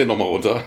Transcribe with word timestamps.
zähl 0.00 0.06
nochmal 0.06 0.28
runter. 0.28 0.64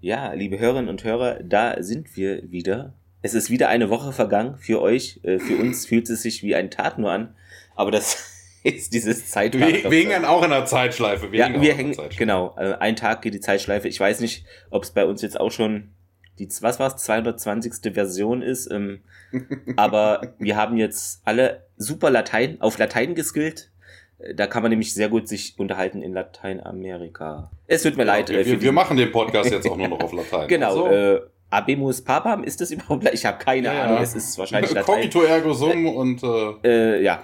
Ja, 0.00 0.32
liebe 0.34 0.58
Hörerinnen 0.58 0.88
und 0.88 1.02
Hörer, 1.02 1.40
da 1.42 1.82
sind 1.82 2.16
wir 2.16 2.48
wieder. 2.52 2.94
Es 3.22 3.34
ist 3.34 3.50
wieder 3.50 3.68
eine 3.68 3.90
Woche 3.90 4.12
vergangen 4.12 4.56
für 4.56 4.80
euch. 4.80 5.18
Äh, 5.24 5.40
für 5.40 5.56
uns 5.56 5.86
fühlt 5.86 6.08
es 6.08 6.22
sich 6.22 6.44
wie 6.44 6.54
ein 6.54 6.70
Tag 6.70 6.96
nur 6.96 7.10
an. 7.10 7.34
Aber 7.74 7.90
das 7.90 8.56
ist 8.62 8.94
dieses 8.94 9.28
Zeitfach. 9.28 9.66
Wir, 9.66 9.90
hängen 9.90 10.24
auch 10.24 10.44
in 10.44 10.50
der 10.50 10.64
Zeitschleife. 10.64 11.32
Wir 11.32 11.40
ja, 11.40 11.46
hängen 11.46 11.60
wir 11.60 11.74
hängen, 11.74 11.96
genau. 12.16 12.50
Also 12.50 12.78
ein 12.78 12.94
Tag 12.94 13.22
geht 13.22 13.34
die 13.34 13.40
Zeitschleife. 13.40 13.88
Ich 13.88 13.98
weiß 13.98 14.20
nicht, 14.20 14.44
ob 14.70 14.84
es 14.84 14.92
bei 14.92 15.04
uns 15.04 15.22
jetzt 15.22 15.40
auch 15.40 15.50
schon 15.50 15.90
die, 16.38 16.48
was 16.60 16.78
war's, 16.78 17.02
220. 17.02 17.94
Version 17.94 18.42
ist. 18.42 18.70
Ähm, 18.70 19.00
aber 19.76 20.34
wir 20.38 20.54
haben 20.54 20.76
jetzt 20.76 21.22
alle 21.24 21.66
super 21.76 22.10
Latein, 22.10 22.60
auf 22.60 22.78
Latein 22.78 23.16
geskillt. 23.16 23.72
Äh, 24.18 24.34
da 24.34 24.46
kann 24.46 24.62
man 24.62 24.70
nämlich 24.70 24.94
sehr 24.94 25.08
gut 25.08 25.28
sich 25.28 25.54
unterhalten 25.58 26.02
in 26.02 26.12
Lateinamerika. 26.12 27.50
Es 27.66 27.82
tut 27.82 27.96
mir 27.96 28.04
ja, 28.04 28.14
leid. 28.14 28.28
Wir, 28.30 28.40
äh, 28.40 28.60
wir 28.60 28.72
machen 28.72 28.96
den 28.96 29.12
Podcast 29.12 29.50
jetzt 29.50 29.68
auch 29.68 29.76
nur 29.76 29.88
noch 29.88 30.00
auf 30.04 30.12
Latein. 30.12 30.48
genau. 30.48 30.86
Also. 30.86 30.86
Äh, 30.88 31.20
Abemus 31.50 32.02
Papam, 32.02 32.44
ist 32.44 32.60
das 32.60 32.70
überhaupt? 32.72 33.08
Ich 33.12 33.24
habe 33.24 33.42
keine 33.42 33.68
ja, 33.68 33.84
Ahnung. 33.84 34.02
Es 34.02 34.14
ist 34.14 34.36
wahrscheinlich 34.38 34.72
Latein. 34.74 34.96
Cogito 34.96 35.22
ergo 35.22 35.52
sum 35.54 35.86
und 35.86 36.22
äh, 36.22 36.98
äh, 36.98 37.02
ja. 37.02 37.22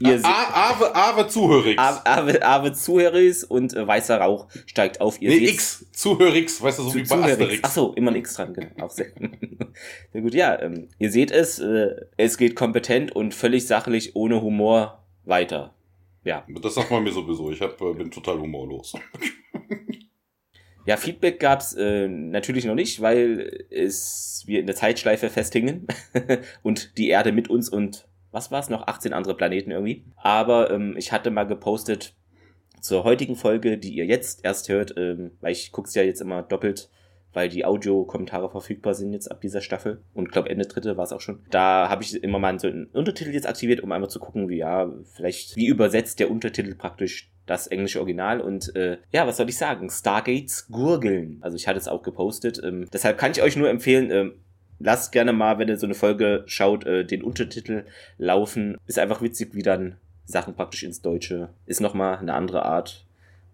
Ihr 0.00 0.20
Ave, 0.24 0.92
Ave 0.92 1.28
Zuhörix. 1.28 1.80
Ave, 1.80 2.42
Ave 2.44 2.72
Zuhörix 2.72 3.44
und 3.44 3.74
äh, 3.74 3.86
weißer 3.86 4.18
Rauch 4.20 4.48
steigt 4.66 5.00
auf. 5.00 5.22
Ihr 5.22 5.30
nee, 5.30 5.50
X 5.50 5.86
Zuhörix, 5.92 6.60
weißt 6.60 6.80
du, 6.80 6.82
so 6.82 6.90
Zu, 6.90 6.96
wie 6.98 7.02
bei 7.04 7.22
Asterix. 7.22 7.60
Ach 7.62 7.70
so, 7.70 7.92
immer 7.92 8.10
ein 8.10 8.16
X 8.16 8.34
dran, 8.34 8.54
genau. 8.54 8.86
Auch 8.86 8.90
sehr, 8.90 9.06
sehr 10.12 10.20
gut. 10.20 10.34
Ja, 10.34 10.60
ähm, 10.60 10.88
ihr 10.98 11.12
seht 11.12 11.30
es, 11.30 11.60
äh, 11.60 11.94
es 12.16 12.38
geht 12.38 12.56
kompetent 12.56 13.14
und 13.14 13.34
völlig 13.34 13.68
sachlich, 13.68 14.16
ohne 14.16 14.42
Humor 14.42 15.04
weiter. 15.24 15.74
Ja. 16.24 16.46
Das 16.62 16.74
sagt 16.74 16.90
man 16.90 17.02
mir 17.02 17.12
sowieso. 17.12 17.50
Ich 17.50 17.60
hab, 17.60 17.80
äh, 17.80 17.94
bin 17.94 18.10
total 18.10 18.38
humorlos. 18.38 18.94
Ja, 20.88 20.96
Feedback 20.96 21.38
gab's 21.38 21.74
äh, 21.74 22.08
natürlich 22.08 22.64
noch 22.64 22.74
nicht, 22.74 23.02
weil 23.02 23.66
es 23.68 24.42
wir 24.46 24.58
in 24.58 24.64
der 24.64 24.74
Zeitschleife 24.74 25.28
festhingen 25.28 25.86
und 26.62 26.96
die 26.96 27.10
Erde 27.10 27.30
mit 27.30 27.50
uns 27.50 27.68
und 27.68 28.08
was 28.30 28.50
war 28.50 28.60
es 28.60 28.70
noch, 28.70 28.86
18 28.86 29.12
andere 29.12 29.36
Planeten 29.36 29.70
irgendwie. 29.70 30.06
Aber 30.16 30.70
ähm, 30.70 30.94
ich 30.96 31.12
hatte 31.12 31.30
mal 31.30 31.44
gepostet 31.44 32.14
zur 32.80 33.04
heutigen 33.04 33.36
Folge, 33.36 33.76
die 33.76 33.90
ihr 33.90 34.06
jetzt 34.06 34.46
erst 34.46 34.70
hört, 34.70 34.94
ähm, 34.96 35.32
weil 35.42 35.52
ich 35.52 35.72
guck's 35.72 35.94
ja 35.94 36.02
jetzt 36.02 36.22
immer 36.22 36.42
doppelt, 36.42 36.88
weil 37.32 37.48
die 37.48 37.64
Audiokommentare 37.64 38.50
verfügbar 38.50 38.94
sind 38.94 39.12
jetzt 39.12 39.30
ab 39.30 39.40
dieser 39.40 39.60
Staffel. 39.60 40.00
Und 40.14 40.32
glaube 40.32 40.50
Ende 40.50 40.66
dritte 40.66 40.96
war 40.96 41.04
es 41.04 41.12
auch 41.12 41.20
schon. 41.20 41.40
Da 41.50 41.88
habe 41.88 42.02
ich 42.02 42.22
immer 42.22 42.38
mal 42.38 42.58
so 42.58 42.68
einen 42.68 42.86
Untertitel 42.86 43.30
jetzt 43.30 43.48
aktiviert, 43.48 43.80
um 43.80 43.92
einmal 43.92 44.10
zu 44.10 44.18
gucken, 44.18 44.48
wie 44.48 44.58
ja, 44.58 44.90
vielleicht, 45.14 45.56
wie 45.56 45.66
übersetzt 45.66 46.20
der 46.20 46.30
Untertitel 46.30 46.74
praktisch 46.74 47.30
das 47.46 47.66
englische 47.66 48.00
Original 48.00 48.40
und 48.40 48.74
äh, 48.76 48.98
ja, 49.10 49.26
was 49.26 49.38
soll 49.38 49.48
ich 49.48 49.56
sagen? 49.56 49.88
Stargates 49.88 50.68
Gurgeln. 50.68 51.38
Also 51.40 51.56
ich 51.56 51.66
hatte 51.66 51.78
es 51.78 51.88
auch 51.88 52.02
gepostet. 52.02 52.60
Ähm, 52.62 52.86
deshalb 52.92 53.16
kann 53.16 53.32
ich 53.32 53.42
euch 53.42 53.56
nur 53.56 53.70
empfehlen, 53.70 54.10
ähm, 54.10 54.34
lasst 54.78 55.12
gerne 55.12 55.32
mal, 55.32 55.58
wenn 55.58 55.68
ihr 55.68 55.78
so 55.78 55.86
eine 55.86 55.94
Folge 55.94 56.44
schaut, 56.46 56.84
äh, 56.86 57.04
den 57.04 57.22
Untertitel 57.22 57.84
laufen. 58.18 58.76
Ist 58.86 58.98
einfach 58.98 59.22
witzig, 59.22 59.54
wie 59.54 59.62
dann 59.62 59.96
Sachen 60.24 60.54
praktisch 60.54 60.82
ins 60.82 61.00
Deutsche. 61.00 61.48
Ist 61.66 61.80
nochmal 61.80 62.18
eine 62.18 62.34
andere 62.34 62.64
Art 62.64 63.06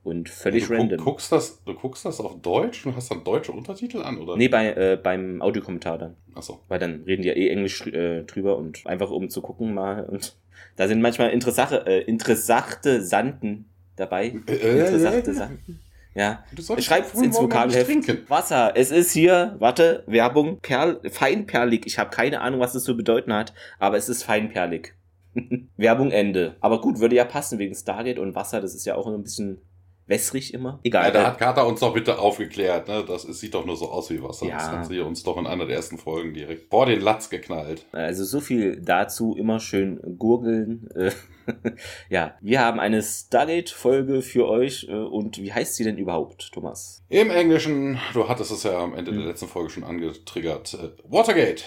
und 0.04 0.28
völlig 0.28 0.68
du 0.68 0.74
random. 0.74 0.98
Guckst 0.98 1.32
das, 1.32 1.62
du 1.64 1.74
guckst 1.74 2.04
das 2.04 2.20
auf 2.20 2.40
Deutsch 2.40 2.86
und 2.86 2.94
hast 2.94 3.10
dann 3.10 3.24
deutsche 3.24 3.52
Untertitel 3.52 4.02
an, 4.02 4.18
oder? 4.18 4.36
Nee, 4.36 4.48
bei, 4.48 4.72
äh, 4.72 4.98
beim 5.02 5.40
Audiokommentar 5.40 5.98
dann. 5.98 6.16
Achso. 6.34 6.60
Weil 6.68 6.78
dann 6.78 7.02
reden 7.04 7.22
die 7.22 7.28
ja 7.28 7.34
eh 7.34 7.48
Englisch 7.48 7.86
äh, 7.86 8.22
drüber 8.24 8.58
und 8.58 8.86
einfach 8.86 9.10
um 9.10 9.30
zu 9.30 9.40
gucken 9.40 9.72
mal. 9.74 10.04
Und 10.04 10.36
da 10.76 10.86
sind 10.86 11.00
manchmal 11.00 11.30
interessante, 11.30 11.86
äh, 11.86 12.02
interessante 12.02 13.02
Sanden 13.02 13.64
dabei. 13.96 14.34
Äh, 14.46 14.52
äh 14.52 14.80
interessante 14.80 15.30
äh, 15.30 15.34
Sanden. 15.34 15.80
Ja. 16.14 16.44
Schreibt 16.78 17.12
ins 17.14 17.36
Vokabelheft. 17.36 18.30
Wasser. 18.30 18.72
Es 18.76 18.92
ist 18.92 19.10
hier, 19.10 19.56
warte, 19.58 20.04
Werbung, 20.06 20.60
Perl, 20.60 21.00
feinperlig. 21.10 21.86
Ich 21.86 21.98
habe 21.98 22.10
keine 22.10 22.40
Ahnung, 22.40 22.60
was 22.60 22.74
das 22.74 22.84
zu 22.84 22.96
bedeuten 22.96 23.32
hat, 23.32 23.52
aber 23.80 23.96
es 23.96 24.08
ist 24.08 24.22
feinperlig. 24.22 24.94
Werbung 25.76 26.12
Ende. 26.12 26.54
Aber 26.60 26.80
gut, 26.80 27.00
würde 27.00 27.16
ja 27.16 27.24
passen 27.24 27.58
wegen 27.58 27.74
Stargate 27.74 28.20
und 28.20 28.36
Wasser. 28.36 28.60
Das 28.60 28.74
ist 28.74 28.84
ja 28.84 28.94
auch 28.94 29.08
ein 29.08 29.22
bisschen 29.24 29.60
wässrig 30.06 30.52
immer. 30.54 30.80
Egal. 30.82 31.06
Ja, 31.06 31.10
da 31.10 31.26
hat 31.28 31.38
Carter 31.38 31.66
uns 31.66 31.80
doch 31.80 31.94
bitte 31.94 32.18
aufgeklärt. 32.18 32.88
Ne? 32.88 33.04
Das 33.06 33.24
ist, 33.24 33.40
sieht 33.40 33.54
doch 33.54 33.64
nur 33.64 33.76
so 33.76 33.90
aus 33.90 34.10
wie 34.10 34.22
Wasser. 34.22 34.46
Ja. 34.46 34.56
Das 34.56 34.70
hat 34.70 34.86
sie 34.86 35.00
uns 35.00 35.22
doch 35.22 35.36
in 35.36 35.46
einer 35.46 35.66
der 35.66 35.76
ersten 35.76 35.98
Folgen 35.98 36.34
direkt 36.34 36.70
vor 36.70 36.86
den 36.86 37.00
Latz 37.00 37.30
geknallt. 37.30 37.86
Also 37.92 38.24
so 38.24 38.40
viel 38.40 38.80
dazu. 38.80 39.34
Immer 39.36 39.60
schön 39.60 40.00
gurgeln. 40.18 40.88
ja, 42.08 42.34
wir 42.40 42.60
haben 42.60 42.80
eine 42.80 43.02
Stargate-Folge 43.02 44.22
für 44.22 44.48
euch. 44.48 44.86
Äh, 44.88 44.92
und 44.92 45.38
wie 45.38 45.52
heißt 45.52 45.76
sie 45.76 45.84
denn 45.84 45.98
überhaupt, 45.98 46.52
Thomas? 46.52 47.02
Im 47.08 47.30
Englischen, 47.30 47.98
du 48.12 48.28
hattest 48.28 48.50
es 48.50 48.62
ja 48.62 48.78
am 48.78 48.94
Ende 48.94 49.10
hm. 49.10 49.18
der 49.18 49.28
letzten 49.28 49.48
Folge 49.48 49.70
schon 49.70 49.84
angetriggert, 49.84 50.74
äh, 50.74 50.90
Watergate. 51.04 51.64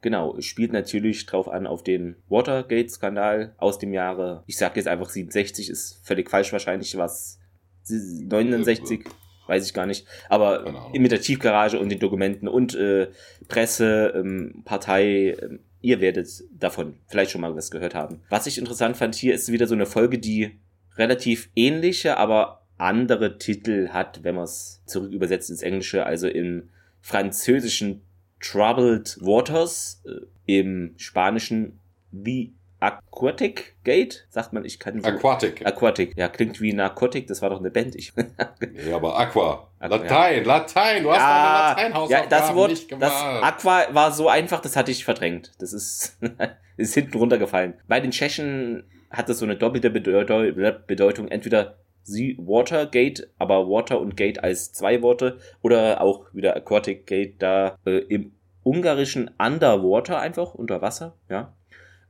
Genau, 0.00 0.34
spielt 0.40 0.72
natürlich 0.72 1.26
drauf 1.26 1.48
an 1.48 1.68
auf 1.68 1.84
den 1.84 2.16
Watergate-Skandal 2.28 3.54
aus 3.56 3.78
dem 3.78 3.94
Jahre, 3.94 4.42
ich 4.46 4.58
sag 4.58 4.76
jetzt 4.76 4.88
einfach 4.88 5.08
67, 5.08 5.70
ist 5.70 6.00
völlig 6.02 6.28
falsch 6.28 6.52
wahrscheinlich, 6.52 6.96
was 6.96 7.38
69, 7.88 9.04
weiß 9.46 9.66
ich 9.66 9.74
gar 9.74 9.86
nicht, 9.86 10.06
aber 10.28 10.90
mit 10.92 11.12
der 11.12 11.20
Tiefgarage 11.20 11.78
und 11.78 11.88
den 11.88 11.98
Dokumenten 11.98 12.48
und 12.48 12.74
äh, 12.74 13.08
Presse, 13.48 14.12
ähm, 14.14 14.62
Partei, 14.64 15.36
ähm, 15.40 15.60
ihr 15.80 16.00
werdet 16.00 16.28
davon 16.58 16.94
vielleicht 17.06 17.32
schon 17.32 17.40
mal 17.40 17.54
was 17.56 17.70
gehört 17.70 17.94
haben. 17.94 18.20
Was 18.28 18.46
ich 18.46 18.58
interessant 18.58 18.96
fand 18.96 19.14
hier 19.14 19.34
ist 19.34 19.50
wieder 19.50 19.66
so 19.66 19.74
eine 19.74 19.86
Folge, 19.86 20.18
die 20.18 20.58
relativ 20.96 21.50
ähnliche, 21.56 22.16
aber 22.16 22.62
andere 22.78 23.38
Titel 23.38 23.88
hat, 23.88 24.24
wenn 24.24 24.34
man 24.34 24.44
es 24.44 24.82
zurück 24.86 25.12
übersetzt 25.12 25.50
ins 25.50 25.62
Englische, 25.62 26.06
also 26.06 26.28
im 26.28 26.70
französischen 27.00 28.02
Troubled 28.40 29.18
Waters, 29.20 30.02
äh, 30.04 30.26
im 30.46 30.94
spanischen 30.96 31.78
The 32.12 32.52
Aquatic 32.82 33.76
Gate, 33.84 34.26
sagt 34.28 34.52
man, 34.52 34.64
ich 34.64 34.80
kann 34.80 35.00
so. 35.00 35.08
Aquatic. 35.08 35.64
Aquatic, 35.64 36.16
ja, 36.16 36.26
klingt 36.26 36.60
wie 36.60 36.72
Narcotic, 36.72 37.28
das 37.28 37.40
war 37.40 37.50
doch 37.50 37.60
eine 37.60 37.70
Band. 37.70 37.94
Ich 37.94 38.12
ja, 38.16 38.96
aber 38.96 39.16
Aqua. 39.16 39.68
Aqua 39.78 39.96
Latein, 39.96 40.38
ja. 40.38 40.48
Latein, 40.48 41.02
du 41.04 41.12
hast 41.12 41.18
ja, 41.18 41.74
deine 41.74 41.92
Lateinhausaufgaben 41.92 42.30
ja, 42.30 42.38
das 42.40 42.54
Wort, 42.56 42.70
nicht 42.70 42.88
gemacht. 42.88 43.12
Das 43.12 43.42
Aqua 43.42 43.94
war 43.94 44.10
so 44.10 44.28
einfach, 44.28 44.60
das 44.60 44.74
hatte 44.74 44.90
ich 44.90 45.04
verdrängt. 45.04 45.52
Das 45.60 45.72
ist, 45.72 46.18
ist 46.76 46.94
hinten 46.94 47.16
runtergefallen. 47.18 47.74
Bei 47.86 48.00
den 48.00 48.10
Tschechen 48.10 48.82
hat 49.10 49.28
das 49.28 49.38
so 49.38 49.44
eine 49.44 49.54
doppelte 49.54 49.90
Bedeutung. 49.90 51.28
Entweder 51.28 51.76
sie 52.02 52.36
Watergate, 52.40 53.30
aber 53.38 53.68
Water 53.68 54.00
und 54.00 54.16
Gate 54.16 54.42
als 54.42 54.72
zwei 54.72 55.02
Worte 55.02 55.38
oder 55.62 56.00
auch 56.00 56.24
wieder 56.32 56.56
Aquatic 56.56 57.06
Gate 57.06 57.40
da 57.40 57.76
äh, 57.86 57.98
im 57.98 58.34
ungarischen 58.64 59.30
Underwater 59.38 60.18
einfach 60.18 60.54
unter 60.54 60.82
Wasser, 60.82 61.14
ja. 61.28 61.54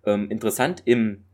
Ähm, 0.04 0.30
interessant, 0.30 0.82
im 0.84 1.24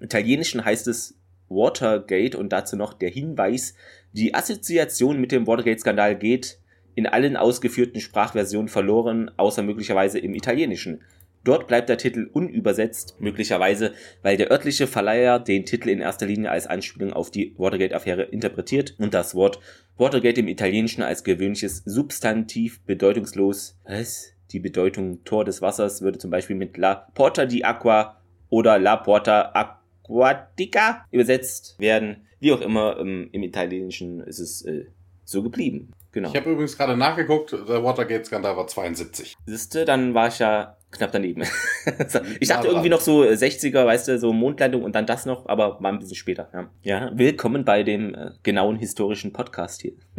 Italienischen 0.00 0.64
heißt 0.64 0.88
es 0.88 1.18
Watergate 1.48 2.36
und 2.36 2.50
dazu 2.52 2.76
noch 2.76 2.92
der 2.92 3.10
Hinweis, 3.10 3.74
die 4.12 4.34
Assoziation 4.34 5.20
mit 5.20 5.32
dem 5.32 5.46
Watergate-Skandal 5.46 6.16
geht 6.16 6.58
in 6.94 7.06
allen 7.06 7.36
ausgeführten 7.36 8.00
Sprachversionen 8.00 8.68
verloren, 8.68 9.30
außer 9.36 9.62
möglicherweise 9.62 10.18
im 10.18 10.34
Italienischen. 10.34 11.02
Dort 11.44 11.68
bleibt 11.68 11.88
der 11.88 11.98
Titel 11.98 12.28
unübersetzt, 12.32 13.20
möglicherweise, 13.20 13.92
weil 14.22 14.36
der 14.36 14.50
örtliche 14.50 14.88
Verleiher 14.88 15.38
den 15.38 15.64
Titel 15.64 15.90
in 15.90 16.00
erster 16.00 16.26
Linie 16.26 16.50
als 16.50 16.66
Anspielung 16.66 17.12
auf 17.12 17.30
die 17.30 17.54
Watergate-Affäre 17.56 18.22
interpretiert 18.22 18.96
und 18.98 19.14
das 19.14 19.34
Wort 19.36 19.60
Watergate 19.96 20.40
im 20.40 20.48
Italienischen 20.48 21.02
als 21.02 21.22
gewöhnliches 21.22 21.82
Substantiv 21.84 22.80
bedeutungslos, 22.80 23.78
was? 23.84 24.32
Die 24.50 24.60
Bedeutung 24.60 25.22
Tor 25.24 25.44
des 25.44 25.60
Wassers 25.62 26.02
würde 26.02 26.18
zum 26.18 26.30
Beispiel 26.30 26.56
mit 26.56 26.76
La 26.78 26.94
Porta 27.14 27.46
di 27.46 27.64
Aqua 27.64 28.15
oder 28.48 28.78
La 28.78 28.96
Porta 28.96 29.52
Aquatica 29.54 31.04
übersetzt 31.10 31.76
werden. 31.78 32.26
Wie 32.40 32.52
auch 32.52 32.60
immer, 32.60 32.98
ähm, 32.98 33.28
im 33.32 33.42
Italienischen 33.42 34.20
ist 34.20 34.38
es 34.38 34.62
äh, 34.62 34.86
so 35.24 35.42
geblieben. 35.42 35.92
Genau. 36.12 36.30
Ich 36.30 36.36
habe 36.36 36.50
übrigens 36.50 36.78
gerade 36.78 36.96
nachgeguckt, 36.96 37.52
der 37.52 37.84
Watergate-Skandal 37.84 38.56
war 38.56 38.66
72. 38.66 39.36
Siehste, 39.44 39.84
dann 39.84 40.14
war 40.14 40.28
ich 40.28 40.38
ja 40.38 40.78
knapp 40.90 41.12
daneben. 41.12 41.42
ich 42.40 42.48
dachte 42.48 42.68
irgendwie 42.68 42.88
noch 42.88 43.02
so 43.02 43.22
60er, 43.22 43.82
äh, 43.82 43.86
weißt 43.86 44.08
du, 44.08 44.18
so 44.18 44.32
Mondlandung 44.32 44.82
und 44.82 44.94
dann 44.94 45.04
das 45.04 45.26
noch, 45.26 45.46
aber 45.46 45.78
war 45.80 45.92
ein 45.92 45.98
bisschen 45.98 46.16
später. 46.16 46.48
Ja, 46.54 46.70
ja 46.82 47.10
willkommen 47.14 47.66
bei 47.66 47.82
dem 47.82 48.14
äh, 48.14 48.30
genauen 48.42 48.76
historischen 48.76 49.32
Podcast 49.32 49.82
hier. 49.82 49.92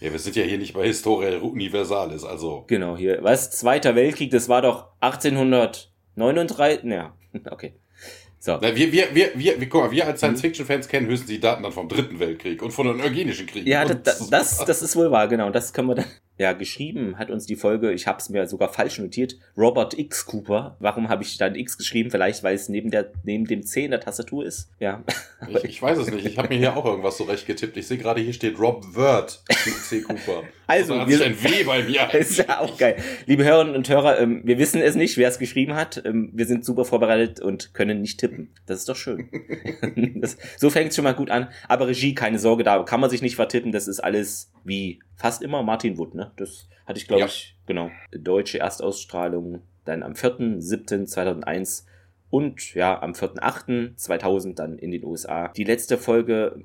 ja, 0.00 0.10
wir 0.10 0.18
sind 0.18 0.34
ja 0.34 0.42
hier 0.42 0.58
nicht 0.58 0.74
bei 0.74 0.86
Historia 0.86 1.38
Universalis, 1.38 2.24
also. 2.24 2.64
Genau, 2.66 2.96
hier. 2.96 3.22
Was? 3.22 3.52
Zweiter 3.52 3.94
Weltkrieg, 3.94 4.32
das 4.32 4.48
war 4.48 4.62
doch 4.62 4.88
1839, 5.00 6.90
ja, 6.90 7.14
okay. 7.50 7.74
So. 8.38 8.58
Na, 8.60 8.74
wir, 8.74 8.90
wir, 8.92 9.14
wir, 9.14 9.30
wir, 9.34 9.60
wir, 9.60 9.68
guck 9.68 9.82
mal, 9.82 9.90
wir 9.92 10.06
als. 10.06 10.18
Science-Fiction-Fans 10.18 10.88
kennen 10.88 11.06
höchstens 11.06 11.30
die 11.30 11.38
Daten 11.38 11.62
dann 11.62 11.70
vom 11.72 11.88
Dritten 11.88 12.18
Weltkrieg 12.18 12.60
und 12.62 12.72
von 12.72 12.88
den 12.88 13.00
Eugenischen 13.00 13.46
Kriegen. 13.46 13.68
Ja, 13.68 13.84
das, 13.84 14.28
das, 14.28 14.64
das, 14.64 14.82
ist 14.82 14.96
wohl 14.96 15.10
wahr, 15.12 15.28
genau. 15.28 15.50
Das 15.50 15.72
können 15.72 15.88
wir 15.88 15.94
dann. 15.94 16.06
Ja, 16.42 16.54
geschrieben 16.54 17.18
hat 17.18 17.30
uns 17.30 17.46
die 17.46 17.54
Folge, 17.54 17.92
ich 17.92 18.08
habe 18.08 18.18
es 18.18 18.28
mir 18.28 18.48
sogar 18.48 18.68
falsch 18.68 18.98
notiert, 18.98 19.36
Robert 19.56 19.96
X. 19.96 20.26
Cooper. 20.26 20.76
Warum 20.80 21.08
habe 21.08 21.22
ich 21.22 21.38
dann 21.38 21.54
X 21.54 21.78
geschrieben? 21.78 22.10
Vielleicht, 22.10 22.42
weil 22.42 22.56
es 22.56 22.68
neben, 22.68 22.90
der, 22.90 23.12
neben 23.22 23.44
dem 23.44 23.62
C 23.62 23.84
in 23.84 23.92
der 23.92 24.00
Tastatur 24.00 24.44
ist. 24.44 24.68
Ja. 24.80 25.04
Ich, 25.48 25.64
ich 25.64 25.82
weiß 25.82 25.98
es 25.98 26.08
nicht. 26.08 26.24
Ich 26.24 26.38
habe 26.38 26.48
mir 26.50 26.54
hier 26.54 26.76
auch 26.76 26.84
irgendwas 26.84 27.18
so 27.18 27.24
recht 27.24 27.46
getippt. 27.46 27.76
Ich 27.76 27.88
sehe 27.88 27.98
gerade, 27.98 28.20
hier 28.20 28.32
steht 28.32 28.60
Rob 28.60 28.94
Word 28.94 29.42
C. 29.88 30.00
Cooper. 30.02 30.44
Also, 30.68 30.94
also 30.94 31.08
wir, 31.08 31.26
ein 31.26 31.42
W 31.42 31.64
bei 31.64 31.82
mir. 31.82 32.14
ist 32.18 32.38
ja 32.38 32.60
auch 32.60 32.78
geil. 32.78 32.94
Liebe 33.26 33.42
Hörerinnen 33.42 33.74
und 33.74 33.88
Hörer, 33.88 34.20
ähm, 34.20 34.42
wir 34.44 34.58
wissen 34.58 34.80
es 34.80 34.94
nicht, 34.94 35.16
wer 35.16 35.28
es 35.28 35.40
geschrieben 35.40 35.74
hat. 35.74 36.00
Ähm, 36.04 36.30
wir 36.32 36.46
sind 36.46 36.64
super 36.64 36.84
vorbereitet 36.84 37.40
und 37.40 37.74
können 37.74 38.00
nicht 38.00 38.20
tippen. 38.20 38.54
Das 38.66 38.78
ist 38.78 38.88
doch 38.88 38.94
schön. 38.94 39.28
das, 40.20 40.36
so 40.56 40.70
fängt 40.70 40.90
es 40.90 40.96
schon 40.96 41.02
mal 41.02 41.14
gut 41.14 41.28
an. 41.28 41.48
Aber 41.66 41.88
Regie, 41.88 42.14
keine 42.14 42.38
Sorge, 42.38 42.62
da 42.62 42.80
kann 42.84 43.00
man 43.00 43.10
sich 43.10 43.20
nicht 43.20 43.34
vertippen. 43.34 43.72
Das 43.72 43.88
ist 43.88 43.98
alles 43.98 44.52
wie 44.64 45.00
fast 45.22 45.40
immer 45.40 45.62
Martin 45.62 45.98
Wood, 45.98 46.16
ne? 46.16 46.32
Das 46.36 46.68
hatte 46.84 46.98
ich, 46.98 47.06
glaube 47.06 47.20
ja. 47.20 47.26
ich, 47.26 47.56
genau. 47.66 47.90
Deutsche 48.10 48.58
Erstausstrahlung 48.58 49.62
dann 49.84 50.02
am 50.02 50.14
4.7.2001 50.14 51.84
und 52.28 52.74
ja, 52.74 53.00
am 53.00 53.12
4.8.2000 53.12 54.54
dann 54.54 54.78
in 54.78 54.90
den 54.90 55.04
USA. 55.04 55.48
Die 55.48 55.62
letzte 55.62 55.96
Folge, 55.96 56.60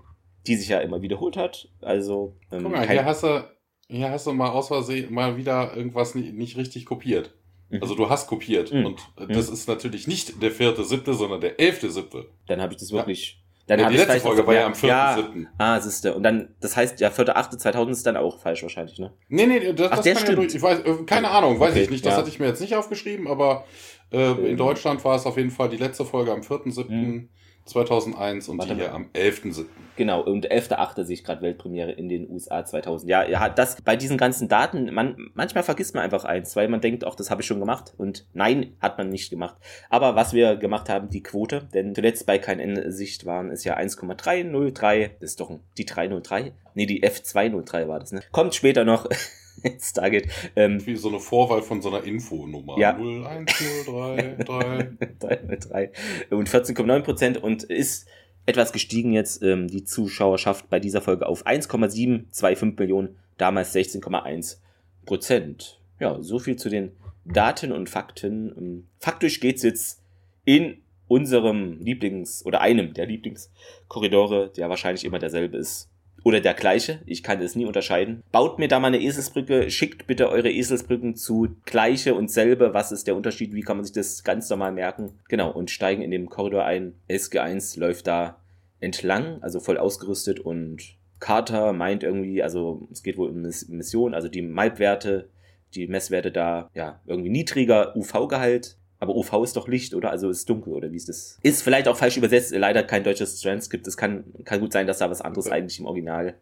die 0.48 0.56
sich 0.56 0.70
ja 0.70 0.80
immer 0.80 1.04
wiederholt 1.04 1.38
hat. 1.38 1.70
Also, 1.82 2.36
ähm, 2.52 2.64
Guck 2.64 2.72
mal, 2.72 2.90
hier 2.90 3.06
hast 3.06 3.24
du 3.24 3.48
hier 3.90 4.10
hast 4.10 4.26
du 4.26 4.34
mal 4.34 4.50
aus 4.50 4.68
Versehen 4.70 5.14
mal 5.14 5.38
wieder 5.38 5.78
irgendwas 5.78 6.16
nicht, 6.16 6.34
nicht 6.34 6.58
richtig 6.58 6.86
kopiert. 6.86 7.36
Mhm. 7.70 7.82
Also 7.82 7.94
du 7.94 8.10
hast 8.10 8.28
kopiert. 8.28 8.74
Mhm. 8.74 8.86
Und 8.88 9.02
das 9.18 9.48
mhm. 9.48 9.54
ist 9.54 9.68
natürlich 9.68 10.08
nicht 10.08 10.42
der 10.42 10.52
vierte, 10.52 10.84
siebte, 10.84 11.14
sondern 11.14 11.42
der 11.42 11.60
elfte, 11.60 11.92
siebte. 11.92 12.26
Dann 12.48 12.60
habe 12.60 12.74
ich 12.74 12.80
das 12.80 12.92
wirklich. 12.92 13.40
Dann 13.68 13.82
ja, 13.82 13.90
die 13.90 13.98
letzte 13.98 14.22
Folge 14.22 14.48
war 14.48 14.54
ja 14.54 14.66
am 14.66 14.76
vierten, 14.76 14.88
ja, 14.88 15.16
siebten. 15.16 15.48
Ah, 15.58 15.80
siehste. 15.80 16.16
Und 16.16 16.24
dann, 16.24 16.56
das 16.62 16.78
heißt, 16.78 17.02
ja, 17.02 17.10
vierte, 17.10 17.36
achte, 17.36 17.58
2000 17.58 17.98
ist 17.98 18.08
dann 18.08 18.16
auch 18.16 18.40
falsch 18.40 18.64
wahrscheinlich, 18.64 18.98
ne? 18.98 19.12
Nee, 19.28 19.46
nee, 19.46 19.74
das, 19.74 19.92
Ach, 19.92 19.96
das 19.98 20.04
der 20.06 20.14
kann 20.14 20.22
stimmt. 20.22 20.38
ja 20.38 20.44
durch, 20.44 20.56
ich 20.56 20.62
weiß, 20.62 20.80
äh, 20.80 21.04
keine 21.06 21.30
Ahnung, 21.30 21.60
weiß 21.60 21.72
okay, 21.72 21.84
ich 21.84 21.90
nicht. 21.90 22.06
Das 22.06 22.14
ja. 22.14 22.20
hatte 22.20 22.30
ich 22.30 22.40
mir 22.40 22.48
jetzt 22.48 22.62
nicht 22.62 22.76
aufgeschrieben, 22.76 23.28
aber 23.28 23.66
äh, 24.12 24.32
in 24.32 24.46
ähm. 24.46 24.58
Deutschland 24.58 25.04
war 25.04 25.18
es 25.18 25.26
auf 25.26 25.36
jeden 25.36 25.52
Fall 25.52 25.68
die 25.68 25.78
letzte 25.78 26.06
Folge 26.06 26.32
am 26.32 26.44
vierten, 26.44 26.72
siebten. 26.72 27.08
Mhm. 27.08 27.30
2001 27.68 28.50
und 28.50 28.58
Warte 28.58 28.74
die 28.74 28.82
hier 28.82 28.94
am 28.94 29.10
11.7. 29.14 29.66
Genau, 29.96 30.22
und 30.22 30.50
11.8. 30.50 31.04
sehe 31.04 31.16
ich 31.16 31.24
gerade 31.24 31.42
Weltpremiere 31.42 31.92
in 31.92 32.08
den 32.08 32.30
USA 32.30 32.64
2000. 32.64 33.10
Ja, 33.10 33.28
ja, 33.28 33.50
das 33.50 33.82
bei 33.82 33.96
diesen 33.96 34.18
ganzen 34.18 34.48
Daten, 34.48 34.94
man, 34.94 35.32
manchmal 35.34 35.64
vergisst 35.64 35.96
man 35.96 36.04
einfach 36.04 36.24
eins, 36.24 36.56
weil 36.56 36.68
man 36.68 36.82
denkt, 36.82 37.04
auch 37.06 37.16
das 37.16 37.32
habe 37.32 37.42
ich 37.42 37.48
schon 37.48 37.60
gemacht. 37.60 37.94
Und 37.98 38.26
nein, 38.34 38.76
hat 38.80 38.98
man 38.98 39.10
nicht 39.10 39.30
gemacht. 39.30 39.56
Aber 39.90 40.16
was 40.16 40.34
wir 40.34 40.56
gemacht 40.56 40.90
haben, 40.90 41.10
die 41.10 41.24
Quote, 41.24 41.68
denn 41.74 41.96
zuletzt 41.96 42.26
bei 42.26 42.38
kein 42.38 42.60
Ende-Sicht 42.60 43.26
waren 43.26 43.52
es 43.52 43.64
ja 43.64 43.76
1,303. 43.76 45.18
Das 45.20 45.32
ist 45.32 45.40
doch 45.40 45.52
die 45.78 45.86
303. 45.86 46.54
Nee, 46.76 46.86
die 46.86 47.04
F203 47.04 47.88
war 47.88 48.00
das, 48.00 48.12
ne? 48.12 48.22
Kommt 48.32 48.56
später 48.56 48.86
noch. 48.86 49.08
Stargate. 49.82 50.28
Ähm, 50.56 50.86
Wie 50.86 50.96
so 50.96 51.10
eine 51.10 51.20
Vorwahl 51.20 51.62
von 51.62 51.82
so 51.82 51.90
einer 51.90 52.04
Infonummer. 52.04 52.78
Ja. 52.78 52.98
01033. 52.98 55.90
und 56.32 56.50
14,9 56.50 57.00
Prozent 57.02 57.38
und 57.38 57.64
ist 57.64 58.08
etwas 58.46 58.72
gestiegen 58.72 59.14
jetzt 59.14 59.44
ähm, 59.44 59.68
die 59.68 59.84
Zuschauerschaft 59.84 60.70
bei 60.70 60.80
dieser 60.80 61.02
Folge 61.02 61.28
auf 61.28 61.46
1,725 61.46 62.80
Millionen, 62.80 63.18
damals 63.38 63.76
16,1 63.76 64.58
Prozent. 65.06 65.82
Ja, 66.00 66.22
so 66.22 66.40
viel 66.40 66.56
zu 66.56 66.70
den 66.70 66.92
Daten 67.26 67.72
und 67.72 67.90
Fakten. 67.90 68.54
Ähm, 68.58 68.88
faktisch 69.00 69.40
geht's 69.40 69.64
jetzt 69.64 70.02
in 70.46 70.78
unserem 71.08 71.80
Lieblings- 71.80 72.46
oder 72.46 72.62
einem 72.62 72.94
der 72.94 73.06
Lieblingskorridore, 73.06 74.52
der 74.56 74.70
wahrscheinlich 74.70 75.06
immer 75.06 75.20
derselbe 75.20 75.58
ist, 75.58 75.90
oder 76.28 76.42
der 76.42 76.56
gleiche, 76.56 77.00
ich 77.06 77.24
kann 77.24 77.42
es 77.42 77.56
nie 77.56 77.66
unterscheiden. 77.66 78.22
Baut 78.34 78.60
mir 78.60 78.68
da 78.68 78.82
mal 78.82 78.88
eine 78.88 79.02
Eselsbrücke, 79.02 79.72
schickt 79.72 80.08
bitte 80.08 80.30
eure 80.30 80.52
Eselsbrücken 80.52 81.16
zu 81.16 81.56
gleiche 81.66 82.16
und 82.16 82.30
selbe, 82.30 82.74
was 82.74 82.92
ist 82.92 83.08
der 83.08 83.16
Unterschied, 83.16 83.54
wie 83.54 83.62
kann 83.62 83.78
man 83.78 83.86
sich 83.86 83.94
das 83.94 84.26
ganz 84.26 84.50
normal 84.50 84.74
merken. 84.74 85.14
Genau, 85.30 85.50
und 85.50 85.72
steigen 85.72 86.02
in 86.02 86.12
dem 86.12 86.30
Korridor 86.30 86.66
ein. 86.66 86.96
SG1 87.10 87.80
läuft 87.80 88.08
da 88.08 88.42
entlang, 88.82 89.42
also 89.42 89.62
voll 89.62 89.78
ausgerüstet. 89.78 90.42
Und 90.42 90.98
Carter 91.22 91.72
meint 91.72 92.04
irgendwie, 92.04 92.44
also 92.44 92.90
es 92.92 93.04
geht 93.04 93.18
wohl 93.18 93.30
um 93.30 93.42
Mission, 93.42 94.14
also 94.14 94.28
die 94.28 94.42
Malbwerte, 94.42 95.30
die 95.76 95.88
Messwerte 95.88 96.34
da, 96.34 96.70
ja, 96.74 97.00
irgendwie 97.06 97.30
niedriger 97.30 97.96
UV-Gehalt 97.96 98.76
aber 99.00 99.16
UV 99.16 99.44
ist 99.44 99.56
doch 99.56 99.68
Licht, 99.68 99.94
oder? 99.94 100.12
Also 100.12 100.30
ist 100.30 100.50
dunkel, 100.50 100.74
oder 100.74 100.92
wie 100.92 100.98
ist 100.98 101.10
das? 101.10 101.38
Ist 101.44 101.62
vielleicht 101.62 101.88
auch 101.88 101.98
falsch 101.98 102.18
übersetzt, 102.18 102.54
leider 102.56 102.84
kein 102.84 103.04
deutsches 103.04 103.40
Transkript. 103.42 103.86
Es 103.88 103.98
kann, 103.98 104.26
kann 104.44 104.60
gut 104.60 104.74
sein, 104.74 104.88
dass 104.88 105.00
da 105.00 105.10
was 105.10 105.22
anderes 105.22 105.50
eigentlich 105.50 105.80
im 105.80 105.86
Original 105.86 106.36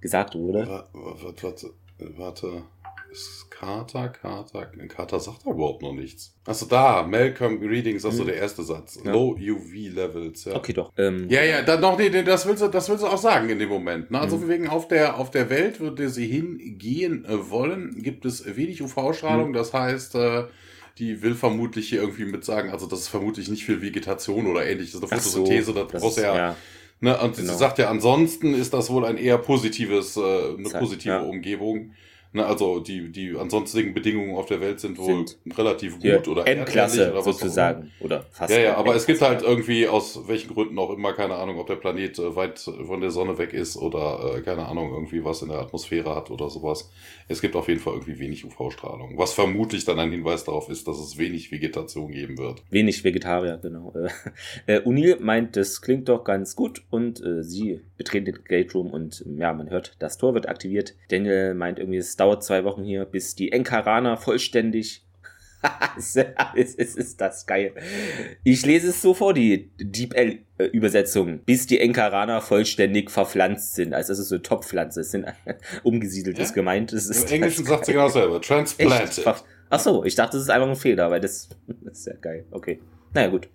gesagt 0.00 0.34
wurde. 0.34 0.66
Warte, 0.66 1.42
warte, 1.42 1.70
warte. 2.16 2.62
Ist 3.10 3.50
Carter, 3.50 4.08
Carter, 4.08 4.70
Carter 4.88 5.20
sagt 5.20 5.44
da 5.44 5.50
überhaupt 5.50 5.82
noch 5.82 5.92
nichts. 5.92 6.34
Achso, 6.46 6.64
da, 6.64 7.02
Malcolm 7.02 7.60
Readings, 7.60 8.06
also 8.06 8.20
hm. 8.20 8.28
der 8.28 8.36
erste 8.36 8.62
Satz. 8.62 8.98
Ja. 9.04 9.12
Low 9.12 9.36
UV 9.38 9.94
Levels, 9.94 10.46
ja. 10.46 10.56
Okay, 10.56 10.72
doch. 10.72 10.90
Ähm, 10.96 11.28
ja, 11.28 11.44
ja, 11.44 11.60
dann 11.60 11.82
noch, 11.82 11.98
nee, 11.98 12.08
das 12.08 12.46
willst 12.46 12.62
du, 12.62 12.68
das 12.68 12.88
willst 12.88 13.04
du 13.04 13.08
auch 13.08 13.18
sagen 13.18 13.50
in 13.50 13.58
dem 13.58 13.68
Moment. 13.68 14.10
Ne? 14.10 14.18
Also 14.18 14.38
mhm. 14.38 14.48
wegen 14.48 14.68
auf 14.68 14.88
der, 14.88 15.18
auf 15.18 15.30
der 15.30 15.50
Welt 15.50 15.78
würde 15.78 16.08
sie 16.08 16.26
hingehen 16.26 17.26
äh, 17.26 17.50
wollen, 17.50 18.02
gibt 18.02 18.24
es 18.24 18.56
wenig 18.56 18.82
UV-Strahlung, 18.82 19.50
mhm. 19.50 19.54
das 19.54 19.74
heißt, 19.74 20.14
äh, 20.14 20.44
die 20.98 21.22
will 21.22 21.34
vermutlich 21.34 21.88
hier 21.88 22.00
irgendwie 22.00 22.24
mit 22.24 22.44
sagen, 22.44 22.70
also 22.70 22.86
das 22.86 23.00
ist 23.00 23.08
vermutlich 23.08 23.48
nicht 23.48 23.64
viel 23.64 23.80
Vegetation 23.80 24.46
oder 24.46 24.66
ähnliches, 24.66 24.96
eine 24.96 25.08
Photosynthese, 25.08 25.66
so, 25.66 25.72
da 25.72 25.84
brauchst 25.84 26.18
du 26.18 26.22
ja, 26.22 26.36
ja. 26.36 26.56
Ne, 27.00 27.18
und 27.18 27.36
genau. 27.36 27.52
sie 27.52 27.58
sagt 27.58 27.78
ja, 27.78 27.90
ansonsten 27.90 28.54
ist 28.54 28.72
das 28.72 28.88
wohl 28.88 29.04
ein 29.04 29.16
eher 29.16 29.38
positives, 29.38 30.16
äh, 30.16 30.20
eine 30.20 30.68
positive 30.68 31.14
ja. 31.14 31.20
Umgebung. 31.22 31.94
Ne, 32.34 32.46
also 32.46 32.80
die, 32.80 33.12
die 33.12 33.36
ansonsten 33.38 33.92
Bedingungen 33.92 34.36
auf 34.36 34.46
der 34.46 34.58
Welt 34.62 34.80
sind 34.80 34.96
wohl 34.96 35.28
sind 35.28 35.58
relativ 35.58 36.00
gut 36.00 36.28
oder 36.28 36.46
Endklasse 36.46 37.12
oder 37.12 37.20
sozusagen 37.20 37.90
oder 38.00 38.24
fast. 38.30 38.54
Ja, 38.54 38.58
ja, 38.58 38.76
aber 38.76 38.96
es 38.96 39.04
gibt 39.04 39.20
halt 39.20 39.42
irgendwie 39.42 39.86
aus 39.86 40.26
welchen 40.28 40.54
Gründen 40.54 40.78
auch 40.78 40.90
immer 40.96 41.12
keine 41.12 41.34
Ahnung, 41.34 41.58
ob 41.58 41.66
der 41.66 41.76
Planet 41.76 42.18
äh, 42.18 42.34
weit 42.34 42.58
von 42.60 43.02
der 43.02 43.10
Sonne 43.10 43.36
weg 43.36 43.52
ist 43.52 43.76
oder 43.76 44.36
äh, 44.36 44.40
keine 44.40 44.66
Ahnung 44.66 44.92
irgendwie 44.94 45.22
was 45.22 45.42
in 45.42 45.48
der 45.48 45.58
Atmosphäre 45.58 46.14
hat 46.16 46.30
oder 46.30 46.48
sowas. 46.48 46.90
Es 47.28 47.42
gibt 47.42 47.54
auf 47.54 47.68
jeden 47.68 47.80
Fall 47.80 47.92
irgendwie 47.92 48.18
wenig 48.18 48.46
UV-Strahlung, 48.46 49.18
was 49.18 49.34
vermutlich 49.34 49.84
dann 49.84 49.98
ein 49.98 50.10
Hinweis 50.10 50.44
darauf 50.44 50.70
ist, 50.70 50.88
dass 50.88 50.98
es 50.98 51.18
wenig 51.18 51.52
Vegetation 51.52 52.12
geben 52.12 52.38
wird. 52.38 52.62
Wenig 52.70 53.04
Vegetarier, 53.04 53.58
genau. 53.60 53.92
Äh, 54.66 54.80
Unil 54.80 55.16
meint, 55.20 55.56
das 55.56 55.80
klingt 55.80 56.08
doch 56.08 56.24
ganz 56.24 56.54
gut 56.54 56.84
und 56.90 57.22
äh, 57.24 57.42
sie 57.42 57.80
betreten 57.96 58.26
den 58.26 58.44
Gate 58.44 58.74
Room 58.74 58.90
und 58.90 59.24
ja, 59.36 59.52
man 59.52 59.70
hört, 59.70 59.96
das 59.98 60.18
Tor 60.18 60.34
wird 60.34 60.48
aktiviert. 60.48 60.94
Daniel 61.08 61.54
meint 61.54 61.78
irgendwie, 61.78 61.98
es 61.98 62.16
dauert 62.22 62.44
zwei 62.44 62.62
Wochen 62.64 62.84
hier, 62.84 63.04
bis 63.04 63.34
die 63.34 63.50
Enkarana 63.50 64.16
vollständig. 64.16 65.04
es, 65.96 66.74
ist, 66.74 66.96
ist 66.96 67.20
das 67.20 67.46
geil. 67.46 67.72
Ich 68.42 68.64
lese 68.66 68.88
es 68.88 69.02
so 69.02 69.14
vor, 69.14 69.32
die 69.32 69.70
DeepL-Übersetzung. 69.78 71.40
Bis 71.44 71.66
die 71.66 71.80
Enkarana 71.80 72.40
vollständig 72.40 73.10
verpflanzt 73.10 73.74
sind. 73.74 73.94
Also, 73.94 74.12
das 74.12 74.20
ist 74.20 74.28
so 74.28 74.36
eine 74.36 74.42
Topfpflanze. 74.42 75.00
Es 75.00 75.12
sind 75.12 75.26
umgesiedeltes 75.82 76.50
ja? 76.50 76.54
gemeint. 76.54 76.92
Das 76.92 77.06
ist 77.06 77.30
Im 77.30 77.36
Englischen 77.36 77.64
sagt 77.64 77.86
sie 77.86 77.92
genau 77.92 78.08
selber. 78.08 78.40
Transplanted. 78.40 79.24
Ach 79.70 79.80
so, 79.80 80.04
ich 80.04 80.14
dachte, 80.14 80.36
das 80.36 80.42
ist 80.42 80.50
einfach 80.50 80.68
ein 80.68 80.76
Fehler, 80.76 81.10
weil 81.10 81.20
das, 81.20 81.48
das 81.66 81.98
ist 81.98 82.06
ja 82.06 82.14
geil. 82.14 82.44
Okay. 82.50 82.80
Naja, 83.14 83.28
gut. 83.28 83.48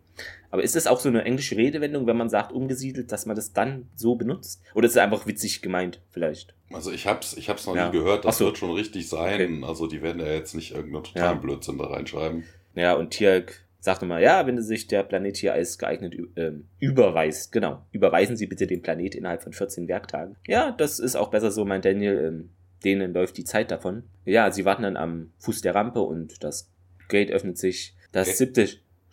Aber 0.58 0.64
ist 0.64 0.76
das 0.76 0.88
auch 0.88 1.00
so 1.00 1.08
eine 1.08 1.24
englische 1.24 1.56
Redewendung, 1.56 2.08
wenn 2.08 2.18
man 2.18 2.30
sagt 2.30 2.52
umgesiedelt, 2.52 3.12
dass 3.12 3.28
man 3.28 3.36
das 3.36 3.54
dann 3.54 3.88
so 3.94 4.16
benutzt? 4.16 4.64
Oder 4.74 4.88
ist 4.88 4.94
es 4.94 4.98
einfach 4.98 5.28
witzig 5.28 5.62
gemeint, 5.62 6.02
vielleicht? 6.10 6.56
Also 6.74 6.92
ich 6.92 7.06
hab's, 7.06 7.38
ich 7.38 7.48
hab's 7.48 7.68
noch 7.68 7.76
ja. 7.76 7.86
nie 7.86 7.92
gehört, 7.92 8.26
das 8.26 8.40
so. 8.40 8.46
wird 8.46 8.58
schon 8.58 8.72
richtig 8.72 9.08
sein. 9.08 9.36
Okay. 9.36 9.64
Also 9.68 9.86
die 9.86 10.02
werden 10.02 10.20
ja 10.20 10.34
jetzt 10.34 10.56
nicht 10.56 10.72
irgendeinen 10.72 11.04
totalen 11.04 11.38
ja. 11.38 11.40
Blödsinn 11.40 11.78
da 11.78 11.86
reinschreiben. 11.86 12.44
Ja, 12.74 12.96
und 12.96 13.12
Tierk 13.12 13.68
sagt 13.82 14.02
immer, 14.02 14.18
ja, 14.18 14.48
wenn 14.48 14.60
sich 14.64 14.88
der 14.88 15.04
Planet 15.04 15.38
hier 15.38 15.54
als 15.54 15.78
geeignet 15.78 16.16
äh, 16.34 16.54
überweist, 16.80 17.52
genau, 17.52 17.86
überweisen 17.92 18.36
Sie 18.36 18.48
bitte 18.48 18.66
den 18.66 18.82
Planet 18.82 19.14
innerhalb 19.14 19.44
von 19.44 19.54
14 19.54 19.88
Werktagen. 19.88 20.38
Ja, 20.48 20.72
das 20.72 20.98
ist 20.98 21.16
auch 21.16 21.30
besser 21.30 21.52
so, 21.52 21.66
meint 21.66 21.86
Daniel. 21.86 22.26
Ähm, 22.26 22.50
denen 22.84 23.14
läuft 23.14 23.38
die 23.38 23.44
Zeit 23.44 23.72
davon. 23.72 24.04
Ja, 24.26 24.52
sie 24.52 24.66
warten 24.66 24.84
dann 24.84 24.98
am 24.98 25.32
Fuß 25.40 25.62
der 25.62 25.76
Rampe 25.76 26.02
und 26.02 26.44
das 26.44 26.70
Gate 27.10 27.32
öffnet 27.32 27.58
sich. 27.58 27.96
Das 28.12 28.28
okay. 28.28 28.38
siebte 28.38 28.70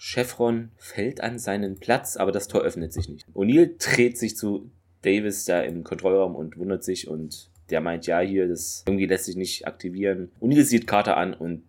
Chevron 0.06 0.70
fällt 0.76 1.23
an 1.23 1.38
seinen 1.38 1.76
Platz, 1.78 2.18
aber 2.18 2.30
das 2.30 2.46
Tor 2.46 2.61
öffnet 2.61 2.92
sich 2.92 3.08
nicht. 3.08 3.26
O'Neill 3.34 3.70
dreht 3.78 4.18
sich 4.18 4.37
zu 4.37 4.70
Davis 5.00 5.46
da 5.46 5.62
im 5.62 5.82
Kontrollraum 5.82 6.37
und 6.37 6.58
wundert 6.58 6.84
sich 6.84 7.08
und 7.08 7.49
der 7.70 7.80
meint, 7.80 8.06
ja, 8.06 8.20
hier, 8.20 8.46
das 8.46 8.84
irgendwie 8.87 9.06
lässt 9.06 9.25
sich 9.25 9.37
nicht 9.37 9.66
aktivieren. 9.66 10.30
O'Neill 10.42 10.64
sieht 10.64 10.87
Carter 10.87 11.16
an 11.16 11.32
und 11.32 11.62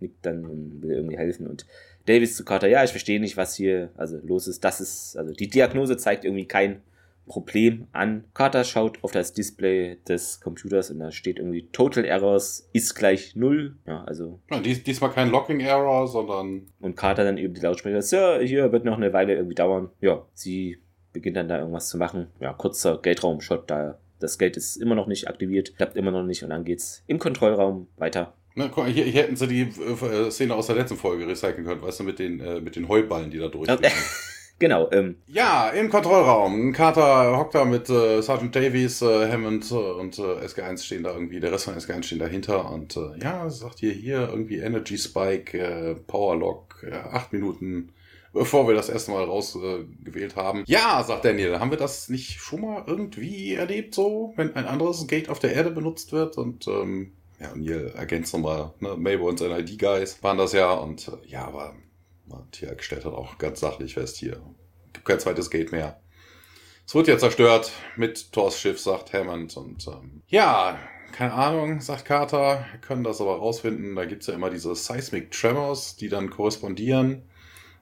nickt 0.00 0.26
dann 0.26 0.44
und 0.44 0.82
will 0.82 0.90
irgendwie 0.90 1.16
helfen 1.16 1.46
und 1.46 1.66
Davis 2.06 2.34
zu 2.34 2.44
Carter, 2.44 2.66
ja, 2.66 2.82
ich 2.82 2.90
verstehe 2.90 3.20
nicht, 3.20 3.36
was 3.36 3.54
hier 3.54 3.90
also 3.96 4.18
los 4.24 4.48
ist. 4.48 4.64
Das 4.64 4.80
ist, 4.80 5.16
also 5.16 5.32
die 5.32 5.48
Diagnose 5.48 5.96
zeigt 5.96 6.24
irgendwie 6.24 6.46
kein 6.46 6.82
Problem 7.28 7.86
an. 7.92 8.24
Carter 8.34 8.64
schaut 8.64 9.02
auf 9.02 9.12
das 9.12 9.32
Display 9.32 9.98
des 10.08 10.40
Computers 10.40 10.90
und 10.90 10.98
da 10.98 11.12
steht 11.12 11.38
irgendwie 11.38 11.68
Total 11.70 12.04
Errors 12.04 12.68
ist 12.72 12.94
gleich 12.94 13.36
null. 13.36 13.76
Ja, 13.86 14.04
also. 14.04 14.40
Ja, 14.50 14.60
dies, 14.60 14.82
diesmal 14.82 15.10
kein 15.10 15.30
Locking 15.30 15.60
Error, 15.60 16.08
sondern. 16.08 16.66
Und 16.80 16.96
Carter 16.96 17.24
dann 17.24 17.38
über 17.38 17.54
die 17.54 17.60
Lautsprecher, 17.60 18.02
Sir, 18.02 18.40
hier 18.42 18.72
wird 18.72 18.84
noch 18.84 18.96
eine 18.96 19.12
Weile 19.12 19.34
irgendwie 19.34 19.54
dauern. 19.54 19.90
Ja, 20.00 20.26
sie 20.34 20.78
beginnt 21.12 21.36
dann 21.36 21.48
da 21.48 21.58
irgendwas 21.58 21.88
zu 21.88 21.98
machen. 21.98 22.28
Ja, 22.40 22.52
kurzer 22.52 22.98
Gate-Raum-Shot, 22.98 23.70
da 23.70 23.98
das 24.20 24.38
Gate 24.38 24.56
ist 24.56 24.76
immer 24.76 24.94
noch 24.94 25.06
nicht 25.06 25.28
aktiviert, 25.28 25.76
klappt 25.76 25.96
immer 25.96 26.10
noch 26.10 26.24
nicht 26.24 26.42
und 26.42 26.50
dann 26.50 26.64
geht's 26.64 27.04
im 27.06 27.18
Kontrollraum 27.18 27.86
weiter. 27.96 28.34
Na, 28.54 28.66
guck, 28.68 28.86
hier, 28.86 29.04
hier 29.04 29.22
hätten 29.22 29.36
sie 29.36 29.46
die 29.46 29.60
äh, 29.62 30.30
Szene 30.30 30.54
aus 30.54 30.66
der 30.66 30.74
letzten 30.76 30.96
Folge 30.96 31.28
recyceln 31.28 31.64
können, 31.64 31.80
weißt 31.80 32.00
du, 32.00 32.04
mit 32.04 32.18
den, 32.18 32.40
äh, 32.40 32.60
mit 32.60 32.74
den 32.74 32.88
Heuballen, 32.88 33.30
die 33.30 33.38
da 33.38 33.46
durchfliegen. 33.46 33.92
Genau. 34.58 34.90
Ähm. 34.90 35.16
Ja, 35.26 35.68
im 35.70 35.88
Kontrollraum. 35.88 36.72
Carter 36.72 37.38
hockt 37.38 37.54
da 37.54 37.64
mit 37.64 37.88
äh, 37.88 38.20
Sergeant 38.20 38.54
Davies, 38.54 39.02
äh, 39.02 39.30
Hammond 39.30 39.70
äh, 39.70 39.74
und 39.74 40.18
äh, 40.18 40.22
SG1 40.22 40.82
stehen 40.82 41.04
da 41.04 41.12
irgendwie, 41.12 41.40
der 41.40 41.52
Rest 41.52 41.66
von 41.66 41.74
SG1 41.74 42.02
stehen 42.02 42.18
dahinter 42.18 42.70
und 42.70 42.96
äh, 42.96 43.18
ja, 43.22 43.48
sagt 43.50 43.82
ihr 43.82 43.92
hier 43.92 44.28
irgendwie 44.28 44.58
Energy 44.58 44.98
Spike, 44.98 45.56
äh, 45.56 45.94
Powerlock, 45.94 46.84
äh, 46.88 46.94
acht 46.94 47.32
Minuten 47.32 47.92
bevor 48.32 48.68
wir 48.68 48.74
das 48.74 48.88
erste 48.88 49.10
Mal 49.10 49.24
rausgewählt 49.24 50.32
äh, 50.32 50.36
haben. 50.36 50.64
Ja, 50.66 51.02
sagt 51.02 51.24
Daniel, 51.24 51.58
haben 51.58 51.70
wir 51.70 51.78
das 51.78 52.08
nicht 52.08 52.40
schon 52.40 52.60
mal 52.60 52.84
irgendwie 52.86 53.54
erlebt, 53.54 53.94
so, 53.94 54.32
wenn 54.36 54.54
ein 54.54 54.66
anderes 54.66 55.06
Gate 55.06 55.28
auf 55.28 55.38
der 55.38 55.54
Erde 55.54 55.70
benutzt 55.70 56.12
wird 56.12 56.36
und 56.36 56.66
ähm, 56.68 57.12
ja, 57.40 57.54
Neil 57.54 57.92
ergänzt 57.96 58.34
nochmal, 58.34 58.72
ne, 58.80 58.96
Mabel 58.96 59.22
und 59.22 59.38
seine 59.38 59.60
ID-Guys 59.60 60.22
waren 60.22 60.38
das 60.38 60.52
ja 60.52 60.72
und 60.72 61.08
äh, 61.08 61.28
ja, 61.28 61.46
aber 61.46 61.74
Tiag 62.52 62.82
stellt 62.82 63.04
halt 63.04 63.14
auch 63.14 63.38
ganz 63.38 63.60
sachlich 63.60 63.94
fest, 63.94 64.16
hier 64.16 64.40
gibt 64.98 65.06
kein 65.06 65.20
zweites 65.20 65.50
Gate 65.50 65.72
mehr. 65.72 66.00
Es 66.86 66.94
wird 66.94 67.08
ja 67.08 67.18
zerstört 67.18 67.70
mit 67.96 68.32
Thors 68.32 68.58
Schiff, 68.58 68.80
sagt 68.80 69.12
Hammond. 69.12 69.56
Und 69.56 69.86
ähm, 69.86 70.22
ja, 70.26 70.78
keine 71.12 71.34
Ahnung, 71.34 71.80
sagt 71.80 72.06
Carter. 72.06 72.64
Wir 72.70 72.80
können 72.80 73.04
das 73.04 73.20
aber 73.20 73.36
rausfinden. 73.36 73.94
Da 73.94 74.06
gibt's 74.06 74.26
ja 74.26 74.34
immer 74.34 74.50
diese 74.50 74.74
Seismic 74.74 75.30
Tremors, 75.30 75.96
die 75.96 76.08
dann 76.08 76.30
korrespondieren. 76.30 77.22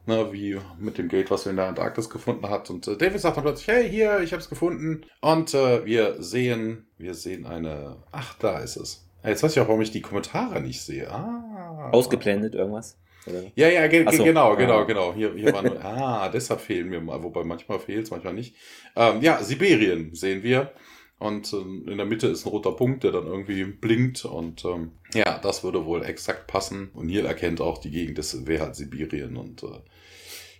Ne, 0.06 0.32
wie 0.32 0.60
mit 0.78 0.98
dem 0.98 1.08
Gate, 1.08 1.32
was 1.32 1.46
wir 1.46 1.50
in 1.50 1.56
der 1.56 1.66
Antarktis 1.66 2.08
gefunden 2.08 2.48
hat. 2.48 2.70
Und 2.70 2.86
äh, 2.86 2.96
David 2.96 3.20
sagt 3.20 3.36
dann 3.36 3.44
plötzlich, 3.44 3.66
hey, 3.66 3.88
hier, 3.88 4.20
ich 4.20 4.32
hab's 4.32 4.48
gefunden. 4.48 5.04
Und 5.20 5.52
äh, 5.52 5.84
wir 5.84 6.22
sehen, 6.22 6.86
wir 6.96 7.14
sehen 7.14 7.44
eine... 7.44 7.96
Ach, 8.12 8.34
da 8.38 8.60
ist 8.60 8.76
es. 8.76 9.08
Jetzt 9.24 9.42
weiß 9.42 9.52
ich 9.52 9.60
auch, 9.60 9.66
warum 9.66 9.80
ich 9.80 9.90
die 9.90 10.02
Kommentare 10.02 10.60
nicht 10.60 10.80
sehe. 10.80 11.10
Ah. 11.10 11.90
Ausgeblendet 11.90 12.54
irgendwas? 12.54 12.98
Oder? 13.26 13.44
Ja, 13.54 13.68
ja, 13.68 13.86
ge 13.86 14.06
so. 14.10 14.24
genau, 14.24 14.56
genau, 14.56 14.84
genau. 14.86 15.14
Hier, 15.14 15.32
hier 15.34 15.52
war 15.52 15.62
nur, 15.62 15.84
ah, 15.84 16.28
deshalb 16.28 16.60
fehlen 16.60 16.88
mir 16.88 17.00
mal, 17.00 17.22
wobei 17.22 17.44
manchmal 17.44 17.78
fehlt 17.78 18.04
es, 18.04 18.10
manchmal 18.10 18.34
nicht. 18.34 18.54
Ähm, 18.94 19.20
ja, 19.22 19.42
Sibirien 19.42 20.14
sehen 20.14 20.42
wir. 20.42 20.72
Und 21.18 21.52
ähm, 21.54 21.88
in 21.88 21.96
der 21.96 22.06
Mitte 22.06 22.26
ist 22.26 22.44
ein 22.44 22.50
roter 22.50 22.72
Punkt, 22.72 23.02
der 23.02 23.12
dann 23.12 23.26
irgendwie 23.26 23.64
blinkt. 23.64 24.24
Und 24.24 24.64
ähm, 24.64 24.92
ja, 25.14 25.38
das 25.38 25.64
würde 25.64 25.86
wohl 25.86 26.04
exakt 26.04 26.46
passen. 26.46 26.90
Und 26.92 27.06
Neil 27.06 27.24
erkennt 27.24 27.60
auch, 27.60 27.78
die 27.78 27.90
Gegend 27.90 28.18
das 28.18 28.46
wäre 28.46 28.64
halt 28.64 28.76
Sibirien. 28.76 29.36
Und 29.36 29.62
äh, 29.62 29.80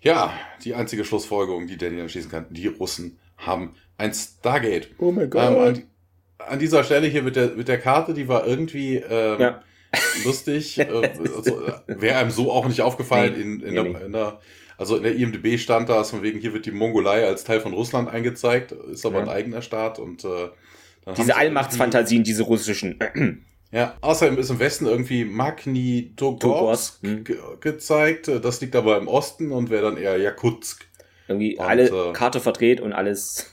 ja, 0.01 0.33
die 0.65 0.75
einzige 0.75 1.05
Schlussfolgerung, 1.05 1.67
die 1.67 1.77
Daniel 1.77 2.09
schießen 2.09 2.31
kann, 2.31 2.47
die 2.51 2.69
Russen 2.69 3.19
haben 3.37 3.75
ein 3.99 4.15
Stargate. 4.15 4.89
Oh 4.99 5.13
mein 5.13 5.29
Gott. 5.29 5.51
Ähm, 5.51 5.59
an, 5.59 5.83
an, 6.39 6.59
dieser 6.59 6.85
Stelle 6.85 7.07
hier 7.07 7.23
mit 7.23 7.37
der, 7.37 7.49
mit 7.49 7.69
der 7.69 7.79
Karte, 7.79 8.15
die 8.15 8.29
war 8.29 8.47
irgendwie 8.47 8.97
ähm, 8.97 9.41
ja 9.41 9.63
lustig. 10.25 10.79
äh, 10.79 10.85
also, 10.85 11.63
Wäre 11.87 12.19
einem 12.19 12.31
so 12.31 12.51
auch 12.53 12.67
nicht 12.67 12.83
aufgefallen 12.83 13.35
nee, 13.35 13.43
in, 13.43 13.61
in, 13.61 13.75
nee, 13.75 13.93
der, 13.93 14.07
in, 14.07 14.13
der, 14.13 14.41
also 14.79 14.97
in 14.97 15.03
der 15.03 15.17
IMDB 15.17 15.59
stand 15.59 15.89
da, 15.89 16.05
von 16.05 16.23
wegen, 16.23 16.41
hier 16.41 16.53
wird 16.53 16.67
die 16.67 16.73
Mongolei 16.73 17.27
als 17.27 17.45
Teil 17.45 17.61
von 17.61 17.73
Russland 17.73 18.09
eingezeigt, 18.09 18.73
ist 18.73 19.07
aber 19.07 19.19
ja. 19.19 19.23
ein 19.23 19.29
eigener 19.29 19.63
Staat 19.63 19.99
und 19.99 20.25
äh, 20.25 20.49
diese 21.17 21.37
Allmachtsfantasien, 21.37 22.25
diese 22.25 22.43
russischen. 22.43 22.99
Ja, 23.73 23.97
außerdem 24.01 24.39
ist 24.39 24.51
im 24.51 24.59
Westen 24.59 24.87
irgendwie 24.87 25.25
Magnitogorsk 25.25 27.03
hm. 27.03 27.25
ge 27.25 27.37
gezeigt. 27.61 28.29
Das 28.29 28.61
liegt 28.61 28.77
aber 28.77 28.97
im 28.97 29.09
Osten 29.09 29.51
und 29.51 29.71
wäre 29.71 29.83
dann 29.83 29.97
eher 29.97 30.17
Jakutsk. 30.19 30.87
Irgendwie 31.29 31.59
und, 31.59 31.67
alle 31.67 31.89
äh, 31.89 32.13
Karte 32.13 32.41
verdreht 32.41 32.81
und 32.81 32.93
alles. 32.93 33.51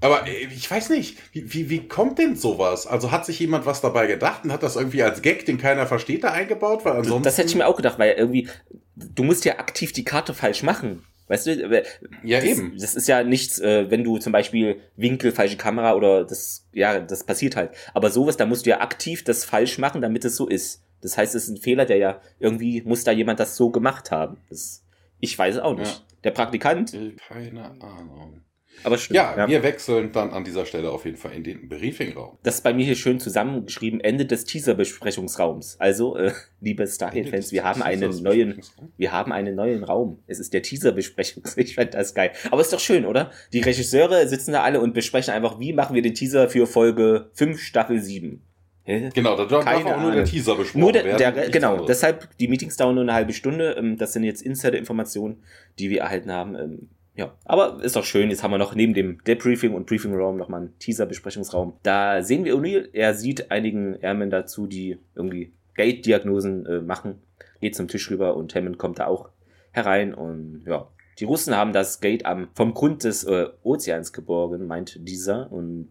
Aber 0.00 0.26
äh, 0.26 0.46
ich 0.46 0.70
weiß 0.70 0.90
nicht, 0.90 1.18
wie, 1.32 1.52
wie, 1.52 1.70
wie 1.70 1.88
kommt 1.88 2.18
denn 2.18 2.36
sowas? 2.36 2.86
Also 2.86 3.10
hat 3.10 3.26
sich 3.26 3.38
jemand 3.38 3.66
was 3.66 3.80
dabei 3.80 4.06
gedacht 4.06 4.44
und 4.44 4.52
hat 4.52 4.62
das 4.62 4.76
irgendwie 4.76 5.02
als 5.02 5.22
Gag, 5.22 5.44
den 5.46 5.58
keiner 5.58 5.86
versteht, 5.86 6.24
da 6.24 6.32
eingebaut? 6.32 6.84
Weil 6.84 6.94
ansonsten 6.94 7.24
das 7.24 7.38
hätte 7.38 7.48
ich 7.48 7.54
mir 7.54 7.66
auch 7.66 7.76
gedacht, 7.76 7.98
weil 7.98 8.12
irgendwie, 8.12 8.48
du 8.96 9.24
musst 9.24 9.44
ja 9.44 9.58
aktiv 9.58 9.92
die 9.92 10.04
Karte 10.04 10.34
falsch 10.34 10.62
machen. 10.62 11.04
Weißt 11.26 11.46
du? 11.46 11.84
Ja, 12.22 12.40
das, 12.40 12.44
eben. 12.44 12.76
Das 12.78 12.94
ist 12.94 13.08
ja 13.08 13.22
nichts, 13.22 13.58
äh, 13.58 13.90
wenn 13.90 14.04
du 14.04 14.18
zum 14.18 14.32
Beispiel 14.32 14.80
Winkel, 14.96 15.32
falsche 15.32 15.56
Kamera 15.56 15.94
oder 15.94 16.24
das, 16.24 16.66
ja, 16.72 17.00
das 17.00 17.24
passiert 17.24 17.56
halt. 17.56 17.70
Aber 17.94 18.10
sowas, 18.10 18.36
da 18.36 18.44
musst 18.44 18.66
du 18.66 18.70
ja 18.70 18.80
aktiv 18.80 19.24
das 19.24 19.44
falsch 19.44 19.78
machen, 19.78 20.02
damit 20.02 20.24
es 20.24 20.36
so 20.36 20.46
ist. 20.46 20.82
Das 21.00 21.16
heißt, 21.16 21.34
es 21.34 21.44
ist 21.44 21.50
ein 21.50 21.56
Fehler, 21.62 21.86
der 21.86 21.96
ja 21.96 22.20
irgendwie 22.40 22.82
muss 22.82 23.04
da 23.04 23.12
jemand 23.12 23.40
das 23.40 23.56
so 23.56 23.70
gemacht 23.70 24.10
haben. 24.10 24.38
Das, 24.50 24.84
ich 25.20 25.38
weiß 25.38 25.56
es 25.56 25.60
auch 25.60 25.76
nicht. 25.76 25.92
Ja. 25.92 26.14
Der 26.24 26.30
Praktikant. 26.30 26.96
Keine 27.28 27.70
Ahnung. 27.80 28.42
Aber 28.82 28.98
stimmt, 28.98 29.16
ja, 29.16 29.34
ja, 29.36 29.48
wir 29.48 29.62
wechseln 29.62 30.12
dann 30.12 30.30
an 30.30 30.44
dieser 30.44 30.66
Stelle 30.66 30.90
auf 30.90 31.04
jeden 31.04 31.16
Fall 31.16 31.32
in 31.32 31.44
den 31.44 31.68
Briefingraum. 31.68 32.38
Das 32.42 32.56
ist 32.56 32.60
bei 32.62 32.74
mir 32.74 32.84
hier 32.84 32.96
schön 32.96 33.20
zusammengeschrieben, 33.20 34.00
Ende 34.00 34.26
des 34.26 34.44
Teaser-Besprechungsraums. 34.44 35.76
Also, 35.78 36.16
äh, 36.16 36.32
liebe 36.60 36.86
Stargate-Fans, 36.86 37.52
wir 37.52 37.64
haben 37.64 37.82
einen 37.82 38.22
neuen, 38.22 38.60
wir 38.96 39.12
haben 39.12 39.32
einen 39.32 39.54
neuen 39.54 39.84
Raum. 39.84 40.22
Es 40.26 40.38
ist 40.38 40.52
der 40.52 40.62
Teaser-Besprechungs. 40.62 41.56
Ich 41.64 41.76
fand 41.76 41.94
das 41.94 42.14
geil. 42.14 42.32
Aber 42.50 42.60
ist 42.60 42.72
doch 42.72 42.80
schön, 42.80 43.06
oder? 43.06 43.30
Die 43.52 43.60
Regisseure 43.60 44.28
sitzen 44.28 44.52
da 44.52 44.62
alle 44.62 44.80
und 44.80 44.92
besprechen 44.92 45.32
einfach, 45.32 45.58
wie 45.58 45.72
machen 45.72 45.94
wir 45.94 46.02
den 46.02 46.14
Teaser 46.14 46.50
für 46.50 46.66
Folge 46.66 47.30
5, 47.32 47.60
Staffel 47.60 48.00
7. 48.00 48.42
Hä? 48.86 49.08
Genau, 49.14 49.34
da 49.34 49.46
darf 49.46 49.66
auch 49.66 50.00
nur 50.00 50.12
der 50.12 50.26
Teaser 50.26 50.56
besprochen 50.56 50.80
nur 50.80 50.92
der, 50.92 51.04
werden. 51.04 51.34
Der, 51.34 51.48
genau, 51.48 51.70
anderes. 51.70 51.86
deshalb, 51.86 52.36
die 52.36 52.48
Meetings 52.48 52.76
dauern 52.76 52.94
nur 52.94 53.02
eine 53.02 53.14
halbe 53.14 53.32
Stunde. 53.32 53.76
Ähm, 53.78 53.96
das 53.96 54.12
sind 54.12 54.24
jetzt 54.24 54.42
Insider-Informationen, 54.42 55.42
die 55.78 55.88
wir 55.88 56.02
erhalten 56.02 56.30
haben. 56.30 56.90
Ja, 57.16 57.36
aber 57.44 57.82
ist 57.82 57.94
doch 57.94 58.04
schön. 58.04 58.30
Jetzt 58.30 58.42
haben 58.42 58.50
wir 58.50 58.58
noch 58.58 58.74
neben 58.74 58.92
dem 58.92 59.22
Debriefing 59.24 59.72
und 59.72 59.86
Briefing 59.86 60.14
Raum 60.14 60.36
nochmal 60.36 60.62
einen 60.62 60.78
Teaser-Besprechungsraum. 60.80 61.74
Da 61.84 62.22
sehen 62.22 62.44
wir 62.44 62.56
O'Neill. 62.56 62.88
Er 62.92 63.14
sieht 63.14 63.52
einigen 63.52 63.94
Airmen 64.02 64.30
dazu, 64.30 64.66
die 64.66 64.98
irgendwie 65.14 65.52
Gate-Diagnosen 65.74 66.66
äh, 66.66 66.80
machen. 66.80 67.20
Geht 67.60 67.76
zum 67.76 67.86
Tisch 67.86 68.10
rüber 68.10 68.36
und 68.36 68.54
Hammond 68.54 68.78
kommt 68.78 68.98
da 68.98 69.06
auch 69.06 69.30
herein 69.70 70.12
und 70.12 70.64
ja. 70.66 70.88
Die 71.20 71.24
Russen 71.24 71.56
haben 71.56 71.72
das 71.72 72.00
Gate 72.00 72.26
am, 72.26 72.48
vom 72.54 72.74
Grund 72.74 73.04
des 73.04 73.22
äh, 73.22 73.46
Ozeans 73.62 74.12
geborgen, 74.12 74.66
meint 74.66 74.98
dieser 75.08 75.52
und 75.52 75.90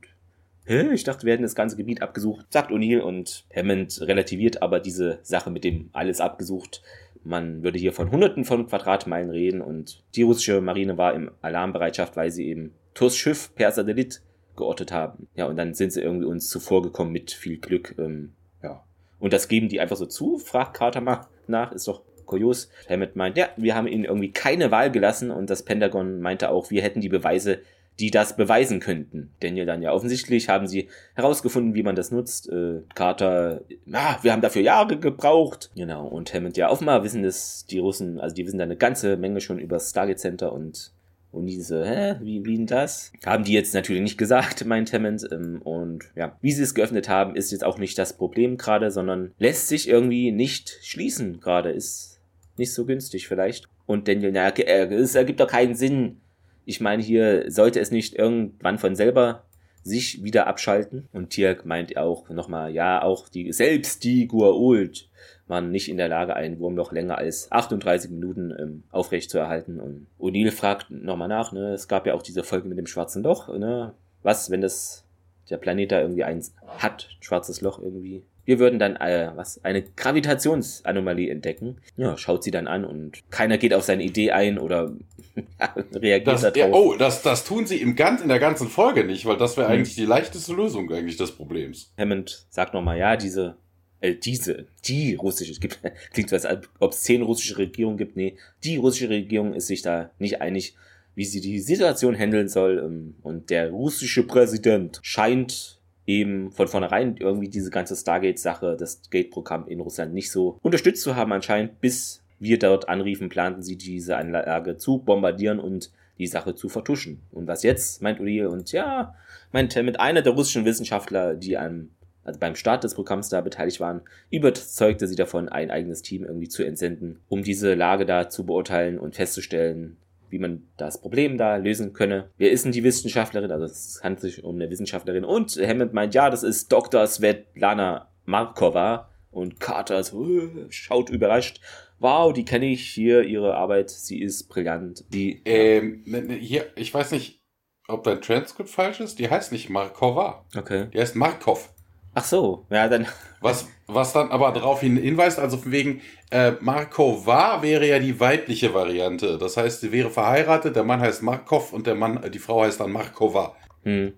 Hä? 0.65 0.93
Ich 0.93 1.03
dachte, 1.03 1.25
wir 1.25 1.33
hätten 1.33 1.43
das 1.43 1.55
ganze 1.55 1.75
Gebiet 1.75 2.01
abgesucht, 2.01 2.45
sagt 2.49 2.71
O'Neill 2.71 3.01
und 3.01 3.45
Hammond 3.53 3.99
relativiert 4.01 4.61
aber 4.61 4.79
diese 4.79 5.19
Sache 5.21 5.51
mit 5.51 5.65
dem 5.65 5.89
alles 5.91 6.21
abgesucht 6.21 6.81
man 7.23 7.63
würde 7.63 7.79
hier 7.79 7.93
von 7.93 8.11
Hunderten 8.11 8.45
von 8.45 8.67
Quadratmeilen 8.67 9.29
reden 9.29 9.61
und 9.61 10.03
die 10.15 10.23
russische 10.23 10.61
Marine 10.61 10.97
war 10.97 11.13
im 11.13 11.31
Alarmbereitschaft, 11.41 12.15
weil 12.15 12.31
sie 12.31 12.47
eben 12.47 12.73
Turs 12.93 13.15
Schiff 13.15 13.53
per 13.55 13.71
Satellit 13.71 14.21
geortet 14.55 14.91
haben. 14.91 15.27
Ja, 15.35 15.45
und 15.45 15.55
dann 15.55 15.73
sind 15.73 15.93
sie 15.93 16.01
irgendwie 16.01 16.25
uns 16.25 16.47
zuvorgekommen 16.49 17.11
mit 17.11 17.31
viel 17.31 17.57
Glück. 17.57 17.95
Ähm, 17.97 18.33
ja. 18.61 18.83
Und 19.19 19.33
das 19.33 19.47
geben 19.47 19.69
die 19.69 19.79
einfach 19.79 19.95
so 19.95 20.05
zu, 20.05 20.37
fragt 20.37 20.75
Carter 20.75 21.01
mal 21.01 21.27
nach, 21.47 21.71
ist 21.71 21.87
doch 21.87 22.01
kurios. 22.25 22.69
Hammett 22.89 23.15
meint, 23.15 23.37
ja, 23.37 23.49
wir 23.57 23.75
haben 23.75 23.87
ihnen 23.87 24.05
irgendwie 24.05 24.31
keine 24.31 24.71
Wahl 24.71 24.91
gelassen 24.91 25.31
und 25.31 25.49
das 25.49 25.63
Pentagon 25.63 26.21
meinte 26.21 26.49
auch, 26.49 26.71
wir 26.71 26.81
hätten 26.81 27.01
die 27.01 27.09
Beweise 27.09 27.59
die 27.99 28.11
das 28.11 28.35
beweisen 28.35 28.79
könnten. 28.79 29.31
Daniel 29.39 29.65
dann 29.65 29.81
ja 29.81 29.93
offensichtlich 29.93 30.49
haben 30.49 30.67
sie 30.67 30.89
herausgefunden, 31.15 31.75
wie 31.75 31.83
man 31.83 31.95
das 31.95 32.11
nutzt. 32.11 32.49
Äh, 32.49 32.81
Carter, 32.95 33.61
ja, 33.85 34.17
wir 34.21 34.31
haben 34.31 34.41
dafür 34.41 34.61
Jahre 34.61 34.97
gebraucht. 34.97 35.71
Genau, 35.75 36.07
und 36.07 36.33
Hammond, 36.33 36.57
ja, 36.57 36.69
offenbar 36.69 37.03
wissen 37.03 37.23
es 37.23 37.65
die 37.67 37.79
Russen, 37.79 38.19
also 38.19 38.35
die 38.35 38.45
wissen 38.45 38.57
da 38.57 38.63
eine 38.63 38.77
ganze 38.77 39.17
Menge 39.17 39.41
schon 39.41 39.59
über 39.59 39.75
das 39.75 39.91
Stargate 39.91 40.19
Center 40.19 40.51
und 40.53 40.91
und 41.33 41.47
diese, 41.47 41.83
hä, 41.83 42.17
wie, 42.21 42.45
wie 42.45 42.57
denn 42.57 42.67
das? 42.67 43.11
Haben 43.25 43.43
die 43.43 43.53
jetzt 43.53 43.73
natürlich 43.73 44.03
nicht 44.03 44.19
gesagt, 44.19 44.63
meint 44.67 44.93
Hammond. 44.93 45.27
Ähm, 45.31 45.61
und 45.63 46.03
ja, 46.15 46.37
wie 46.41 46.51
sie 46.51 46.61
es 46.61 46.75
geöffnet 46.75 47.09
haben, 47.09 47.35
ist 47.35 47.51
jetzt 47.51 47.63
auch 47.63 47.79
nicht 47.79 47.97
das 47.97 48.13
Problem 48.13 48.57
gerade, 48.57 48.91
sondern 48.91 49.31
lässt 49.39 49.67
sich 49.67 49.89
irgendwie 49.89 50.31
nicht 50.31 50.77
schließen 50.83 51.39
gerade. 51.39 51.71
Ist 51.71 52.19
nicht 52.55 52.71
so 52.71 52.85
günstig 52.85 53.27
vielleicht. 53.27 53.67
Und 53.87 54.07
Daniel, 54.07 54.31
na, 54.31 54.49
es 54.49 55.15
ergibt 55.15 55.39
doch 55.39 55.47
keinen 55.47 55.73
Sinn. 55.73 56.21
Ich 56.65 56.81
meine, 56.81 57.03
hier 57.03 57.51
sollte 57.51 57.79
es 57.79 57.91
nicht 57.91 58.15
irgendwann 58.15 58.77
von 58.77 58.95
selber 58.95 59.43
sich 59.83 60.23
wieder 60.23 60.47
abschalten. 60.47 61.07
Und 61.11 61.29
Tirk 61.29 61.65
meint 61.65 61.95
auch 61.97 62.29
nochmal, 62.29 62.71
ja, 62.71 63.01
auch 63.01 63.29
die, 63.29 63.51
selbst 63.51 64.03
die 64.03 64.27
Guault 64.27 65.09
waren 65.47 65.71
nicht 65.71 65.89
in 65.89 65.97
der 65.97 66.07
Lage, 66.07 66.35
einen 66.35 66.59
Wurm 66.59 66.73
noch 66.73 66.91
länger 66.91 67.17
als 67.17 67.51
38 67.51 68.09
Minuten 68.09 68.53
ähm, 68.57 68.83
aufrecht 68.91 69.29
zu 69.29 69.37
erhalten. 69.37 69.79
Und 69.79 70.07
O'Neill 70.19 70.51
fragt 70.51 70.89
nochmal 70.89 71.27
nach, 71.27 71.51
ne, 71.51 71.73
es 71.73 71.87
gab 71.87 72.07
ja 72.07 72.13
auch 72.13 72.23
diese 72.23 72.43
Folge 72.43 72.67
mit 72.67 72.77
dem 72.77 72.87
schwarzen 72.87 73.23
Loch, 73.23 73.49
ne, 73.49 73.93
was, 74.21 74.49
wenn 74.49 74.61
das, 74.61 75.03
der 75.49 75.57
Planet 75.57 75.91
da 75.91 75.99
irgendwie 75.99 76.23
eins 76.23 76.55
hat, 76.77 77.09
schwarzes 77.19 77.59
Loch 77.59 77.79
irgendwie, 77.79 78.23
wir 78.45 78.59
würden 78.59 78.79
dann 78.79 78.95
äh, 78.97 79.31
was 79.35 79.63
eine 79.63 79.83
Gravitationsanomalie 79.83 81.29
entdecken. 81.29 81.77
Ja, 81.95 82.17
schaut 82.17 82.43
sie 82.43 82.51
dann 82.51 82.67
an 82.67 82.85
und 82.85 83.23
keiner 83.29 83.57
geht 83.57 83.73
auf 83.73 83.83
seine 83.83 84.03
Idee 84.03 84.31
ein 84.31 84.57
oder 84.57 84.93
reagiert 85.93 86.27
das, 86.27 86.41
darauf. 86.41 86.57
Ja, 86.57 86.71
oh, 86.71 86.95
das, 86.95 87.21
das 87.21 87.45
tun 87.45 87.65
sie 87.65 87.77
im 87.77 87.95
ganz, 87.95 88.21
in 88.21 88.27
der 88.27 88.39
ganzen 88.39 88.67
Folge 88.67 89.03
nicht, 89.03 89.25
weil 89.25 89.37
das 89.37 89.57
wäre 89.57 89.67
hm. 89.67 89.73
eigentlich 89.73 89.95
die 89.95 90.05
leichteste 90.05 90.53
Lösung 90.53 90.91
eigentlich 90.91 91.17
des 91.17 91.31
Problems. 91.31 91.93
Hammond 91.97 92.45
sagt 92.49 92.73
nochmal, 92.73 92.97
ja, 92.97 93.15
diese, 93.15 93.55
äh, 94.01 94.15
diese, 94.15 94.67
die 94.85 95.15
russische, 95.15 95.53
es 95.53 95.59
gibt, 95.59 95.79
klingt 96.13 96.29
so, 96.29 96.35
als 96.35 96.47
ob 96.79 96.91
es 96.91 97.01
zehn 97.01 97.21
russische 97.21 97.57
Regierungen 97.57 97.97
gibt. 97.97 98.17
Nee, 98.17 98.35
die 98.63 98.75
russische 98.75 99.09
Regierung 99.09 99.53
ist 99.53 99.67
sich 99.67 99.81
da 99.81 100.11
nicht 100.19 100.41
einig, 100.41 100.75
wie 101.15 101.25
sie 101.25 101.41
die 101.41 101.59
Situation 101.59 102.17
handeln 102.17 102.49
soll. 102.49 102.79
Ähm, 102.79 103.15
und 103.21 103.49
der 103.49 103.69
russische 103.69 104.23
Präsident 104.23 104.99
scheint 105.01 105.79
eben 106.05 106.51
von 106.51 106.67
vornherein 106.67 107.17
irgendwie 107.17 107.49
diese 107.49 107.69
ganze 107.69 107.95
Stargate-Sache, 107.95 108.75
das 108.77 109.01
Gate-Programm 109.09 109.67
in 109.67 109.79
Russland 109.79 110.13
nicht 110.13 110.31
so 110.31 110.57
unterstützt 110.61 111.03
zu 111.03 111.15
haben 111.15 111.31
anscheinend, 111.31 111.79
bis 111.81 112.21
wir 112.39 112.59
dort 112.59 112.89
anriefen, 112.89 113.29
planten 113.29 113.63
sie 113.63 113.77
diese 113.77 114.17
Anlage 114.17 114.77
zu 114.77 114.99
bombardieren 114.99 115.59
und 115.59 115.91
die 116.17 116.27
Sache 116.27 116.55
zu 116.55 116.69
vertuschen. 116.69 117.21
Und 117.31 117.47
was 117.47 117.63
jetzt, 117.63 118.01
meint 118.01 118.19
Uriel, 118.19 118.47
und 118.47 118.71
ja, 118.71 119.15
meint 119.51 119.75
mit 119.75 119.99
einer 119.99 120.21
der 120.21 120.33
russischen 120.33 120.65
Wissenschaftler, 120.65 121.35
die 121.35 121.57
am, 121.57 121.89
also 122.23 122.39
beim 122.39 122.55
Start 122.55 122.83
des 122.83 122.95
Programms 122.95 123.29
da 123.29 123.41
beteiligt 123.41 123.79
waren, 123.79 124.01
überzeugte 124.29 125.07
sie 125.07 125.15
davon, 125.15 125.49
ein 125.49 125.71
eigenes 125.71 126.01
Team 126.01 126.23
irgendwie 126.23 126.49
zu 126.49 126.63
entsenden, 126.63 127.19
um 127.29 127.43
diese 127.43 127.73
Lage 127.73 128.05
da 128.05 128.29
zu 128.29 128.45
beurteilen 128.45 128.99
und 128.99 129.15
festzustellen, 129.15 129.97
wie 130.33 130.39
man 130.39 130.67
das 130.77 130.99
Problem 130.99 131.37
da 131.37 131.55
lösen 131.55 131.93
könne. 131.93 132.31
Wer 132.37 132.51
ist 132.51 132.65
denn 132.65 132.71
die 132.71 132.83
Wissenschaftlerin? 132.83 133.51
Also 133.51 133.65
es 133.65 134.01
handelt 134.03 134.21
sich 134.21 134.43
um 134.43 134.55
eine 134.55 134.69
Wissenschaftlerin. 134.69 135.23
Und 135.23 135.55
Hammond 135.55 135.93
meint, 135.93 136.15
ja, 136.15 136.29
das 136.29 136.43
ist 136.43 136.71
Dr. 136.71 137.05
Svetlana 137.07 138.09
Markova. 138.25 139.09
Und 139.29 139.59
Carter 139.59 140.03
so, 140.03 140.27
äh, 140.27 140.65
schaut 140.69 141.09
überrascht. 141.09 141.61
Wow, 141.99 142.33
die 142.33 142.45
kenne 142.45 142.65
ich 142.65 142.87
hier, 142.89 143.23
ihre 143.23 143.55
Arbeit, 143.55 143.89
sie 143.89 144.21
ist 144.21 144.47
brillant. 144.49 145.05
Die, 145.13 145.41
ähm, 145.45 146.03
ne, 146.05 146.21
ne, 146.21 146.33
hier, 146.33 146.65
ich 146.75 146.93
weiß 146.93 147.11
nicht, 147.11 147.41
ob 147.87 148.03
dein 148.03 148.21
Transkript 148.21 148.69
falsch 148.69 148.99
ist. 148.99 149.19
Die 149.19 149.29
heißt 149.29 149.51
nicht 149.51 149.69
Markova. 149.69 150.45
Okay. 150.55 150.87
Die 150.93 150.99
heißt 150.99 151.15
Markov. 151.15 151.73
Ach 152.15 152.25
so, 152.25 152.65
ja, 152.69 152.87
dann. 152.87 153.07
Was, 153.41 153.67
was 153.95 154.13
dann 154.13 154.31
aber 154.31 154.51
darauf 154.51 154.81
hinweist, 154.81 155.39
also 155.39 155.57
von 155.57 155.71
wegen, 155.71 156.01
äh, 156.31 156.53
Markova 156.61 157.61
wäre 157.61 157.87
ja 157.87 157.99
die 157.99 158.19
weibliche 158.19 158.73
Variante. 158.73 159.37
Das 159.37 159.57
heißt, 159.57 159.81
sie 159.81 159.91
wäre 159.91 160.09
verheiratet, 160.09 160.75
der 160.75 160.83
Mann 160.83 160.99
heißt 160.99 161.21
Markov 161.23 161.73
und 161.73 161.87
der 161.87 161.95
Mann, 161.95 162.19
die 162.31 162.39
Frau 162.39 162.63
heißt 162.63 162.79
dann 162.79 162.91
Markova. 162.91 163.55
Hm. 163.83 164.13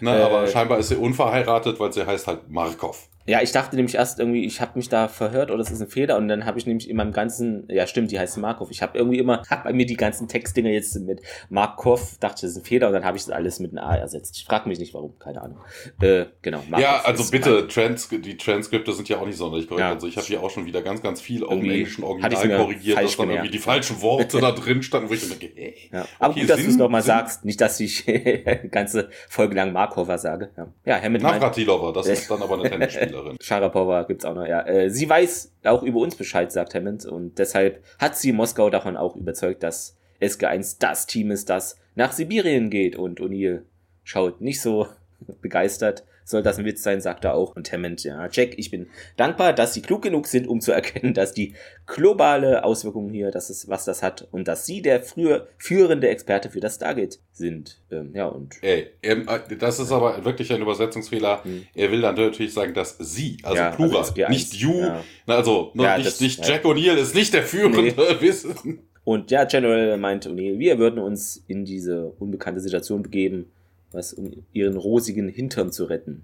Ne, 0.00 0.18
Äh, 0.18 0.22
aber 0.22 0.46
scheinbar 0.46 0.78
ist 0.78 0.88
sie 0.88 0.96
unverheiratet, 0.96 1.80
weil 1.80 1.92
sie 1.92 2.06
heißt 2.06 2.26
halt 2.26 2.50
Markov. 2.50 3.08
Ja, 3.26 3.42
ich 3.42 3.52
dachte 3.52 3.76
nämlich 3.76 3.94
erst 3.94 4.18
irgendwie, 4.18 4.44
ich 4.44 4.60
habe 4.60 4.72
mich 4.74 4.88
da 4.88 5.06
verhört 5.06 5.50
oder 5.50 5.60
es 5.60 5.70
ist 5.70 5.80
ein 5.80 5.88
Fehler 5.88 6.16
und 6.16 6.28
dann 6.28 6.46
habe 6.46 6.58
ich 6.58 6.66
nämlich 6.66 6.88
in 6.88 6.96
meinem 6.96 7.12
ganzen, 7.12 7.68
ja 7.70 7.86
stimmt, 7.86 8.10
die 8.10 8.18
heißt 8.18 8.38
Markov. 8.38 8.70
Ich 8.70 8.82
habe 8.82 8.96
irgendwie 8.96 9.18
immer, 9.18 9.42
hab 9.48 9.64
bei 9.64 9.72
mir 9.72 9.86
die 9.86 9.96
ganzen 9.96 10.26
Textdinger 10.26 10.70
jetzt 10.70 10.98
mit 11.00 11.20
Markov, 11.48 12.16
dachte 12.18 12.42
das 12.42 12.52
ist 12.52 12.56
ein 12.56 12.64
Fehler 12.64 12.88
und 12.88 12.94
dann 12.94 13.04
habe 13.04 13.16
ich 13.16 13.24
das 13.24 13.32
alles 13.32 13.60
mit 13.60 13.70
einem 13.70 13.86
A 13.86 13.96
ersetzt. 13.96 14.36
Ich 14.36 14.44
frage 14.44 14.68
mich 14.68 14.78
nicht 14.78 14.94
warum, 14.94 15.18
keine 15.18 15.42
Ahnung. 15.42 15.58
Äh, 16.00 16.26
genau. 16.42 16.58
Markov 16.68 16.80
ja, 16.80 17.02
also 17.04 17.30
bitte, 17.30 17.68
Trans 17.68 18.08
die 18.08 18.36
Transkripte 18.36 18.92
sind 18.92 19.08
ja 19.08 19.18
auch 19.18 19.26
nicht 19.26 19.36
sonderlich 19.36 19.68
korrekt. 19.68 19.86
Ja. 19.86 19.92
Also 19.92 20.06
ich 20.06 20.16
habe 20.16 20.26
hier 20.26 20.42
auch 20.42 20.50
schon 20.50 20.66
wieder 20.66 20.82
ganz, 20.82 21.02
ganz 21.02 21.20
viel 21.20 21.42
im 21.42 21.50
Irgendwie 21.50 21.70
englischen 21.70 22.04
Original 22.04 22.56
korrigiert, 22.56 23.02
dass 23.02 23.16
dann 23.16 23.30
irgendwie 23.30 23.50
die 23.50 23.58
falschen 23.58 24.00
Worte 24.00 24.40
da 24.40 24.52
drin 24.52 24.82
standen, 24.82 25.10
wo 25.10 25.14
ich 25.14 25.28
denke, 25.28 25.50
hey, 25.54 25.74
Ja. 25.92 26.06
Aber 26.18 26.30
Okay, 26.30 26.40
gut, 26.40 26.50
dass 26.50 26.60
du 26.60 26.68
es 26.68 26.76
nochmal 26.76 27.02
sagst, 27.02 27.44
nicht, 27.44 27.60
dass 27.60 27.80
ich 27.80 28.06
ganze 28.70 29.10
Folge 29.28 29.54
lang 29.54 29.72
Markova 29.72 30.16
sage. 30.16 30.50
Ja, 30.56 30.68
ja 30.84 31.02
Hammond 31.02 31.22
meint, 31.22 31.40
Navratilova, 31.40 31.92
das 31.92 32.06
ist 32.06 32.30
dann 32.30 32.42
aber 32.42 32.54
eine 32.54 32.70
Tennisspielerin. 33.10 33.36
Sharapova 33.40 34.02
gibt's 34.04 34.24
auch 34.24 34.34
noch, 34.34 34.46
ja. 34.46 34.66
Äh, 34.66 34.90
sie 34.90 35.08
weiß 35.08 35.52
auch 35.64 35.82
über 35.82 36.00
uns 36.00 36.16
Bescheid, 36.16 36.50
sagt 36.52 36.74
Hammond, 36.74 37.04
und 37.04 37.38
deshalb 37.38 37.84
hat 37.98 38.16
sie 38.16 38.32
Moskau 38.32 38.70
davon 38.70 38.96
auch 38.96 39.16
überzeugt, 39.16 39.62
dass 39.62 39.96
SG1 40.20 40.76
das 40.78 41.06
Team 41.06 41.30
ist, 41.30 41.50
das 41.50 41.76
nach 41.94 42.12
Sibirien 42.12 42.70
geht. 42.70 42.96
Und 42.96 43.20
O'Neill 43.20 43.62
schaut 44.04 44.40
nicht 44.40 44.60
so 44.60 44.86
begeistert. 45.40 46.04
Soll 46.24 46.42
das 46.42 46.58
ein 46.58 46.64
Witz 46.64 46.82
sein, 46.82 47.00
sagt 47.00 47.24
er 47.24 47.34
auch. 47.34 47.56
Und 47.56 47.72
Hammond, 47.72 48.04
ja, 48.04 48.28
Jack, 48.30 48.50
ich 48.56 48.70
bin 48.70 48.86
dankbar, 49.16 49.52
dass 49.52 49.74
sie 49.74 49.82
klug 49.82 50.02
genug 50.02 50.26
sind, 50.26 50.46
um 50.46 50.60
zu 50.60 50.70
erkennen, 50.80 51.12
dass 51.14 51.32
die 51.32 51.54
globale 51.86 52.64
Auswirkungen 52.64 53.12
hier, 53.12 53.30
dass 53.30 53.50
es, 53.50 53.68
was 53.68 53.84
das 53.84 54.02
hat, 54.02 54.28
und 54.30 54.46
dass 54.48 54.64
sie 54.66 54.80
der 54.82 55.02
früher 55.02 55.48
führende 55.58 56.08
Experte 56.08 56.50
für 56.50 56.60
das 56.60 56.76
Stargate 56.76 57.18
sind. 57.32 57.80
Ähm, 57.90 58.12
ja, 58.14 58.26
und 58.26 58.54
Ey, 58.62 58.88
ähm, 59.02 59.26
äh, 59.28 59.56
das 59.56 59.80
ist 59.80 59.90
aber 59.92 60.24
wirklich 60.24 60.52
ein 60.52 60.62
Übersetzungsfehler. 60.62 61.42
Hm. 61.44 61.66
Er 61.74 61.90
will 61.90 62.00
dann 62.00 62.14
natürlich 62.14 62.54
sagen, 62.54 62.74
dass 62.74 62.96
sie, 62.98 63.38
also 63.42 63.56
Ja, 63.56 63.70
Plural, 63.70 63.96
also 63.98 64.12
SG1, 64.12 64.28
nicht 64.28 64.54
you, 64.54 64.80
ja. 64.80 65.02
also 65.26 65.72
ne, 65.74 65.82
Ja, 65.82 65.96
nicht, 65.96 66.06
das- 66.06 66.20
nicht 66.20 66.38
ja. 66.46 66.54
Jack 66.54 66.64
O'Neill 66.64 66.96
ist 66.96 67.14
nicht 67.14 67.34
der 67.34 67.42
führende 67.42 67.82
Nee. 67.82 67.94
Wissen. 68.20 68.80
Und 69.02 69.30
ja, 69.30 69.44
General 69.44 69.96
meint 69.96 70.26
O'Neill, 70.28 70.58
wir 70.58 70.78
würden 70.78 71.00
uns 71.00 71.42
in 71.48 71.64
diese 71.64 72.10
unbekannte 72.18 72.60
Situation 72.60 73.02
begeben, 73.02 73.50
was 73.92 74.12
um 74.12 74.44
ihren 74.52 74.76
rosigen 74.76 75.28
Hintern 75.28 75.72
zu 75.72 75.84
retten. 75.84 76.22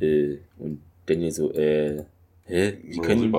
Äh, 0.00 0.38
und 0.58 0.80
Daniel 1.06 1.32
so, 1.32 1.52
äh, 1.52 2.04
hä? 2.44 2.78
So 2.90 3.00
können, 3.02 3.34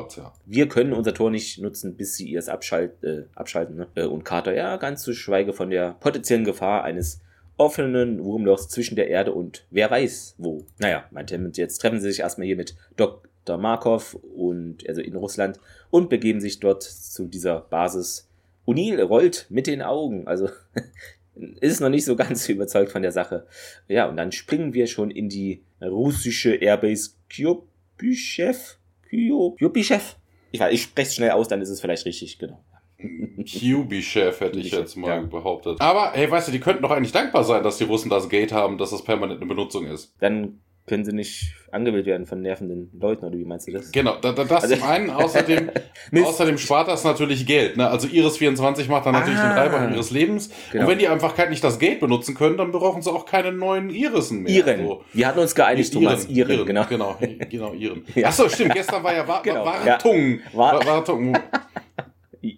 wir 0.45 0.67
können 0.67 0.93
unser 0.93 1.13
Tor 1.13 1.31
nicht 1.31 1.59
nutzen, 1.59 1.95
bis 1.95 2.15
sie 2.15 2.35
es 2.35 2.49
abschalt, 2.49 3.03
äh, 3.03 3.23
abschalten. 3.35 3.75
Ne? 3.75 3.87
Äh, 3.95 4.05
und 4.05 4.23
Carter, 4.23 4.53
ja, 4.53 4.77
ganz 4.77 5.03
zu 5.03 5.13
schweige 5.13 5.53
von 5.53 5.69
der 5.69 5.95
potenziellen 5.99 6.45
Gefahr 6.45 6.83
eines 6.83 7.21
offenen 7.57 8.23
Wurmlochs 8.23 8.67
zwischen 8.69 8.95
der 8.95 9.09
Erde 9.09 9.31
und 9.31 9.65
wer 9.69 9.89
weiß 9.91 10.35
wo. 10.37 10.65
Naja, 10.79 11.05
meint 11.11 11.31
Hammond, 11.31 11.57
jetzt 11.57 11.77
treffen 11.77 11.99
sie 11.99 12.09
sich 12.09 12.21
erstmal 12.21 12.47
hier 12.47 12.55
mit 12.55 12.75
Dr. 12.97 13.57
Markov 13.57 14.15
und 14.35 14.87
also 14.87 15.01
in 15.01 15.15
Russland 15.15 15.59
und 15.91 16.09
begeben 16.09 16.41
sich 16.41 16.59
dort 16.59 16.83
zu 16.83 17.25
dieser 17.25 17.61
Basis. 17.61 18.27
O'Neill 18.65 19.01
rollt 19.03 19.45
mit 19.49 19.67
den 19.67 19.81
Augen, 19.81 20.27
also 20.27 20.49
ist 21.35 21.79
noch 21.81 21.89
nicht 21.89 22.05
so 22.05 22.15
ganz 22.17 22.47
überzeugt 22.49 22.91
von 22.91 23.01
der 23.01 23.11
Sache. 23.11 23.47
Ja, 23.87 24.07
und 24.07 24.17
dann 24.17 24.31
springen 24.31 24.73
wir 24.73 24.87
schon 24.87 25.11
in 25.11 25.29
die 25.29 25.63
russische 25.81 26.55
Airbase 26.55 27.11
Kyobyshev. 27.29 28.77
Kyo- 29.09 29.55
Kyobyshev? 29.57 30.15
Ich 30.51 30.59
weiß, 30.59 30.73
ich 30.73 30.83
spreche 30.83 31.07
es 31.09 31.15
schnell 31.15 31.31
aus, 31.31 31.47
dann 31.47 31.61
ist 31.61 31.69
es 31.69 31.81
vielleicht 31.81 32.05
richtig, 32.05 32.37
genau. 32.39 32.63
QB-Chef 33.43 34.39
hätte 34.39 34.59
ich 34.59 34.71
jetzt 34.71 34.95
mal 34.95 35.07
ja. 35.09 35.21
behauptet. 35.21 35.81
Aber, 35.81 36.11
hey, 36.13 36.29
weißt 36.29 36.47
du, 36.47 36.51
die 36.51 36.59
könnten 36.59 36.83
doch 36.83 36.91
eigentlich 36.91 37.11
dankbar 37.11 37.43
sein, 37.43 37.63
dass 37.63 37.77
die 37.77 37.83
Russen 37.83 38.09
das 38.09 38.29
Gate 38.29 38.51
haben, 38.53 38.77
dass 38.77 38.91
das 38.91 39.03
permanent 39.03 39.41
in 39.41 39.47
Benutzung 39.47 39.85
ist. 39.87 40.13
Dann 40.19 40.61
können 40.85 41.05
sie 41.05 41.13
nicht 41.13 41.53
angewählt 41.71 42.05
werden 42.05 42.25
von 42.27 42.41
nervenden 42.41 42.91
Leuten, 42.99 43.25
oder 43.25 43.37
wie 43.37 43.45
meinst 43.45 43.67
du 43.67 43.71
das? 43.71 43.91
Genau, 43.91 44.17
da, 44.21 44.31
da, 44.33 44.43
das 44.43 44.63
Also- 44.63 44.75
zum 44.75 44.83
einen. 44.83 45.09
Außerdem, 45.09 45.71
außerdem 46.23 46.57
spart 46.57 46.87
das 46.89 47.03
natürlich 47.03 47.45
Geld. 47.45 47.77
Ne? 47.77 47.87
Also 47.89 48.07
Iris24 48.07 48.89
macht 48.89 49.05
dann 49.05 49.13
natürlich 49.13 49.39
Ah. 49.39 49.47
den 49.49 49.71
Treiber 49.71 49.91
ihres 49.93 50.11
Lebens. 50.11 50.49
Genau. 50.71 50.83
Und 50.83 50.91
wenn 50.91 50.99
die 50.99 51.07
einfach 51.07 51.35
nicht 51.49 51.63
das 51.63 51.79
Gate 51.79 51.99
benutzen 51.99 52.35
können, 52.35 52.57
dann 52.57 52.71
brauchen 52.71 53.01
sie 53.01 53.09
auch 53.11 53.25
keine 53.25 53.51
neuen 53.53 53.89
Irissen 53.89 54.43
mehr. 54.43 54.53
Iren. 54.53 54.85
So. 54.85 55.03
Wir 55.13 55.27
hatten 55.27 55.39
uns 55.39 55.55
geeinigt, 55.55 55.93
Thomas. 55.93 56.25
Iren, 56.25 56.65
genau. 56.65 56.85
Genau, 56.87 57.15
genau, 57.49 57.73
Iren. 57.73 58.05
Ja. 58.15 58.27
Achso, 58.27 58.47
stimmt, 58.49 58.73
gestern 58.73 59.03
war 59.03 59.15
ja 59.15 59.27
Wa 59.27 59.39
Genau, 59.43 59.65
Wa- 59.65 59.77
ja. 59.85 59.93
Wartung. 59.93 60.39
Wa- 60.53 60.79
Wa- 60.79 60.85
Wartung. 60.85 61.37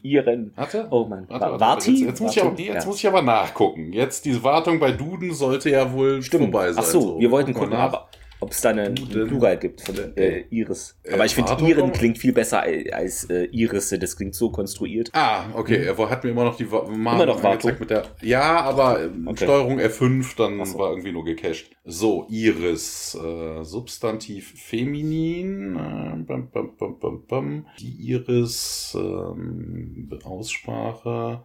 Iren. 0.03 0.51
Warte. 0.55 0.87
Oh. 0.89 1.09
Warte, 1.09 1.29
Wa- 1.29 1.39
warte, 1.39 1.59
Warti? 1.59 1.91
Jetzt, 1.91 2.01
jetzt, 2.01 2.19
muss 2.21 2.35
ich 2.37 2.43
aber, 2.43 2.59
jetzt 2.59 2.83
Ja. 2.83 2.85
muss 2.85 2.97
ich 2.99 3.07
aber 3.07 3.21
nachgucken. 3.21 3.93
Jetzt 3.93 4.25
diese 4.25 4.43
Wartung 4.43 4.79
bei 4.79 4.91
Duden 4.91 5.33
sollte 5.33 5.69
ja 5.69 5.91
wohl 5.93 6.21
Stimmt. 6.21 6.43
vorbei 6.51 6.71
sein. 6.73 6.83
Ach 6.85 6.89
so, 6.89 7.19
wir 7.19 7.31
wollten 7.31 7.53
gucken, 7.53 7.69
nach. 7.71 7.79
aber 7.79 8.07
ob 8.45 8.51
es 8.51 8.61
da 8.61 8.69
eine. 8.69 8.91
Plural 8.91 9.57
gibt 9.57 9.81
von 9.81 9.95
äh, 10.15 10.45
Iris. 10.49 10.97
Äh, 11.03 11.13
Aber 11.13 11.25
ich 11.25 11.35
finde? 11.35 11.51
Iren 11.67 11.91
klingt 11.91 12.17
viel 12.17 12.31
besser 12.33 12.61
als, 12.61 13.25
äh, 13.29 13.45
Irisse. 13.51 13.99
Das 13.99 14.15
klingt 14.15 14.33
so 14.35 14.49
konstruiert. 14.51 15.09
Ah, 15.13 15.45
okay, 15.53 15.83
er 15.85 16.09
hat 16.09 16.23
mir 16.23 16.29
immer 16.31 16.45
noch 16.45 16.55
die 16.57 16.71
Wa- 16.71 16.85
Mhm. 16.87 16.93
Immer 16.95 17.25
noch 17.25 17.43
angezeigt 17.43 17.79
mit 17.79 17.89
der. 17.89 18.03
Ja, 18.21 18.61
aber 18.61 19.03
ähm, 19.03 19.27
Okay. 19.27 19.43
Steuerung 19.45 19.79
F5, 19.79 20.35
dann 20.37 20.63
so. 20.65 20.79
war 20.79 20.91
irgendwie 20.91 21.11
nur 21.11 21.25
gecached. 21.25 21.71
So, 21.83 22.25
Iris, 22.29 23.15
äh, 23.21 23.63
Substantiv 23.63 24.53
feminin, 24.61 25.75
äh, 25.75 26.15
bam, 26.23 26.49
bam, 26.51 27.23
bam. 27.27 27.65
die 27.79 28.11
Iris, 28.11 28.95
ähm, 28.99 30.09
Aussprache, 30.23 31.43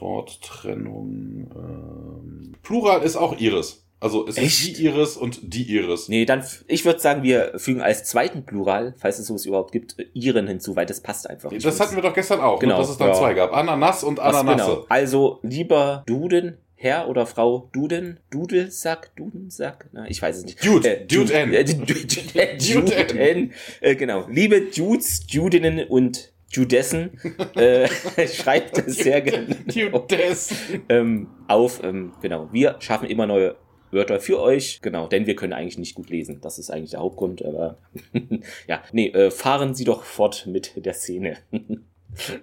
Worttrennung, 0.00 1.50
ähm, 1.54 2.52
Plural 2.62 3.02
ist 3.02 3.16
auch 3.16 3.38
Iris. 3.38 3.83
Also 4.04 4.26
es 4.28 4.36
Echt? 4.36 4.46
ist 4.68 4.78
die 4.78 4.84
Iris 4.84 5.16
und 5.16 5.40
die 5.54 5.62
Iris. 5.74 6.08
Nee, 6.08 6.24
dann, 6.26 6.44
ich 6.68 6.84
würde 6.84 7.00
sagen, 7.00 7.22
wir 7.22 7.52
fügen 7.56 7.80
als 7.80 8.04
zweiten 8.04 8.44
Plural, 8.44 8.94
falls 8.98 9.18
es 9.18 9.26
sowas 9.26 9.46
überhaupt 9.46 9.72
gibt, 9.72 9.98
äh, 9.98 10.04
Iren 10.12 10.46
hinzu, 10.46 10.76
weil 10.76 10.86
das 10.86 11.00
passt 11.00 11.28
einfach. 11.28 11.50
Das 11.50 11.62
find's- 11.62 11.80
hatten 11.80 11.96
wir 11.96 12.02
doch 12.02 12.14
gestern 12.14 12.40
auch, 12.40 12.60
Genau, 12.60 12.74
nur 12.74 12.82
dass 12.82 12.90
es 12.90 12.98
dann 12.98 13.08
ja. 13.08 13.14
zwei 13.14 13.34
gab. 13.34 13.52
Ananas 13.52 14.04
und 14.04 14.18
Was, 14.18 14.36
Ananasse. 14.36 14.70
genau. 14.70 14.86
Also, 14.88 15.40
lieber 15.42 16.04
Duden, 16.06 16.58
Herr 16.76 17.08
oder 17.08 17.24
Frau 17.24 17.70
Duden, 17.72 18.20
Dudelsack, 18.30 19.16
Dudensack, 19.16 19.88
na, 19.92 20.06
ich 20.08 20.20
weiß 20.20 20.36
es 20.36 20.44
nicht. 20.44 20.62
Dude, 20.64 21.06
Dude 21.08 21.32
N. 21.32 21.54
Äh, 21.54 21.64
Dude, 21.64 21.86
Dude, 21.86 22.38
N. 22.38 22.58
Dude 22.58 22.82
Dude 22.96 23.18
N. 23.18 23.52
Äh, 23.80 23.96
genau. 23.96 24.26
Liebe 24.28 24.60
Dudes, 24.60 25.22
Judinnen 25.28 25.86
und 25.88 26.30
Judessen, 26.50 27.18
äh, 27.56 27.88
schreibt 28.28 28.76
es 28.78 28.98
sehr 28.98 29.22
gerne 29.22 29.46
Dudes. 29.66 30.54
ähm, 30.90 31.28
auf. 31.48 31.82
Ähm, 31.82 32.12
genau. 32.20 32.48
Wir 32.52 32.76
schaffen 32.80 33.08
immer 33.08 33.26
neue 33.26 33.56
Wörter 33.94 34.20
für 34.20 34.40
euch. 34.40 34.80
Genau, 34.82 35.06
denn 35.06 35.26
wir 35.26 35.36
können 35.36 35.52
eigentlich 35.52 35.78
nicht 35.78 35.94
gut 35.94 36.10
lesen. 36.10 36.40
Das 36.42 36.58
ist 36.58 36.70
eigentlich 36.70 36.90
der 36.90 37.00
Hauptgrund. 37.00 37.44
Aber 37.44 37.78
ja, 38.68 38.82
nee, 38.92 39.08
äh, 39.08 39.30
fahren 39.30 39.74
Sie 39.74 39.84
doch 39.84 40.04
fort 40.04 40.46
mit 40.46 40.72
der 40.84 40.94
Szene. 40.94 41.38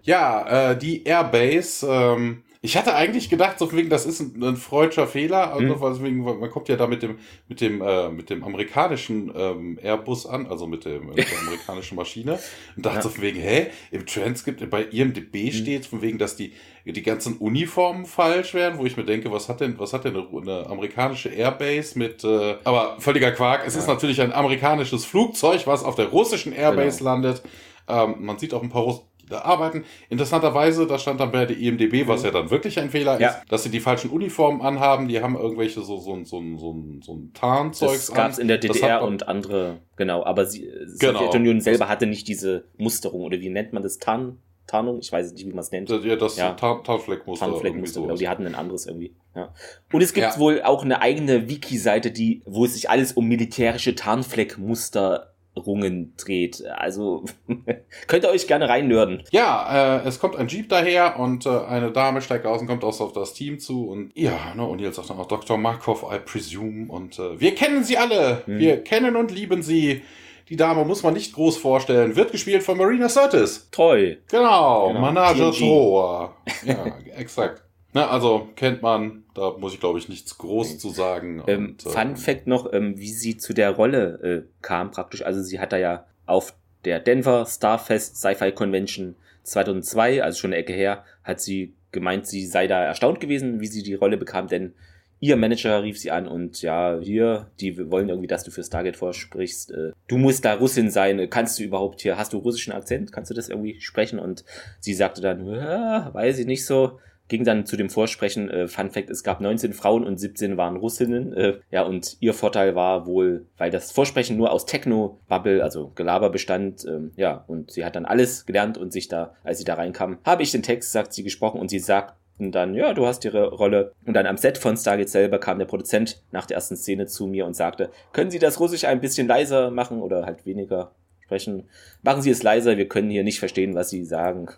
Ja, 0.04 0.72
äh, 0.72 0.78
die 0.78 1.06
Airbase, 1.06 1.88
ähm, 1.90 2.44
Ich 2.64 2.78
hatte 2.78 2.94
eigentlich 2.94 3.32
gedacht, 3.32 3.58
so 3.58 3.72
wegen, 3.72 3.90
das 3.90 4.06
ist 4.06 4.20
ein, 4.20 4.44
ein 4.44 4.56
freudscher 4.56 5.08
Fehler, 5.08 5.52
also 5.52 5.82
hm. 5.82 6.04
wegen, 6.04 6.24
man 6.24 6.52
kommt 6.52 6.70
ja 6.70 6.76
da 6.76 6.86
mit 6.86 7.02
dem, 7.02 7.18
mit 7.48 7.60
dem, 7.60 7.82
äh, 7.82 8.10
mit 8.10 8.30
dem 8.30 8.44
amerikanischen 8.44 9.32
ähm, 9.36 9.80
Airbus 9.82 10.28
an, 10.28 10.46
also 10.46 10.68
mit, 10.68 10.86
dem, 10.86 11.08
mit 11.08 11.18
der 11.18 11.40
amerikanischen 11.48 11.96
Maschine, 11.96 12.38
und 12.76 12.86
dachte 12.86 12.98
ja. 12.98 13.02
so 13.02 13.10
von 13.10 13.24
wegen, 13.24 13.40
hä, 13.40 13.72
im 13.90 14.06
Transkript 14.06 14.70
bei 14.70 14.84
IMDB 14.84 15.48
hm. 15.48 15.52
steht 15.54 15.86
von 15.88 16.04
wegen, 16.04 16.20
dass 16.20 16.36
die, 16.36 16.54
die 16.86 17.02
ganzen 17.02 17.38
Uniformen 17.38 18.06
falsch 18.06 18.54
wären, 18.54 18.78
wo 18.78 18.86
ich 18.86 18.96
mir 18.96 19.06
denke, 19.06 19.32
was 19.32 19.50
hat 19.50 19.60
denn, 19.60 19.80
was 19.80 19.94
hat 19.94 20.06
denn 20.06 20.16
eine, 20.16 20.28
eine 20.32 20.68
amerikanische 20.68 21.30
Airbase 21.30 21.98
mit, 21.98 22.24
äh, 22.24 22.58
aber 22.64 22.98
völliger 23.00 23.32
Quark, 23.32 23.64
es 23.66 23.74
ja. 23.74 23.80
ist 23.80 23.88
natürlich 23.88 24.22
ein 24.22 24.32
amerikanisches 24.32 25.04
Flugzeug, 25.04 25.66
was 25.66 25.84
auf 25.84 25.96
der 25.96 26.10
russischen 26.10 26.54
Airbase 26.54 27.00
genau. 27.00 27.10
landet. 27.10 27.42
Ähm, 27.88 28.18
man 28.20 28.38
sieht 28.38 28.54
auch 28.54 28.62
ein 28.62 28.70
paar 28.70 28.84
Russen 28.84 29.11
arbeiten. 29.40 29.84
Interessanterweise, 30.10 30.88
da 30.88 31.00
stand 31.00 31.20
dann 31.20 31.32
bei 31.32 31.46
der 31.46 31.58
IMDB, 31.58 32.08
was 32.08 32.24
ja 32.24 32.32
dann 32.32 32.50
wirklich 32.50 32.80
ein 32.80 32.90
Fehler 32.90 33.20
ja. 33.20 33.30
ist, 33.30 33.52
dass 33.52 33.64
sie 33.64 33.70
die 33.70 33.80
falschen 33.80 34.10
Uniformen 34.10 34.62
anhaben. 34.62 35.08
Die 35.08 35.22
haben 35.22 35.36
irgendwelche 35.36 35.82
so, 35.82 35.98
so, 35.98 36.24
so, 36.24 36.42
so, 36.58 36.76
so 37.02 37.14
ein 37.14 37.32
Tarnzeug. 37.34 37.92
Das 37.92 38.14
gab 38.14 38.32
es 38.32 38.40
in 38.40 38.48
der 38.48 38.58
DDR 38.58 39.04
und 39.04 39.28
andere, 39.28 39.80
genau. 39.96 40.24
Aber 40.24 40.46
sie, 40.46 40.70
genau. 41.00 41.20
Sowjetunion 41.20 41.62
selber 41.62 41.88
hatte 41.88 42.06
nicht 42.06 42.28
diese 42.28 42.66
Musterung 42.78 43.22
oder 43.22 43.40
wie 43.40 43.50
nennt 43.50 43.74
man 43.74 43.84
das? 43.84 43.98
Tarn? 43.98 44.38
Tarnung, 44.68 45.00
ich 45.00 45.12
weiß 45.12 45.34
nicht, 45.34 45.46
wie 45.46 45.50
man 45.50 45.60
es 45.60 45.72
nennt. 45.72 45.90
Ja, 45.90 46.16
das 46.16 46.38
ja. 46.38 46.54
Tarn 46.54 46.84
Tarnfleckmuster. 46.84 47.46
Tarnfleckmuster, 47.46 48.02
genau, 48.02 48.16
die 48.16 48.30
hatten 48.30 48.46
ein 48.46 48.56
anderes 48.56 48.86
irgendwie. 48.86 49.14
Ja. 49.36 49.54
Und 49.92 50.02
es 50.02 50.14
gibt 50.14 50.28
ja. 50.28 50.40
wohl 50.40 50.62
auch 50.62 50.84
eine 50.84 51.02
eigene 51.02 51.50
Wiki-Seite, 51.50 52.12
die, 52.12 52.42
wo 52.46 52.66
es 52.66 52.74
sich 52.74 52.90
alles 52.90 53.14
um 53.14 53.28
militärische 53.28 53.96
Tarnfleckmuster 53.96 55.31
Rungen 55.56 56.14
dreht. 56.18 56.64
Also 56.66 57.26
könnt 58.08 58.24
ihr 58.24 58.30
euch 58.30 58.48
gerne 58.48 58.70
reinnörden. 58.70 59.24
Ja, 59.32 60.00
äh, 60.00 60.08
es 60.08 60.20
kommt 60.20 60.36
ein 60.36 60.48
Jeep 60.48 60.70
daher 60.70 61.20
und 61.20 61.46
äh, 61.46 61.50
eine 61.50 61.92
Dame 61.92 62.22
steigt 62.22 62.46
aus 62.46 62.62
und 62.62 62.68
kommt 62.68 62.84
aus 62.84 63.02
auf 63.02 63.14
das 63.14 63.34
Team 63.34 63.60
zu 63.60 63.88
und 63.88 64.12
ja, 64.16 64.54
ne, 64.56 64.66
und 64.66 64.80
jetzt 64.80 64.96
sagt 64.96 65.10
dann 65.10 65.20
auch 65.20 65.28
Dr. 65.28 65.58
Markov, 65.58 66.06
I 66.12 66.20
presume 66.20 66.92
und 66.92 67.20
äh, 67.20 67.40
wir 67.40 67.56
kennen 67.56 67.84
sie 67.84 67.98
alle. 67.98 68.44
Hm. 68.46 68.60
Wir 68.60 68.84
kennen 68.84 69.16
und 69.16 69.32
lieben 69.32 69.62
sie. 69.62 70.02
Die 70.50 70.58
Dame 70.58 70.84
muss 70.84 71.02
man 71.02 71.14
nicht 71.14 71.34
groß 71.34 71.58
vorstellen. 71.58 72.18
Wird 72.18 72.34
gespielt 72.34 72.64
von 72.64 72.78
Marina 72.78 73.08
Sirtis. 73.08 73.70
Toll. 73.72 74.18
Genau, 74.30 74.90
genau. 74.90 75.00
Manager 75.00 75.52
Troa. 75.54 76.36
Ja, 76.66 76.86
exakt. 77.16 77.64
Na, 77.94 78.10
also 78.10 78.50
kennt 78.56 78.82
man, 78.82 79.21
da 79.34 79.56
muss 79.58 79.74
ich 79.74 79.80
glaube 79.80 80.00
ich 80.00 80.10
nichts 80.10 80.38
groß 80.38 80.78
zu 80.78 80.90
sagen. 80.90 81.44
Ähm, 81.48 81.70
und, 81.72 81.82
Fun 81.82 82.10
ähm, 82.10 82.16
Fact 82.16 82.48
noch, 82.48 82.72
ähm, 82.74 82.98
wie 82.98 83.12
sie 83.12 83.38
zu 83.38 83.54
der 83.54 83.72
Rolle 83.72 84.20
äh, 84.24 84.62
kam 84.62 84.92
praktisch. 84.92 85.24
Also 85.24 85.42
sie 85.42 85.60
hat 85.60 85.72
da 85.72 85.78
ja 85.78 86.06
auf 86.26 86.54
der 86.86 87.00
Denver 87.00 87.46
Starfest 87.46 88.18
Sci-Fi 88.18 88.52
Convention 88.52 89.16
2002, 89.44 90.24
also 90.24 90.40
schon 90.40 90.52
eine 90.52 90.58
Ecke 90.58 90.74
her, 90.74 91.04
hat 91.24 91.42
sie 91.42 91.74
gemeint, 91.92 92.28
sie 92.28 92.46
sei 92.46 92.68
da 92.68 92.84
erstaunt 92.84 93.20
gewesen, 93.20 93.60
wie 93.60 93.68
sie 93.68 93.84
die 93.84 93.96
Rolle 93.96 94.18
bekam, 94.18 94.48
denn 94.48 94.74
ihr 95.20 95.36
Manager 95.38 95.84
rief 95.84 96.00
sie 96.00 96.12
an 96.12 96.28
und 96.28 96.62
ja, 96.62 97.00
hier, 97.00 97.48
die 97.60 97.92
wollen 97.92 98.10
irgendwie, 98.10 98.28
dass 98.28 98.44
du 98.44 98.52
für 98.52 98.64
Stargate 98.64 98.98
vorsprichst. 98.98 99.72
Äh, 99.72 99.92
du 100.08 100.18
musst 100.18 100.44
da 100.44 100.56
Russin 100.56 100.90
sein. 100.90 101.30
Kannst 101.30 101.60
du 101.60 101.64
überhaupt 101.64 102.02
hier, 102.02 102.18
hast 102.18 102.34
du 102.34 102.40
russischen 102.40 102.74
Akzent? 102.74 103.12
Kannst 103.12 103.30
du 103.30 103.36
das 103.36 103.48
irgendwie 103.48 103.80
sprechen? 103.80 104.18
Und 104.18 104.44
sie 104.80 104.96
sagte 104.96 105.22
dann, 105.22 105.46
weiß 105.46 106.40
ich 106.40 106.48
nicht 106.48 106.66
so 106.66 107.00
ging 107.32 107.46
dann 107.46 107.66
zu 107.66 107.78
dem 107.78 107.90
Vorsprechen, 107.90 108.50
äh, 108.50 108.68
Fun 108.68 108.92
Fact, 108.92 109.10
es 109.10 109.24
gab 109.24 109.40
19 109.40 109.72
Frauen 109.72 110.04
und 110.04 110.20
17 110.20 110.58
waren 110.58 110.76
Russinnen. 110.76 111.32
Äh, 111.32 111.60
ja, 111.72 111.84
und 111.84 112.18
ihr 112.20 112.34
Vorteil 112.34 112.76
war 112.76 113.08
wohl, 113.08 113.46
weil 113.58 113.72
das 113.72 113.94
Vorsprechen 113.94 114.36
nur 114.36 114.52
aus 114.52 114.66
Techno-Bubble, 114.66 115.64
also 115.64 115.94
Gelaber 115.96 116.30
bestand, 116.30 116.86
ähm, 116.86 117.12
ja, 117.16 117.46
und 117.48 117.72
sie 117.72 117.86
hat 117.86 117.96
dann 117.96 118.06
alles 118.06 118.46
gelernt 118.46 118.78
und 118.78 118.92
sich 118.92 119.08
da, 119.08 119.34
als 119.46 119.60
sie 119.60 119.64
da 119.64 119.76
reinkam, 119.76 120.18
habe 120.26 120.44
ich 120.44 120.52
den 120.52 120.62
Text, 120.62 120.92
sagt 120.92 121.14
sie, 121.14 121.24
gesprochen 121.24 121.62
und 121.62 121.70
sie 121.70 121.80
sagt, 121.80 122.16
und 122.38 122.52
dann, 122.52 122.74
ja, 122.74 122.94
du 122.94 123.06
hast 123.06 123.24
ihre 123.24 123.50
Rolle. 123.50 123.94
Und 124.06 124.14
dann 124.14 124.26
am 124.26 124.36
Set 124.36 124.58
von 124.58 124.76
Stargate 124.76 125.08
selber 125.08 125.40
kam 125.40 125.58
der 125.58 125.68
Produzent 125.68 126.22
nach 126.32 126.48
der 126.48 126.56
ersten 126.56 126.76
Szene 126.76 127.06
zu 127.06 127.28
mir 127.28 127.46
und 127.46 127.56
sagte, 127.56 127.92
können 128.12 128.32
Sie 128.32 128.40
das 128.40 128.60
Russisch 128.60 128.84
ein 128.84 129.00
bisschen 129.00 129.28
leiser 129.28 129.72
machen 129.72 130.02
oder 130.02 130.26
halt 130.26 130.46
weniger 130.46 130.92
sprechen? 131.22 131.70
Machen 132.02 132.24
Sie 132.24 132.32
es 132.32 132.44
leiser, 132.44 132.78
wir 132.78 132.90
können 132.90 133.10
hier 133.10 133.24
nicht 133.24 133.40
verstehen, 133.40 133.74
was 133.76 133.90
Sie 133.90 134.04
sagen. 134.04 134.50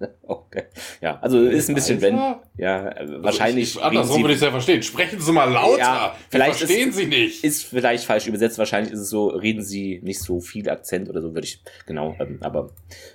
Okay. 0.22 0.64
Ja, 1.00 1.18
also 1.20 1.44
ist 1.44 1.68
ein 1.68 1.74
bisschen 1.74 2.00
wenn. 2.00 2.16
Ja, 2.56 2.88
also 2.88 3.22
wahrscheinlich. 3.22 3.76
Ich, 3.76 3.82
andersrum 3.82 4.22
würde 4.22 4.32
ich 4.32 4.38
es 4.38 4.44
ja 4.44 4.50
verstehen. 4.50 4.82
Sprechen 4.82 5.20
Sie 5.20 5.32
mal 5.32 5.50
lauter. 5.50 5.78
Ja, 5.78 6.16
vielleicht 6.28 6.58
verstehen 6.58 6.88
ist, 6.90 6.96
Sie 6.96 7.06
nicht. 7.06 7.44
Ist 7.44 7.64
vielleicht 7.64 8.04
falsch 8.04 8.26
übersetzt. 8.26 8.58
Wahrscheinlich 8.58 8.92
ist 8.92 9.00
es 9.00 9.10
so, 9.10 9.28
reden 9.28 9.62
Sie 9.62 10.00
nicht 10.02 10.20
so 10.20 10.40
viel 10.40 10.68
Akzent 10.68 11.08
oder 11.08 11.20
so, 11.20 11.34
würde 11.34 11.46
ich. 11.46 11.62
Genau. 11.86 12.16
Ähm, 12.18 12.38
aber 12.40 12.70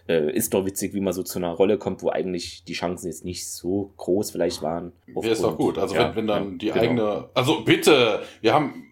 äh, 0.07 0.31
ist 0.31 0.53
doch 0.53 0.65
witzig, 0.65 0.93
wie 0.93 1.01
man 1.01 1.13
so 1.13 1.23
zu 1.23 1.39
einer 1.39 1.51
Rolle 1.51 1.77
kommt, 1.77 2.03
wo 2.03 2.09
eigentlich 2.09 2.63
die 2.63 2.73
Chancen 2.73 3.07
jetzt 3.07 3.25
nicht 3.25 3.49
so 3.49 3.93
groß 3.97 4.31
vielleicht 4.31 4.61
waren. 4.61 4.93
Wäre 5.07 5.29
ist 5.29 5.43
doch 5.43 5.57
gut. 5.57 5.77
Also 5.77 5.95
ja, 5.95 6.09
wenn, 6.09 6.15
wenn 6.15 6.27
dann 6.27 6.51
ja, 6.51 6.57
die 6.57 6.67
genau. 6.67 6.79
eigene. 6.79 7.29
Also 7.33 7.63
bitte, 7.63 8.23
wir 8.41 8.53
haben 8.53 8.84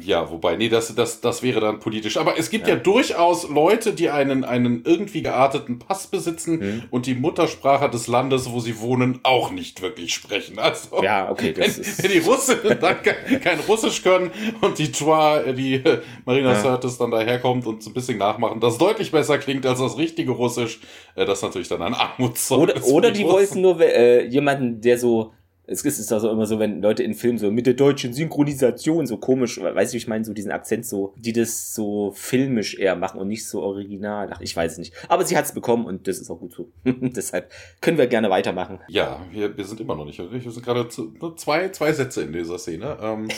ja, 0.00 0.30
wobei, 0.30 0.56
nee, 0.56 0.68
das, 0.68 0.94
das, 0.94 1.20
das 1.20 1.42
wäre 1.42 1.60
dann 1.60 1.80
politisch. 1.80 2.16
Aber 2.16 2.38
es 2.38 2.50
gibt 2.50 2.68
ja, 2.68 2.74
ja 2.74 2.80
durchaus 2.80 3.48
Leute, 3.48 3.92
die 3.92 4.10
einen, 4.10 4.44
einen 4.44 4.84
irgendwie 4.84 5.22
gearteten 5.22 5.78
Pass 5.78 6.06
besitzen 6.06 6.58
mhm. 6.58 6.82
und 6.90 7.06
die 7.06 7.14
Muttersprache 7.14 7.88
des 7.88 8.06
Landes, 8.06 8.50
wo 8.50 8.60
sie 8.60 8.80
wohnen, 8.80 9.20
auch 9.22 9.50
nicht 9.50 9.82
wirklich 9.82 10.14
sprechen. 10.14 10.58
Also, 10.58 11.02
ja, 11.02 11.30
okay. 11.30 11.54
wenn, 11.56 11.70
wenn 11.70 12.10
die 12.10 12.18
Russen 12.18 12.58
dann 12.80 13.02
kein, 13.02 13.40
kein, 13.40 13.60
Russisch 13.60 14.02
können 14.02 14.30
und 14.60 14.78
die 14.78 14.92
Twa, 14.92 15.40
die 15.52 15.74
äh, 15.74 16.00
Marina 16.24 16.52
ja. 16.52 16.60
Sirtis 16.60 16.98
dann 16.98 17.10
daherkommt 17.10 17.66
und 17.66 17.82
so 17.82 17.90
ein 17.90 17.94
bisschen 17.94 18.18
nachmachen, 18.18 18.60
das 18.60 18.78
deutlich 18.78 19.10
besser 19.10 19.38
klingt 19.38 19.66
als 19.66 19.80
das 19.80 19.98
richtige 19.98 20.32
Russisch, 20.32 20.80
äh, 21.14 21.24
das 21.24 21.38
ist 21.38 21.42
natürlich 21.42 21.68
dann 21.68 21.82
ein 21.82 21.94
Armutszeugnis. 21.94 22.84
Oder, 22.84 22.94
oder 22.94 23.10
die 23.10 23.24
wollten 23.24 23.60
nur 23.60 23.80
äh, 23.80 24.26
jemanden, 24.26 24.80
der 24.80 24.98
so 24.98 25.32
es 25.70 25.84
ist 25.84 26.12
also 26.12 26.30
immer 26.30 26.46
so, 26.46 26.58
wenn 26.58 26.82
Leute 26.82 27.04
in 27.04 27.14
Filmen 27.14 27.38
so 27.38 27.50
mit 27.50 27.64
der 27.64 27.74
deutschen 27.74 28.12
Synchronisation 28.12 29.06
so 29.06 29.18
komisch, 29.18 29.60
weißt 29.60 29.92
du, 29.92 29.96
ich 29.96 30.08
meine, 30.08 30.24
so 30.24 30.32
diesen 30.32 30.50
Akzent 30.50 30.84
so, 30.84 31.14
die 31.16 31.32
das 31.32 31.74
so 31.74 32.10
filmisch 32.14 32.76
eher 32.76 32.96
machen 32.96 33.20
und 33.20 33.28
nicht 33.28 33.46
so 33.46 33.62
original. 33.62 34.30
Ach, 34.32 34.40
ich 34.40 34.56
weiß 34.56 34.72
es 34.72 34.78
nicht. 34.78 34.94
Aber 35.08 35.24
sie 35.24 35.36
hat 35.36 35.44
es 35.44 35.52
bekommen 35.52 35.86
und 35.86 36.08
das 36.08 36.18
ist 36.18 36.28
auch 36.28 36.40
gut 36.40 36.52
so. 36.52 36.68
Deshalb 36.84 37.52
können 37.80 37.98
wir 37.98 38.08
gerne 38.08 38.30
weitermachen. 38.30 38.80
Ja, 38.88 39.24
wir, 39.30 39.56
wir 39.56 39.64
sind 39.64 39.80
immer 39.80 39.94
noch 39.94 40.04
nicht. 40.04 40.18
Wir 40.18 40.50
sind 40.50 40.64
gerade 40.64 40.88
zu, 40.88 41.14
nur 41.20 41.36
zwei, 41.36 41.68
zwei 41.68 41.92
Sätze 41.92 42.22
in 42.22 42.32
dieser 42.32 42.58
Szene. 42.58 42.98
Ähm, 43.00 43.28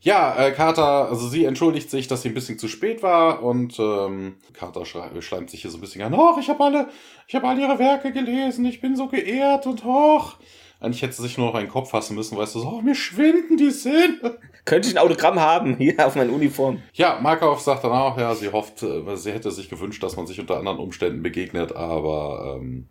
ja, 0.00 0.36
äh, 0.36 0.50
Carter, 0.52 1.08
also 1.08 1.28
sie 1.28 1.44
entschuldigt 1.44 1.90
sich, 1.90 2.08
dass 2.08 2.22
sie 2.22 2.28
ein 2.28 2.34
bisschen 2.34 2.58
zu 2.58 2.66
spät 2.66 3.02
war 3.02 3.42
und 3.42 3.78
ähm, 3.78 4.36
Carter 4.52 4.84
schleimt 4.84 5.50
sich 5.50 5.62
hier 5.62 5.70
so 5.70 5.78
ein 5.78 5.80
bisschen 5.80 6.02
an. 6.02 6.14
Och, 6.14 6.38
ich 6.40 6.48
habe 6.48 6.64
alle, 6.64 6.88
ich 7.28 7.34
habe 7.36 7.46
all 7.46 7.58
ihre 7.58 7.78
Werke 7.78 8.12
gelesen, 8.12 8.64
ich 8.64 8.80
bin 8.80 8.96
so 8.96 9.06
geehrt 9.06 9.66
und 9.66 9.84
hoch. 9.84 10.36
Eigentlich 10.80 11.02
hätte 11.02 11.14
sie 11.14 11.22
sich 11.22 11.36
nur 11.38 11.48
noch 11.48 11.54
einen 11.54 11.68
Kopf 11.68 11.90
fassen 11.90 12.14
müssen, 12.14 12.38
weißt 12.38 12.54
du, 12.54 12.60
so, 12.60 12.68
oh, 12.68 12.80
mir 12.80 12.94
schwinden 12.94 13.56
die 13.56 13.70
Sinne. 13.70 14.38
Könnte 14.64 14.88
ich 14.88 14.94
ein 14.94 15.02
Autogramm 15.02 15.40
haben, 15.40 15.76
hier 15.76 16.06
auf 16.06 16.14
meiner 16.14 16.32
Uniform. 16.32 16.82
Ja, 16.92 17.18
Markov 17.20 17.60
sagt 17.60 17.82
dann 17.82 17.92
auch, 17.92 18.16
ja, 18.16 18.34
sie 18.34 18.52
hofft, 18.52 18.82
äh, 18.84 19.16
sie 19.16 19.32
hätte 19.32 19.50
sich 19.50 19.68
gewünscht, 19.68 20.02
dass 20.02 20.16
man 20.16 20.26
sich 20.28 20.38
unter 20.38 20.56
anderen 20.56 20.78
Umständen 20.78 21.22
begegnet, 21.22 21.74
aber 21.74 22.58
ähm, 22.60 22.88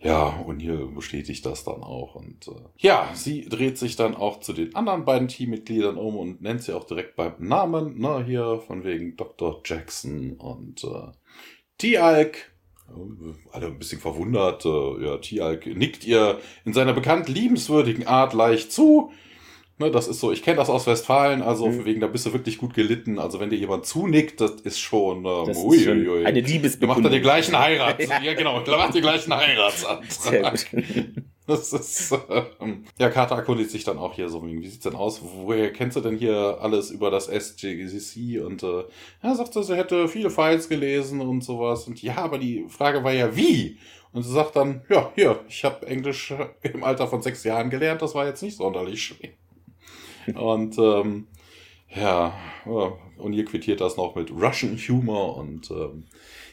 ja, 0.00 0.30
und 0.44 0.58
hier 0.58 0.86
bestätigt 0.86 1.46
das 1.46 1.62
dann 1.62 1.82
auch. 1.84 2.16
Und 2.16 2.48
äh, 2.48 2.60
ja, 2.78 3.08
sie 3.14 3.48
dreht 3.48 3.78
sich 3.78 3.94
dann 3.94 4.16
auch 4.16 4.40
zu 4.40 4.52
den 4.52 4.74
anderen 4.74 5.04
beiden 5.04 5.28
Teammitgliedern 5.28 5.96
um 5.96 6.16
und 6.16 6.42
nennt 6.42 6.62
sie 6.62 6.72
auch 6.72 6.84
direkt 6.84 7.14
beim 7.14 7.34
Namen, 7.38 8.00
ne, 8.00 8.24
hier 8.24 8.60
von 8.66 8.82
wegen 8.82 9.16
Dr. 9.16 9.62
Jackson 9.64 10.32
und 10.32 10.82
äh, 10.82 11.12
T-Alk 11.78 12.51
alle 13.50 13.66
ein 13.66 13.78
bisschen 13.78 14.00
verwundert. 14.00 14.64
Äh, 14.64 15.04
ja, 15.04 15.18
Tialk 15.18 15.66
nickt 15.66 16.04
ihr 16.06 16.38
in 16.64 16.72
seiner 16.72 16.92
bekannt 16.92 17.28
liebenswürdigen 17.28 18.06
Art 18.06 18.34
leicht 18.34 18.72
zu. 18.72 19.12
Ne, 19.78 19.90
das 19.90 20.06
ist 20.06 20.20
so, 20.20 20.30
ich 20.30 20.42
kenne 20.42 20.58
das 20.58 20.68
aus 20.68 20.86
Westfalen, 20.86 21.42
also 21.42 21.66
mhm. 21.66 21.84
wegen 21.84 22.00
da 22.00 22.06
bist 22.06 22.26
du 22.26 22.32
wirklich 22.32 22.58
gut 22.58 22.74
gelitten. 22.74 23.18
Also 23.18 23.40
wenn 23.40 23.50
dir 23.50 23.56
jemand 23.56 23.86
zunickt, 23.86 24.40
das 24.40 24.52
ist 24.62 24.78
schon, 24.78 25.24
ähm, 25.24 25.44
das 25.46 25.56
ui, 25.56 25.76
ist 25.76 25.84
schon 25.84 26.06
ui, 26.06 26.24
eine 26.24 26.40
Liebesbekundung. 26.40 27.02
Macht 27.02 27.12
er 27.12 27.16
den 27.16 27.22
gleichen 27.22 27.58
Heirat. 27.58 28.00
ja. 28.08 28.20
ja, 28.22 28.34
genau, 28.34 28.60
macht 28.60 28.94
den 28.94 29.02
gleichen 29.02 29.34
Heiratsantrag. 29.34 30.66
Das 31.44 31.72
ist, 31.72 32.14
ähm, 32.60 32.84
ja, 33.00 33.10
Carter 33.10 33.34
erkundigt 33.34 33.70
sich 33.70 33.82
dann 33.82 33.98
auch 33.98 34.14
hier 34.14 34.28
so, 34.28 34.46
wie 34.46 34.64
sieht's 34.64 34.84
denn 34.84 34.94
aus? 34.94 35.20
Woher 35.22 35.72
kennst 35.72 35.96
du 35.96 36.00
denn 36.00 36.16
hier 36.16 36.58
alles 36.60 36.90
über 36.90 37.10
das 37.10 37.26
SJCC? 37.26 38.40
Und 38.40 38.62
äh, 38.62 38.84
er 39.22 39.34
sagt, 39.34 39.52
sie 39.52 39.76
hätte 39.76 40.06
viele 40.06 40.30
Files 40.30 40.68
gelesen 40.68 41.20
und 41.20 41.42
sowas. 41.42 41.88
Und 41.88 42.00
ja, 42.00 42.18
aber 42.18 42.38
die 42.38 42.66
Frage 42.68 43.02
war 43.02 43.12
ja, 43.12 43.34
wie? 43.34 43.78
Und 44.12 44.22
sie 44.22 44.32
sagt 44.32 44.54
dann, 44.54 44.82
ja, 44.88 45.10
hier, 45.16 45.40
ich 45.48 45.64
habe 45.64 45.84
Englisch 45.86 46.32
im 46.62 46.84
Alter 46.84 47.08
von 47.08 47.22
sechs 47.22 47.42
Jahren 47.42 47.70
gelernt, 47.70 48.02
das 48.02 48.14
war 48.14 48.26
jetzt 48.26 48.42
nicht 48.42 48.58
sonderlich 48.58 49.02
schwer. 49.02 49.30
Und 50.34 50.78
ähm, 50.78 51.26
ja, 51.94 52.32
und 53.18 53.32
ihr 53.34 53.44
quittiert 53.44 53.80
das 53.80 53.96
noch 53.96 54.14
mit 54.14 54.30
Russian 54.30 54.76
Humor 54.78 55.36
und 55.36 55.70
ähm, 55.70 56.04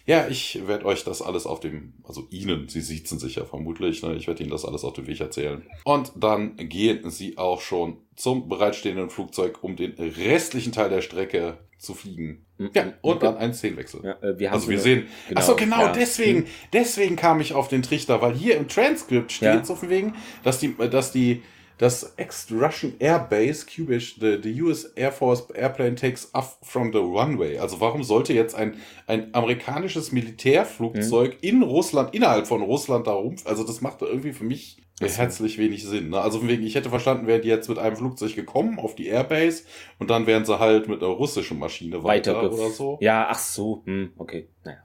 Ja, 0.05 0.27
ich 0.27 0.67
werde 0.67 0.85
euch 0.85 1.03
das 1.03 1.21
alles 1.21 1.45
auf 1.45 1.59
dem, 1.59 1.93
also 2.03 2.27
Ihnen, 2.31 2.67
Sie 2.67 2.81
siezen 2.81 3.19
sich 3.19 3.35
ja 3.35 3.45
vermutlich, 3.45 4.01
ne? 4.03 4.15
ich 4.15 4.27
werde 4.27 4.43
Ihnen 4.43 4.51
das 4.51 4.65
alles 4.65 4.83
auf 4.83 4.93
dem 4.93 5.07
Weg 5.07 5.19
erzählen. 5.21 5.63
Und 5.85 6.11
dann 6.15 6.57
gehen 6.57 7.09
Sie 7.09 7.37
auch 7.37 7.61
schon 7.61 7.97
zum 8.15 8.49
bereitstehenden 8.49 9.09
Flugzeug, 9.09 9.59
um 9.63 9.75
den 9.77 9.93
restlichen 9.93 10.71
Teil 10.73 10.89
der 10.89 11.01
Strecke 11.01 11.59
zu 11.77 11.93
fliegen. 11.93 12.45
Mhm. 12.57 12.71
Ja, 12.73 12.93
und 13.01 13.23
dann 13.23 13.37
ein 13.37 13.53
Szenenwechsel. 13.53 14.01
Ja, 14.03 14.11
äh, 14.21 14.37
wir 14.37 14.49
haben 14.49 14.55
Also 14.55 14.65
so 14.65 14.71
wir 14.71 14.77
eine- 14.77 14.83
sehen, 14.83 15.07
genau, 15.29 15.39
ach 15.39 15.45
so 15.45 15.55
genau, 15.55 15.79
ja. 15.79 15.91
deswegen, 15.93 16.39
Hm. 16.39 16.45
deswegen 16.73 17.15
kam 17.15 17.39
ich 17.39 17.53
auf 17.53 17.69
den 17.69 17.81
Trichter, 17.83 18.21
weil 18.21 18.33
hier 18.35 18.57
im 18.57 18.67
Transkript 18.67 19.31
steht 19.31 19.47
Ja. 19.47 19.63
so 19.63 19.75
von 19.75 19.89
wegen, 19.89 20.15
dass 20.43 20.59
die, 20.59 20.75
dass 20.75 21.13
die, 21.13 21.43
das 21.79 22.13
Ex-Russian 22.17 22.93
Airbase, 22.99 23.65
Kubish, 23.65 24.17
the, 24.19 24.37
the 24.43 24.61
US 24.61 24.83
Air 24.95 25.11
Force 25.13 25.49
Airplane 25.51 25.95
takes 25.95 26.29
off 26.33 26.57
from 26.61 26.91
the 26.91 26.99
runway. 26.99 27.57
Also 27.57 27.79
warum 27.79 28.03
sollte 28.03 28.33
jetzt 28.33 28.53
ein, 28.53 28.75
ein 29.07 29.33
amerikanisches 29.33 30.11
Militärflugzeug 30.11 31.33
Hm. 31.33 31.39
in 31.41 31.63
Russland, 31.63 32.13
innerhalb 32.13 32.47
von 32.47 32.61
Russland 32.61 33.07
da 33.07 33.13
rum, 33.13 33.37
also 33.45 33.63
das 33.63 33.81
macht 33.81 34.01
irgendwie 34.01 34.33
für 34.33 34.43
mich 34.43 34.77
herzlich 34.99 35.57
wenig 35.57 35.85
Sinn. 35.85 36.09
Ne? 36.09 36.19
Also 36.19 36.39
von 36.39 36.49
wegen, 36.49 36.63
ich 36.63 36.75
hätte 36.75 36.89
verstanden, 36.89 37.25
wären 37.25 37.41
die 37.41 37.47
jetzt 37.47 37.69
mit 37.69 37.79
einem 37.79 37.95
Flugzeug 37.95 38.35
gekommen 38.35 38.77
auf 38.79 38.95
die 38.95 39.07
Airbase 39.07 39.63
und 39.99 40.09
dann 40.09 40.27
wären 40.27 40.43
sie 40.43 40.59
halt 40.59 40.89
mit 40.89 41.01
einer 41.01 41.13
russischen 41.13 41.57
Maschine 41.59 42.03
weiter, 42.03 42.35
weiter 42.35 42.51
oder 42.53 42.69
so. 42.69 42.97
Ja, 42.99 43.27
ach 43.29 43.39
so, 43.39 43.83
hm, 43.85 44.11
okay. 44.17 44.49
Naja. 44.65 44.79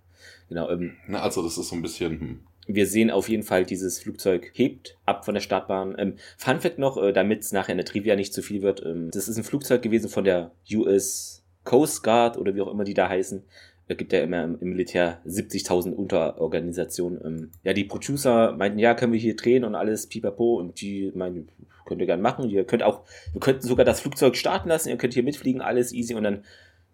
Genau, 0.48 0.70
ähm, 0.70 0.96
Na, 1.08 1.22
also 1.22 1.42
das 1.42 1.58
ist 1.58 1.68
so 1.68 1.74
ein 1.74 1.82
bisschen, 1.82 2.20
hm. 2.20 2.40
Wir 2.66 2.86
sehen 2.86 3.10
auf 3.10 3.28
jeden 3.28 3.42
Fall, 3.42 3.64
dieses 3.64 3.98
Flugzeug 3.98 4.50
hebt 4.54 4.96
ab 5.04 5.24
von 5.24 5.34
der 5.34 5.40
Startbahn. 5.40 5.94
Ähm, 5.98 6.14
Fun 6.36 6.60
Fact 6.60 6.78
noch, 6.78 6.96
äh, 6.96 7.12
damit 7.12 7.42
es 7.42 7.52
nachher 7.52 7.72
in 7.72 7.78
der 7.78 7.86
Trivia 7.86 8.16
nicht 8.16 8.32
zu 8.32 8.42
viel 8.42 8.62
wird. 8.62 8.84
Ähm, 8.84 9.10
das 9.12 9.28
ist 9.28 9.36
ein 9.36 9.44
Flugzeug 9.44 9.82
gewesen 9.82 10.08
von 10.08 10.24
der 10.24 10.52
US 10.72 11.44
Coast 11.64 12.02
Guard 12.02 12.38
oder 12.38 12.54
wie 12.54 12.60
auch 12.60 12.70
immer 12.70 12.84
die 12.84 12.94
da 12.94 13.08
heißen. 13.08 13.42
Es 13.86 13.96
gibt 13.98 14.14
ja 14.14 14.20
immer 14.20 14.44
im, 14.44 14.58
Militär 14.60 15.20
70.000 15.26 15.92
Unterorganisationen. 15.92 17.20
Ähm, 17.24 17.50
ja, 17.64 17.74
die 17.74 17.84
Producer 17.84 18.52
meinten, 18.52 18.78
ja, 18.78 18.94
können 18.94 19.12
wir 19.12 19.20
hier 19.20 19.36
drehen 19.36 19.64
und 19.64 19.74
alles, 19.74 20.06
pipapo. 20.06 20.56
Und 20.58 20.80
die 20.80 21.12
meinten, 21.14 21.48
könnt 21.84 22.00
ihr 22.00 22.06
gerne 22.06 22.22
machen. 22.22 22.48
Ihr 22.48 22.64
könnt 22.64 22.82
auch, 22.82 23.02
wir 23.32 23.40
könnten 23.40 23.66
sogar 23.66 23.84
das 23.84 24.00
Flugzeug 24.00 24.36
starten 24.36 24.70
lassen, 24.70 24.88
ihr 24.88 24.96
könnt 24.96 25.12
hier 25.12 25.22
mitfliegen, 25.22 25.60
alles 25.60 25.92
easy. 25.92 26.14
Und 26.14 26.22
dann 26.22 26.44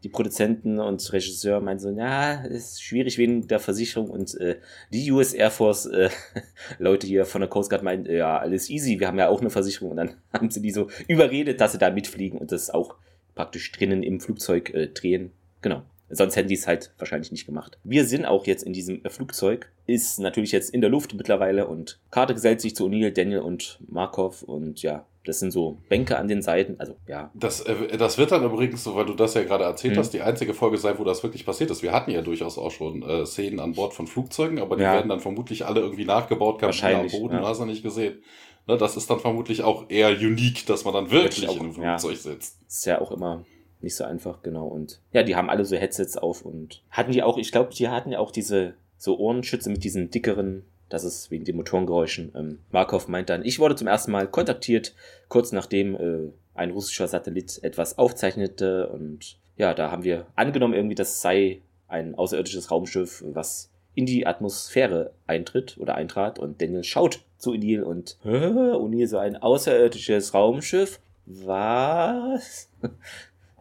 die 0.03 0.09
Produzenten 0.09 0.81
und 0.81 1.13
Regisseur 1.13 1.61
meinen 1.61 1.79
so, 1.79 1.91
ja, 1.91 2.43
ist 2.43 2.83
schwierig 2.83 3.19
wegen 3.19 3.47
der 3.49 3.59
Versicherung 3.59 4.09
und 4.09 4.35
äh, 4.41 4.57
die 4.93 5.11
US 5.13 5.33
Air 5.33 5.51
Force 5.51 5.87
äh, 5.87 6.09
Leute 6.79 7.07
hier 7.07 7.27
von 7.27 7.41
der 7.41 7.51
Coast 7.51 7.71
Guard 7.71 7.83
meinen, 7.83 8.07
ja, 8.07 8.39
alles 8.39 8.71
easy, 8.71 8.99
wir 8.99 9.09
haben 9.09 9.19
ja 9.19 9.29
auch 9.29 9.41
eine 9.41 9.51
Versicherung 9.51 9.91
und 9.91 9.97
dann 9.97 10.15
haben 10.33 10.51
sie 10.51 10.63
die 10.63 10.71
so 10.71 10.89
überredet, 11.07 11.61
dass 11.61 11.73
sie 11.73 11.79
da 11.79 11.91
mitfliegen 11.91 12.39
und 12.39 12.53
das 12.53 12.71
auch 12.71 12.97
praktisch 13.35 13.71
drinnen 13.73 14.03
im 14.03 14.21
Flugzeug 14.21 14.71
äh, 14.71 14.89
drehen. 14.89 15.33
Genau. 15.63 15.83
Sonst 16.13 16.35
hätten 16.35 16.49
die 16.49 16.57
es 16.57 16.67
halt 16.67 16.93
wahrscheinlich 16.99 17.31
nicht 17.31 17.47
gemacht. 17.47 17.79
Wir 17.85 18.05
sind 18.05 18.25
auch 18.25 18.45
jetzt 18.47 18.65
in 18.65 18.73
diesem 18.73 19.05
äh, 19.05 19.11
Flugzeug, 19.11 19.71
ist 19.87 20.19
natürlich 20.19 20.51
jetzt 20.51 20.75
in 20.75 20.81
der 20.81 20.91
Luft 20.91 21.15
mittlerweile 21.15 21.69
und 21.69 22.01
Carter 22.11 22.35
gesellt 22.35 22.61
sich 22.61 22.75
zu 22.75 22.87
O'Neill, 22.87 23.13
Daniel 23.13 23.41
und 23.41 23.79
Markov 23.87 24.43
und 24.43 24.83
ja, 24.83 25.07
das 25.25 25.39
sind 25.41 25.51
so 25.51 25.79
Bänke 25.89 26.17
an 26.19 26.29
den 26.29 26.41
Seiten, 26.43 26.77
also 26.79 26.97
ja, 27.07 27.31
Das, 27.35 27.61
äh, 27.61 27.97
das 27.99 28.17
wird 28.19 28.33
dann 28.33 28.43
übrigens, 28.45 28.83
so 28.85 28.95
weil 28.97 29.05
du 29.07 29.15
das 29.15 29.35
ja 29.35 29.43
gerade 29.45 29.65
erzählt 29.65 29.95
Mhm. 29.95 29.99
hast, 29.99 30.11
die 30.15 30.23
einzige 30.23 30.55
Folge 30.55 30.79
sein, 30.79 30.99
wo 30.99 31.05
das 31.05 31.23
wirklich 31.23 31.45
passiert 31.45 31.71
ist. 31.71 31.83
Wir 31.83 31.93
hatten 31.93 32.11
ja 32.11 32.23
durchaus 32.23 32.57
auch 32.59 32.71
schon 32.71 33.03
äh, 33.03 33.27
Szenen 33.27 33.61
an 33.61 33.75
Bord 33.75 33.93
von 33.95 34.07
Flugzeugen, 34.07 34.59
aber 34.59 34.77
die 34.77 34.83
Ja. 34.83 34.95
werden 34.95 35.09
dann 35.09 35.21
vermutlich 35.21 35.67
alle 35.67 35.81
irgendwie 35.81 36.05
nachgebaut, 36.07 36.59
Kabine 36.59 37.01
am 37.01 37.09
Boden, 37.09 37.35
ja. 37.37 37.43
hast 37.47 37.61
du 37.61 37.67
nicht 37.67 37.83
gesehen. 37.83 38.23
Ne, 38.67 38.77
das 38.77 38.97
ist 38.97 39.09
dann 39.11 39.21
vermutlich 39.21 39.63
auch 39.63 39.89
eher 39.89 40.11
unique, 40.11 40.65
dass 40.67 40.85
man 40.85 40.95
dann 40.95 41.11
wirklich, 41.11 41.43
Wirklich 41.43 41.49
auch, 41.49 41.57
in 41.65 41.71
einem 41.75 41.83
ja. 41.83 41.99
Flugzeug 41.99 42.19
sitzt. 42.19 42.59
ist 42.67 42.87
ja 42.87 43.01
auch 43.01 43.11
immer 43.11 43.45
nicht 43.83 43.97
so 43.97 44.05
einfach, 44.05 44.43
genau. 44.43 44.67
Und 44.67 45.01
ja, 45.13 45.23
die 45.23 45.37
haben 45.37 45.49
alle 45.49 45.65
so 45.65 45.75
Headsets 45.77 46.17
auf 46.19 46.43
und 46.45 46.83
hatten 46.91 47.13
die 47.13 47.23
auch, 47.23 47.39
ich 47.39 47.51
glaube, 47.53 47.73
die 47.75 47.89
hatten 47.89 48.13
ja 48.13 48.19
auch 48.19 48.31
diese 48.31 48.75
so 48.99 49.17
Ohrenschütze 49.19 49.71
mit 49.71 49.83
diesen 49.85 50.11
dickeren, 50.11 50.65
das 50.91 51.05
ist 51.05 51.31
wegen 51.31 51.45
den 51.45 51.57
Motorengeräuschen. 51.57 52.33
Ähm, 52.37 52.59
Markov 52.71 53.09
meint 53.09 53.31
dann, 53.31 53.45
ich 53.45 53.59
wurde 53.59 53.77
zum 53.77 53.87
ersten 53.87 54.13
Mal 54.13 54.27
kontaktiert, 54.29 54.95
kurz 55.29 55.53
nachdem 55.53 55.95
äh, 55.95 56.31
ein 56.55 56.71
russischer 56.73 57.09
Satellit 57.09 57.59
etwas 57.63 57.97
aufzeichnete 57.97 58.89
und 58.89 59.39
ja, 59.57 59.73
da 59.73 59.91
haben 59.91 60.05
wir 60.05 60.27
angenommen 60.37 60.75
irgendwie, 60.75 60.95
das 60.95 61.21
sei 61.23 61.63
ein 61.89 62.15
außerirdisches 62.15 62.71
Raumschiff, 62.71 63.25
was 63.27 63.71
in 63.95 64.07
die 64.07 64.27
Atmosphäre 64.27 65.13
eintritt 65.27 65.77
oder 65.79 65.95
eintrat 65.95 66.39
und 66.39 66.61
Daniel 66.63 66.85
schaut 66.85 67.21
zu 67.39 67.53
O'Neill 67.53 67.83
und 67.83 68.17
"Hä? 68.23 68.29
O'Neill 68.75 69.07
so 69.07 69.19
ein 69.19 69.37
außerirdisches 69.37 70.35
Raumschiff? 70.35 71.01
Was? 71.27 72.69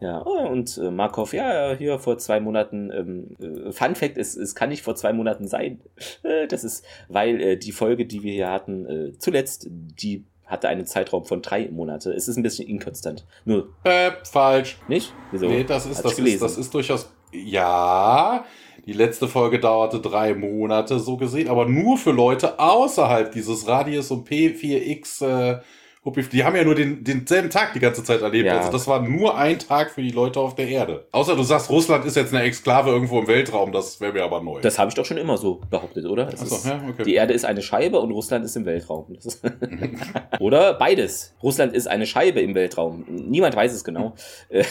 Ja, 0.00 0.22
oh, 0.24 0.48
und 0.48 0.78
äh, 0.78 0.90
Markov, 0.90 1.34
ja, 1.34 1.74
hier 1.74 1.98
vor 1.98 2.16
zwei 2.18 2.40
Monaten, 2.40 2.90
ähm, 2.90 3.66
äh, 3.66 3.70
Fun 3.72 3.94
Fact, 3.94 4.16
es, 4.16 4.34
es 4.36 4.54
kann 4.54 4.70
nicht 4.70 4.82
vor 4.82 4.94
zwei 4.94 5.12
Monaten 5.12 5.46
sein. 5.46 5.80
Äh, 6.22 6.46
das 6.48 6.64
ist, 6.64 6.84
weil 7.08 7.40
äh, 7.40 7.56
die 7.56 7.72
Folge, 7.72 8.06
die 8.06 8.22
wir 8.22 8.32
hier 8.32 8.50
hatten, 8.50 8.86
äh, 8.86 9.12
zuletzt, 9.18 9.66
die 9.70 10.24
hatte 10.46 10.68
einen 10.68 10.84
Zeitraum 10.84 11.24
von 11.24 11.42
drei 11.42 11.68
Monate. 11.70 12.12
Es 12.12 12.28
ist 12.28 12.36
ein 12.36 12.42
bisschen 12.42 12.66
inkonstant. 12.68 13.24
Nur, 13.44 13.68
Äh, 13.84 14.10
falsch. 14.24 14.78
nicht? 14.88 15.14
Wieso? 15.30 15.46
Nee, 15.46 15.64
das 15.64 15.86
ist, 15.86 15.98
Hat 15.98 16.04
das 16.06 16.18
ist, 16.18 16.42
das 16.42 16.58
ist 16.58 16.74
durchaus, 16.74 17.10
ja, 17.32 18.44
die 18.86 18.92
letzte 18.92 19.28
Folge 19.28 19.60
dauerte 19.60 20.00
drei 20.00 20.34
Monate, 20.34 20.98
so 20.98 21.16
gesehen, 21.16 21.48
aber 21.48 21.66
nur 21.66 21.96
für 21.96 22.10
Leute 22.10 22.58
außerhalb 22.58 23.30
dieses 23.32 23.68
Radius 23.68 24.10
und 24.10 24.28
P4X, 24.28 25.24
äh, 25.24 25.60
die 26.04 26.44
haben 26.44 26.56
ja 26.56 26.64
nur 26.64 26.74
den, 26.74 27.04
denselben 27.04 27.50
Tag 27.50 27.74
die 27.74 27.78
ganze 27.78 28.02
Zeit 28.02 28.22
erlebt. 28.22 28.46
Ja. 28.46 28.58
Also 28.58 28.72
das 28.72 28.86
war 28.86 29.02
nur 29.02 29.36
ein 29.36 29.58
Tag 29.58 29.90
für 29.90 30.00
die 30.00 30.10
Leute 30.10 30.40
auf 30.40 30.54
der 30.54 30.66
Erde. 30.66 31.06
Außer 31.12 31.36
du 31.36 31.42
sagst, 31.42 31.68
Russland 31.68 32.06
ist 32.06 32.16
jetzt 32.16 32.32
eine 32.32 32.42
Exklave 32.44 32.90
irgendwo 32.90 33.20
im 33.20 33.26
Weltraum, 33.26 33.70
das 33.70 34.00
wäre 34.00 34.12
mir 34.12 34.24
aber 34.24 34.40
neu. 34.40 34.60
Das 34.60 34.78
habe 34.78 34.88
ich 34.88 34.94
doch 34.94 35.04
schon 35.04 35.18
immer 35.18 35.36
so 35.36 35.60
behauptet, 35.68 36.06
oder? 36.06 36.28
Es 36.32 36.40
Achso, 36.40 36.56
ist, 36.56 36.66
ja, 36.66 36.82
okay. 36.88 37.02
Die 37.04 37.14
Erde 37.14 37.34
ist 37.34 37.44
eine 37.44 37.60
Scheibe 37.60 38.00
und 38.00 38.12
Russland 38.12 38.44
ist 38.44 38.56
im 38.56 38.64
Weltraum. 38.64 39.12
Das 39.14 39.26
ist 39.26 39.42
Oder 40.40 40.74
beides. 40.74 41.34
Russland 41.42 41.74
ist 41.74 41.86
eine 41.86 42.06
Scheibe 42.06 42.40
im 42.40 42.54
Weltraum. 42.54 43.04
Niemand 43.08 43.54
weiß 43.54 43.72
es 43.72 43.84
genau. 43.84 44.14
Äh, 44.48 44.64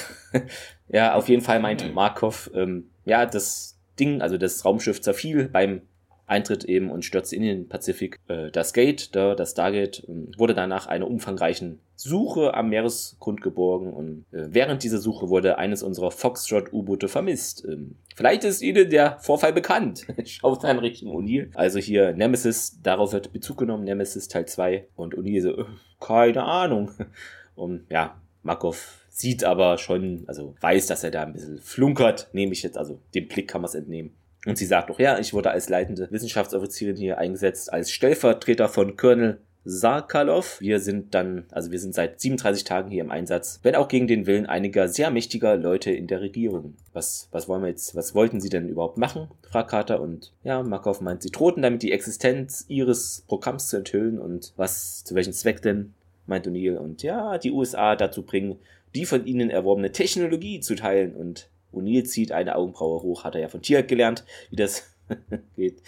ja, 0.90 1.14
auf 1.14 1.30
jeden 1.30 1.42
Fall 1.42 1.60
meinte. 1.60 1.90
Markov, 1.90 2.50
ähm, 2.54 2.90
ja, 3.06 3.26
das 3.26 3.80
Ding, 4.00 4.22
also 4.22 4.38
das 4.38 4.66
Raumschiff 4.66 5.02
zerfiel 5.02 5.48
beim 5.48 5.82
Eintritt 6.30 6.64
eben 6.66 6.92
und 6.92 7.04
stürzte 7.04 7.36
in 7.36 7.42
den 7.42 7.68
Pazifik. 7.68 8.20
Äh, 8.28 8.52
das 8.52 8.74
Gate, 8.74 9.16
da, 9.16 9.36
das 9.36 9.52
Stargate, 9.52 10.04
ähm, 10.08 10.32
wurde 10.38 10.54
danach 10.54 10.88
einer 10.88 11.08
umfangreichen 11.08 11.80
Suche 11.96 12.54
am 12.54 12.70
Meeresgrund 12.70 13.42
geborgen 13.42 13.92
und 13.92 14.26
äh, 14.32 14.48
während 14.50 14.84
dieser 14.84 15.00
Suche 15.00 15.30
wurde 15.30 15.58
eines 15.58 15.84
unserer 15.84 16.12
Foxtrot-U-Boote 16.12 17.08
vermisst. 17.10 17.66
Ähm, 17.66 17.96
vielleicht 18.16 18.44
ist 18.46 18.62
Ihnen 18.62 18.90
der 18.90 19.20
Vorfall 19.20 19.52
bekannt. 19.52 20.06
Schaut 20.26 20.64
dann 20.64 20.80
Richtung 20.80 21.12
O'Neill. 21.12 21.50
Also 21.56 21.80
hier 21.80 22.14
Nemesis, 22.14 22.80
darauf 22.82 23.12
wird 23.12 23.34
Bezug 23.34 23.58
genommen, 23.58 23.84
Nemesis 23.84 24.28
Teil 24.28 24.46
2 24.46 24.88
und 24.96 25.16
O'Neill 25.16 25.42
so, 25.42 25.58
äh, 25.58 25.66
keine 26.00 26.44
Ahnung. 26.44 26.92
Und 27.56 27.86
ja, 27.90 28.16
Markov 28.42 29.06
sieht 29.10 29.44
aber 29.44 29.78
schon, 29.78 30.24
also 30.28 30.56
weiß, 30.62 30.88
dass 30.88 31.04
er 31.04 31.12
da 31.12 31.24
ein 31.24 31.34
bisschen 31.34 31.58
flunkert, 31.58 32.30
nehme 32.32 32.54
ich 32.54 32.64
jetzt, 32.64 32.78
also 32.78 33.02
dem 33.14 33.28
Blick 33.28 33.50
kann 33.50 33.60
man 33.60 33.68
es 33.68 33.76
entnehmen. 33.76 34.14
Und 34.46 34.58
sie 34.58 34.66
sagt 34.66 34.90
doch, 34.90 35.00
ja, 35.00 35.20
ich 35.20 35.34
wurde 35.34 35.52
als 35.52 35.70
leitende 35.70 36.10
Wissenschaftsoffizierin 36.12 36.96
hier 36.96 37.18
eingesetzt, 37.18 37.72
als 37.74 37.92
Stellvertreter 37.92 38.70
von 38.70 38.96
Colonel 38.96 39.40
Sarkalov. 39.66 40.62
Wir 40.62 40.80
sind 40.80 41.14
dann, 41.14 41.46
also 41.52 41.72
wir 41.72 41.80
sind 41.80 41.94
seit 41.94 42.20
37 42.20 42.64
Tagen 42.64 42.90
hier 42.90 43.04
im 43.04 43.12
Einsatz, 43.12 43.60
wenn 43.64 43.76
auch 43.76 43.88
gegen 43.90 44.08
den 44.08 44.26
Willen 44.26 44.46
einiger 44.46 44.88
sehr 44.88 45.12
mächtiger 45.12 45.58
Leute 45.58 45.92
in 45.92 46.08
der 46.08 46.22
Regierung. 46.22 46.76
Was, 46.94 47.28
was 47.32 47.48
wollen 47.48 47.62
wir 47.62 47.70
jetzt, 47.70 47.96
was 47.96 48.16
wollten 48.16 48.40
sie 48.40 48.50
denn 48.50 48.70
überhaupt 48.70 48.98
machen? 48.98 49.28
fragt 49.42 49.72
Carter 49.72 50.02
und 50.02 50.32
ja, 50.44 50.64
Markov 50.64 51.02
meint, 51.02 51.22
sie 51.22 51.32
drohten 51.32 51.62
damit 51.62 51.84
die 51.84 51.92
Existenz 51.92 52.66
ihres 52.68 53.26
Programms 53.28 53.68
zu 53.68 53.78
enthüllen 53.78 54.20
und 54.20 54.54
was, 54.56 55.04
zu 55.04 55.16
welchem 55.16 55.34
Zweck 55.34 55.62
denn? 55.62 55.94
meint 56.26 56.48
O'Neill 56.48 56.78
und 56.78 57.04
ja, 57.04 57.38
die 57.38 57.52
USA 57.52 57.96
dazu 57.96 58.22
bringen, 58.22 58.60
die 58.96 59.06
von 59.06 59.26
ihnen 59.26 59.50
erworbene 59.50 59.92
Technologie 59.92 60.60
zu 60.60 60.76
teilen 60.76 61.16
und 61.16 61.50
O'Neill 61.74 62.04
zieht 62.06 62.32
eine 62.32 62.56
Augenbraue 62.56 63.02
hoch, 63.02 63.24
hat 63.24 63.36
er 63.36 63.42
ja 63.42 63.48
von 63.48 63.62
Tier 63.62 63.84
gelernt, 63.84 64.24
wie 64.50 64.56
das 64.56 64.90
geht. 65.56 65.82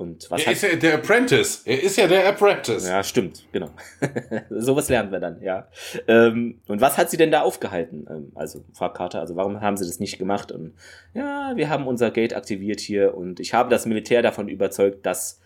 Und 0.00 0.30
was 0.30 0.40
er 0.40 0.46
hat 0.46 0.52
ist 0.54 0.62
ja 0.62 0.76
der 0.76 0.94
Apprentice. 0.94 1.62
Er 1.66 1.82
ist 1.82 1.98
ja 1.98 2.06
der 2.06 2.26
Apprentice. 2.26 2.88
ja, 2.88 3.02
stimmt, 3.02 3.44
genau. 3.52 3.68
Sowas 4.50 4.88
lernen 4.88 5.12
wir 5.12 5.20
dann, 5.20 5.42
ja. 5.42 5.68
Ähm, 6.08 6.62
und 6.68 6.80
was 6.80 6.96
hat 6.96 7.10
sie 7.10 7.18
denn 7.18 7.30
da 7.30 7.42
aufgehalten? 7.42 8.06
Ähm, 8.08 8.32
also, 8.34 8.64
fragt 8.72 8.96
Carter, 8.96 9.20
also 9.20 9.36
warum 9.36 9.60
haben 9.60 9.76
sie 9.76 9.84
das 9.84 10.00
nicht 10.00 10.18
gemacht? 10.18 10.52
Und 10.52 10.72
ja, 11.12 11.52
wir 11.54 11.68
haben 11.68 11.86
unser 11.86 12.10
Gate 12.10 12.34
aktiviert 12.34 12.80
hier 12.80 13.14
und 13.14 13.40
ich 13.40 13.52
habe 13.52 13.68
das 13.68 13.84
Militär 13.84 14.22
davon 14.22 14.48
überzeugt, 14.48 15.04
dass 15.04 15.38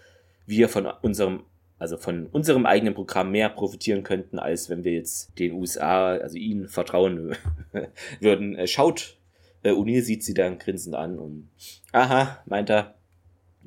wir 0.46 0.68
von 0.68 0.86
unserem, 1.02 1.42
also 1.80 1.96
von 1.96 2.26
unserem 2.26 2.64
eigenen 2.64 2.94
Programm 2.94 3.32
mehr 3.32 3.48
profitieren 3.48 4.04
könnten, 4.04 4.38
als 4.38 4.70
wenn 4.70 4.84
wir 4.84 4.92
jetzt 4.92 5.36
den 5.36 5.54
USA, 5.54 6.12
also 6.12 6.36
ihnen 6.36 6.68
vertrauen 6.68 7.34
würden. 8.20 8.54
Äh, 8.54 8.68
Schaut, 8.68 9.16
äh, 9.64 9.70
O'Neill 9.70 10.02
sieht 10.02 10.22
sie 10.22 10.34
dann 10.34 10.58
grinsend 10.58 10.94
an 10.94 11.18
und 11.18 11.48
aha, 11.92 12.38
meint 12.46 12.70
er. 12.70 12.94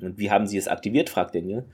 Und 0.00 0.16
wie 0.16 0.30
haben 0.30 0.46
sie 0.46 0.56
es 0.56 0.68
aktiviert, 0.68 1.10
fragt 1.10 1.34
Daniel. 1.34 1.64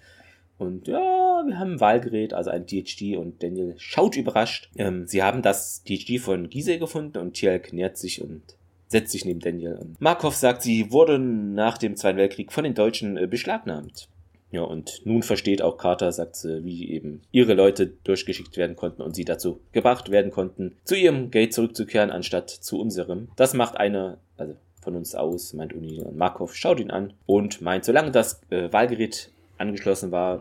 Und 0.56 0.88
ja, 0.88 1.42
wir 1.46 1.58
haben 1.58 1.72
ein 1.72 1.80
Wahlgerät, 1.80 2.32
also 2.32 2.50
ein 2.50 2.66
DHD 2.66 3.16
und 3.16 3.42
Daniel 3.42 3.74
schaut 3.76 4.16
überrascht. 4.16 4.70
Ähm, 4.76 5.06
sie 5.06 5.22
haben 5.22 5.42
das 5.42 5.82
DHD 5.84 6.20
von 6.20 6.48
Giselle 6.48 6.78
gefunden 6.78 7.18
und 7.18 7.34
Tjalk 7.34 7.72
nähert 7.72 7.98
sich 7.98 8.22
und 8.22 8.42
setzt 8.88 9.12
sich 9.12 9.24
neben 9.24 9.40
Daniel. 9.40 9.74
Und 9.74 10.00
Markov 10.00 10.37
sagt, 10.37 10.62
sie 10.62 10.90
wurde 10.90 11.18
nach 11.18 11.76
dem 11.76 11.96
Zweiten 11.96 12.18
Weltkrieg 12.18 12.52
von 12.52 12.64
den 12.64 12.74
Deutschen 12.74 13.16
äh, 13.16 13.26
beschlagnahmt. 13.26 14.08
Ja, 14.54 14.62
und 14.62 15.04
nun 15.04 15.24
versteht 15.24 15.62
auch 15.62 15.78
Carter, 15.78 16.12
sagt 16.12 16.36
sie, 16.36 16.64
wie 16.64 16.88
eben 16.92 17.22
ihre 17.32 17.54
Leute 17.54 17.88
durchgeschickt 17.88 18.56
werden 18.56 18.76
konnten 18.76 19.02
und 19.02 19.16
sie 19.16 19.24
dazu 19.24 19.58
gebracht 19.72 20.12
werden 20.12 20.30
konnten, 20.30 20.76
zu 20.84 20.94
ihrem 20.94 21.32
Gate 21.32 21.52
zurückzukehren, 21.52 22.12
anstatt 22.12 22.50
zu 22.50 22.80
unserem. 22.80 23.26
Das 23.34 23.54
macht 23.54 23.76
eine, 23.76 24.18
also 24.36 24.54
von 24.80 24.94
uns 24.94 25.16
aus, 25.16 25.54
meint 25.54 25.72
Uni 25.72 26.00
und 26.00 26.16
Markov, 26.16 26.54
schaut 26.54 26.78
ihn 26.78 26.92
an 26.92 27.14
und 27.26 27.62
meint, 27.62 27.84
solange 27.84 28.12
das 28.12 28.42
äh, 28.50 28.72
Wahlgerät 28.72 29.32
angeschlossen 29.58 30.12
war, 30.12 30.40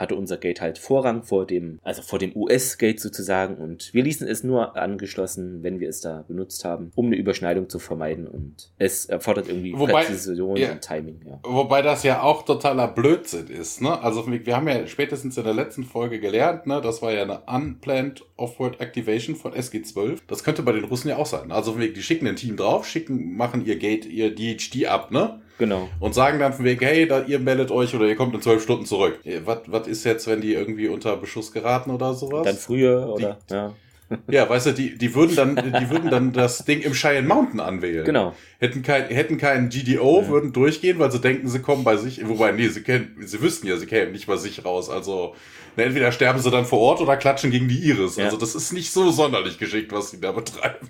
hatte 0.00 0.16
unser 0.16 0.38
Gate 0.38 0.60
halt 0.60 0.78
Vorrang 0.78 1.22
vor 1.22 1.46
dem, 1.46 1.78
also 1.82 2.02
vor 2.02 2.18
dem 2.18 2.34
US-Gate 2.34 2.98
sozusagen 2.98 3.56
und 3.56 3.92
wir 3.92 4.02
ließen 4.02 4.26
es 4.26 4.42
nur 4.42 4.76
angeschlossen, 4.76 5.62
wenn 5.62 5.78
wir 5.78 5.90
es 5.90 6.00
da 6.00 6.24
benutzt 6.26 6.64
haben, 6.64 6.90
um 6.94 7.06
eine 7.06 7.16
Überschneidung 7.16 7.68
zu 7.68 7.78
vermeiden 7.78 8.26
und 8.26 8.72
es 8.78 9.04
erfordert 9.04 9.48
irgendwie 9.48 9.78
Wobei, 9.78 10.04
Präzision 10.04 10.56
ja, 10.56 10.72
und 10.72 10.80
Timing. 10.80 11.20
Ja. 11.26 11.40
Wobei 11.42 11.82
das 11.82 12.02
ja 12.02 12.22
auch 12.22 12.44
totaler 12.44 12.88
Blödsinn 12.88 13.48
ist, 13.48 13.82
ne? 13.82 14.02
Also 14.02 14.26
wir 14.26 14.56
haben 14.56 14.68
ja 14.68 14.86
spätestens 14.86 15.36
in 15.36 15.44
der 15.44 15.54
letzten 15.54 15.84
Folge 15.84 16.18
gelernt, 16.18 16.66
ne? 16.66 16.80
Das 16.80 17.02
war 17.02 17.12
ja 17.12 17.22
eine 17.22 17.40
Unplanned 17.40 18.24
Offward 18.36 18.80
Activation 18.80 19.36
von 19.36 19.52
SG-12. 19.52 20.20
Das 20.26 20.42
könnte 20.44 20.62
bei 20.62 20.72
den 20.72 20.84
Russen 20.84 21.08
ja 21.08 21.18
auch 21.18 21.26
sein. 21.26 21.52
Also 21.52 21.74
die 21.74 22.02
schicken 22.02 22.26
ein 22.26 22.36
Team 22.36 22.56
drauf, 22.56 22.86
schicken, 22.86 23.36
machen 23.36 23.66
ihr 23.66 23.76
Gate, 23.76 24.06
ihr 24.06 24.34
DHD 24.34 24.86
ab, 24.86 25.10
ne? 25.10 25.42
Genau. 25.60 25.90
Und 26.00 26.14
sagen 26.14 26.38
dann 26.38 26.54
von 26.54 26.64
wegen, 26.64 26.82
hey, 26.82 27.06
da, 27.06 27.22
ihr 27.22 27.38
meldet 27.38 27.70
euch 27.70 27.94
oder 27.94 28.06
ihr 28.06 28.16
kommt 28.16 28.34
in 28.34 28.40
zwölf 28.40 28.62
Stunden 28.62 28.86
zurück. 28.86 29.20
Was 29.66 29.86
ist 29.86 30.04
jetzt, 30.04 30.26
wenn 30.26 30.40
die 30.40 30.54
irgendwie 30.54 30.88
unter 30.88 31.18
Beschuss 31.18 31.52
geraten 31.52 31.90
oder 31.90 32.14
sowas? 32.14 32.44
Dann 32.46 32.56
früher 32.56 33.06
oder, 33.06 33.38
die, 33.48 33.54
ja. 33.54 33.74
Ja, 34.30 34.48
weißt 34.48 34.66
du, 34.66 34.72
die, 34.72 34.96
die 34.96 35.14
würden 35.14 35.36
dann, 35.36 35.54
die 35.56 35.90
würden 35.90 36.10
dann 36.10 36.32
das 36.32 36.64
Ding 36.64 36.80
im 36.80 36.94
Cheyenne 36.94 37.28
Mountain 37.28 37.60
anwählen. 37.60 38.06
Genau. 38.06 38.34
Hätten 38.58 38.82
kein, 38.82 39.08
hätten 39.08 39.36
keinen 39.36 39.68
GDO, 39.68 40.22
ja. 40.22 40.28
würden 40.28 40.52
durchgehen, 40.54 40.98
weil 40.98 41.12
sie 41.12 41.20
denken, 41.20 41.46
sie 41.46 41.60
kommen 41.60 41.84
bei 41.84 41.96
sich, 41.98 42.26
wobei, 42.26 42.52
nee, 42.52 42.68
sie 42.68 42.82
kennen, 42.82 43.16
sie 43.20 43.40
wüssten 43.42 43.68
ja, 43.68 43.76
sie 43.76 43.86
kämen 43.86 44.12
nicht 44.12 44.26
bei 44.26 44.36
sich 44.36 44.64
raus. 44.64 44.88
Also, 44.88 45.34
na, 45.76 45.84
entweder 45.84 46.10
sterben 46.10 46.40
sie 46.40 46.50
dann 46.50 46.64
vor 46.64 46.80
Ort 46.80 47.02
oder 47.02 47.18
klatschen 47.18 47.50
gegen 47.50 47.68
die 47.68 47.78
Iris. 47.78 48.16
Ja. 48.16 48.24
Also, 48.24 48.38
das 48.38 48.54
ist 48.54 48.72
nicht 48.72 48.90
so 48.90 49.10
sonderlich 49.10 49.58
geschickt, 49.58 49.92
was 49.92 50.10
sie 50.10 50.20
da 50.20 50.32
betreiben. 50.32 50.88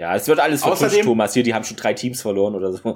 Ja, 0.00 0.16
es 0.16 0.26
wird 0.28 0.40
alles 0.40 0.62
verpusht, 0.62 0.84
außerdem, 0.84 1.04
Thomas. 1.04 1.34
Hier, 1.34 1.42
die 1.42 1.52
haben 1.52 1.62
schon 1.62 1.76
drei 1.76 1.92
Teams 1.92 2.22
verloren 2.22 2.54
oder 2.54 2.72
so. 2.72 2.94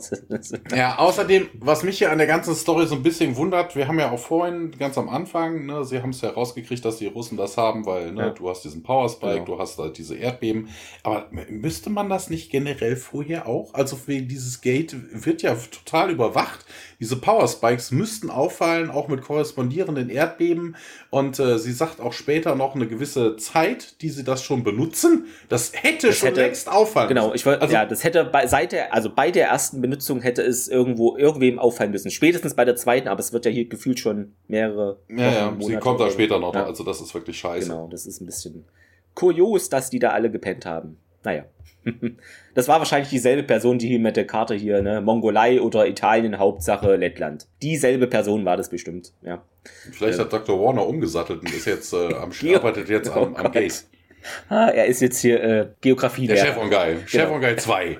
ja, 0.75 0.97
außerdem, 0.99 1.51
was 1.53 1.83
mich 1.83 1.99
hier 1.99 2.11
an 2.11 2.17
der 2.17 2.27
ganzen 2.27 2.55
Story 2.55 2.87
so 2.87 2.95
ein 2.95 3.03
bisschen 3.03 3.37
wundert, 3.37 3.77
wir 3.77 3.87
haben 3.87 3.99
ja 3.99 4.11
auch 4.11 4.19
vorhin, 4.19 4.71
ganz 4.79 4.97
am 4.97 5.11
Anfang, 5.11 5.67
ne, 5.67 5.85
sie 5.85 6.01
haben 6.01 6.11
es 6.11 6.23
ja 6.23 6.31
rausgekriegt, 6.31 6.83
dass 6.83 6.97
die 6.97 7.07
Russen 7.07 7.37
das 7.37 7.59
haben, 7.59 7.85
weil 7.85 8.13
ne, 8.13 8.23
ja. 8.23 8.31
du 8.31 8.49
hast 8.49 8.65
diesen 8.65 8.83
Power 8.83 9.11
Spike, 9.11 9.35
genau. 9.35 9.45
du 9.45 9.59
hast 9.59 9.79
halt 9.79 9.99
diese 9.99 10.17
Erdbeben. 10.17 10.71
Aber 11.03 11.29
müsste 11.31 11.91
man 11.91 12.09
das 12.09 12.31
nicht 12.31 12.51
generell 12.51 12.97
vorher 12.97 13.47
auch? 13.47 13.75
Also 13.75 13.99
wegen 14.07 14.27
dieses 14.27 14.63
Gate 14.63 14.97
wird 15.13 15.43
ja 15.43 15.55
total 15.55 16.11
überwacht. 16.11 16.65
Diese 17.01 17.17
Power 17.17 17.47
Spikes 17.49 17.91
müssten 17.91 18.31
auffallen, 18.31 18.91
auch 18.91 19.09
mit 19.09 19.23
korrespondierenden 19.23 20.11
Erdbeben. 20.11 20.77
Und 21.11 21.39
äh, 21.39 21.59
sie 21.59 21.73
sagt 21.73 22.01
auch 22.01 22.13
später 22.13 22.55
noch 22.55 22.75
eine 22.75 22.87
gewisse 22.87 23.37
Zeit, 23.37 24.01
die 24.03 24.11
sie 24.11 24.25
das 24.25 24.43
schon 24.43 24.65
benutzen. 24.65 25.27
Das 25.49 25.73
hätte 25.75 26.09
das 26.09 26.19
schon 26.19 26.29
hätte, 26.29 26.43
längst 26.43 26.69
auffallen 26.69 27.09
Genau, 27.09 27.35
ich 27.35 27.45
wollte, 27.47 27.63
also, 27.63 27.75
ja, 27.75 27.87
das 27.87 28.05
hätte 28.05 28.25
bei, 28.25 28.47
seit 28.47 28.73
der, 28.73 28.93
also 28.93 29.11
bei 29.11 29.31
der 29.31 29.49
ersten 29.49 29.81
Benutzung 29.81 30.21
hätte 30.21 30.43
es 30.43 30.69
irgendwo, 30.69 31.17
irgendwem 31.17 31.59
auffallen 31.59 31.91
müssen. 31.91 32.11
Spätestens 32.11 32.55
bei 32.55 32.65
der 32.65 32.77
zweiten, 32.77 33.09
aber 33.09 33.21
es 33.21 33.33
wird 33.33 33.45
ja 33.45 33.51
hier 33.51 33.69
gefühlt 33.69 33.99
schon 33.99 34.35
mehrere. 34.49 34.99
Ja, 35.09 35.17
ja, 35.17 35.51
Monate 35.51 35.67
sie 35.67 35.77
kommt 35.77 36.01
da 36.01 36.11
später 36.11 36.39
noch, 36.39 36.55
ja. 36.55 36.65
also 36.65 36.85
das 36.85 37.01
ist 37.01 37.15
wirklich 37.15 37.39
scheiße. 37.39 37.69
Genau, 37.69 37.89
das 37.89 38.07
ist 38.07 38.21
ein 38.21 38.27
bisschen 38.27 38.65
kurios, 39.15 39.69
dass 39.69 39.91
die 39.91 39.99
da 39.99 40.11
alle 40.11 40.31
gepennt 40.31 40.67
haben. 40.67 40.99
Naja. 41.23 41.45
Das 42.55 42.69
war 42.69 42.79
wahrscheinlich 42.79 43.11
dieselbe 43.11 43.43
Person, 43.43 43.79
die 43.79 43.89
hier 43.89 43.99
mit 43.99 44.17
der 44.17 44.27
Karte 44.27 44.55
hier, 44.55 44.81
ne? 44.81 45.01
Mongolei 45.01 45.61
oder 45.61 45.89
Italien, 45.89 46.39
Hauptsache 46.39 46.95
Lettland. 46.95 47.49
Dieselbe 47.63 48.07
Person 48.07 48.45
war 48.45 48.57
das 48.57 48.71
bestimmt, 48.71 49.13
ja. 49.23 49.43
Vielleicht 49.93 50.19
hat 50.19 50.33
Dr. 50.33 50.61
Warner 50.61 50.87
umgesattelt 50.87 51.41
und 51.41 51.53
ist 51.53 51.67
jetzt 51.67 51.93
äh, 51.93 52.15
am 52.15 52.31
arbeitet 52.55 52.89
jetzt 52.89 53.11
am, 53.11 53.35
am 53.35 53.51
Gate. 53.51 53.85
Ah, 54.49 54.69
er 54.69 54.87
ist 54.87 55.01
jetzt 55.01 55.19
hier 55.19 55.43
äh, 55.43 55.69
Geografie. 55.81 56.27
Der 56.27 56.37
Chef 56.37 56.57
on 56.57 56.71
Guy. 56.71 56.97
Chef 57.07 57.25
genau. 57.25 57.35
on 57.35 57.41
Guy 57.41 57.57
2. 57.57 57.99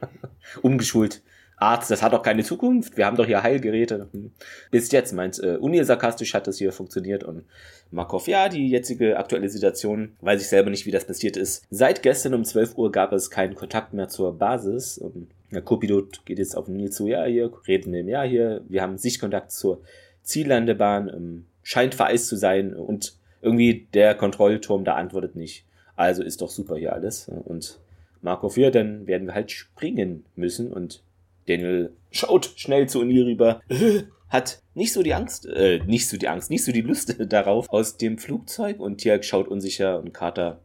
Umgeschult. 0.62 1.22
Arzt, 1.58 1.90
das 1.90 2.02
hat 2.02 2.12
doch 2.12 2.22
keine 2.22 2.44
Zukunft. 2.44 2.96
Wir 2.96 3.06
haben 3.06 3.16
doch 3.16 3.26
hier 3.26 3.42
Heilgeräte. 3.42 4.08
Hm. 4.12 4.32
Bis 4.70 4.92
jetzt 4.92 5.12
meint 5.12 5.38
äh, 5.42 5.56
Unil 5.56 5.84
sarkastisch 5.84 6.34
hat 6.34 6.46
das 6.46 6.58
hier 6.58 6.70
funktioniert 6.70 7.24
und 7.24 7.44
Markov, 7.90 8.28
ja, 8.28 8.48
die 8.48 8.68
jetzige 8.68 9.16
aktuelle 9.16 9.48
Situation, 9.48 10.16
weiß 10.20 10.42
ich 10.42 10.48
selber 10.48 10.70
nicht, 10.70 10.86
wie 10.86 10.90
das 10.90 11.06
passiert 11.06 11.36
ist. 11.36 11.64
Seit 11.70 12.02
gestern 12.02 12.34
um 12.34 12.44
12 12.44 12.76
Uhr 12.76 12.92
gab 12.92 13.12
es 13.12 13.30
keinen 13.30 13.54
Kontakt 13.54 13.94
mehr 13.94 14.08
zur 14.08 14.36
Basis. 14.36 14.98
Und 14.98 15.28
der 15.52 15.62
Co-Pilot 15.62 16.24
geht 16.24 16.38
jetzt 16.38 16.56
auf 16.56 16.68
Unil 16.68 16.90
zu, 16.90 17.06
ja, 17.06 17.24
hier, 17.24 17.52
reden 17.66 17.92
wir, 17.92 18.02
ja, 18.04 18.22
hier, 18.22 18.62
wir 18.68 18.82
haben 18.82 18.98
Sichtkontakt 18.98 19.52
zur 19.52 19.80
Ziellandebahn, 20.22 21.08
ähm, 21.08 21.46
scheint 21.62 21.94
vereist 21.94 22.26
zu 22.26 22.36
sein 22.36 22.74
und 22.74 23.14
irgendwie 23.42 23.86
der 23.94 24.14
Kontrollturm 24.14 24.84
da 24.84 24.94
antwortet 24.94 25.36
nicht. 25.36 25.64
Also 25.94 26.22
ist 26.22 26.42
doch 26.42 26.50
super 26.50 26.76
hier 26.76 26.92
alles. 26.92 27.28
Und 27.28 27.78
Markov, 28.22 28.56
ja, 28.56 28.70
dann 28.70 29.06
werden 29.06 29.28
wir 29.28 29.34
halt 29.34 29.50
springen 29.50 30.24
müssen. 30.34 30.72
Und 30.72 31.02
Daniel 31.46 31.92
schaut 32.10 32.52
schnell 32.56 32.88
zu 32.88 33.00
O'Neill 33.00 33.24
rüber, 33.24 33.62
hat 34.28 34.62
nicht 34.74 34.92
so 34.92 35.02
die 35.02 35.14
Angst, 35.14 35.46
äh, 35.46 35.80
nicht 35.86 36.08
so 36.08 36.16
die 36.16 36.28
Angst, 36.28 36.50
nicht 36.50 36.64
so 36.64 36.72
die 36.72 36.82
Lust 36.82 37.14
darauf 37.32 37.70
aus 37.70 37.96
dem 37.96 38.18
Flugzeug. 38.18 38.80
Und 38.80 38.98
Tiag 38.98 39.24
schaut 39.24 39.48
unsicher 39.48 39.98
und 40.00 40.12
Carter 40.12 40.60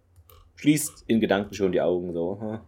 schließt 0.55 1.05
in 1.07 1.19
Gedanken 1.19 1.53
schon 1.53 1.71
die 1.71 1.81
Augen 1.81 2.13
so. 2.13 2.59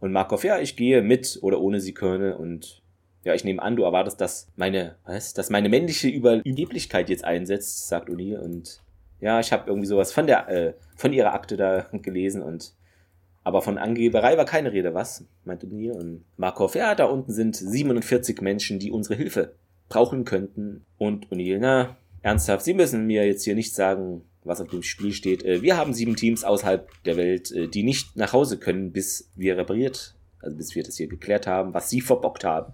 Und 0.00 0.12
Markov, 0.12 0.44
ja, 0.44 0.58
ich 0.58 0.76
gehe 0.76 1.02
mit 1.02 1.38
oder 1.42 1.60
ohne 1.60 1.80
sie 1.80 1.94
Colonel. 1.94 2.32
Und 2.32 2.82
ja, 3.24 3.34
ich 3.34 3.44
nehme 3.44 3.62
an, 3.62 3.76
du 3.76 3.82
erwartest, 3.82 4.20
dass 4.20 4.48
meine, 4.56 4.96
was, 5.04 5.34
dass 5.34 5.50
meine 5.50 5.68
männliche 5.68 6.08
Überheblichkeit 6.08 7.10
jetzt 7.10 7.24
einsetzt, 7.24 7.88
sagt 7.88 8.08
O'Neill. 8.08 8.38
Und 8.38 8.80
ja, 9.20 9.40
ich 9.40 9.52
habe 9.52 9.68
irgendwie 9.68 9.86
sowas 9.86 10.12
von 10.12 10.26
der, 10.26 10.48
äh, 10.48 10.74
von 10.96 11.12
ihrer 11.12 11.34
Akte 11.34 11.56
da 11.56 11.86
gelesen 11.92 12.42
und 12.42 12.74
aber 13.42 13.62
von 13.62 13.78
Angeberei 13.78 14.36
war 14.36 14.44
keine 14.44 14.70
Rede, 14.70 14.92
was? 14.92 15.24
meinte 15.44 15.66
Neil 15.66 15.92
und 15.92 16.24
Markov, 16.36 16.74
ja, 16.74 16.94
da 16.94 17.06
unten 17.06 17.32
sind 17.32 17.56
47 17.56 18.42
Menschen, 18.42 18.78
die 18.78 18.92
unsere 18.92 19.14
Hilfe 19.14 19.54
brauchen 19.90 20.24
könnten. 20.24 20.86
Und 20.96 21.28
O'Neill, 21.28 21.58
na, 21.60 21.96
ernsthaft, 22.22 22.64
Sie 22.64 22.72
müssen 22.72 23.06
mir 23.06 23.26
jetzt 23.26 23.44
hier 23.44 23.54
nicht 23.54 23.74
sagen, 23.74 24.22
was 24.42 24.62
auf 24.62 24.68
dem 24.68 24.82
Spiel 24.82 25.12
steht. 25.12 25.44
Äh, 25.44 25.60
wir 25.60 25.76
haben 25.76 25.92
sieben 25.92 26.16
Teams 26.16 26.44
außerhalb 26.44 26.88
der 27.04 27.18
Welt, 27.18 27.52
äh, 27.52 27.68
die 27.68 27.82
nicht 27.82 28.16
nach 28.16 28.32
Hause 28.32 28.58
können, 28.58 28.92
bis 28.92 29.28
wir 29.36 29.58
repariert, 29.58 30.14
also 30.40 30.56
bis 30.56 30.74
wir 30.74 30.82
das 30.82 30.96
hier 30.96 31.08
geklärt 31.08 31.46
haben, 31.46 31.74
was 31.74 31.90
sie 31.90 32.00
verbockt 32.00 32.44
haben. 32.44 32.72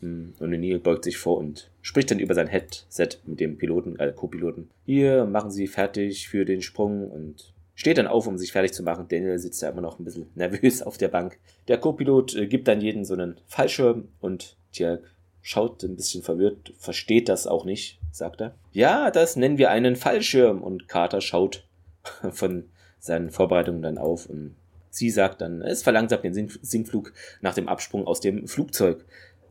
Hm, 0.00 0.34
und 0.38 0.54
O'Neill 0.54 0.78
beugt 0.78 1.02
sich 1.04 1.18
vor 1.18 1.38
und 1.38 1.70
spricht 1.80 2.12
dann 2.12 2.20
über 2.20 2.34
sein 2.34 2.46
Headset 2.46 3.08
mit 3.26 3.40
dem 3.40 3.58
Piloten, 3.58 3.98
äh, 3.98 4.12
Co-Piloten. 4.14 4.70
Hier, 4.86 5.24
machen 5.24 5.50
Sie 5.50 5.66
fertig 5.66 6.28
für 6.28 6.44
den 6.44 6.62
Sprung 6.62 7.10
und 7.10 7.52
steht 7.74 7.98
dann 7.98 8.06
auf, 8.06 8.26
um 8.26 8.38
sich 8.38 8.52
fertig 8.52 8.72
zu 8.72 8.82
machen. 8.82 9.06
Daniel 9.08 9.38
sitzt 9.38 9.62
da 9.62 9.70
immer 9.70 9.80
noch 9.80 9.98
ein 9.98 10.04
bisschen 10.04 10.26
nervös 10.34 10.82
auf 10.82 10.98
der 10.98 11.08
Bank. 11.08 11.38
Der 11.66 11.78
Co-Pilot 11.78 12.36
äh, 12.36 12.46
gibt 12.46 12.68
dann 12.68 12.80
jeden 12.80 13.04
so 13.04 13.14
einen 13.14 13.38
Fallschirm 13.46 14.08
und 14.20 14.56
Tja 14.72 14.98
schaut 15.42 15.82
ein 15.82 15.96
bisschen 15.96 16.22
verwirrt, 16.22 16.72
versteht 16.78 17.28
das 17.28 17.46
auch 17.46 17.64
nicht, 17.64 17.98
sagt 18.12 18.40
er. 18.40 18.54
Ja, 18.72 19.10
das 19.10 19.36
nennen 19.36 19.58
wir 19.58 19.70
einen 19.70 19.96
Fallschirm 19.96 20.62
und 20.62 20.88
Carter 20.88 21.20
schaut 21.20 21.66
von 22.30 22.64
seinen 22.98 23.30
Vorbereitungen 23.30 23.82
dann 23.82 23.98
auf 23.98 24.26
und 24.26 24.54
sie 24.90 25.10
sagt 25.10 25.40
dann, 25.40 25.60
es 25.62 25.82
verlangsamt 25.82 26.24
den 26.24 26.48
Sinkflug 26.62 27.12
nach 27.40 27.54
dem 27.54 27.68
Absprung 27.68 28.06
aus 28.06 28.20
dem 28.20 28.46
Flugzeug. 28.46 29.04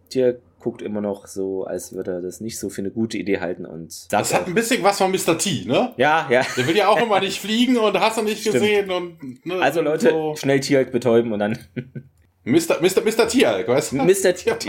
Tja 0.10 0.34
guckt 0.62 0.82
immer 0.82 1.02
noch 1.02 1.28
so, 1.28 1.64
als 1.66 1.92
würde 1.92 2.12
er 2.12 2.22
das 2.22 2.40
nicht 2.40 2.60
so 2.60 2.70
für 2.70 2.82
eine 2.82 2.92
gute 2.92 3.18
Idee 3.18 3.40
halten 3.40 3.66
und 3.66 3.92
sagt 3.92 4.14
Das 4.14 4.34
hat 4.34 4.48
ein 4.48 4.54
bisschen 4.54 4.84
was 4.84 5.00
von 5.00 5.12
Mr. 5.12 5.38
T, 5.38 5.66
ne? 5.66 5.94
Ja, 5.98 6.28
ja. 6.30 6.46
Der 6.56 6.68
will 6.68 6.78
ja 6.78 6.88
auch 6.88 7.02
immer 7.02 7.20
nicht 7.20 7.40
fliegen 7.42 7.78
und 7.78 8.00
hast 8.00 8.18
du 8.18 8.22
nicht 8.22 8.42
Stimmt. 8.42 8.54
gesehen 8.54 8.92
und 8.92 9.46
ne, 9.46 9.56
Also 9.60 9.82
Leute, 9.82 10.12
so. 10.12 10.36
schnell 10.36 10.60
Tierhalk 10.60 10.92
betäuben 10.92 11.34
und 11.34 11.40
dann 11.40 11.58
Mr. 12.44 12.82
Mr. 12.82 13.02
Mr. 13.04 13.28
Tierhalk, 13.28 13.68
weißt 13.68 13.92
du? 13.92 13.98
Mr. 13.98 14.34
T. 14.36 14.50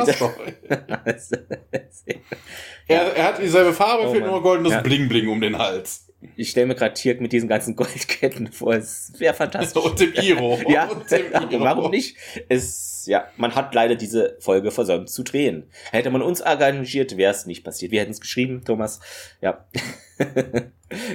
er, 2.89 3.17
er 3.17 3.25
hat 3.25 3.39
dieselbe 3.39 3.73
Farbe, 3.73 4.09
oh, 4.09 4.13
fehlt 4.13 4.27
nur 4.27 4.43
goldenes 4.43 4.73
ja. 4.73 4.81
Bling 4.83 5.09
Bling 5.09 5.29
um 5.29 5.41
den 5.41 5.57
Hals. 5.57 6.09
Ich 6.37 6.51
stelle 6.51 6.67
mir 6.67 6.75
gerade 6.75 6.95
Tirk 6.95 7.21
mit 7.21 7.33
diesen 7.33 7.49
ganzen 7.49 7.75
Goldketten 7.77 8.53
vor. 8.53 8.75
Es 8.75 9.13
wäre 9.19 9.35
fantastisch. 9.35 9.83
Und 9.83 9.99
dem 9.99 10.13
Iro. 10.15 10.59
ja, 10.69 10.89
und 10.89 11.11
dem 11.11 11.33
Iro. 11.51 11.65
warum 11.65 11.91
nicht? 11.91 12.17
Es, 12.49 13.05
ja, 13.07 13.27
man 13.37 13.55
hat 13.55 13.75
leider 13.75 13.97
diese 13.97 14.37
Folge 14.39 14.71
versäumt 14.71 15.11
zu 15.11 15.23
drehen. 15.23 15.65
Hätte 15.91 16.11
man 16.11 16.23
uns 16.23 16.41
engagiert, 16.41 17.17
wäre 17.17 17.33
es 17.33 17.47
nicht 17.47 17.65
passiert. 17.65 17.91
Wir 17.91 18.01
hätten 18.01 18.13
es 18.13 18.21
geschrieben, 18.21 18.63
Thomas. 18.65 19.01
Ja. 19.41 19.67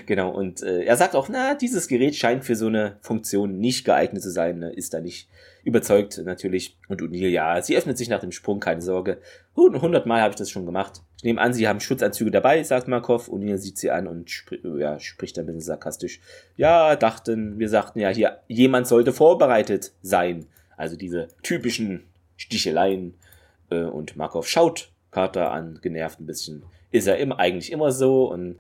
genau. 0.06 0.32
Und 0.32 0.62
äh, 0.62 0.84
er 0.84 0.98
sagt 0.98 1.16
auch, 1.16 1.30
na, 1.30 1.56
dieses 1.56 1.88
Gerät 1.88 2.16
scheint 2.16 2.44
für 2.44 2.56
so 2.56 2.68
eine 2.68 2.98
Funktion 3.02 3.60
nicht 3.60 3.86
geeignet 3.86 4.24
zu 4.24 4.32
sein. 4.32 4.60
Ne? 4.60 4.74
Ist 4.74 4.94
da 4.94 5.00
nicht 5.00 5.30
überzeugt 5.68 6.22
natürlich. 6.24 6.78
Und 6.88 7.02
O'Neill, 7.02 7.28
ja, 7.28 7.62
sie 7.62 7.76
öffnet 7.76 7.98
sich 7.98 8.08
nach 8.08 8.22
dem 8.22 8.32
Sprung, 8.32 8.62
keine 8.62 8.82
Sorge. 8.82 9.20
Hundertmal 9.56 10.22
habe 10.22 10.30
ich 10.32 10.38
das 10.38 10.50
schon 10.50 10.66
gemacht. 10.66 11.02
Ich 11.18 11.24
nehme 11.26 11.42
an, 11.42 11.54
sie 11.54 11.68
haben 11.68 11.82
Schutzanzüge 11.82 12.32
dabei, 12.32 12.64
sagt 12.64 12.88
Markov. 12.88 13.28
O'Neill 13.28 13.58
sieht 13.58 13.78
sie 13.78 13.92
an 13.92 14.08
und 14.08 14.30
sp 14.32 14.56
ja, 14.64 14.98
spricht 15.00 15.38
ein 15.38 15.46
bisschen 15.46 15.60
sarkastisch. 15.62 16.22
Ja, 16.56 16.96
dachten, 16.96 17.60
wir 17.60 17.68
sagten 17.68 18.00
ja 18.00 18.10
hier, 18.10 18.40
jemand 18.48 18.88
sollte 18.88 19.12
vorbereitet 19.12 19.92
sein. 20.02 20.46
Also 20.78 20.96
diese 20.96 21.28
typischen 21.44 22.06
Sticheleien. 22.38 23.16
Äh, 23.70 23.84
und 23.84 24.16
Markov 24.16 24.48
schaut 24.48 24.92
Carter 25.12 25.52
an, 25.52 25.80
genervt 25.82 26.22
ein 26.22 26.28
bisschen. 26.28 26.64
Ist 26.92 27.08
er 27.08 27.18
immer, 27.18 27.40
eigentlich 27.40 27.74
immer 27.74 27.92
so 27.92 28.32
und 28.32 28.60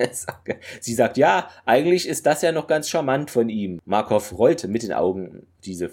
sie 0.80 0.92
sagt, 0.92 1.16
ja, 1.16 1.48
eigentlich 1.64 2.06
ist 2.06 2.26
das 2.26 2.42
ja 2.42 2.52
noch 2.52 2.66
ganz 2.66 2.90
charmant 2.90 3.30
von 3.30 3.48
ihm. 3.48 3.80
Markov 3.86 4.36
rollte 4.36 4.68
mit 4.68 4.82
den 4.82 4.92
Augen. 4.92 5.46
Diese 5.64 5.88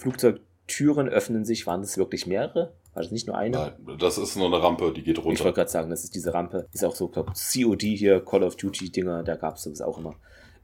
Flugzeugtüren 0.69 1.09
öffnen 1.09 1.45
sich. 1.45 1.67
Waren 1.67 1.81
das 1.81 1.97
wirklich 1.97 2.27
mehrere? 2.27 2.73
War 2.93 3.03
das 3.03 3.11
nicht 3.11 3.27
nur 3.27 3.37
eine? 3.37 3.73
Nein, 3.85 3.97
das 3.99 4.17
ist 4.17 4.35
nur 4.35 4.47
eine 4.47 4.61
Rampe, 4.61 4.93
die 4.93 5.03
geht 5.03 5.17
runter. 5.17 5.33
Ich 5.33 5.43
wollte 5.43 5.55
gerade 5.55 5.69
sagen, 5.69 5.89
das 5.89 6.03
ist 6.03 6.15
diese 6.15 6.33
Rampe. 6.33 6.67
Ist 6.71 6.85
auch 6.85 6.95
so, 6.95 7.07
glaub, 7.07 7.33
COD 7.33 7.81
hier, 7.81 8.23
Call 8.23 8.43
of 8.43 8.55
Duty 8.55 8.91
Dinger, 8.91 9.23
da 9.23 9.35
gab 9.35 9.55
es 9.55 9.63
das 9.63 9.81
auch 9.81 9.97
immer. 9.97 10.15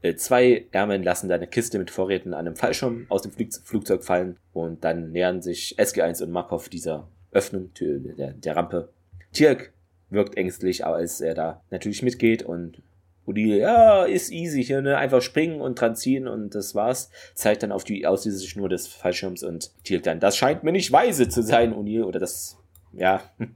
Äh, 0.02 0.16
zwei 0.16 0.68
Airmen 0.72 1.04
lassen 1.04 1.30
da 1.30 1.36
eine 1.36 1.48
Kiste 1.48 1.80
mit 1.80 1.92
Vorräten 1.92 2.34
an 2.34 2.48
einem 2.48 2.56
Fallschirm 2.56 3.06
aus 3.10 3.24
dem 3.24 3.32
Flugzeug 3.32 4.04
fallen 4.04 4.38
und 4.54 4.84
dann 4.84 5.12
nähern 5.12 5.42
sich 5.42 5.76
SG1 5.78 6.24
und 6.24 6.32
Markov 6.32 6.70
dieser 6.70 7.08
Öffnung 7.32 7.72
der, 7.80 8.34
der 8.34 8.56
Rampe. 8.56 8.90
Tirk 9.34 9.74
wirkt 10.10 10.38
ängstlich, 10.38 10.86
als 10.86 11.22
er 11.22 11.34
da 11.34 11.62
natürlich 11.70 12.04
mitgeht 12.04 12.44
und 12.44 12.82
Odile, 13.26 13.58
ja, 13.58 14.04
ist 14.04 14.32
easy 14.32 14.64
hier, 14.64 14.82
ne? 14.82 14.98
Einfach 14.98 15.22
springen 15.22 15.62
und 15.62 15.80
dran 15.80 15.96
ziehen 15.96 16.28
und 16.28 16.54
das 16.54 16.76
war's. 16.76 17.10
Zeigt 17.34 17.64
dann 17.64 17.72
auf 17.72 17.84
die 17.84 18.06
auslösende 18.06 18.48
Schnur 18.48 18.70
des 18.70 18.88
Fallschirms 18.88 19.44
und 19.44 19.72
Tirk 19.84 20.04
dann, 20.04 20.20
das 20.20 20.38
scheint 20.38 20.64
mir 20.64 20.72
nicht 20.72 20.92
weise 20.92 21.28
zu 21.28 21.42
sein, 21.42 21.74
O'Neill, 21.74 22.04
oder 22.04 22.20
das, 22.20 22.58
ja. 22.94 23.22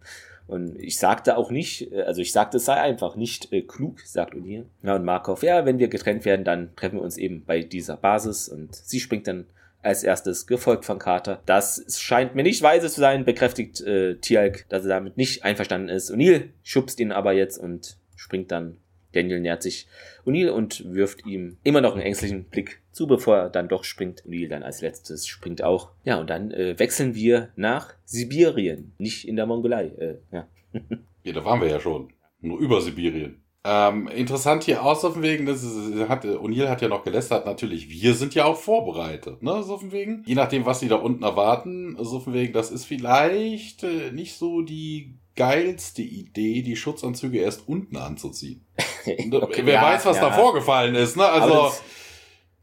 Und 0.47 0.79
ich 0.79 0.97
sagte 0.97 1.37
auch 1.37 1.51
nicht, 1.51 1.93
also 1.93 2.21
ich 2.21 2.31
sagte, 2.31 2.57
es 2.57 2.65
sei 2.65 2.73
einfach 2.73 3.15
nicht 3.15 3.53
äh, 3.53 3.61
klug, 3.61 3.99
sagt 3.99 4.33
O'Neill. 4.33 4.65
Ja, 4.81 4.95
und 4.95 5.05
Markov, 5.05 5.43
ja, 5.43 5.63
wenn 5.63 5.77
wir 5.77 5.89
getrennt 5.89 6.25
werden, 6.25 6.43
dann 6.43 6.75
treffen 6.75 6.95
wir 6.95 7.03
uns 7.03 7.17
eben 7.17 7.45
bei 7.45 7.61
dieser 7.61 7.97
Basis 7.97 8.49
und 8.49 8.73
sie 8.73 8.99
springt 8.99 9.27
dann 9.27 9.45
als 9.81 10.03
erstes, 10.03 10.47
gefolgt 10.47 10.85
von 10.85 10.97
Carter. 10.97 11.41
Das 11.45 11.85
scheint 11.99 12.33
mir 12.33 12.41
nicht 12.41 12.61
weise 12.61 12.89
zu 12.89 12.99
sein, 12.99 13.25
bekräftigt 13.25 13.79
äh, 13.81 14.15
Tialk, 14.15 14.65
dass 14.69 14.83
er 14.83 14.89
damit 14.89 15.17
nicht 15.17 15.43
einverstanden 15.43 15.89
ist. 15.89 16.11
O'Neill 16.11 16.49
schubst 16.63 16.99
ihn 16.99 17.11
aber 17.11 17.33
jetzt 17.33 17.59
und 17.59 17.97
springt 18.15 18.51
dann. 18.51 18.77
Daniel 19.13 19.39
nähert 19.39 19.63
sich 19.63 19.87
O'Neill 20.25 20.49
und 20.49 20.93
wirft 20.93 21.25
ihm 21.25 21.57
immer 21.63 21.81
noch 21.81 21.93
einen 21.93 22.01
ängstlichen 22.01 22.45
Blick 22.45 22.81
zu, 22.91 23.07
bevor 23.07 23.37
er 23.37 23.49
dann 23.49 23.67
doch 23.67 23.83
springt. 23.83 24.23
O'Neill 24.25 24.49
dann 24.49 24.63
als 24.63 24.81
letztes 24.81 25.27
springt 25.27 25.63
auch. 25.63 25.91
Ja, 26.03 26.19
und 26.19 26.29
dann 26.29 26.51
äh, 26.51 26.77
wechseln 26.77 27.15
wir 27.15 27.49
nach 27.55 27.95
Sibirien, 28.05 28.93
nicht 28.97 29.27
in 29.27 29.35
der 29.35 29.45
Mongolei. 29.45 29.85
Äh, 29.97 30.17
ja. 30.31 30.47
ja, 31.23 31.33
da 31.33 31.45
waren 31.45 31.61
wir 31.61 31.69
ja 31.69 31.79
schon. 31.79 32.13
Nur 32.41 32.59
über 32.59 32.81
Sibirien. 32.81 33.41
Ähm, 33.65 34.07
interessant 34.07 34.63
hier 34.63 34.83
aus 34.83 35.03
auf 35.03 35.13
dem 35.13 35.21
Wegen, 35.21 35.45
O'Neill 35.47 36.69
hat 36.69 36.81
ja 36.81 36.87
noch 36.87 37.03
gelästert, 37.03 37.45
natürlich, 37.45 37.89
wir 37.89 38.13
sind 38.13 38.33
ja 38.33 38.45
auch 38.45 38.55
vorbereitet, 38.55 39.43
ne, 39.43 39.61
so 39.63 39.73
auf 39.73 39.81
dem 39.81 39.91
Wegen. 39.91 40.23
Je 40.25 40.35
nachdem, 40.35 40.65
was 40.65 40.79
sie 40.79 40.87
da 40.87 40.95
unten 40.95 41.23
erwarten, 41.23 41.97
so 41.99 42.17
auf 42.17 42.23
dem 42.23 42.33
Wegen, 42.33 42.53
das 42.53 42.71
ist 42.71 42.85
vielleicht 42.85 43.83
äh, 43.83 44.11
nicht 44.13 44.37
so 44.37 44.61
die 44.61 45.17
geilste 45.35 46.01
Idee, 46.01 46.61
die 46.61 46.77
Schutzanzüge 46.77 47.39
erst 47.39 47.67
unten 47.67 47.97
anzuziehen. 47.97 48.65
okay, 49.41 49.61
wer 49.65 49.73
ja, 49.73 49.81
weiß, 49.83 50.05
was 50.05 50.17
ja. 50.17 50.29
da 50.29 50.31
vorgefallen 50.31 50.95
ist, 50.95 51.17
ne, 51.17 51.25
also. 51.25 51.71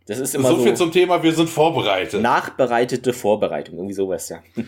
Das, 0.06 0.20
ist 0.20 0.36
immer 0.36 0.50
so, 0.50 0.56
so 0.58 0.62
viel 0.62 0.74
zum 0.74 0.92
Thema, 0.92 1.20
wir 1.20 1.32
sind 1.32 1.48
vorbereitet. 1.48 2.22
Nachbereitete 2.22 3.12
Vorbereitung, 3.12 3.74
irgendwie 3.74 3.94
sowas, 3.94 4.28
ja. 4.28 4.38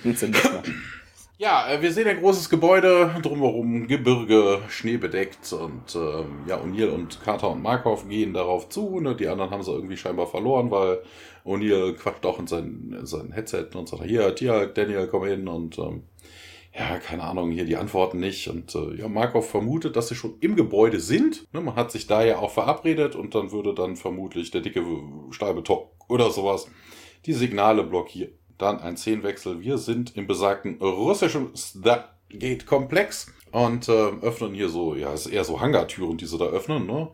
Ja, 1.41 1.71
äh, 1.71 1.81
wir 1.81 1.93
sehen 1.93 2.09
ein 2.09 2.19
großes 2.19 2.51
Gebäude, 2.51 3.15
drumherum 3.23 3.87
Gebirge, 3.87 4.59
schneebedeckt 4.69 5.53
und 5.53 5.95
ähm, 5.95 6.41
ja, 6.49 6.57
O'Neill 6.57 6.89
und 6.89 7.21
Carter 7.23 7.51
und 7.51 7.63
Markov 7.63 8.09
gehen 8.09 8.35
darauf 8.35 8.69
zu. 8.69 8.99
Ne? 8.99 9.15
Die 9.15 9.29
anderen 9.29 9.53
haben 9.53 9.63
sie 9.63 9.71
irgendwie 9.71 9.97
scheinbar 9.97 10.27
verloren, 10.27 10.73
weil 10.73 11.01
O'Neill 11.47 11.95
quatscht 11.95 12.27
auch 12.27 12.41
in 12.41 12.49
sein, 12.49 12.93
in 12.99 13.07
sein 13.07 13.31
Headset 13.31 13.69
und 13.75 13.89
sagt, 13.89 14.03
hier, 14.03 14.35
Tia, 14.35 14.67
Daniel, 14.67 15.07
komm 15.07 15.27
hin 15.27 15.47
und 15.47 15.79
ähm, 15.79 16.03
ja, 16.79 16.99
keine 16.99 17.25
Ahnung, 17.25 17.51
hier 17.51 17.65
die 17.65 17.77
Antworten 17.77 18.21
nicht. 18.21 18.49
Und 18.49 18.75
äh, 18.75 18.95
ja, 18.95 19.09
Markov 19.09 19.51
vermutet, 19.51 19.97
dass 19.97 20.09
sie 20.09 20.15
schon 20.15 20.37
im 20.41 20.57
Gebäude 20.57 21.01
sind. 21.01 21.53
Ne? 21.53 21.61
Man 21.61 21.77
hat 21.77 21.91
sich 21.91 22.07
da 22.07 22.23
ja 22.23 22.39
auch 22.39 22.53
verabredet 22.53 23.17
und 23.17 23.35
dann 23.35 23.51
würde 23.51 23.75
dann 23.75 23.97
vermutlich 23.97 24.51
der 24.51 24.61
dicke 24.61 24.85
Stahlbeton 25.31 25.87
oder 26.09 26.31
sowas 26.31 26.69
die 27.27 27.33
Signale 27.33 27.83
blockieren 27.83 28.39
dann 28.59 28.81
ein 28.81 28.97
Szenenwechsel. 28.97 29.61
Wir 29.61 29.79
sind 29.79 30.17
im 30.17 30.27
besagten 30.27 30.79
russischen 30.81 31.57
Stargate-Komplex 31.57 33.33
und 33.53 33.89
äh, 33.89 33.93
öffnen 33.93 34.53
hier 34.53 34.69
so, 34.69 34.95
ja, 34.95 35.13
es 35.13 35.27
ist 35.27 35.33
eher 35.33 35.45
so 35.45 35.61
Hangartüren, 35.61 36.19
die 36.19 36.27
sie 36.27 36.39
da 36.39 36.47
öffnen, 36.47 36.87
ne? 36.87 37.09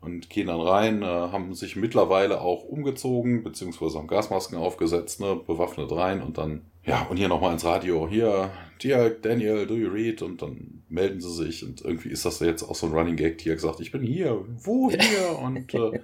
Und 0.00 0.30
gehen 0.30 0.46
dann 0.46 0.60
rein, 0.60 1.02
äh, 1.02 1.06
haben 1.06 1.54
sich 1.54 1.74
mittlerweile 1.74 2.40
auch 2.40 2.62
umgezogen, 2.62 3.42
beziehungsweise 3.42 3.98
haben 3.98 4.06
Gasmasken 4.06 4.56
aufgesetzt, 4.56 5.20
ne, 5.20 5.34
bewaffnet 5.34 5.90
rein 5.90 6.22
und 6.22 6.38
dann, 6.38 6.66
ja, 6.88 7.06
und 7.10 7.18
hier 7.18 7.28
nochmal 7.28 7.52
ins 7.52 7.64
Radio, 7.64 8.08
hier, 8.08 8.50
Tiag, 8.78 9.22
Daniel, 9.22 9.66
do 9.66 9.74
you 9.74 9.90
read? 9.90 10.22
Und 10.22 10.40
dann 10.40 10.82
melden 10.88 11.20
sie 11.20 11.32
sich 11.32 11.62
und 11.64 11.82
irgendwie 11.82 12.08
ist 12.08 12.24
das 12.24 12.40
jetzt 12.40 12.62
auch 12.62 12.74
so 12.74 12.86
ein 12.86 12.92
Running 12.92 13.16
Gag, 13.16 13.38
Tiag 13.38 13.60
sagt, 13.60 13.80
ich 13.80 13.92
bin 13.92 14.02
hier, 14.02 14.42
wo 14.62 14.90
hier? 14.90 15.38
Und 15.42 15.74
äh, 15.74 16.00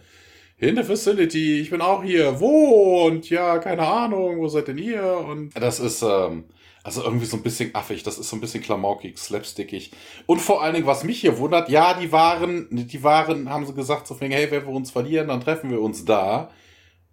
in 0.58 0.74
der 0.74 0.84
Facility, 0.84 1.60
ich 1.60 1.70
bin 1.70 1.80
auch 1.80 2.04
hier, 2.04 2.38
wo? 2.38 3.06
Und 3.06 3.30
ja, 3.30 3.58
keine 3.58 3.86
Ahnung, 3.86 4.38
wo 4.38 4.48
seid 4.48 4.68
denn 4.68 4.78
ihr? 4.78 5.02
Und 5.02 5.50
das 5.58 5.80
ist, 5.80 6.02
ähm, 6.02 6.44
also 6.82 7.02
irgendwie 7.02 7.26
so 7.26 7.38
ein 7.38 7.42
bisschen 7.42 7.74
affig, 7.74 8.02
das 8.02 8.18
ist 8.18 8.28
so 8.28 8.36
ein 8.36 8.40
bisschen 8.40 8.62
klamaukig, 8.62 9.16
slapstickig. 9.18 9.90
Und 10.26 10.40
vor 10.40 10.62
allen 10.62 10.74
Dingen, 10.74 10.86
was 10.86 11.02
mich 11.02 11.20
hier 11.20 11.38
wundert, 11.38 11.70
ja, 11.70 11.98
die 11.98 12.12
waren, 12.12 12.68
die 12.70 13.02
waren, 13.02 13.48
haben 13.48 13.66
sie 13.66 13.74
gesagt, 13.74 14.06
so, 14.06 14.16
hey, 14.20 14.50
wenn 14.50 14.66
wir 14.66 14.72
uns 14.72 14.90
verlieren, 14.90 15.28
dann 15.28 15.40
treffen 15.40 15.70
wir 15.70 15.80
uns 15.80 16.04
da. 16.04 16.50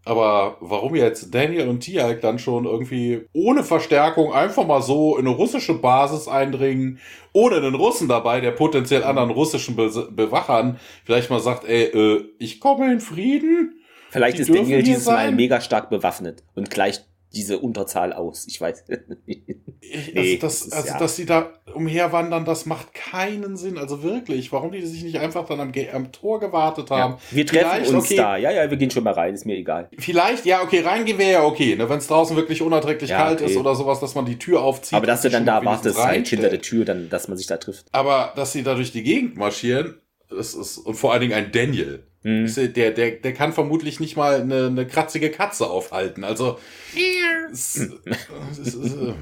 Aber 0.04 0.58
warum 0.62 0.95
jetzt 0.95 1.34
Daniel 1.34 1.68
und 1.70 1.82
Tialk 1.82 2.22
dann 2.22 2.39
schon 2.39 2.66
irgendwie 2.66 3.28
ohne 3.34 3.64
Verstärkung 3.64 4.34
einfach 4.34 4.66
mal 4.66 4.82
so 4.82 5.18
in 5.18 5.28
eine 5.28 5.36
russische 5.36 5.76
Basis 5.76 6.28
eindringen, 6.28 6.99
ohne 7.34 7.58
einen 7.58 7.76
Russen 7.76 8.08
dabei, 8.08 8.41
der 8.41 8.52
potenziell 8.52 9.04
anderen 9.04 9.30
russischen 9.30 9.76
Be 9.76 9.91
Bewachern 10.12 10.80
vielleicht 11.06 11.30
mal 11.30 11.39
sagt, 11.39 11.66
ey, 11.66 11.84
äh, 11.84 12.26
ich 12.39 12.60
komme 12.60 12.91
in 12.91 12.99
Frieden? 12.99 13.82
Vielleicht 14.10 14.38
Die 14.38 14.41
ist 14.41 14.54
Daniel 14.54 14.82
dieses 14.82 15.06
sein? 15.06 15.28
Mal 15.28 15.36
mega 15.36 15.62
stark 15.62 15.89
bewaffnet 15.89 16.43
und 16.56 16.72
gleicht 16.72 17.06
diese 17.34 17.60
Unterzahl 17.60 18.14
aus. 18.14 18.46
Ich 18.48 18.60
weiß. 18.60 18.86
nee, 20.14 20.38
das, 20.38 20.66
das, 20.66 20.72
also, 20.72 20.88
ja. 20.90 20.98
dass 20.98 21.16
sie 21.16 21.26
da 21.26 21.54
umherwandern, 21.74 22.46
das 22.46 22.66
macht 22.66 22.94
keinen 22.94 23.56
Sinn. 23.58 23.78
Also 23.78 24.04
wirklich, 24.04 24.52
warum 24.52 24.72
die 24.72 24.86
sich 24.86 25.04
nicht 25.04 25.20
einfach 25.20 25.46
dann 25.48 25.60
am, 25.60 25.72
am 25.94 26.12
Tor 26.12 26.40
gewartet 26.40 26.90
haben. 26.92 27.14
Ja, 27.14 27.20
wir 27.32 27.46
treffen 27.46 27.70
vielleicht, 27.70 27.92
uns 27.92 28.06
okay, 28.06 28.16
da. 28.16 28.38
Ja, 28.38 28.52
ja, 28.52 28.70
wir 28.70 28.78
gehen 28.78 28.92
schon 28.92 29.04
mal 29.04 29.14
rein, 29.14 29.34
ist 29.34 29.46
mir 29.46 29.56
egal. 29.56 29.90
Vielleicht, 29.98 30.46
ja, 30.46 30.62
okay, 30.62 30.82
reingehen 30.82 31.18
wäre 31.18 31.32
ja 31.32 31.44
okay, 31.44 31.76
ne, 31.76 31.90
wenn 31.90 32.00
es 32.00 32.08
draußen 32.08 32.36
wirklich 32.36 32.62
unerträglich 32.62 33.10
ja, 33.10 33.18
kalt 33.18 33.42
okay. 33.42 33.52
ist 33.52 33.58
oder 33.58 33.76
sowas, 33.76 34.00
dass 34.00 34.16
man 34.16 34.26
die 34.26 34.38
Tür 34.38 34.62
aufzieht. 34.62 34.98
Aber 34.98 35.08
dass 35.08 35.22
du 35.22 35.30
dann 35.30 35.46
da 35.46 35.64
wartest, 35.64 35.98
halt 35.98 36.28
hinter 36.28 36.50
der 36.50 36.62
Tür, 36.62 36.86
dann, 36.86 37.10
dass 37.10 37.28
man 37.28 37.38
sich 37.38 37.48
da 37.48 37.58
trifft. 37.58 37.86
Aber 37.92 38.34
dass 38.36 38.52
sie 38.52 38.64
da 38.64 38.76
durch 38.76 38.92
die 38.92 39.04
Gegend 39.04 39.38
marschieren, 39.38 39.96
das 40.30 40.54
ist, 40.54 40.78
und 40.78 40.96
vor 40.96 41.12
allen 41.12 41.22
Dingen 41.22 41.34
ein 41.34 41.52
Daniel. 41.52 42.04
Mhm. 42.24 42.74
Der, 42.74 42.92
der, 42.92 43.12
der 43.12 43.34
kann 43.34 43.52
vermutlich 43.52 44.00
nicht 44.00 44.16
mal 44.16 44.42
eine, 44.42 44.68
eine 44.68 44.86
kratzige 44.86 45.32
Katze 45.32 45.68
aufhalten. 45.68 46.24
Also. 46.24 46.60
es, 47.52 47.78
es, 48.66 48.76
es, 48.76 48.94
äh, 48.94 49.14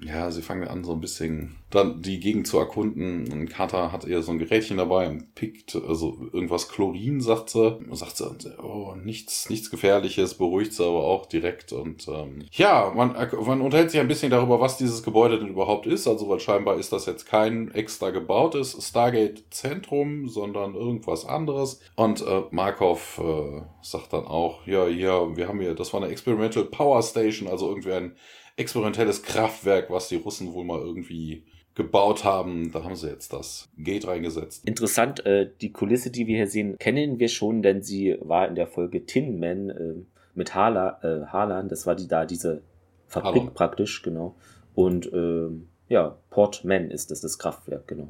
ja, 0.00 0.30
sie 0.30 0.42
fangen 0.42 0.68
an, 0.68 0.84
so 0.84 0.92
ein 0.92 1.00
bisschen 1.00 1.56
dann 1.70 2.00
die 2.00 2.18
Gegend 2.20 2.46
zu 2.46 2.58
erkunden. 2.58 3.30
Und 3.30 3.48
Carter 3.48 3.92
hat 3.92 4.06
eher 4.06 4.22
so 4.22 4.32
ein 4.32 4.38
Gerätchen 4.38 4.78
dabei 4.78 5.08
und 5.08 5.34
pickt, 5.34 5.76
also 5.76 6.16
irgendwas 6.32 6.68
Chlorin, 6.68 7.20
sagt 7.20 7.50
sie. 7.50 7.76
Und 7.76 7.96
sagt 7.96 8.16
sie, 8.16 8.58
oh, 8.58 8.94
nichts, 8.94 9.50
nichts 9.50 9.70
Gefährliches, 9.70 10.34
beruhigt 10.34 10.72
sie 10.72 10.84
aber 10.84 11.04
auch 11.04 11.26
direkt. 11.26 11.72
Und 11.72 12.08
ähm, 12.08 12.44
ja, 12.52 12.92
man, 12.94 13.14
man 13.44 13.60
unterhält 13.60 13.90
sich 13.90 14.00
ein 14.00 14.08
bisschen 14.08 14.30
darüber, 14.30 14.60
was 14.60 14.78
dieses 14.78 15.02
Gebäude 15.02 15.38
denn 15.38 15.48
überhaupt 15.48 15.86
ist. 15.86 16.08
Also, 16.08 16.28
weil 16.28 16.40
scheinbar 16.40 16.78
ist 16.78 16.92
das 16.92 17.06
jetzt 17.06 17.26
kein 17.26 17.70
extra 17.72 18.10
gebautes 18.10 18.76
Stargate-Zentrum, 18.80 20.28
sondern 20.28 20.74
irgendwas 20.74 21.26
anderes. 21.26 21.80
Und 21.96 22.22
äh, 22.22 22.42
Markov 22.50 23.20
äh, 23.22 23.62
sagt 23.82 24.12
dann 24.12 24.24
auch, 24.24 24.66
ja, 24.66 24.88
ja, 24.88 25.36
wir 25.36 25.48
haben 25.48 25.60
hier, 25.60 25.74
das 25.74 25.92
war 25.92 26.02
eine 26.02 26.10
Experimental 26.10 26.64
Power 26.64 27.02
Station, 27.02 27.48
also 27.48 27.68
irgendwie 27.68 27.92
ein 27.92 28.12
experimentelles 28.58 29.22
Kraftwerk, 29.22 29.90
was 29.90 30.08
die 30.08 30.16
Russen 30.16 30.52
wohl 30.52 30.64
mal 30.64 30.80
irgendwie 30.80 31.44
gebaut 31.74 32.24
haben. 32.24 32.72
Da 32.72 32.82
haben 32.82 32.96
sie 32.96 33.08
jetzt 33.08 33.32
das 33.32 33.68
Gate 33.78 34.06
reingesetzt. 34.06 34.66
Interessant, 34.66 35.24
äh, 35.24 35.48
die 35.60 35.72
Kulisse, 35.72 36.10
die 36.10 36.26
wir 36.26 36.36
hier 36.36 36.48
sehen, 36.48 36.76
kennen 36.78 37.18
wir 37.20 37.28
schon, 37.28 37.62
denn 37.62 37.82
sie 37.82 38.16
war 38.20 38.48
in 38.48 38.56
der 38.56 38.66
Folge 38.66 39.06
Tin 39.06 39.38
Man 39.38 39.70
äh, 39.70 39.94
mit 40.34 40.54
Harla, 40.54 40.98
äh, 41.02 41.26
Harlan. 41.26 41.68
Das 41.68 41.86
war 41.86 41.94
die 41.94 42.08
da, 42.08 42.26
diese 42.26 42.62
Fabrik 43.06 43.42
Harlan. 43.42 43.54
praktisch, 43.54 44.02
genau. 44.02 44.34
Und 44.74 45.10
ähm, 45.12 45.68
ja, 45.88 46.18
Port 46.30 46.64
Man 46.64 46.90
ist 46.90 47.10
das, 47.10 47.20
das 47.20 47.38
Kraftwerk, 47.38 47.86
genau. 47.86 48.08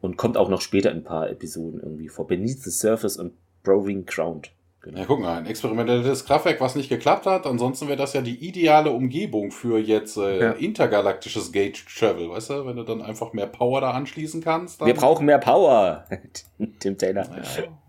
Und 0.00 0.16
kommt 0.16 0.36
auch 0.36 0.48
noch 0.48 0.62
später 0.62 0.90
in 0.92 0.98
ein 0.98 1.04
paar 1.04 1.28
Episoden 1.28 1.80
irgendwie 1.80 2.08
vor. 2.08 2.26
Beneath 2.26 2.62
the 2.62 2.70
Surface 2.70 3.16
und 3.16 3.34
Proving 3.62 4.06
Ground. 4.06 4.52
Genau. 4.82 4.98
Ja, 4.98 5.04
guck 5.04 5.20
mal, 5.20 5.36
ein 5.36 5.46
experimentelles 5.46 6.24
Kraftwerk, 6.24 6.60
was 6.60 6.74
nicht 6.74 6.88
geklappt 6.88 7.26
hat. 7.26 7.46
Ansonsten 7.46 7.88
wäre 7.88 7.98
das 7.98 8.14
ja 8.14 8.22
die 8.22 8.46
ideale 8.46 8.90
Umgebung 8.90 9.50
für 9.50 9.78
jetzt 9.78 10.16
äh, 10.16 10.40
ja. 10.40 10.50
intergalaktisches 10.52 11.52
Gate 11.52 11.84
Travel, 11.86 12.30
weißt 12.30 12.50
du? 12.50 12.66
Wenn 12.66 12.76
du 12.76 12.84
dann 12.84 13.02
einfach 13.02 13.34
mehr 13.34 13.46
Power 13.46 13.82
da 13.82 13.90
anschließen 13.90 14.42
kannst. 14.42 14.84
Wir 14.84 14.94
brauchen 14.94 15.26
mehr 15.26 15.38
Power, 15.38 16.06
Tim 16.78 16.96
Taylor. 16.96 17.26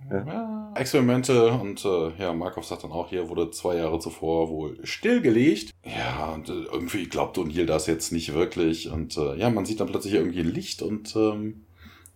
Ja, 0.09 0.25
ja. 0.25 0.73
Experimente 0.75 1.51
und 1.51 1.85
äh, 1.85 2.11
ja, 2.19 2.33
Markov 2.33 2.65
sagt 2.65 2.83
dann 2.83 2.91
auch, 2.91 3.07
hier 3.07 3.29
wurde 3.29 3.51
zwei 3.51 3.75
Jahre 3.77 3.99
zuvor 3.99 4.49
wohl 4.49 4.77
stillgelegt. 4.83 5.71
Ja, 5.85 6.33
und 6.33 6.49
äh, 6.49 6.63
irgendwie 6.71 7.07
glaubt 7.07 7.37
O'Neill 7.37 7.65
das 7.65 7.87
jetzt 7.87 8.11
nicht 8.11 8.33
wirklich. 8.33 8.91
Und 8.91 9.15
äh, 9.17 9.35
ja, 9.35 9.49
man 9.49 9.65
sieht 9.65 9.79
dann 9.79 9.87
plötzlich 9.87 10.15
irgendwie 10.15 10.41
Licht 10.41 10.81
und 10.81 11.15
ähm, 11.15 11.65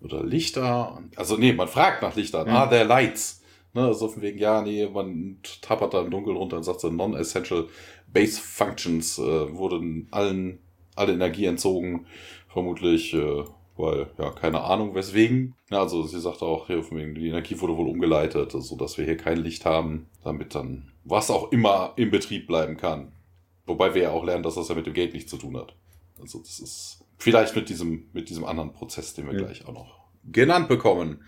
oder 0.02 0.24
Lichter. 0.24 1.02
Also 1.16 1.38
nee, 1.38 1.54
man 1.54 1.70
fragt 1.70 2.02
nach 2.02 2.16
Lichtern. 2.16 2.48
Ja. 2.48 2.64
Ah, 2.64 2.68
der 2.68 2.84
Lights. 2.84 3.42
Ne, 3.76 3.82
also 3.82 4.08
von 4.08 4.22
wegen, 4.22 4.40
ja, 4.40 4.62
nee, 4.62 4.88
man 4.88 5.38
tappert 5.62 5.94
da 5.94 6.02
im 6.02 6.10
Dunkeln 6.10 6.38
runter 6.38 6.56
und 6.56 6.64
sagt 6.64 6.80
so, 6.80 6.90
non-essential 6.90 7.68
base 8.08 8.40
functions 8.40 9.20
äh, 9.20 9.54
wurden 9.54 10.08
allen, 10.12 10.60
alle 10.96 11.12
Energie 11.12 11.46
entzogen. 11.46 12.06
Vermutlich, 12.48 13.14
äh, 13.14 13.44
weil, 13.76 14.08
ja, 14.18 14.32
keine 14.32 14.64
Ahnung 14.64 14.96
weswegen. 14.96 15.56
Ja, 15.70 15.82
also 15.82 16.04
sie 16.04 16.22
sagt 16.22 16.42
auch, 16.42 16.68
hier, 16.68 16.84
von 16.84 16.98
wegen, 16.98 17.16
die 17.16 17.28
Energie 17.28 17.60
wurde 17.60 17.76
wohl 17.76 17.90
umgeleitet, 17.90 18.54
so 18.54 18.60
also, 18.60 18.78
dass 18.78 18.98
wir 18.98 19.04
hier 19.04 19.18
kein 19.18 19.40
Licht 19.40 19.66
haben, 19.66 20.08
damit 20.24 20.56
dann 20.56 20.94
was 21.04 21.30
auch 21.30 21.52
immer 21.52 21.92
im 21.98 22.12
Betrieb 22.12 22.48
bleiben 22.48 22.78
kann. 22.78 23.12
Wobei 23.66 23.94
wir 23.94 24.04
ja 24.04 24.12
auch 24.12 24.24
lernen, 24.24 24.44
dass 24.44 24.56
das 24.56 24.70
ja 24.70 24.76
mit 24.76 24.86
dem 24.86 24.94
Gate 24.94 25.14
nichts 25.14 25.30
zu 25.30 25.38
tun 25.38 25.58
hat. 25.58 25.76
Also 26.22 26.40
das 26.40 26.62
ist 26.62 27.04
vielleicht 27.18 27.58
mit 27.58 27.68
diesem, 27.68 28.08
mit 28.14 28.30
diesem 28.30 28.46
anderen 28.46 28.72
Prozess, 28.72 29.14
den 29.16 29.26
wir 29.26 29.34
ja. 29.34 29.40
gleich 29.40 29.68
auch 29.68 29.74
noch 29.74 30.05
genannt 30.32 30.68
bekommen. 30.68 31.20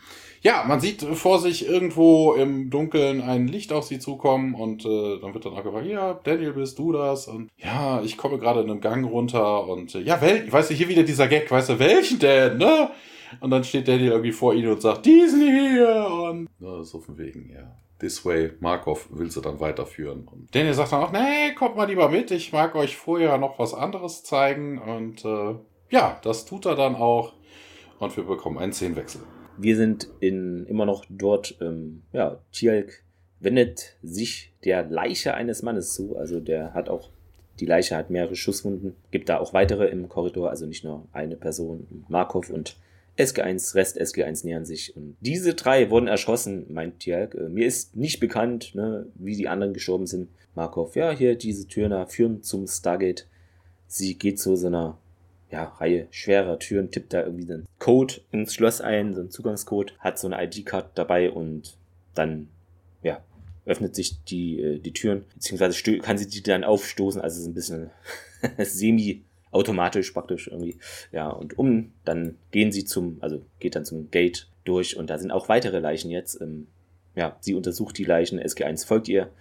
Ja, 0.42 0.64
man 0.68 0.80
sieht 0.80 1.02
vor 1.02 1.40
sich 1.40 1.68
irgendwo 1.68 2.34
im 2.34 2.70
Dunkeln 2.70 3.22
ein 3.22 3.48
Licht 3.48 3.74
auf 3.74 3.86
sie 3.86 4.00
zukommen 4.00 4.54
und 4.54 4.86
äh, 4.86 5.20
dann 5.20 5.34
wird 5.34 5.46
dann 5.46 5.54
auch 5.54 5.64
gefragt, 5.64 5.88
ja, 5.88 6.14
Daniel, 6.24 6.54
bist 6.54 6.78
du 6.78 6.92
das? 6.92 7.28
Und 7.28 7.50
ja, 7.58 8.02
ich 8.02 8.18
komme 8.18 8.38
gerade 8.38 8.62
in 8.62 8.70
einem 8.70 8.82
Gang 8.82 9.10
runter 9.10 9.68
und 9.68 9.96
äh, 9.96 10.02
ja, 10.02 10.22
wel 10.22 10.52
weißt 10.52 10.70
du, 10.70 10.74
hier 10.76 10.90
wieder 10.90 11.04
dieser 11.04 11.28
Gag, 11.28 11.50
weißt 11.50 11.70
du, 11.70 11.80
welchen 11.80 12.20
denn, 12.20 12.58
ne? 12.58 12.92
Und 13.42 13.50
dann 13.50 13.64
steht 13.64 13.88
Daniel 13.88 14.12
irgendwie 14.12 14.32
vor 14.32 14.54
ihnen 14.54 14.72
und 14.72 14.82
sagt, 14.82 15.06
diesen 15.06 15.42
hier 15.42 16.08
und 16.30 16.48
ja, 16.60 16.84
so 16.84 17.00
von 17.00 17.18
wegen, 17.18 17.50
ja. 17.50 17.76
This 18.00 18.24
way, 18.24 18.52
Markov 18.60 19.08
will 19.10 19.32
sie 19.32 19.42
dann 19.42 19.60
weiterführen. 19.60 20.28
Und 20.32 20.54
Daniel 20.54 20.76
sagt 20.76 20.92
dann 20.92 21.02
auch, 21.02 21.12
nee, 21.12 21.54
kommt 21.56 21.76
mal 21.76 21.88
lieber 21.88 22.10
mit, 22.10 22.30
ich 22.30 22.54
mag 22.54 22.76
euch 22.76 22.96
vorher 22.96 23.40
noch 23.40 23.58
was 23.58 23.74
anderes 23.74 24.24
zeigen 24.24 24.78
und 24.78 25.26
äh, 25.26 25.56
ja, 25.90 26.20
das 26.22 26.46
tut 26.46 26.66
er 26.66 26.76
dann 26.76 26.96
auch 26.96 27.34
und 28.00 28.16
wir 28.16 28.24
bekommen 28.24 28.58
einen 28.58 28.74
Szenenwechsel. 28.74 29.22
Wir 29.58 29.76
sind 29.76 30.10
in, 30.20 30.66
immer 30.68 30.86
noch 30.86 31.06
dort. 31.10 31.58
Ähm, 31.62 32.04
ja, 32.14 32.40
Tialk 32.52 33.04
wendet 33.40 33.98
sich 34.04 34.54
der 34.64 34.84
Leiche 34.88 35.34
eines 35.34 35.64
Mannes 35.64 35.94
zu. 35.94 36.16
Also 36.16 36.40
der 36.40 36.74
hat 36.74 36.90
auch, 36.90 37.10
die 37.60 37.66
Leiche 37.66 37.96
hat 37.96 38.10
mehrere 38.10 38.36
Schusswunden. 38.36 38.96
Gibt 39.12 39.30
da 39.30 39.40
auch 39.40 39.54
weitere 39.54 39.88
im 39.88 40.10
Korridor, 40.10 40.50
also 40.50 40.66
nicht 40.66 40.84
nur 40.84 41.08
eine 41.12 41.36
Person. 41.36 42.06
Markov 42.08 42.50
und 42.50 42.78
SG1, 43.18 43.74
Rest 43.74 44.00
SG1 44.00 44.46
nähern 44.46 44.66
sich. 44.66 44.96
Und 44.96 45.18
diese 45.22 45.56
drei 45.56 45.90
wurden 45.90 46.08
erschossen, 46.08 46.66
meint 46.70 47.00
Tialk. 47.00 47.34
Äh, 47.34 47.50
mir 47.50 47.66
ist 47.66 47.96
nicht 47.96 48.20
bekannt, 48.20 48.76
ne, 48.76 49.08
wie 49.16 49.36
die 49.36 49.48
anderen 49.48 49.74
gestorben 49.74 50.06
sind. 50.06 50.30
Markov, 50.54 50.96
ja, 50.96 51.12
hier 51.12 51.36
diese 51.36 51.68
Türen 51.68 51.92
da 51.92 52.06
führen 52.06 52.44
zum 52.44 52.68
Stargate. 52.68 53.28
Sie 53.88 54.16
geht 54.18 54.40
zu 54.40 54.56
so 54.56 54.68
einer 54.68 54.98
ja, 55.50 55.64
Reihe 55.64 56.08
schwerer 56.12 56.60
Türen, 56.60 56.92
tippt 56.92 57.14
da 57.14 57.24
irgendwie 57.24 57.52
einen 57.52 57.68
Code 57.80 58.16
ins 58.32 58.54
Schloss 58.54 58.82
ein, 58.82 59.14
so 59.14 59.22
einen 59.22 59.32
Zugangscode, 59.32 59.94
hat 60.00 60.20
so 60.20 60.28
eine 60.28 60.44
ID-Card 60.44 60.98
dabei 60.98 61.32
und 61.32 61.78
dann, 62.14 62.50
ja, 63.02 63.24
öffnet 63.66 63.96
sich 63.96 64.24
die, 64.26 64.62
äh, 64.62 64.80
die 64.80 64.94
Türen, 64.94 65.26
beziehungsweise 65.34 66.00
kann 66.00 66.18
sie 66.18 66.28
die 66.28 66.44
dann 66.44 66.64
aufstoßen, 66.64 67.22
also 67.22 67.40
ist 67.40 67.48
ein 67.48 67.54
bisschen 67.54 67.92
semi-automatisch 68.58 70.12
praktisch 70.12 70.48
irgendwie. 70.48 70.78
Ja, 71.12 71.30
und 71.30 71.58
um, 71.58 71.94
dann 72.04 72.38
gehen 72.52 72.72
sie 72.72 72.86
zum, 72.86 73.18
also 73.22 73.42
geht 73.60 73.76
dann 73.76 73.86
zum 73.86 74.12
Gate 74.12 74.48
durch 74.64 74.98
und 74.98 75.10
da 75.10 75.18
sind 75.18 75.32
auch 75.32 75.50
weitere 75.50 75.80
Leichen 75.80 76.12
jetzt. 76.12 76.42
Ähm, 76.42 76.68
ja, 77.16 77.38
sie 77.40 77.56
untersucht 77.56 77.98
die 77.98 78.04
Leichen, 78.04 78.40
SG1 78.40 78.86
folgt 78.86 79.08
ihr 79.08 79.32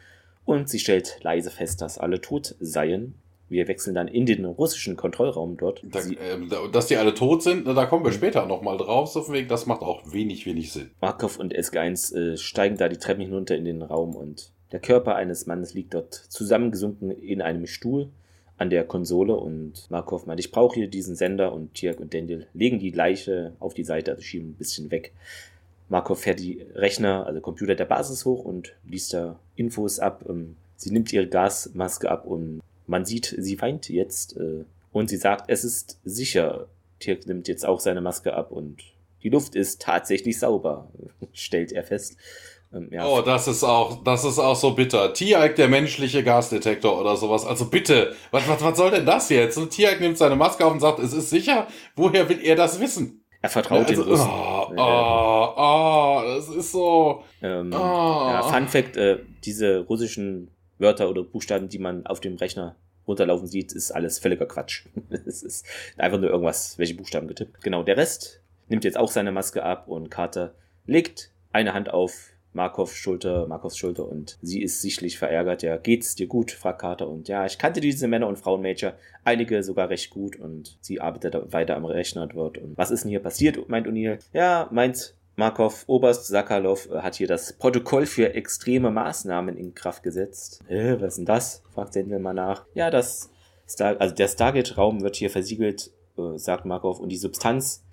und 0.44 0.68
sie 0.68 0.78
stellt 0.78 1.18
leise 1.22 1.50
fest, 1.50 1.82
dass 1.82 1.98
alle 1.98 2.20
tot 2.20 2.54
seien 2.58 3.14
wir 3.48 3.68
wechseln 3.68 3.94
dann 3.94 4.08
in 4.08 4.26
den 4.26 4.44
russischen 4.44 4.96
Kontrollraum 4.96 5.56
dort. 5.56 5.82
Da, 5.84 6.00
äh, 6.00 6.70
dass 6.72 6.86
die 6.86 6.96
alle 6.96 7.14
tot 7.14 7.42
sind, 7.42 7.66
da 7.66 7.86
kommen 7.86 8.04
wir 8.04 8.12
später 8.12 8.46
nochmal 8.46 8.76
drauf. 8.76 9.08
So 9.08 9.32
wegen, 9.32 9.48
das 9.48 9.66
macht 9.66 9.82
auch 9.82 10.12
wenig, 10.12 10.46
wenig 10.46 10.72
Sinn. 10.72 10.90
Markov 11.00 11.38
und 11.38 11.54
SG1 11.54 12.14
äh, 12.14 12.36
steigen 12.36 12.76
da 12.76 12.88
die 12.88 12.98
Treppen 12.98 13.22
hinunter 13.22 13.56
in 13.56 13.64
den 13.64 13.82
Raum 13.82 14.16
und 14.16 14.50
der 14.72 14.80
Körper 14.80 15.14
eines 15.14 15.46
Mannes 15.46 15.74
liegt 15.74 15.94
dort 15.94 16.14
zusammengesunken 16.14 17.10
in 17.10 17.40
einem 17.40 17.66
Stuhl 17.66 18.10
an 18.58 18.70
der 18.70 18.84
Konsole 18.84 19.36
und 19.36 19.90
Markov 19.90 20.26
meint, 20.26 20.40
ich 20.40 20.50
brauche 20.50 20.74
hier 20.74 20.88
diesen 20.88 21.14
Sender 21.14 21.52
und 21.52 21.74
Tirk 21.74 22.00
und 22.00 22.12
Dendel 22.12 22.46
legen 22.54 22.78
die 22.78 22.90
Leiche 22.90 23.52
auf 23.60 23.74
die 23.74 23.84
Seite, 23.84 24.12
also 24.12 24.22
schieben 24.22 24.50
ein 24.50 24.54
bisschen 24.54 24.90
weg. 24.90 25.12
Markov 25.88 26.20
fährt 26.20 26.40
die 26.40 26.66
Rechner, 26.74 27.26
also 27.26 27.40
Computer 27.40 27.74
der 27.74 27.84
Basis 27.84 28.24
hoch 28.24 28.44
und 28.44 28.74
liest 28.84 29.12
da 29.14 29.38
Infos 29.54 30.00
ab. 30.00 30.24
Ähm, 30.28 30.56
sie 30.76 30.90
nimmt 30.90 31.12
ihre 31.12 31.28
Gasmaske 31.28 32.10
ab 32.10 32.26
und 32.26 32.60
man 32.86 33.04
sieht, 33.04 33.34
sie 33.38 33.60
weint 33.60 33.88
jetzt 33.88 34.36
äh, 34.36 34.64
und 34.92 35.08
sie 35.08 35.16
sagt, 35.16 35.50
es 35.50 35.64
ist 35.64 35.98
sicher. 36.04 36.68
Tirk 36.98 37.26
nimmt 37.26 37.46
jetzt 37.46 37.66
auch 37.66 37.80
seine 37.80 38.00
Maske 38.00 38.34
ab 38.34 38.50
und 38.50 38.82
die 39.22 39.28
Luft 39.28 39.54
ist 39.54 39.82
tatsächlich 39.82 40.38
sauber, 40.38 40.88
stellt 41.32 41.72
er 41.72 41.84
fest. 41.84 42.16
Ähm, 42.72 42.88
ja. 42.90 43.06
Oh, 43.06 43.22
das 43.22 43.48
ist 43.48 43.64
auch, 43.64 44.02
das 44.02 44.24
ist 44.24 44.38
auch 44.38 44.56
so 44.56 44.72
bitter. 44.72 45.12
Tieralk, 45.12 45.56
der 45.56 45.68
menschliche 45.68 46.22
Gasdetektor 46.22 46.98
oder 47.00 47.16
sowas. 47.16 47.44
Also 47.44 47.66
bitte, 47.66 48.14
was, 48.30 48.48
was, 48.48 48.62
was 48.62 48.76
soll 48.76 48.90
denn 48.90 49.06
das 49.06 49.28
jetzt? 49.28 49.56
Und 49.58 49.70
Tieralk 49.70 50.00
nimmt 50.00 50.18
seine 50.18 50.36
Maske 50.36 50.64
auf 50.64 50.72
und 50.72 50.80
sagt, 50.80 50.98
es 50.98 51.12
ist 51.12 51.30
sicher. 51.30 51.66
Woher 51.94 52.28
will 52.28 52.40
er 52.42 52.56
das 52.56 52.80
wissen? 52.80 53.22
Er 53.42 53.50
vertraut 53.50 53.86
also, 53.86 54.02
den 54.02 54.10
Russen. 54.10 54.28
Oh, 54.28 54.72
oh, 54.76 55.54
oh, 55.56 56.22
das 56.26 56.48
ist 56.48 56.72
so. 56.72 57.22
Ähm, 57.42 57.70
oh. 57.72 57.76
ja, 57.76 58.42
Fun 58.42 58.66
Fact: 58.66 58.96
äh, 58.96 59.18
Diese 59.44 59.80
russischen 59.80 60.50
Wörter 60.78 61.08
oder 61.10 61.22
Buchstaben, 61.22 61.68
die 61.68 61.78
man 61.78 62.06
auf 62.06 62.20
dem 62.20 62.36
Rechner 62.36 62.76
runterlaufen 63.06 63.46
sieht, 63.46 63.72
ist 63.72 63.92
alles 63.92 64.18
völliger 64.18 64.46
Quatsch. 64.46 64.84
es 65.26 65.42
ist 65.42 65.66
einfach 65.96 66.18
nur 66.18 66.30
irgendwas, 66.30 66.78
welche 66.78 66.94
Buchstaben 66.94 67.28
getippt. 67.28 67.62
Genau, 67.62 67.82
der 67.82 67.96
Rest 67.96 68.40
nimmt 68.68 68.84
jetzt 68.84 68.96
auch 68.96 69.10
seine 69.10 69.32
Maske 69.32 69.62
ab 69.62 69.88
und 69.88 70.10
Carter 70.10 70.54
legt 70.86 71.30
eine 71.52 71.72
Hand 71.72 71.90
auf 71.90 72.30
Markovs 72.52 72.96
Schulter, 72.96 73.46
Markovs 73.46 73.76
Schulter 73.76 74.08
und 74.08 74.38
sie 74.40 74.62
ist 74.62 74.80
sichtlich 74.80 75.18
verärgert. 75.18 75.62
Ja, 75.62 75.76
geht's 75.76 76.14
dir 76.14 76.26
gut? 76.26 76.50
fragt 76.50 76.80
Carter 76.80 77.08
und 77.08 77.28
ja, 77.28 77.44
ich 77.44 77.58
kannte 77.58 77.80
diese 77.80 78.08
Männer- 78.08 78.28
und 78.28 78.38
Frauen-Major, 78.38 78.94
einige 79.24 79.62
sogar 79.62 79.90
recht 79.90 80.10
gut 80.10 80.36
und 80.36 80.78
sie 80.80 81.00
arbeitet 81.00 81.52
weiter 81.52 81.76
am 81.76 81.84
Rechner 81.84 82.26
dort. 82.26 82.56
Und 82.58 82.76
was 82.78 82.90
ist 82.90 83.04
denn 83.04 83.10
hier 83.10 83.20
passiert? 83.20 83.68
meint 83.68 83.86
O'Neill. 83.86 84.18
Ja, 84.32 84.68
meint 84.72 85.14
Markov, 85.36 85.84
Oberst 85.86 86.26
Sakalov 86.26 86.88
äh, 86.90 87.00
hat 87.00 87.16
hier 87.16 87.26
das 87.28 87.52
Protokoll 87.52 88.06
für 88.06 88.34
extreme 88.34 88.90
Maßnahmen 88.90 89.56
in 89.56 89.74
Kraft 89.74 90.02
gesetzt. 90.02 90.64
Äh, 90.68 90.98
was 90.98 91.12
ist 91.12 91.18
denn 91.18 91.24
das? 91.26 91.62
fragt 91.74 91.92
Sendel 91.92 92.18
mal 92.18 92.32
nach. 92.32 92.64
Ja, 92.74 92.90
das 92.90 93.30
Star 93.68 94.00
also 94.00 94.14
der 94.14 94.28
Stargate-Raum 94.28 95.02
wird 95.02 95.16
hier 95.16 95.28
versiegelt, 95.28 95.90
äh, 96.16 96.38
sagt 96.38 96.64
Markov, 96.64 97.00
und 97.00 97.10
die 97.10 97.18
Substanz 97.18 97.84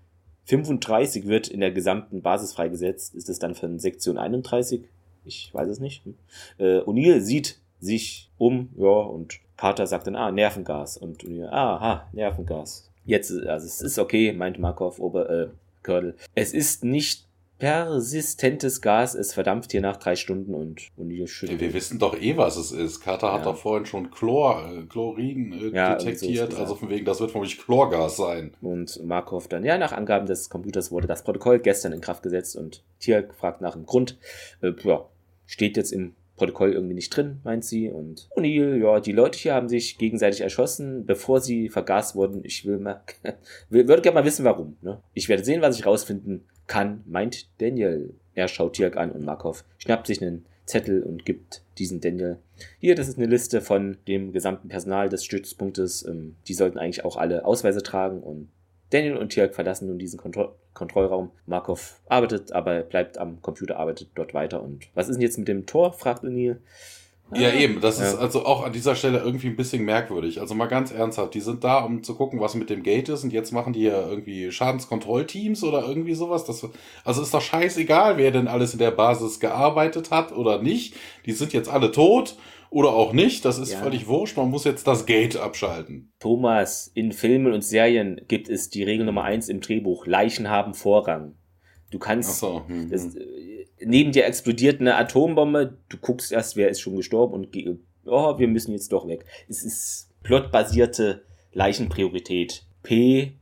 35 0.46 1.28
wird 1.28 1.50
in 1.50 1.60
der 1.60 1.72
gesamten 1.72 2.22
Basis 2.22 2.54
freigesetzt. 2.54 3.14
Ist 3.14 3.28
es 3.28 3.40
dann 3.40 3.56
von 3.56 3.78
Sektion 3.78 4.18
31? 4.18 4.86
Ich 5.26 5.54
weiß 5.54 5.68
es 5.68 5.80
nicht. 5.80 6.06
Hm. 6.06 6.16
Äh, 6.60 6.80
O'Neill 6.80 7.20
sieht 7.20 7.60
sich 7.82 8.32
um, 8.38 8.70
ja, 8.78 8.88
und 8.88 9.40
Carter 9.58 9.86
sagt 9.86 10.08
dann, 10.08 10.16
ah, 10.16 10.32
Nervengas. 10.32 10.98
Und 10.98 11.24
O'Neill, 11.26 11.50
aha, 11.50 12.08
Nervengas. 12.14 12.90
Jetzt, 13.06 13.32
also 13.32 13.66
es 13.66 13.82
ist 13.82 14.00
okay, 14.00 14.32
meint 14.32 14.60
Markov, 14.60 15.00
Ober, 15.00 15.30
äh, 15.30 15.48
Kördel. 15.82 16.16
Es 16.36 16.54
ist 16.54 16.86
nicht 16.86 17.28
persistentes 17.64 18.82
Gas. 18.82 19.16
Es 19.16 19.34
verdampft 19.34 19.72
hier 19.72 19.80
nach 19.80 19.96
drei 19.96 20.18
Stunden 20.18 20.54
und, 20.54 20.92
hier 20.98 21.28
schüttelt. 21.28 21.62
Wir 21.62 21.74
wissen 21.74 21.98
doch 21.98 22.20
eh, 22.20 22.36
was 22.36 22.58
es 22.58 22.74
ist. 22.74 23.00
Carter 23.00 23.28
ja. 23.28 23.34
hat 23.36 23.46
doch 23.46 23.56
vorhin 23.56 23.86
schon 23.86 24.12
Chlor, 24.12 24.70
äh, 24.70 24.86
Chlorin 24.86 25.54
äh, 25.54 25.74
ja, 25.74 25.96
detektiert. 25.96 26.52
So 26.52 26.58
also 26.58 26.76
von 26.76 26.90
wegen, 26.90 27.06
das 27.06 27.22
wird 27.22 27.32
vermutlich 27.32 27.58
Chlorgas 27.58 28.18
sein. 28.18 28.52
Und 28.62 29.02
Markov 29.06 29.48
dann, 29.48 29.64
ja, 29.64 29.78
nach 29.78 29.94
Angaben 29.94 30.26
des 30.26 30.50
Computers 30.50 30.92
wurde 30.92 31.08
das 31.08 31.24
Protokoll 31.24 31.60
gestern 31.60 31.94
in 31.94 32.02
Kraft 32.02 32.22
gesetzt 32.22 32.58
und 32.58 32.84
Tier 33.00 33.30
fragt 33.32 33.62
nach 33.62 33.76
dem 33.76 33.86
Grund. 33.86 34.18
Äh, 34.62 34.74
ja, 34.84 35.06
steht 35.46 35.78
jetzt 35.78 35.94
im 35.94 36.16
Protokoll 36.36 36.74
irgendwie 36.74 36.96
nicht 36.96 37.16
drin, 37.16 37.40
meint 37.46 37.64
sie. 37.64 37.90
Und 37.90 38.28
O'Neill, 38.36 38.76
ja, 38.76 39.00
die 39.00 39.14
Leute 39.14 39.40
hier 39.40 39.54
haben 39.54 39.70
sich 39.70 39.98
gegenseitig 39.98 40.42
erschossen, 40.42 41.06
bevor 41.06 41.40
sie 41.40 41.70
vergast 41.70 42.16
wurden. 42.16 42.42
Ich 42.44 42.66
will 42.66 42.80
mal, 42.80 43.04
würde 43.70 44.02
gerne 44.02 44.16
mal 44.16 44.26
wissen, 44.26 44.44
warum. 44.44 44.76
Ne? 44.82 45.02
Ich 45.14 45.30
werde 45.30 45.46
sehen, 45.46 45.62
was 45.62 45.80
ich 45.80 45.86
rausfinden 45.86 46.44
kann, 46.68 47.04
meint 47.06 47.48
Daniel. 47.60 48.14
Er 48.36 48.48
schaut 48.48 48.78
Dirk 48.78 48.98
an 48.98 49.12
und 49.12 49.26
Markov 49.26 49.64
schnappt 49.78 50.08
sich 50.08 50.22
einen 50.22 50.46
Zettel 50.66 51.04
und 51.04 51.26
gibt 51.26 51.62
diesen 51.78 52.00
Daniel. 52.00 52.38
Hier, 52.80 52.96
das 52.96 53.08
ist 53.08 53.18
eine 53.18 53.28
Liste 53.28 53.62
von 53.62 53.98
dem 54.08 54.32
gesamten 54.32 54.70
Personal 54.70 55.10
des 55.10 55.26
Stützpunktes. 55.26 56.06
Ähm, 56.06 56.36
die 56.48 56.54
sollten 56.54 56.78
eigentlich 56.78 57.06
auch 57.06 57.18
alle 57.18 57.46
Ausweise 57.46 57.84
tragen 57.84 58.22
und 58.22 58.50
Daniel 58.94 59.18
und 59.18 59.30
Tirk 59.30 59.56
verlassen 59.56 59.88
nun 59.88 59.98
diesen 59.98 60.20
Kontro 60.20 60.56
Kontrollraum. 60.74 61.32
Markov 61.46 62.00
arbeitet, 62.08 62.52
aber 62.52 62.82
bleibt 62.82 63.18
am 63.18 63.42
Computer, 63.42 63.78
arbeitet 63.78 64.10
dort 64.16 64.34
weiter. 64.34 64.62
Und 64.64 64.88
was 64.96 65.08
ist 65.08 65.16
denn 65.16 65.22
jetzt 65.22 65.38
mit 65.38 65.48
dem 65.48 65.66
Tor? 65.66 65.94
fragt 65.94 66.24
O'Neill. 66.24 66.58
Ja, 67.36 67.54
eben. 67.54 67.82
Das 67.82 68.00
ja. 68.00 68.06
ist 68.06 68.16
also 68.16 68.46
auch 68.46 68.66
an 68.66 68.74
dieser 68.74 68.96
Stelle 68.96 69.20
irgendwie 69.20 69.48
ein 69.48 69.56
bisschen 69.56 69.84
merkwürdig. 69.84 70.40
Also 70.40 70.56
mal 70.56 70.68
ganz 70.68 70.92
ernsthaft. 70.92 71.34
Die 71.34 71.40
sind 71.40 71.64
da, 71.64 71.80
um 71.80 72.04
zu 72.04 72.16
gucken, 72.16 72.40
was 72.40 72.56
mit 72.56 72.70
dem 72.70 72.84
Gate 72.84 73.10
ist. 73.10 73.24
Und 73.24 73.34
jetzt 73.34 73.52
machen 73.52 73.74
die 73.74 73.84
ja 73.84 74.08
irgendwie 74.08 74.52
Schadenskontrollteams 74.52 75.64
oder 75.64 75.88
irgendwie 75.88 76.14
sowas. 76.14 76.46
Das, 76.46 76.68
also 77.04 77.22
ist 77.22 77.34
doch 77.34 77.42
scheißegal, 77.42 78.18
wer 78.18 78.32
denn 78.32 78.48
alles 78.48 78.74
in 78.74 78.80
der 78.80 78.92
Basis 78.92 79.40
gearbeitet 79.40 80.12
hat 80.12 80.32
oder 80.32 80.62
nicht. 80.62 80.96
Die 81.26 81.32
sind 81.32 81.54
jetzt 81.54 81.70
alle 81.70 81.92
tot 81.92 82.38
oder 82.70 82.94
auch 82.94 83.14
nicht. 83.14 83.46
Das 83.46 83.60
ist 83.60 83.74
ja. 83.74 83.80
völlig 83.80 84.08
wurscht. 84.08 84.38
Man 84.38 84.50
muss 84.50 84.64
jetzt 84.64 84.88
das 84.88 85.06
Gate 85.06 85.38
abschalten. 85.38 86.12
Thomas, 86.20 86.92
in 86.94 87.12
Filmen 87.12 87.54
und 87.54 87.64
Serien 87.64 88.22
gibt 88.28 88.50
es 88.50 88.70
die 88.70 88.84
Regel 88.84 89.06
Nummer 89.06 89.24
eins 89.24 89.48
im 89.48 89.62
Drehbuch. 89.62 90.08
Leichen 90.08 90.50
haben 90.50 90.74
Vorrang. 90.74 91.36
Du 91.92 92.00
kannst, 92.00 92.40
so, 92.40 92.64
hm, 92.68 92.90
das, 92.90 93.16
äh, 93.16 93.22
neben 93.86 94.12
dir 94.12 94.26
explodiert 94.26 94.82
eine 94.82 94.96
Atombombe, 94.96 95.78
du 95.90 95.98
guckst 95.98 96.32
erst, 96.32 96.56
wer 96.56 96.70
ist 96.70 96.82
schon 96.82 96.96
gestorben 96.96 97.34
und 97.34 97.56
oh, 98.06 98.38
wir 98.38 98.48
müssen 98.48 98.74
jetzt 98.74 98.92
doch 98.92 99.08
weg. 99.08 99.26
Es 99.48 99.64
ist 99.64 100.10
plotbasierte 100.24 101.24
Leichenpriorität. 101.54 102.66
P, 102.82 103.34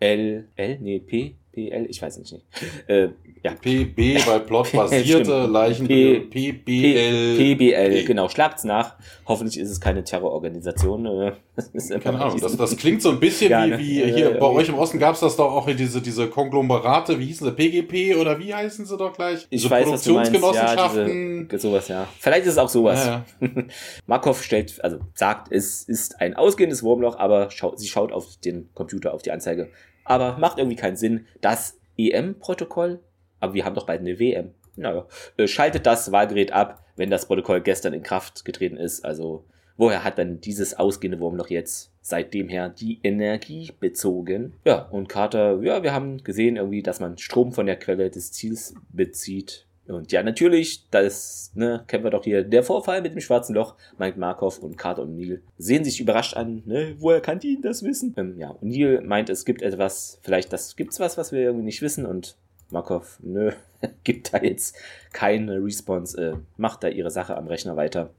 L, 0.00 0.48
L, 0.56 0.78
nee, 0.80 1.00
P, 1.00 1.36
PL, 1.58 1.86
ich 1.88 2.00
weiß 2.00 2.18
nicht. 2.18 2.40
Äh, 2.86 3.08
ja. 3.42 3.52
PB, 3.52 4.26
weil 4.26 4.40
plotbasierte 4.40 5.46
Leichen. 5.50 5.88
P, 5.88 6.20
PBL. 6.20 7.36
PBL, 7.36 8.04
genau. 8.04 8.28
Schlagt's 8.28 8.64
nach. 8.64 8.94
Hoffentlich 9.26 9.58
ist 9.58 9.70
es 9.70 9.80
keine 9.80 10.04
Terrororganisation. 10.04 11.06
Äh, 11.06 11.32
Keine 12.02 12.20
Ahnung, 12.20 12.40
das, 12.40 12.56
das 12.56 12.76
klingt 12.76 13.02
so 13.02 13.10
ein 13.10 13.18
bisschen 13.18 13.50
ja, 13.50 13.64
wie, 13.64 13.70
ne? 13.70 13.78
wie 13.78 14.12
hier 14.12 14.36
äh, 14.36 14.38
bei 14.38 14.46
euch 14.46 14.68
im 14.68 14.76
Osten 14.76 15.00
gab's 15.00 15.18
das 15.18 15.34
doch 15.34 15.50
auch 15.52 15.66
diese, 15.66 16.00
diese 16.00 16.28
Konglomerate, 16.28 17.18
wie 17.18 17.26
hießen 17.26 17.48
sie, 17.48 17.52
PGP 17.52 18.16
oder 18.16 18.38
wie 18.38 18.54
heißen 18.54 18.86
sie 18.86 18.96
doch 18.96 19.12
gleich? 19.12 19.46
Ich 19.50 19.62
diese 19.62 19.70
weiß, 19.70 19.84
Produktionsgenossenschaften. 19.84 21.38
Ja, 21.40 21.44
diese, 21.50 21.58
sowas, 21.58 21.88
ja. 21.88 22.06
Vielleicht 22.20 22.46
ist 22.46 22.52
es 22.52 22.58
auch 22.58 22.68
sowas. 22.68 23.04
Ja, 23.04 23.24
ja. 23.40 23.48
Markov 24.06 24.44
stellt, 24.44 24.82
also 24.84 24.98
sagt, 25.14 25.50
es 25.50 25.82
ist 25.82 26.20
ein 26.20 26.36
ausgehendes 26.36 26.84
Wurmloch, 26.84 27.18
aber 27.18 27.50
schau, 27.50 27.74
sie 27.74 27.88
schaut 27.88 28.12
auf 28.12 28.36
den 28.44 28.68
Computer, 28.74 29.12
auf 29.12 29.22
die 29.22 29.32
Anzeige 29.32 29.68
aber 30.08 30.38
macht 30.38 30.58
irgendwie 30.58 30.76
keinen 30.76 30.96
Sinn. 30.96 31.26
Das 31.40 31.78
EM-Protokoll, 31.96 33.00
aber 33.40 33.54
wir 33.54 33.64
haben 33.64 33.74
doch 33.74 33.86
bald 33.86 34.00
eine 34.00 34.18
WM. 34.18 34.54
Naja, 34.76 35.06
äh, 35.36 35.46
schaltet 35.46 35.86
das 35.86 36.12
Wahlgerät 36.12 36.52
ab, 36.52 36.84
wenn 36.96 37.10
das 37.10 37.26
Protokoll 37.26 37.60
gestern 37.60 37.92
in 37.92 38.02
Kraft 38.02 38.44
getreten 38.44 38.76
ist. 38.76 39.04
Also, 39.04 39.44
woher 39.76 40.04
hat 40.04 40.18
dann 40.18 40.40
dieses 40.40 40.74
ausgehende 40.74 41.20
Wurmloch 41.20 41.48
jetzt 41.48 41.92
seitdem 42.00 42.48
her 42.48 42.68
die 42.68 43.00
Energie 43.02 43.72
bezogen? 43.80 44.54
Ja, 44.64 44.82
und 44.88 45.08
Carter, 45.08 45.60
ja, 45.62 45.82
wir 45.82 45.92
haben 45.92 46.22
gesehen 46.22 46.56
irgendwie, 46.56 46.82
dass 46.82 47.00
man 47.00 47.18
Strom 47.18 47.52
von 47.52 47.66
der 47.66 47.76
Quelle 47.76 48.10
des 48.10 48.32
Ziels 48.32 48.74
bezieht. 48.90 49.66
Und 49.88 50.12
ja, 50.12 50.22
natürlich, 50.22 50.84
das, 50.90 51.50
ne, 51.54 51.82
kennen 51.86 52.04
wir 52.04 52.10
doch 52.10 52.24
hier, 52.24 52.44
der 52.44 52.62
Vorfall 52.62 53.00
mit 53.00 53.14
dem 53.14 53.20
schwarzen 53.20 53.54
Loch, 53.54 53.74
Mike 53.98 54.18
Markov 54.18 54.58
und 54.58 54.76
Carter 54.76 55.02
und 55.02 55.16
Neil 55.16 55.40
sehen 55.56 55.84
sich 55.84 56.00
überrascht 56.00 56.36
an, 56.36 56.62
ne, 56.66 56.94
woher 56.98 57.20
kann 57.20 57.38
die 57.38 57.60
das 57.60 57.82
wissen? 57.82 58.14
Ähm, 58.16 58.38
ja, 58.38 58.54
Neil 58.60 59.00
meint, 59.02 59.30
es 59.30 59.44
gibt 59.44 59.62
etwas, 59.62 60.18
vielleicht 60.22 60.52
das 60.52 60.76
gibt's 60.76 61.00
was, 61.00 61.16
was 61.16 61.32
wir 61.32 61.40
irgendwie 61.40 61.64
nicht 61.64 61.82
wissen 61.82 62.04
und 62.04 62.36
Markov, 62.70 63.18
nö, 63.22 63.52
gibt 64.04 64.34
da 64.34 64.42
jetzt 64.42 64.76
keine 65.12 65.64
Response, 65.64 66.20
äh, 66.22 66.36
macht 66.56 66.84
da 66.84 66.88
ihre 66.88 67.10
Sache 67.10 67.36
am 67.36 67.46
Rechner 67.46 67.76
weiter. 67.76 68.10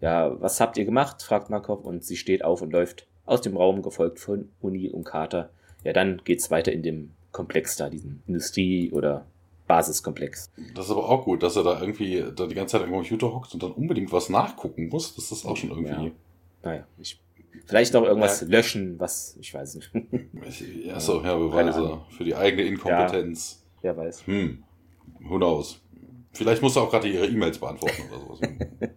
Ja, 0.00 0.40
was 0.40 0.60
habt 0.60 0.76
ihr 0.78 0.84
gemacht? 0.84 1.22
fragt 1.22 1.50
Markov 1.50 1.84
und 1.84 2.04
sie 2.04 2.16
steht 2.16 2.44
auf 2.44 2.62
und 2.62 2.72
läuft 2.72 3.06
aus 3.24 3.40
dem 3.40 3.56
Raum, 3.56 3.82
gefolgt 3.82 4.18
von 4.20 4.48
O'Neill 4.62 4.90
und 4.90 5.04
Carter. 5.04 5.50
Ja, 5.84 5.92
dann 5.92 6.20
geht's 6.24 6.50
weiter 6.50 6.72
in 6.72 6.82
dem 6.82 7.10
Komplex 7.32 7.76
da, 7.76 7.88
diesen 7.88 8.22
Industrie- 8.26 8.90
oder 8.92 9.26
Basiskomplex. 9.72 10.52
Das 10.74 10.84
ist 10.86 10.90
aber 10.90 11.08
auch 11.08 11.24
gut, 11.24 11.42
dass 11.42 11.56
er 11.56 11.62
da 11.62 11.80
irgendwie 11.80 12.22
da 12.36 12.46
die 12.46 12.54
ganze 12.54 12.72
Zeit 12.76 12.86
am 12.86 12.92
Computer 12.92 13.32
hockt 13.32 13.54
und 13.54 13.62
dann 13.62 13.72
unbedingt 13.72 14.12
was 14.12 14.28
nachgucken 14.28 14.88
muss. 14.88 15.14
Das 15.14 15.32
ist 15.32 15.46
auch 15.46 15.56
schon 15.56 15.70
irgendwie. 15.70 16.08
Ja. 16.08 16.12
Naja, 16.62 16.86
ich, 16.98 17.22
vielleicht 17.64 17.94
noch 17.94 18.04
irgendwas 18.04 18.42
ja. 18.42 18.48
löschen, 18.48 19.00
was 19.00 19.36
ich 19.40 19.54
weiß 19.54 19.76
nicht. 19.76 19.90
Achso, 20.94 21.22
ja, 21.22 21.36
Beweise 21.36 22.00
für 22.10 22.24
die 22.24 22.34
eigene 22.34 22.64
Inkompetenz. 22.64 23.64
Ja, 23.82 23.96
wer 23.96 24.04
weiß. 24.04 24.26
Hm, 24.26 24.62
who 25.20 25.38
knows? 25.38 25.81
Vielleicht 26.32 26.62
muss 26.62 26.76
er 26.76 26.82
auch 26.82 26.90
gerade 26.90 27.08
ihre 27.08 27.26
E-Mails 27.26 27.58
beantworten 27.58 28.02
oder 28.10 28.20
sowas. 28.20 28.40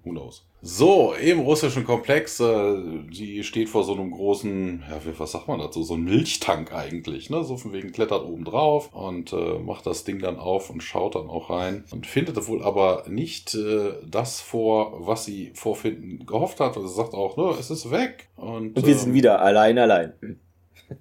Who 0.04 0.12
knows? 0.12 0.46
So, 0.62 1.14
im 1.14 1.42
russischen 1.42 1.84
Komplex, 1.84 2.40
äh, 2.40 2.76
die 3.12 3.44
steht 3.44 3.70
vor 3.70 3.84
so 3.84 3.94
einem 3.94 4.12
großen, 4.12 4.84
ja, 4.90 5.00
was 5.18 5.34
sagt 5.34 5.48
man 5.48 5.60
dazu? 5.60 5.84
So 5.84 5.96
ein 5.96 6.04
Milchtank 6.04 6.74
eigentlich, 6.74 7.30
ne? 7.30 7.44
So 7.44 7.58
von 7.58 7.74
wegen 7.74 7.92
klettert 7.92 8.24
oben 8.24 8.46
drauf 8.46 8.94
und 8.94 9.34
äh, 9.34 9.60
macht 9.60 9.86
das 9.86 10.06
Ding 10.06 10.20
dann 10.20 10.40
auf 10.40 10.70
und 10.70 10.82
schaut 10.82 11.16
dann 11.16 11.28
auch 11.28 11.50
rein 11.50 11.84
und 11.92 12.08
findet 12.08 12.36
wohl 12.48 12.64
aber 12.64 13.04
nicht 13.08 13.54
äh, 13.54 13.94
das 14.08 14.40
vor, 14.40 15.06
was 15.06 15.26
sie 15.26 15.52
vorfinden 15.54 16.26
gehofft 16.26 16.60
hat. 16.62 16.78
Also 16.78 16.88
sagt 16.88 17.14
auch, 17.14 17.36
ne, 17.36 17.56
es 17.60 17.70
ist 17.70 17.92
weg. 17.92 18.30
Und, 18.38 18.78
und 18.78 18.88
wir 18.88 18.96
sind 18.96 19.10
ähm, 19.10 19.14
wieder 19.14 19.42
allein, 19.42 19.78
allein. 19.78 20.14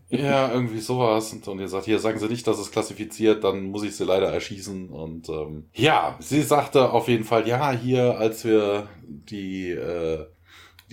Ja, 0.09 0.53
irgendwie 0.53 0.80
sowas. 0.80 1.32
Und, 1.32 1.47
und 1.49 1.59
ihr 1.59 1.68
sagt, 1.68 1.87
hier 1.87 1.99
sagen 1.99 2.18
Sie 2.18 2.28
nicht, 2.28 2.47
dass 2.47 2.59
es 2.59 2.70
klassifiziert, 2.70 3.45
dann 3.45 3.64
muss 3.64 3.82
ich 3.82 3.97
sie 3.97 4.05
leider 4.05 4.32
erschießen. 4.32 4.89
Und 4.91 5.28
ähm, 5.28 5.68
ja, 5.74 6.16
sie 6.20 6.43
sagte 6.43 6.93
auf 6.93 7.09
jeden 7.09 7.24
Fall, 7.24 7.47
ja, 7.49 7.72
hier, 7.72 8.18
als 8.18 8.45
wir 8.45 8.89
die, 9.07 9.70
äh, 9.70 10.26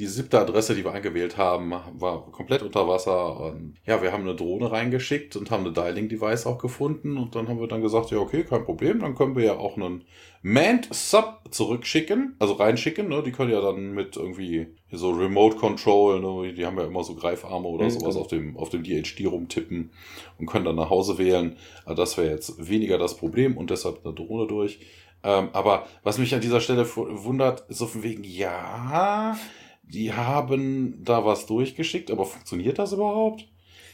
die 0.01 0.07
siebte 0.07 0.39
Adresse, 0.39 0.73
die 0.73 0.83
wir 0.83 0.93
eingewählt 0.93 1.37
haben, 1.37 1.75
war 1.93 2.25
komplett 2.31 2.63
unter 2.63 2.87
Wasser. 2.87 3.39
Und 3.39 3.75
ja, 3.85 4.01
wir 4.01 4.11
haben 4.11 4.23
eine 4.23 4.33
Drohne 4.33 4.71
reingeschickt 4.71 5.35
und 5.35 5.51
haben 5.51 5.63
eine 5.63 5.73
Dialing-Device 5.73 6.47
auch 6.47 6.57
gefunden. 6.57 7.17
Und 7.17 7.35
dann 7.35 7.47
haben 7.47 7.59
wir 7.59 7.67
dann 7.67 7.83
gesagt, 7.83 8.09
ja, 8.09 8.17
okay, 8.17 8.43
kein 8.43 8.65
Problem, 8.65 8.99
dann 9.01 9.13
können 9.13 9.35
wir 9.35 9.43
ja 9.43 9.57
auch 9.57 9.77
einen 9.77 10.03
Manned 10.41 10.87
Sub 10.91 11.41
zurückschicken, 11.51 12.35
also 12.39 12.53
reinschicken, 12.53 13.09
ne? 13.09 13.21
Die 13.23 13.31
können 13.31 13.51
ja 13.51 13.61
dann 13.61 13.93
mit 13.93 14.17
irgendwie 14.17 14.75
so 14.91 15.11
Remote 15.11 15.57
Control, 15.57 16.19
ne? 16.19 16.51
Die 16.53 16.65
haben 16.65 16.79
ja 16.79 16.85
immer 16.85 17.03
so 17.03 17.13
Greifarme 17.13 17.67
oder 17.67 17.85
mhm, 17.85 17.91
sowas 17.91 18.15
auf 18.15 18.25
dem, 18.25 18.57
auf 18.57 18.69
dem 18.69 18.81
DHD 18.81 19.27
rumtippen 19.27 19.91
und 20.39 20.47
können 20.47 20.65
dann 20.65 20.77
nach 20.77 20.89
Hause 20.89 21.19
wählen. 21.19 21.57
Also 21.85 22.01
das 22.01 22.17
wäre 22.17 22.31
jetzt 22.31 22.67
weniger 22.67 22.97
das 22.97 23.17
Problem 23.17 23.55
und 23.55 23.69
deshalb 23.69 24.03
eine 24.03 24.15
Drohne 24.15 24.47
durch. 24.47 24.79
Ähm, 25.23 25.49
aber 25.53 25.85
was 26.01 26.17
mich 26.17 26.33
an 26.33 26.41
dieser 26.41 26.59
Stelle 26.59 26.87
wundert, 26.95 27.69
ist 27.69 27.77
so 27.77 27.85
von 27.85 28.01
wegen, 28.01 28.23
ja, 28.23 29.37
die 29.83 30.13
haben 30.13 31.03
da 31.03 31.25
was 31.25 31.45
durchgeschickt, 31.45 32.11
aber 32.11 32.25
funktioniert 32.25 32.79
das 32.79 32.93
überhaupt? 32.93 33.47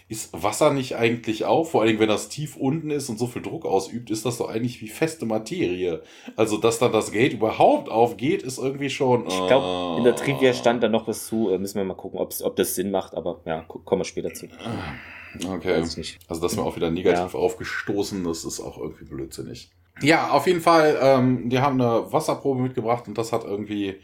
ist 0.09 0.31
Wasser 0.31 0.71
nicht 0.71 0.95
eigentlich 0.95 1.43
auch, 1.43 1.65
vor 1.65 1.81
allen 1.81 1.89
Dingen, 1.89 1.99
wenn 1.99 2.07
das 2.07 2.29
tief 2.29 2.55
unten 2.55 2.91
ist 2.91 3.09
und 3.09 3.19
so 3.19 3.27
viel 3.27 3.41
Druck 3.41 3.65
ausübt, 3.65 4.09
ist 4.09 4.25
das 4.25 4.37
doch 4.37 4.49
eigentlich 4.49 4.81
wie 4.81 4.87
feste 4.87 5.25
Materie. 5.25 6.01
Also, 6.37 6.57
dass 6.57 6.79
dann 6.79 6.93
das 6.93 7.11
Gate 7.11 7.33
überhaupt 7.33 7.89
aufgeht, 7.89 8.41
ist 8.41 8.57
irgendwie 8.57 8.89
schon. 8.89 9.27
Ich 9.27 9.47
glaube, 9.47 9.97
in 9.97 10.05
der 10.05 10.15
Trivia 10.15 10.53
stand 10.53 10.81
da 10.81 10.87
noch 10.87 11.07
was 11.07 11.27
zu. 11.27 11.49
Äh, 11.49 11.57
müssen 11.57 11.75
wir 11.77 11.83
mal 11.83 11.95
gucken, 11.95 12.19
ob 12.19 12.55
das 12.55 12.75
Sinn 12.75 12.89
macht, 12.89 13.15
aber 13.15 13.41
ja, 13.45 13.63
kommen 13.63 14.01
wir 14.01 14.05
später 14.05 14.33
zu. 14.33 14.47
Okay. 15.45 15.73
Also, 15.73 16.01
das 16.29 16.53
ist 16.53 16.57
mir 16.57 16.63
auch 16.63 16.77
wieder 16.77 16.89
negativ 16.89 17.33
ja. 17.33 17.39
aufgestoßen, 17.39 18.23
das 18.23 18.45
ist 18.45 18.61
auch 18.61 18.77
irgendwie 18.77 19.05
blödsinnig. 19.05 19.71
Ja, 20.01 20.29
auf 20.29 20.47
jeden 20.47 20.61
Fall, 20.61 20.97
ähm, 21.01 21.49
die 21.49 21.59
haben 21.59 21.81
eine 21.81 22.11
Wasserprobe 22.11 22.61
mitgebracht 22.61 23.07
und 23.07 23.17
das 23.17 23.33
hat 23.33 23.43
irgendwie 23.43 23.95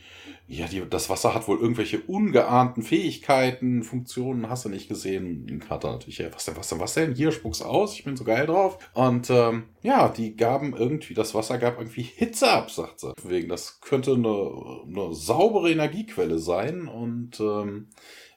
ja, 0.54 0.68
die, 0.68 0.88
das 0.90 1.10
Wasser 1.10 1.34
hat 1.34 1.48
wohl 1.48 1.60
irgendwelche 1.60 2.00
ungeahnten 2.02 2.84
Fähigkeiten, 2.84 3.84
Funktionen, 3.84 4.50
hast 4.50 4.66
du 4.66 4.70
nicht 4.70 4.88
gesehen. 4.88 5.64
Hat 5.70 5.84
er 5.84 5.94
natürlich, 5.94 6.20
ja, 6.20 6.34
was 6.34 6.46
denn, 6.46 6.56
was 6.56 6.70
denn, 6.70 6.80
was 6.80 6.94
denn? 6.94 7.16
Hier, 7.16 7.32
spuck's 7.32 7.62
aus, 7.62 7.94
ich 7.94 8.04
bin 8.04 8.16
so 8.16 8.24
geil 8.24 8.46
drauf. 8.46 8.78
Und 8.94 9.30
ähm, 9.30 9.66
ja, 9.82 10.10
die 10.10 10.36
gaben 10.36 10.76
irgendwie, 10.76 11.14
das 11.14 11.34
Wasser 11.34 11.58
gab 11.58 11.78
irgendwie 11.80 12.04
Hitze 12.04 12.52
ab, 12.52 12.72
sagt 12.72 13.00
sie. 13.00 13.14
Wegen, 13.24 13.50
das 13.50 13.82
könnte 13.82 14.14
eine, 14.14 14.84
eine 14.88 15.14
saubere 15.14 15.72
Energiequelle 15.72 16.40
sein. 16.40 16.88
Und 16.88 17.40
ähm, 17.40 17.88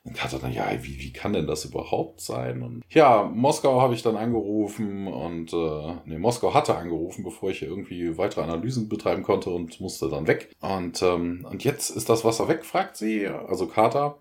und 0.06 0.32
er 0.32 0.38
dann, 0.38 0.52
ja, 0.52 0.66
wie, 0.82 1.00
wie 1.00 1.12
kann 1.12 1.32
denn 1.32 1.46
das 1.46 1.64
überhaupt 1.64 2.20
sein? 2.20 2.62
Und 2.62 2.82
ja, 2.90 3.24
Moskau 3.24 3.80
habe 3.80 3.94
ich 3.94 4.02
dann 4.02 4.16
angerufen 4.16 5.08
und 5.08 5.52
äh, 5.52 5.94
nee, 6.04 6.18
Moskau 6.18 6.54
hatte 6.54 6.76
angerufen, 6.76 7.24
bevor 7.24 7.50
ich 7.50 7.62
irgendwie 7.62 8.16
weitere 8.16 8.42
Analysen 8.42 8.88
betreiben 8.88 9.22
konnte 9.22 9.50
und 9.50 9.80
musste 9.80 10.08
dann 10.08 10.26
weg. 10.26 10.50
Und, 10.60 11.02
ähm, 11.02 11.46
und 11.50 11.64
jetzt 11.64 11.90
ist 11.90 12.08
das 12.08 12.24
Wasser 12.24 12.48
weg, 12.48 12.64
fragt 12.64 12.96
sie, 12.96 13.26
also 13.26 13.66
Carter. 13.66 14.18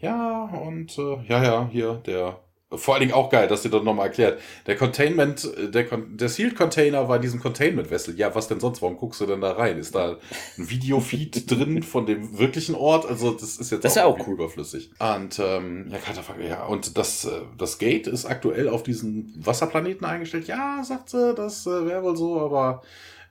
Ja, 0.00 0.44
und 0.44 0.98
äh, 0.98 1.22
ja, 1.28 1.42
ja, 1.42 1.68
hier, 1.70 1.94
der 2.06 2.40
vor 2.72 2.94
allen 2.94 3.02
Dingen 3.02 3.12
auch 3.12 3.30
geil, 3.30 3.46
dass 3.46 3.62
sie 3.62 3.70
das 3.70 3.84
nochmal 3.84 4.06
erklärt. 4.06 4.40
Der 4.66 4.76
Containment, 4.76 5.48
der, 5.72 5.84
der 5.84 6.28
Sealed 6.28 6.56
Container 6.56 7.08
war 7.08 7.16
in 7.16 7.22
diesem 7.22 7.40
Containment 7.40 7.90
Vessel. 7.90 8.18
Ja, 8.18 8.34
was 8.34 8.48
denn 8.48 8.58
sonst? 8.58 8.82
Warum 8.82 8.96
guckst 8.96 9.20
du 9.20 9.26
denn 9.26 9.40
da 9.40 9.52
rein? 9.52 9.78
Ist 9.78 9.94
da 9.94 10.18
ein 10.58 10.68
Videofeed 10.68 11.48
drin 11.50 11.84
von 11.84 12.06
dem 12.06 12.38
wirklichen 12.38 12.74
Ort? 12.74 13.06
Also, 13.06 13.32
das 13.32 13.58
ist 13.58 13.70
jetzt 13.70 13.84
das 13.84 13.96
auch, 13.98 14.16
ist 14.16 14.22
auch 14.22 14.26
cool. 14.26 14.34
überflüssig. 14.34 14.90
Und, 14.98 15.38
ähm, 15.38 15.90
ja, 15.90 15.98
ja, 16.48 16.64
und 16.66 16.98
das, 16.98 17.24
äh, 17.24 17.42
das 17.56 17.78
Gate 17.78 18.08
ist 18.08 18.24
aktuell 18.24 18.68
auf 18.68 18.82
diesen 18.82 19.32
Wasserplaneten 19.36 20.04
eingestellt. 20.04 20.48
Ja, 20.48 20.82
sagt 20.82 21.10
sie, 21.10 21.34
das 21.34 21.66
äh, 21.66 21.86
wäre 21.86 22.02
wohl 22.02 22.16
so, 22.16 22.40
aber 22.40 22.82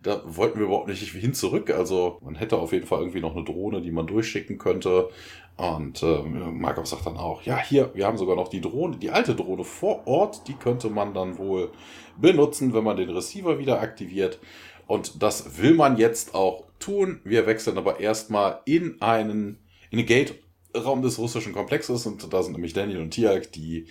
da 0.06 0.22
wollten 0.26 0.60
wir 0.60 0.68
überhaupt 0.68 0.88
nicht 0.88 1.02
hin 1.12 1.34
zurück. 1.34 1.72
Also 1.72 2.20
man 2.22 2.36
hätte 2.36 2.58
auf 2.58 2.72
jeden 2.72 2.86
Fall 2.86 3.00
irgendwie 3.00 3.22
noch 3.22 3.36
eine 3.36 3.44
Drohne, 3.44 3.82
die 3.82 3.92
man 3.92 4.06
durchschicken 4.06 4.60
könnte. 4.60 5.10
Und 5.58 6.04
äh, 6.04 6.22
Markov 6.22 6.86
sagt 6.86 7.08
dann 7.08 7.18
auch, 7.18 7.42
ja, 7.42 7.58
hier, 7.58 7.92
wir 7.96 8.06
haben 8.06 8.18
sogar 8.18 8.36
noch 8.36 8.50
die 8.50 8.62
Drohne, 8.62 8.98
die 8.98 9.10
alte 9.10 9.36
Drohne 9.36 9.64
vor 9.64 10.06
Ort, 10.06 10.48
die 10.48 10.54
könnte 10.54 10.90
man 10.90 11.14
dann 11.14 11.38
wohl 11.38 11.72
benutzen, 12.18 12.74
wenn 12.74 12.84
man 12.84 12.98
den 12.98 13.10
Receiver 13.10 13.58
wieder 13.58 13.82
aktiviert. 13.82 14.40
Und 14.86 15.24
das 15.24 15.58
will 15.60 15.74
man 15.74 15.98
jetzt 15.98 16.36
auch 16.36 16.66
tun. 16.78 17.22
Wir 17.24 17.48
wechseln 17.48 17.78
aber 17.78 18.00
erstmal 18.00 18.60
in 18.66 19.02
einen, 19.02 19.58
in 19.90 19.98
den 19.98 20.06
Gate-Raum 20.06 21.02
des 21.02 21.18
russischen 21.18 21.54
Komplexes 21.54 22.06
und 22.06 22.32
da 22.32 22.44
sind 22.44 22.54
nämlich 22.54 22.74
Daniel 22.74 23.00
und 23.00 23.12
Tiag, 23.12 23.52
die 23.54 23.88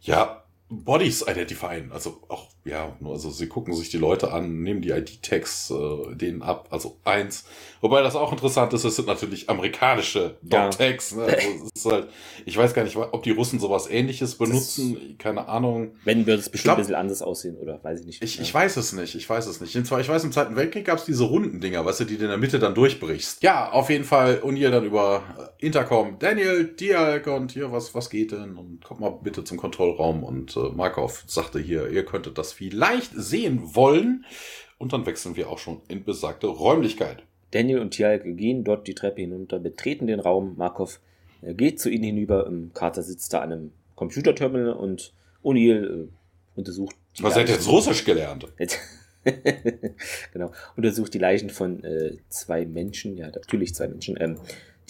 ja 0.00 0.44
Bodies 0.70 1.22
identifizieren. 1.22 1.92
Also 1.92 2.22
auch, 2.28 2.48
ja, 2.64 2.94
also 3.02 3.30
sie 3.30 3.46
gucken 3.46 3.74
sich 3.74 3.88
die 3.88 3.96
Leute 3.96 4.32
an, 4.32 4.62
nehmen 4.62 4.82
die 4.82 4.90
ID-Tags 4.90 5.70
äh, 5.70 6.14
denen 6.14 6.42
ab, 6.42 6.68
also 6.70 6.98
eins. 7.04 7.44
Wobei 7.80 8.02
das 8.02 8.16
auch 8.16 8.32
interessant 8.32 8.74
ist, 8.74 8.84
es 8.84 8.96
sind 8.96 9.08
natürlich 9.08 9.48
amerikanische 9.48 10.36
Dog-Tags. 10.42 11.12
Ja. 11.12 11.16
Ne? 11.16 11.38
Also 11.74 11.90
halt, 11.90 12.08
ich 12.44 12.56
weiß 12.56 12.74
gar 12.74 12.84
nicht, 12.84 12.96
ob 12.96 13.22
die 13.22 13.30
Russen 13.30 13.58
sowas 13.58 13.88
ähnliches 13.88 14.34
benutzen, 14.34 14.94
das 14.94 15.18
keine 15.18 15.48
Ahnung. 15.48 15.92
Wenn, 16.04 16.26
würde 16.26 16.40
es 16.40 16.50
bestimmt 16.50 16.64
glaub, 16.64 16.76
ein 16.76 16.82
bisschen 16.82 16.96
anders 16.96 17.22
aussehen, 17.22 17.56
oder 17.56 17.82
weiß 17.82 18.00
ich 18.00 18.06
nicht. 18.06 18.22
Ich, 18.22 18.38
ich 18.38 18.52
weiß 18.52 18.76
es 18.76 18.92
nicht, 18.92 19.14
ich 19.14 19.28
weiß 19.28 19.46
es 19.46 19.62
nicht. 19.62 19.74
Und 19.76 19.86
zwar, 19.86 20.00
ich 20.00 20.08
weiß, 20.08 20.22
im 20.24 20.32
Zweiten 20.32 20.54
Weltkrieg 20.54 20.84
gab 20.84 20.98
es 20.98 21.06
diese 21.06 21.24
runden 21.24 21.60
Dinger, 21.60 21.86
weißt 21.86 22.00
du, 22.00 22.04
die 22.04 22.18
du 22.18 22.24
in 22.24 22.30
der 22.30 22.38
Mitte 22.38 22.58
dann 22.58 22.74
durchbrichst. 22.74 23.42
Ja, 23.42 23.70
auf 23.70 23.88
jeden 23.88 24.04
Fall, 24.04 24.40
und 24.40 24.56
ihr 24.56 24.70
dann 24.70 24.84
über 24.84 25.54
Intercom, 25.58 26.18
Daniel, 26.18 26.64
Dialk 26.64 27.26
und 27.26 27.52
hier, 27.52 27.72
was, 27.72 27.94
was 27.94 28.10
geht 28.10 28.32
denn? 28.32 28.58
Und 28.58 28.84
kommt 28.84 29.00
mal 29.00 29.18
bitte 29.22 29.44
zum 29.44 29.56
Kontrollraum 29.56 30.22
und 30.22 30.56
äh, 30.56 30.68
Markov 30.74 31.24
sagte 31.26 31.58
hier, 31.58 31.88
ihr 31.88 32.04
könntet 32.04 32.36
das 32.36 32.49
vielleicht 32.52 33.12
sehen 33.14 33.74
wollen. 33.74 34.24
Und 34.78 34.92
dann 34.92 35.06
wechseln 35.06 35.36
wir 35.36 35.50
auch 35.50 35.58
schon 35.58 35.82
in 35.88 36.04
besagte 36.04 36.46
Räumlichkeit. 36.46 37.22
Daniel 37.50 37.80
und 37.80 37.90
Tialk 37.90 38.22
gehen 38.24 38.64
dort 38.64 38.86
die 38.86 38.94
Treppe 38.94 39.20
hinunter, 39.20 39.58
betreten 39.58 40.06
den 40.06 40.20
Raum. 40.20 40.54
Markov 40.56 41.00
äh, 41.42 41.54
geht 41.54 41.80
zu 41.80 41.90
ihnen 41.90 42.04
hinüber. 42.04 42.50
Carter 42.74 43.02
sitzt 43.02 43.32
da 43.32 43.40
an 43.40 43.52
einem 43.52 43.72
Computerterminal 43.96 44.72
und 44.72 45.12
O'Neill 45.42 46.04
äh, 46.04 46.08
untersucht. 46.54 46.96
Was 47.20 47.36
hat 47.36 47.48
jetzt 47.48 47.68
Russisch 47.68 48.04
gelernt? 48.04 48.46
genau. 50.32 50.52
Untersucht 50.76 51.12
die 51.12 51.18
Leichen 51.18 51.50
von 51.50 51.84
äh, 51.84 52.16
zwei 52.28 52.64
Menschen, 52.64 53.16
ja, 53.16 53.26
natürlich 53.26 53.74
zwei 53.74 53.88
Menschen, 53.88 54.16
ähm, 54.20 54.38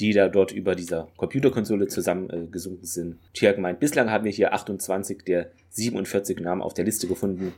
die 0.00 0.12
da 0.12 0.28
dort 0.28 0.50
über 0.50 0.74
dieser 0.74 1.08
Computerkonsole 1.16 1.86
zusammengesunken 1.86 2.84
äh, 2.84 2.86
sind. 2.86 3.18
Tiag 3.34 3.58
meint, 3.58 3.80
bislang 3.80 4.10
haben 4.10 4.24
wir 4.24 4.32
hier 4.32 4.54
28 4.54 5.22
der 5.24 5.50
47 5.70 6.40
Namen 6.40 6.62
auf 6.62 6.74
der 6.74 6.86
Liste 6.86 7.06
gefunden. 7.06 7.52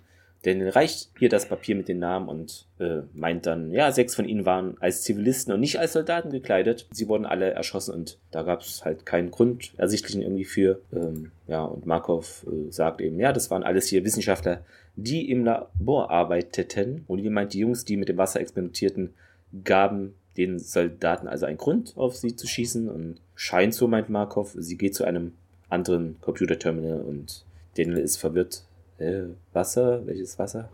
Denn 0.44 0.60
reicht 0.60 1.10
hier 1.20 1.28
das 1.28 1.46
Papier 1.46 1.76
mit 1.76 1.86
den 1.86 2.00
Namen 2.00 2.28
und 2.28 2.66
äh, 2.80 3.02
meint 3.14 3.46
dann, 3.46 3.70
ja, 3.70 3.92
sechs 3.92 4.16
von 4.16 4.24
ihnen 4.28 4.44
waren 4.44 4.76
als 4.80 5.02
Zivilisten 5.02 5.54
und 5.54 5.60
nicht 5.60 5.78
als 5.78 5.92
Soldaten 5.92 6.30
gekleidet. 6.30 6.88
Sie 6.90 7.06
wurden 7.06 7.26
alle 7.26 7.50
erschossen 7.50 7.94
und 7.94 8.18
da 8.32 8.42
gab 8.42 8.62
es 8.62 8.84
halt 8.84 9.06
keinen 9.06 9.30
Grund 9.30 9.72
ersichtlichen 9.76 10.20
irgendwie 10.20 10.44
für. 10.44 10.80
Ähm, 10.92 11.30
ja, 11.46 11.62
und 11.62 11.86
Markov 11.86 12.44
äh, 12.48 12.72
sagt 12.72 13.00
eben, 13.00 13.20
ja, 13.20 13.32
das 13.32 13.52
waren 13.52 13.62
alles 13.62 13.86
hier 13.86 14.04
Wissenschaftler, 14.04 14.64
die 14.96 15.30
im 15.30 15.44
Labor 15.44 16.10
arbeiteten. 16.10 17.04
Und 17.06 17.20
ihr 17.20 17.30
meint, 17.30 17.52
die 17.54 17.60
Jungs, 17.60 17.84
die 17.84 17.96
mit 17.96 18.08
dem 18.08 18.18
Wasser 18.18 18.40
experimentierten, 18.40 19.14
gaben 19.62 20.14
den 20.36 20.58
Soldaten 20.58 21.28
also 21.28 21.46
einen 21.46 21.58
Grund, 21.58 21.96
auf 21.96 22.16
sie 22.16 22.36
zu 22.36 22.46
schießen. 22.46 22.88
Und 22.88 23.20
scheint 23.34 23.74
so, 23.74 23.88
meint 23.88 24.10
Markov, 24.10 24.54
sie 24.58 24.76
geht 24.76 24.94
zu 24.94 25.04
einem 25.04 25.32
anderen 25.68 26.20
Computerterminal 26.20 27.00
und 27.00 27.44
Daniel 27.76 27.98
ist 27.98 28.16
verwirrt. 28.16 28.64
Äh, 28.98 29.24
Wasser? 29.52 30.06
Welches 30.06 30.38
Wasser? 30.38 30.68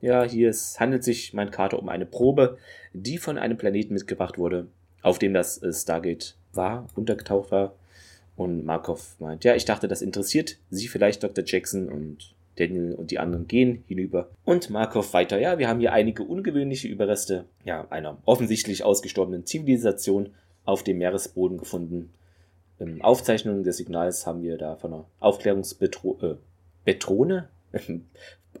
Ja, 0.00 0.22
hier 0.22 0.50
es 0.50 0.78
handelt 0.80 1.02
sich, 1.02 1.32
meint 1.32 1.52
Carter, 1.52 1.78
um 1.78 1.88
eine 1.88 2.04
Probe, 2.04 2.58
die 2.92 3.16
von 3.18 3.38
einem 3.38 3.56
Planeten 3.56 3.94
mitgebracht 3.94 4.36
wurde, 4.36 4.66
auf 5.02 5.18
dem 5.18 5.32
das 5.32 5.62
äh, 5.62 5.72
Stargate 5.72 6.36
war, 6.52 6.86
untergetaucht 6.94 7.50
war. 7.50 7.74
Und 8.36 8.64
Markov 8.64 9.16
meint, 9.20 9.44
ja, 9.44 9.54
ich 9.54 9.64
dachte, 9.64 9.88
das 9.88 10.02
interessiert 10.02 10.58
Sie 10.70 10.88
vielleicht, 10.88 11.22
Dr. 11.22 11.44
Jackson. 11.46 11.88
Und 11.88 12.33
Daniel 12.56 12.94
und 12.94 13.10
die 13.10 13.18
anderen 13.18 13.46
gehen 13.46 13.84
hinüber. 13.86 14.30
Und 14.44 14.70
Markov 14.70 15.12
weiter, 15.12 15.40
ja, 15.40 15.58
wir 15.58 15.68
haben 15.68 15.80
hier 15.80 15.92
einige 15.92 16.22
ungewöhnliche 16.22 16.88
Überreste, 16.88 17.46
ja, 17.64 17.86
einer 17.90 18.18
offensichtlich 18.24 18.84
ausgestorbenen 18.84 19.46
Zivilisation 19.46 20.30
auf 20.64 20.82
dem 20.82 20.98
Meeresboden 20.98 21.58
gefunden. 21.58 22.12
Ähm, 22.80 23.02
Aufzeichnungen 23.02 23.64
des 23.64 23.76
Signals 23.76 24.26
haben 24.26 24.42
wir 24.42 24.58
da 24.58 24.76
von 24.76 24.92
einer 24.92 25.04
Aufklärungsbetrone, 25.20 27.48
äh, 27.72 27.80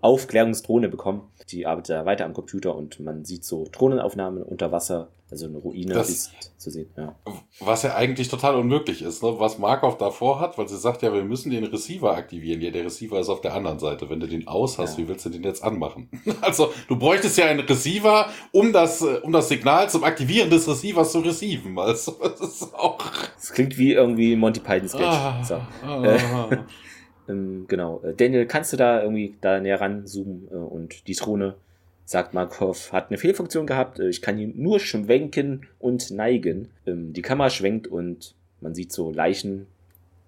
Aufklärungsdrohne 0.00 0.88
bekommen. 0.88 1.30
Die 1.50 1.66
arbeitet 1.66 1.90
da 1.90 2.06
weiter 2.06 2.24
am 2.24 2.34
Computer 2.34 2.74
und 2.74 3.00
man 3.00 3.24
sieht 3.24 3.44
so 3.44 3.66
Drohnenaufnahmen 3.70 4.42
unter 4.42 4.72
Wasser 4.72 5.08
also 5.34 5.46
eine 5.46 5.58
Ruine 5.58 5.92
das, 5.92 6.08
ist 6.08 6.32
zu 6.58 6.70
sehen, 6.70 6.88
ja. 6.96 7.16
Was 7.58 7.82
ja 7.82 7.96
eigentlich 7.96 8.28
total 8.28 8.54
unmöglich 8.54 9.02
ist, 9.02 9.22
ne? 9.22 9.34
was 9.36 9.58
Markov 9.58 9.98
davor 9.98 10.38
hat, 10.38 10.56
weil 10.58 10.68
sie 10.68 10.76
sagt 10.76 11.02
ja, 11.02 11.12
wir 11.12 11.24
müssen 11.24 11.50
den 11.50 11.64
Receiver 11.64 12.16
aktivieren. 12.16 12.60
Ja, 12.60 12.70
der 12.70 12.84
Receiver 12.84 13.18
ist 13.18 13.28
auf 13.28 13.40
der 13.40 13.52
anderen 13.52 13.80
Seite. 13.80 14.08
Wenn 14.08 14.20
du 14.20 14.28
den 14.28 14.46
aus 14.46 14.78
hast, 14.78 14.96
ja. 14.96 15.04
wie 15.04 15.08
willst 15.08 15.26
du 15.26 15.30
den 15.30 15.42
jetzt 15.42 15.64
anmachen? 15.64 16.08
also, 16.40 16.72
du 16.86 16.96
bräuchtest 16.96 17.36
ja 17.36 17.46
einen 17.46 17.66
Receiver, 17.66 18.28
um 18.52 18.72
das, 18.72 19.02
um 19.02 19.32
das 19.32 19.48
Signal 19.48 19.90
zum 19.90 20.04
Aktivieren 20.04 20.50
des 20.50 20.68
Receivers 20.68 21.10
zu 21.10 21.18
receiven. 21.18 21.76
Also, 21.78 22.12
das 22.22 22.40
ist 22.40 22.74
auch. 22.74 22.98
Das 23.34 23.52
klingt 23.52 23.76
wie 23.76 23.92
irgendwie 23.92 24.36
Monty 24.36 24.60
Python 24.60 24.88
Sketch. 24.88 25.02
Ah, 25.04 25.42
so. 25.42 25.54
ah, 25.84 26.48
ähm, 27.28 27.64
genau. 27.66 28.00
Äh, 28.04 28.14
Daniel, 28.14 28.46
kannst 28.46 28.72
du 28.72 28.76
da 28.76 29.02
irgendwie 29.02 29.34
da 29.40 29.58
näher 29.58 29.80
ranzoomen 29.80 30.46
äh, 30.48 30.54
und 30.54 31.08
die 31.08 31.14
Drohne 31.14 31.56
sagt 32.04 32.34
Markov, 32.34 32.92
hat 32.92 33.10
eine 33.10 33.18
Fehlfunktion 33.18 33.66
gehabt. 33.66 33.98
Äh, 33.98 34.08
ich 34.08 34.22
kann 34.22 34.38
ihn 34.38 34.54
nur 34.56 34.80
schwenken 34.80 35.66
und 35.78 36.10
neigen. 36.10 36.68
Ähm, 36.86 37.12
die 37.12 37.22
Kamera 37.22 37.50
schwenkt 37.50 37.86
und 37.86 38.34
man 38.60 38.74
sieht 38.74 38.92
so 38.92 39.10
Leichen, 39.10 39.66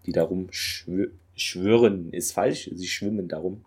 die 0.07 0.13
darum 0.13 0.49
schwö 0.51 1.09
schwören, 1.39 2.13
ist 2.13 2.33
falsch. 2.33 2.71
Sie 2.75 2.87
schwimmen 2.87 3.29
darum. 3.29 3.63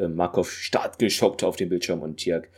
Ähm, 0.00 0.16
Markov 0.16 0.50
starrt 0.50 0.98
geschockt 0.98 1.44
auf 1.44 1.54
den 1.54 1.68
Bildschirm 1.68 2.02
und 2.02 2.16
Tiag. 2.16 2.48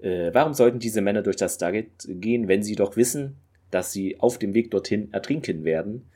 Äh, 0.00 0.30
warum 0.32 0.54
sollten 0.54 0.78
diese 0.78 1.02
Männer 1.02 1.22
durch 1.22 1.36
das 1.36 1.56
Stargate 1.56 1.90
gehen, 2.08 2.48
wenn 2.48 2.62
sie 2.62 2.74
doch 2.74 2.96
wissen, 2.96 3.36
dass 3.70 3.92
sie 3.92 4.18
auf 4.20 4.38
dem 4.38 4.54
Weg 4.54 4.70
dorthin 4.70 5.12
ertrinken 5.12 5.64
werden? 5.64 6.06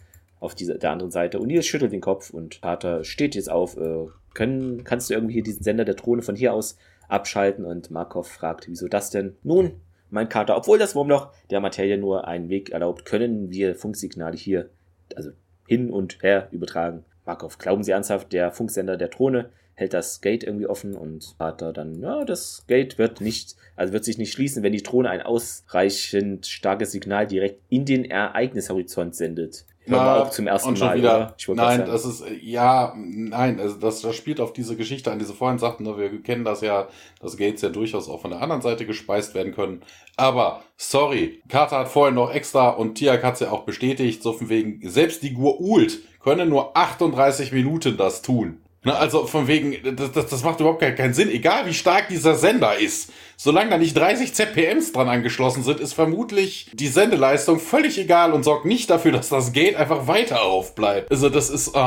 Auf 0.40 0.54
dieser, 0.54 0.78
der 0.78 0.92
anderen 0.92 1.10
Seite. 1.10 1.40
Und 1.40 1.48
Nils 1.48 1.66
schüttelt 1.66 1.92
den 1.92 2.00
Kopf 2.00 2.30
und 2.30 2.60
Pater 2.60 3.04
steht 3.04 3.34
jetzt 3.34 3.50
auf. 3.50 3.76
Äh, 3.76 4.06
können, 4.32 4.84
kannst 4.84 5.10
du 5.10 5.14
irgendwie 5.14 5.42
diesen 5.42 5.64
Sender 5.64 5.84
der 5.84 5.96
Drohne 5.96 6.22
von 6.22 6.36
hier 6.36 6.54
aus 6.54 6.78
abschalten 7.08 7.64
und 7.64 7.90
Markov 7.90 8.28
fragt, 8.28 8.68
wieso 8.68 8.88
das 8.88 9.10
denn? 9.10 9.36
Nun, 9.42 9.80
mein 10.10 10.28
Kater, 10.28 10.56
obwohl 10.56 10.78
das 10.78 10.94
Wurmloch 10.94 11.32
der 11.50 11.60
Materie 11.60 11.98
nur 11.98 12.26
einen 12.26 12.48
Weg 12.48 12.70
erlaubt, 12.70 13.04
können 13.04 13.50
wir 13.50 13.74
Funksignale 13.74 14.36
hier, 14.36 14.70
also 15.14 15.30
hin 15.66 15.90
und 15.90 16.22
her 16.22 16.48
übertragen. 16.50 17.04
Markov, 17.26 17.58
glauben 17.58 17.82
Sie 17.82 17.90
ernsthaft, 17.90 18.32
der 18.32 18.52
Funksender 18.52 18.96
der 18.96 19.08
Drohne 19.08 19.50
hält 19.74 19.94
das 19.94 20.20
Gate 20.20 20.42
irgendwie 20.42 20.66
offen 20.66 20.94
und 20.94 21.36
Vater 21.38 21.72
dann, 21.72 22.00
ja, 22.00 22.24
das 22.24 22.64
Gate 22.66 22.98
wird 22.98 23.20
nicht, 23.20 23.54
also 23.76 23.92
wird 23.92 24.04
sich 24.04 24.18
nicht 24.18 24.32
schließen, 24.32 24.64
wenn 24.64 24.72
die 24.72 24.82
Drohne 24.82 25.10
ein 25.10 25.22
ausreichend 25.22 26.46
starkes 26.46 26.90
Signal 26.90 27.28
direkt 27.28 27.60
in 27.68 27.84
den 27.84 28.04
Ereignishorizont 28.04 29.14
sendet. 29.14 29.64
Ja, 29.88 30.22
auch 30.22 30.30
zum 30.30 30.46
ersten 30.46 30.68
und 30.70 30.78
schon 30.78 30.88
Mal. 30.88 30.98
Wieder, 30.98 31.34
nein, 31.48 31.86
das 31.86 32.04
ist, 32.04 32.24
ja, 32.42 32.94
nein, 32.96 33.60
also 33.60 33.76
das, 33.76 34.00
das 34.00 34.14
spielt 34.14 34.40
auf 34.40 34.52
diese 34.52 34.76
Geschichte 34.76 35.10
an, 35.10 35.18
diese 35.18 35.34
vorhin 35.34 35.58
sagten, 35.58 35.84
ne, 35.84 35.96
wir 35.96 36.22
kennen 36.22 36.44
das 36.44 36.60
ja, 36.60 36.88
dass 37.20 37.36
Gates 37.36 37.62
ja 37.62 37.68
durchaus 37.68 38.08
auch 38.08 38.20
von 38.20 38.30
der 38.30 38.42
anderen 38.42 38.62
Seite 38.62 38.86
gespeist 38.86 39.34
werden 39.34 39.54
können. 39.54 39.82
Aber, 40.16 40.62
sorry, 40.76 41.42
Carter 41.48 41.78
hat 41.78 41.88
vorhin 41.88 42.14
noch 42.14 42.32
extra 42.32 42.70
und 42.70 42.96
Tiak 42.96 43.22
hat 43.22 43.34
es 43.34 43.40
ja 43.40 43.50
auch 43.50 43.64
bestätigt, 43.64 44.22
so 44.22 44.32
von 44.32 44.48
wegen, 44.48 44.88
selbst 44.88 45.22
die 45.22 45.34
Gur-Ult 45.34 45.98
können 46.22 46.48
nur 46.48 46.76
38 46.76 47.52
Minuten 47.52 47.96
das 47.96 48.22
tun. 48.22 48.58
Ne, 48.84 48.94
also 48.94 49.26
von 49.26 49.48
wegen, 49.48 49.96
das, 49.96 50.12
das, 50.12 50.28
das 50.28 50.44
macht 50.44 50.60
überhaupt 50.60 50.80
keinen 50.80 51.12
Sinn. 51.12 51.30
Egal 51.30 51.66
wie 51.66 51.74
stark 51.74 52.08
dieser 52.08 52.36
Sender 52.36 52.78
ist, 52.78 53.10
solange 53.36 53.70
da 53.70 53.78
nicht 53.78 53.96
30 53.96 54.32
ZPMs 54.32 54.92
dran 54.92 55.08
angeschlossen 55.08 55.64
sind, 55.64 55.80
ist 55.80 55.94
vermutlich 55.94 56.70
die 56.74 56.86
Sendeleistung 56.86 57.58
völlig 57.58 57.98
egal 57.98 58.32
und 58.32 58.44
sorgt 58.44 58.66
nicht 58.66 58.88
dafür, 58.88 59.10
dass 59.10 59.30
das 59.30 59.52
Gate 59.52 59.74
einfach 59.74 60.06
weiter 60.06 60.42
aufbleibt. 60.42 61.10
Also 61.10 61.28
das 61.28 61.50
ist, 61.50 61.72
oh, 61.74 61.80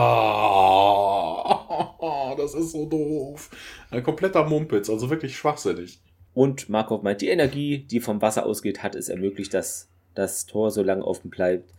das 2.37 2.53
ist 2.53 2.71
so 2.71 2.85
doof. 2.85 3.49
Ein 3.89 4.03
kompletter 4.03 4.43
Mumpitz, 4.43 4.89
also 4.89 5.09
wirklich 5.09 5.37
schwachsinnig. 5.37 6.01
Und 6.33 6.67
Markov 6.67 7.03
meint, 7.03 7.21
die 7.21 7.29
Energie, 7.29 7.85
die 7.89 8.01
vom 8.01 8.21
Wasser 8.21 8.45
ausgeht, 8.45 8.83
hat 8.83 8.95
es 8.95 9.07
ermöglicht, 9.07 9.53
dass 9.53 9.87
das 10.13 10.45
Tor 10.45 10.71
so 10.71 10.83
lange 10.83 11.05
offen 11.05 11.29
bleibt. 11.29 11.71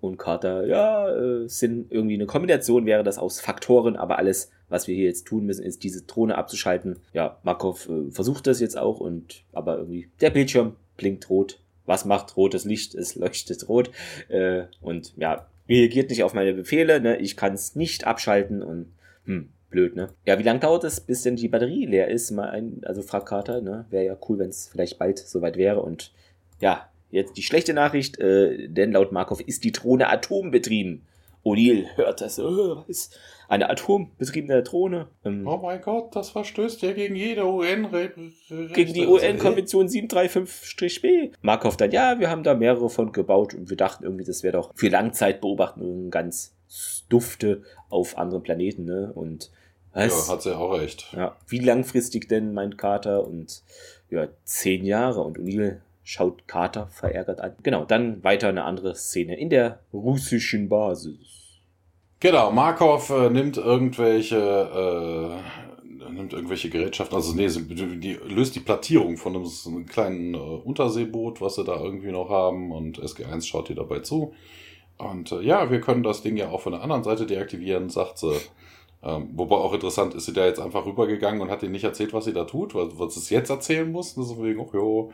Und 0.00 0.16
Carter, 0.16 0.66
ja, 0.66 1.08
äh, 1.10 1.48
sind 1.48 1.90
irgendwie 1.90 2.14
eine 2.14 2.26
Kombination 2.26 2.86
wäre 2.86 3.02
das 3.02 3.18
aus 3.18 3.40
Faktoren, 3.40 3.96
aber 3.96 4.18
alles 4.18 4.50
was 4.70 4.88
wir 4.88 4.94
hier 4.94 5.06
jetzt 5.06 5.26
tun 5.26 5.44
müssen, 5.44 5.64
ist 5.64 5.82
diese 5.82 6.02
Drohne 6.02 6.38
abzuschalten. 6.38 6.96
Ja, 7.12 7.38
Markov 7.42 7.88
äh, 7.88 8.10
versucht 8.10 8.46
das 8.46 8.60
jetzt 8.60 8.78
auch 8.78 9.00
und 9.00 9.44
aber 9.52 9.76
irgendwie 9.76 10.08
der 10.20 10.30
Bildschirm 10.30 10.76
blinkt 10.96 11.28
rot. 11.28 11.60
Was 11.84 12.04
macht 12.04 12.36
rotes 12.36 12.64
Licht? 12.64 12.94
Es 12.94 13.16
leuchtet 13.16 13.68
rot. 13.68 13.90
Äh, 14.28 14.62
und 14.80 15.12
ja, 15.16 15.46
reagiert 15.68 16.10
nicht 16.10 16.22
auf 16.22 16.34
meine 16.34 16.54
Befehle. 16.54 17.00
Ne? 17.00 17.18
Ich 17.18 17.36
kann 17.36 17.52
es 17.52 17.74
nicht 17.74 18.06
abschalten 18.06 18.62
und 18.62 18.92
hm, 19.24 19.48
blöd, 19.70 19.96
ne? 19.96 20.10
Ja, 20.24 20.38
wie 20.38 20.42
lange 20.42 20.60
dauert 20.60 20.84
es, 20.84 21.00
bis 21.00 21.22
denn 21.22 21.36
die 21.36 21.48
Batterie 21.48 21.86
leer 21.86 22.08
ist? 22.08 22.30
Mal 22.30 22.50
ein, 22.50 22.82
also 22.84 23.02
fragt 23.02 23.26
Carter, 23.26 23.60
ne? 23.60 23.86
Wäre 23.90 24.04
ja 24.04 24.16
cool, 24.28 24.38
wenn 24.38 24.50
es 24.50 24.68
vielleicht 24.68 24.98
bald 24.98 25.18
soweit 25.18 25.56
wäre. 25.56 25.82
Und 25.82 26.12
ja, 26.60 26.88
jetzt 27.10 27.36
die 27.36 27.42
schlechte 27.42 27.74
Nachricht, 27.74 28.18
äh, 28.18 28.68
denn 28.68 28.92
laut 28.92 29.12
Markov 29.12 29.40
ist 29.40 29.64
die 29.64 29.72
Drohne 29.72 30.08
atombetrieben. 30.10 31.02
O'Neill 31.44 31.86
hört 31.96 32.20
das, 32.20 32.38
oh, 32.38 32.84
ist 32.86 33.18
eine 33.48 33.68
atombetriebene 33.68 34.62
Drohne. 34.62 35.08
Ähm, 35.24 35.46
oh 35.46 35.56
mein 35.56 35.80
Gott, 35.80 36.14
das 36.14 36.30
verstößt 36.30 36.82
ja 36.82 36.92
gegen 36.92 37.16
jede 37.16 37.44
UN. 37.44 37.90
Gegen 38.72 38.92
die 38.92 39.06
UN-Konvention 39.06 39.88
735-B. 39.88 41.32
Markov 41.42 41.76
dann, 41.76 41.90
ja, 41.90 42.20
wir 42.20 42.30
haben 42.30 42.44
da 42.44 42.54
mehrere 42.54 42.88
von 42.90 43.12
gebaut 43.12 43.54
und 43.54 43.68
wir 43.68 43.76
dachten 43.76 44.04
irgendwie, 44.04 44.24
das 44.24 44.42
wäre 44.42 44.58
doch 44.58 44.72
für 44.74 44.88
Langzeitbeobachtungen 44.88 46.10
ganz 46.10 46.54
dufte 47.08 47.62
auf 47.88 48.16
anderen 48.16 48.42
Planeten, 48.42 48.84
ne? 48.84 49.10
Und 49.14 49.50
was? 49.92 50.28
Ja, 50.28 50.34
hat 50.34 50.42
sie 50.42 50.56
auch 50.56 50.78
recht. 50.78 51.12
Ja, 51.12 51.36
wie 51.48 51.58
langfristig 51.58 52.28
denn, 52.28 52.54
meint 52.54 52.78
Carter? 52.78 53.26
Und 53.26 53.64
ja, 54.10 54.28
zehn 54.44 54.84
Jahre. 54.84 55.22
Und 55.22 55.38
O'Neill 55.38 55.78
schaut 56.10 56.48
Carter 56.48 56.88
verärgert 56.88 57.40
an. 57.40 57.54
Genau, 57.62 57.84
dann 57.84 58.24
weiter 58.24 58.48
eine 58.48 58.64
andere 58.64 58.96
Szene 58.96 59.38
in 59.38 59.48
der 59.48 59.78
russischen 59.92 60.68
Basis. 60.68 61.60
Genau, 62.18 62.50
Markov 62.50 63.10
äh, 63.10 63.30
nimmt 63.30 63.56
irgendwelche 63.56 64.36
äh, 64.36 66.10
nimmt 66.12 66.32
irgendwelche 66.32 66.68
Gerätschaften, 66.68 67.14
also 67.14 67.32
nee, 67.34 67.46
die, 67.46 68.18
löst 68.28 68.56
die 68.56 68.60
Plattierung 68.60 69.16
von 69.16 69.36
einem, 69.36 69.44
so 69.44 69.70
einem 69.70 69.86
kleinen 69.86 70.34
äh, 70.34 70.38
Unterseeboot, 70.38 71.40
was 71.40 71.54
sie 71.54 71.64
da 71.64 71.80
irgendwie 71.80 72.10
noch 72.10 72.28
haben 72.28 72.72
und 72.72 73.00
SG1 73.00 73.46
schaut 73.46 73.70
ihr 73.70 73.76
dabei 73.76 74.00
zu. 74.00 74.34
Und 74.98 75.30
äh, 75.30 75.40
ja, 75.42 75.70
wir 75.70 75.80
können 75.80 76.02
das 76.02 76.22
Ding 76.22 76.36
ja 76.36 76.48
auch 76.50 76.60
von 76.60 76.72
der 76.72 76.82
anderen 76.82 77.04
Seite 77.04 77.24
deaktivieren, 77.24 77.88
sagt 77.88 78.18
sie. 78.18 78.34
Ähm, 79.02 79.30
wobei 79.34 79.56
auch 79.56 79.72
interessant 79.72 80.14
ist, 80.14 80.26
sie 80.26 80.32
da 80.32 80.44
jetzt 80.44 80.60
einfach 80.60 80.84
rübergegangen 80.84 81.40
und 81.40 81.50
hat 81.50 81.62
ihnen 81.62 81.72
nicht 81.72 81.84
erzählt, 81.84 82.12
was 82.12 82.24
sie 82.24 82.32
da 82.32 82.44
tut, 82.44 82.74
was, 82.74 83.14
sie 83.14 83.34
jetzt 83.34 83.48
erzählen 83.48 83.90
muss. 83.90 84.16
Das 84.16 84.26
ist 84.26 84.42
wegen, 84.42 84.58
oh, 84.58 84.70
jo, 84.74 85.12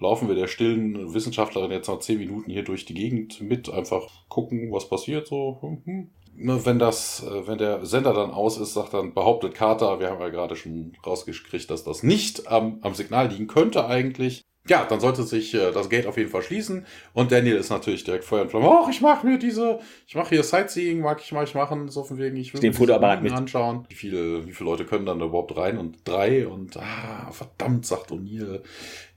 laufen 0.00 0.28
wir 0.28 0.34
der 0.34 0.46
stillen 0.46 1.14
Wissenschaftlerin 1.14 1.70
jetzt 1.70 1.88
noch 1.88 2.00
zehn 2.00 2.18
Minuten 2.18 2.50
hier 2.50 2.64
durch 2.64 2.84
die 2.84 2.94
Gegend 2.94 3.40
mit, 3.40 3.70
einfach 3.70 4.06
gucken, 4.28 4.72
was 4.72 4.88
passiert 4.88 5.26
so. 5.26 5.58
Hm, 5.60 5.82
hm 5.84 6.10
ne, 6.38 6.64
wenn 6.64 6.78
das, 6.78 7.22
äh, 7.22 7.46
wenn 7.46 7.58
der 7.58 7.84
Sender 7.84 8.14
dann 8.14 8.30
aus 8.30 8.58
ist, 8.58 8.74
sagt 8.74 8.94
dann, 8.94 9.12
behauptet 9.12 9.54
Carter, 9.54 10.00
wir 10.00 10.10
haben 10.10 10.20
ja 10.20 10.28
gerade 10.28 10.56
schon 10.56 10.92
rausgekriegt, 11.04 11.70
dass 11.70 11.84
das 11.84 12.02
nicht 12.02 12.48
am, 12.48 12.78
am 12.82 12.94
Signal 12.94 13.28
liegen 13.28 13.46
könnte 13.46 13.86
eigentlich 13.86 14.44
ja, 14.68 14.84
dann 14.84 15.00
sollte 15.00 15.22
sich 15.22 15.54
äh, 15.54 15.72
das 15.72 15.88
Gate 15.88 16.06
auf 16.06 16.16
jeden 16.16 16.30
Fall 16.30 16.42
schließen. 16.42 16.84
Und 17.14 17.32
Daniel 17.32 17.56
ist 17.56 17.70
natürlich 17.70 18.04
direkt 18.04 18.24
Feuer 18.24 18.42
und 18.42 18.50
Flamme. 18.50 18.68
Oh, 18.68 18.88
ich 18.90 19.00
mache 19.00 19.26
mir 19.26 19.38
diese, 19.38 19.80
ich 20.06 20.14
mache 20.14 20.30
hier 20.30 20.42
Sightseeing, 20.42 21.00
mag 21.00 21.20
ich 21.22 21.32
mal 21.32 21.44
ich 21.44 21.54
machen, 21.54 21.88
so 21.88 22.04
von 22.04 22.18
wegen, 22.18 22.36
ich 22.36 22.52
will 22.52 22.60
den 22.60 22.74
Fotoapparat 22.74 23.22
mit 23.22 23.32
anschauen. 23.32 23.86
Wie 23.88 23.94
viele, 23.94 24.46
wie 24.46 24.52
viele 24.52 24.70
Leute 24.70 24.84
können 24.84 25.06
dann 25.06 25.20
überhaupt 25.20 25.56
rein? 25.56 25.78
Und 25.78 26.06
drei 26.06 26.46
und 26.46 26.76
ah, 26.76 27.30
verdammt, 27.30 27.86
sagt 27.86 28.10
O'Neill. 28.10 28.60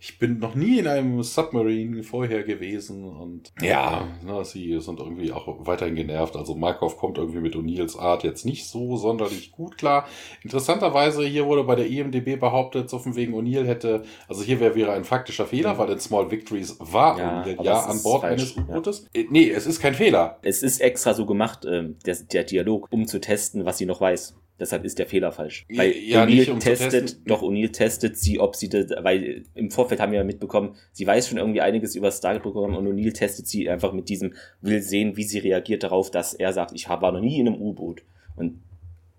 Ich 0.04 0.18
bin 0.18 0.40
noch 0.40 0.56
nie 0.56 0.80
in 0.80 0.88
einem 0.88 1.22
Submarine 1.22 2.02
vorher 2.02 2.42
gewesen 2.42 3.04
und 3.04 3.54
ja, 3.62 4.08
na, 4.26 4.44
sie 4.44 4.80
sind 4.80 5.00
irgendwie 5.00 5.32
auch 5.32 5.68
weiterhin 5.68 5.94
genervt. 5.94 6.36
Also 6.36 6.56
Markov 6.56 6.98
kommt 6.98 7.20
irgendwie 7.20 7.40
mit 7.40 7.56
O'Neills 7.56 8.00
Art 8.00 8.24
jetzt 8.24 8.44
nicht 8.44 8.68
so 8.68 8.98
sonderlich 8.98 9.52
gut 9.52 9.78
klar. 9.78 10.08
Interessanterweise 10.42 11.24
hier 11.24 11.46
wurde 11.46 11.64
bei 11.66 11.76
der 11.76 11.86
IMDB 11.86 12.40
behauptet, 12.40 12.90
so 12.90 12.98
von 12.98 13.16
wegen 13.16 13.36
O'Neill 13.36 13.68
hätte, 13.68 14.02
also 14.28 14.42
hier 14.42 14.60
wäre, 14.60 14.74
wäre 14.74 14.94
ein 14.94 15.04
faktischer 15.04 15.46
Fehler, 15.46 15.78
weil 15.78 15.92
in 15.92 16.00
Small 16.00 16.32
Victories 16.32 16.78
war 16.80 17.20
ja, 17.20 17.44
O'Neill 17.44 17.64
ja 17.64 17.82
an 17.82 18.02
Bord 18.02 18.24
eines 18.24 18.58
U-Bootes. 18.58 19.06
Ja. 19.14 19.22
Äh, 19.22 19.28
nee, 19.30 19.52
es 19.52 19.68
ist 19.68 19.80
kein 19.80 19.94
Fehler. 19.94 20.40
Es 20.42 20.64
ist 20.64 20.82
extra 20.82 21.14
so 21.14 21.28
gemacht, 21.28 21.64
ähm, 21.70 21.98
der, 22.08 22.16
der 22.16 22.44
Dialog, 22.44 22.88
um 22.90 23.06
zu 23.06 23.22
testen, 23.22 23.66
was 23.66 23.78
sie 23.78 23.86
noch 23.86 24.02
weiß. 24.02 24.36
Deshalb 24.62 24.86
ist 24.86 25.00
der 25.00 25.08
Fehler 25.08 25.32
falsch. 25.32 25.66
Weil 25.76 25.92
ja, 25.98 26.24
O'Neill 26.24 26.52
um 26.52 26.60
testet, 26.60 27.18
doch 27.26 27.42
O'Neill 27.42 27.72
testet 27.72 28.16
sie, 28.16 28.40
ob 28.40 28.56
sie 28.56 28.70
das, 28.70 28.92
weil 29.02 29.44
im 29.56 29.72
Vorfeld 29.72 30.00
haben 30.00 30.12
wir 30.12 30.20
ja 30.20 30.24
mitbekommen, 30.24 30.76
sie 30.92 31.08
weiß 31.08 31.28
schon 31.28 31.40
irgendwie 31.40 31.62
einiges 31.62 31.96
über 31.96 32.10
das 32.10 32.20
Stargate-Programm 32.20 32.76
und 32.76 32.88
O'Neill 32.88 33.12
testet 33.12 33.48
sie 33.48 33.68
einfach 33.68 33.92
mit 33.92 34.08
diesem, 34.08 34.36
will 34.62 34.84
sehen, 34.84 35.18
wie 35.18 35.24
sie 35.24 35.40
reagiert 35.40 35.82
darauf, 35.82 36.12
dass 36.12 36.36
er 36.36 36.54
sagt, 36.54 36.74
ich 36.76 36.88
war 36.88 37.12
noch 37.12 37.22
nie 37.22 37.40
in 37.40 37.48
einem 37.48 37.60
U-Boot. 37.60 38.04
Und 38.36 38.62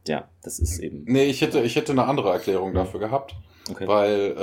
ja, 0.07 0.29
das 0.43 0.59
ist 0.59 0.79
eben. 0.81 1.05
Nee, 1.07 1.25
ich 1.25 1.41
hätte, 1.41 1.61
ich 1.61 1.77
hätte 1.77 1.93
eine 1.93 2.05
andere 2.05 2.31
Erklärung 2.31 2.75
dafür 2.75 3.01
gehabt. 3.01 3.35
Okay. 3.71 3.87
Weil 3.87 4.35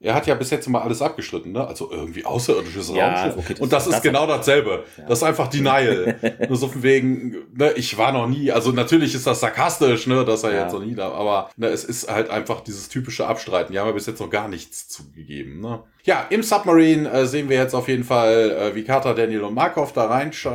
äh, 0.00 0.06
er 0.06 0.14
hat 0.14 0.28
ja 0.28 0.34
bis 0.34 0.50
jetzt 0.50 0.66
immer 0.68 0.82
alles 0.82 1.02
abgeschnitten, 1.02 1.50
ne? 1.50 1.66
Also 1.66 1.90
irgendwie 1.90 2.24
außerirdisches 2.24 2.90
ja, 2.94 3.08
Raumschiff. 3.08 3.38
Okay, 3.38 3.54
das 3.54 3.60
und 3.60 3.72
das 3.72 3.86
ist 3.86 3.94
das 3.94 4.02
genau 4.02 4.26
dasselbe. 4.28 4.84
Ja. 4.96 5.06
Das 5.06 5.18
ist 5.18 5.24
einfach 5.24 5.48
Denial. 5.48 6.16
Nur 6.48 6.56
so 6.56 6.68
von 6.68 6.82
wegen, 6.82 7.34
ne, 7.52 7.72
ich 7.72 7.98
war 7.98 8.12
noch 8.12 8.28
nie, 8.28 8.52
also 8.52 8.70
natürlich 8.70 9.14
ist 9.14 9.26
das 9.26 9.40
sarkastisch, 9.40 10.06
ne, 10.06 10.24
dass 10.24 10.44
er 10.44 10.54
ja. 10.54 10.62
jetzt 10.62 10.72
noch 10.72 10.84
nie 10.84 10.94
da, 10.94 11.10
aber 11.10 11.50
ne, 11.56 11.66
es 11.66 11.82
ist 11.82 12.10
halt 12.10 12.30
einfach 12.30 12.60
dieses 12.60 12.88
typische 12.88 13.26
Abstreiten. 13.26 13.72
Die 13.72 13.78
haben 13.78 13.88
ja 13.88 13.92
bis 13.92 14.06
jetzt 14.06 14.20
noch 14.20 14.30
gar 14.30 14.46
nichts 14.46 14.88
zugegeben, 14.88 15.60
ne? 15.60 15.82
Ja, 16.04 16.26
im 16.30 16.42
Submarine 16.42 17.10
äh, 17.10 17.26
sehen 17.26 17.48
wir 17.48 17.56
jetzt 17.56 17.74
auf 17.74 17.88
jeden 17.88 18.04
Fall, 18.04 18.50
äh, 18.50 18.74
wie 18.74 18.84
Carter, 18.84 19.14
Daniel 19.14 19.42
und 19.42 19.54
Markov 19.54 19.92
da 19.92 20.06
rein 20.06 20.30
äh, 20.30 20.50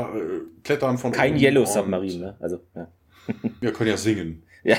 klettern 0.64 0.98
von 0.98 1.12
Kein 1.12 1.38
Yellow 1.38 1.66
Submarine, 1.66 2.18
ne? 2.18 2.38
Also, 2.40 2.62
ja. 2.76 2.88
Wir 3.60 3.74
können 3.74 3.90
ja 3.90 3.98
singen. 3.98 4.44
Ja. 4.64 4.78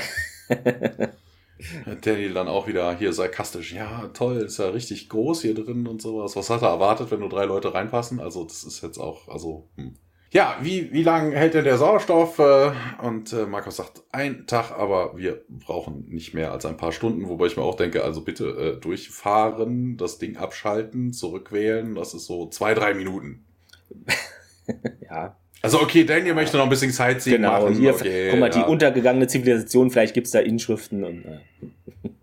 Daniel 2.01 2.33
dann 2.33 2.47
auch 2.47 2.67
wieder 2.67 2.95
hier 2.97 3.13
sarkastisch, 3.13 3.73
ja, 3.73 4.09
toll, 4.09 4.37
ist 4.37 4.59
ja 4.59 4.69
richtig 4.69 5.09
groß 5.09 5.41
hier 5.41 5.55
drin 5.55 5.87
und 5.87 6.01
sowas. 6.01 6.35
Was 6.35 6.49
hat 6.49 6.61
er 6.61 6.69
erwartet, 6.69 7.09
wenn 7.09 7.19
nur 7.19 7.29
drei 7.29 7.45
Leute 7.45 7.73
reinpassen? 7.73 8.19
Also, 8.19 8.43
das 8.43 8.63
ist 8.63 8.81
jetzt 8.81 8.99
auch, 8.99 9.27
also, 9.27 9.69
hm. 9.75 9.95
Ja, 10.29 10.57
wie, 10.61 10.91
wie 10.91 11.03
lang 11.03 11.31
hält 11.31 11.53
denn 11.53 11.63
der 11.63 11.77
Sauerstoff? 11.77 12.37
Äh, 12.39 12.71
und 13.01 13.31
äh, 13.31 13.45
Markus 13.45 13.77
sagt, 13.77 14.03
ein 14.11 14.45
Tag, 14.45 14.71
aber 14.71 15.17
wir 15.17 15.45
brauchen 15.47 16.05
nicht 16.09 16.33
mehr 16.33 16.51
als 16.51 16.65
ein 16.65 16.75
paar 16.75 16.91
Stunden, 16.91 17.29
wobei 17.29 17.45
ich 17.45 17.55
mir 17.55 17.63
auch 17.63 17.75
denke, 17.75 18.03
also 18.03 18.21
bitte 18.21 18.45
äh, 18.45 18.79
durchfahren, 18.79 19.95
das 19.95 20.17
Ding 20.17 20.35
abschalten, 20.35 21.13
zurückwählen, 21.13 21.95
das 21.95 22.13
ist 22.13 22.25
so 22.25 22.49
zwei, 22.49 22.73
drei 22.73 22.93
Minuten. 22.93 23.45
ja. 25.09 25.37
Also 25.61 25.81
okay, 25.81 26.03
Daniel 26.03 26.35
möchte 26.35 26.57
noch 26.57 26.63
ein 26.63 26.69
bisschen 26.69 26.91
Sightseeing 26.91 27.37
genau, 27.37 27.63
machen. 27.63 27.75
Hier, 27.75 27.93
okay, 27.93 28.29
guck 28.29 28.39
mal, 28.39 28.51
ja. 28.51 28.63
die 28.63 28.69
untergegangene 28.69 29.27
Zivilisation, 29.27 29.89
vielleicht 29.89 30.13
gibt's 30.13 30.31
da 30.31 30.39
Inschriften 30.39 31.03
und. 31.03 31.25
Äh. 31.25 31.39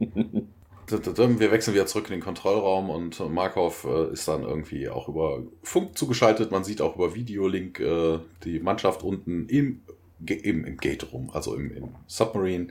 Wir 0.87 1.51
wechseln 1.51 1.75
wieder 1.75 1.87
zurück 1.87 2.07
in 2.09 2.13
den 2.13 2.21
Kontrollraum 2.21 2.91
und 2.91 3.19
Markov 3.33 3.85
äh, 3.85 4.13
ist 4.13 4.29
dann 4.29 4.43
irgendwie 4.43 4.89
auch 4.89 5.09
über 5.09 5.43
Funk 5.63 5.97
zugeschaltet. 5.97 6.51
Man 6.51 6.63
sieht 6.63 6.83
auch 6.83 6.95
über 6.95 7.15
Videolink 7.15 7.81
äh, 7.81 8.19
die 8.45 8.61
Mannschaft 8.61 9.03
unten 9.03 9.49
im, 9.49 9.81
im, 10.27 10.65
im 10.65 10.77
Gate 10.77 11.11
rum, 11.11 11.31
also 11.33 11.55
im, 11.55 11.75
im 11.75 11.89
Submarine. 12.07 12.69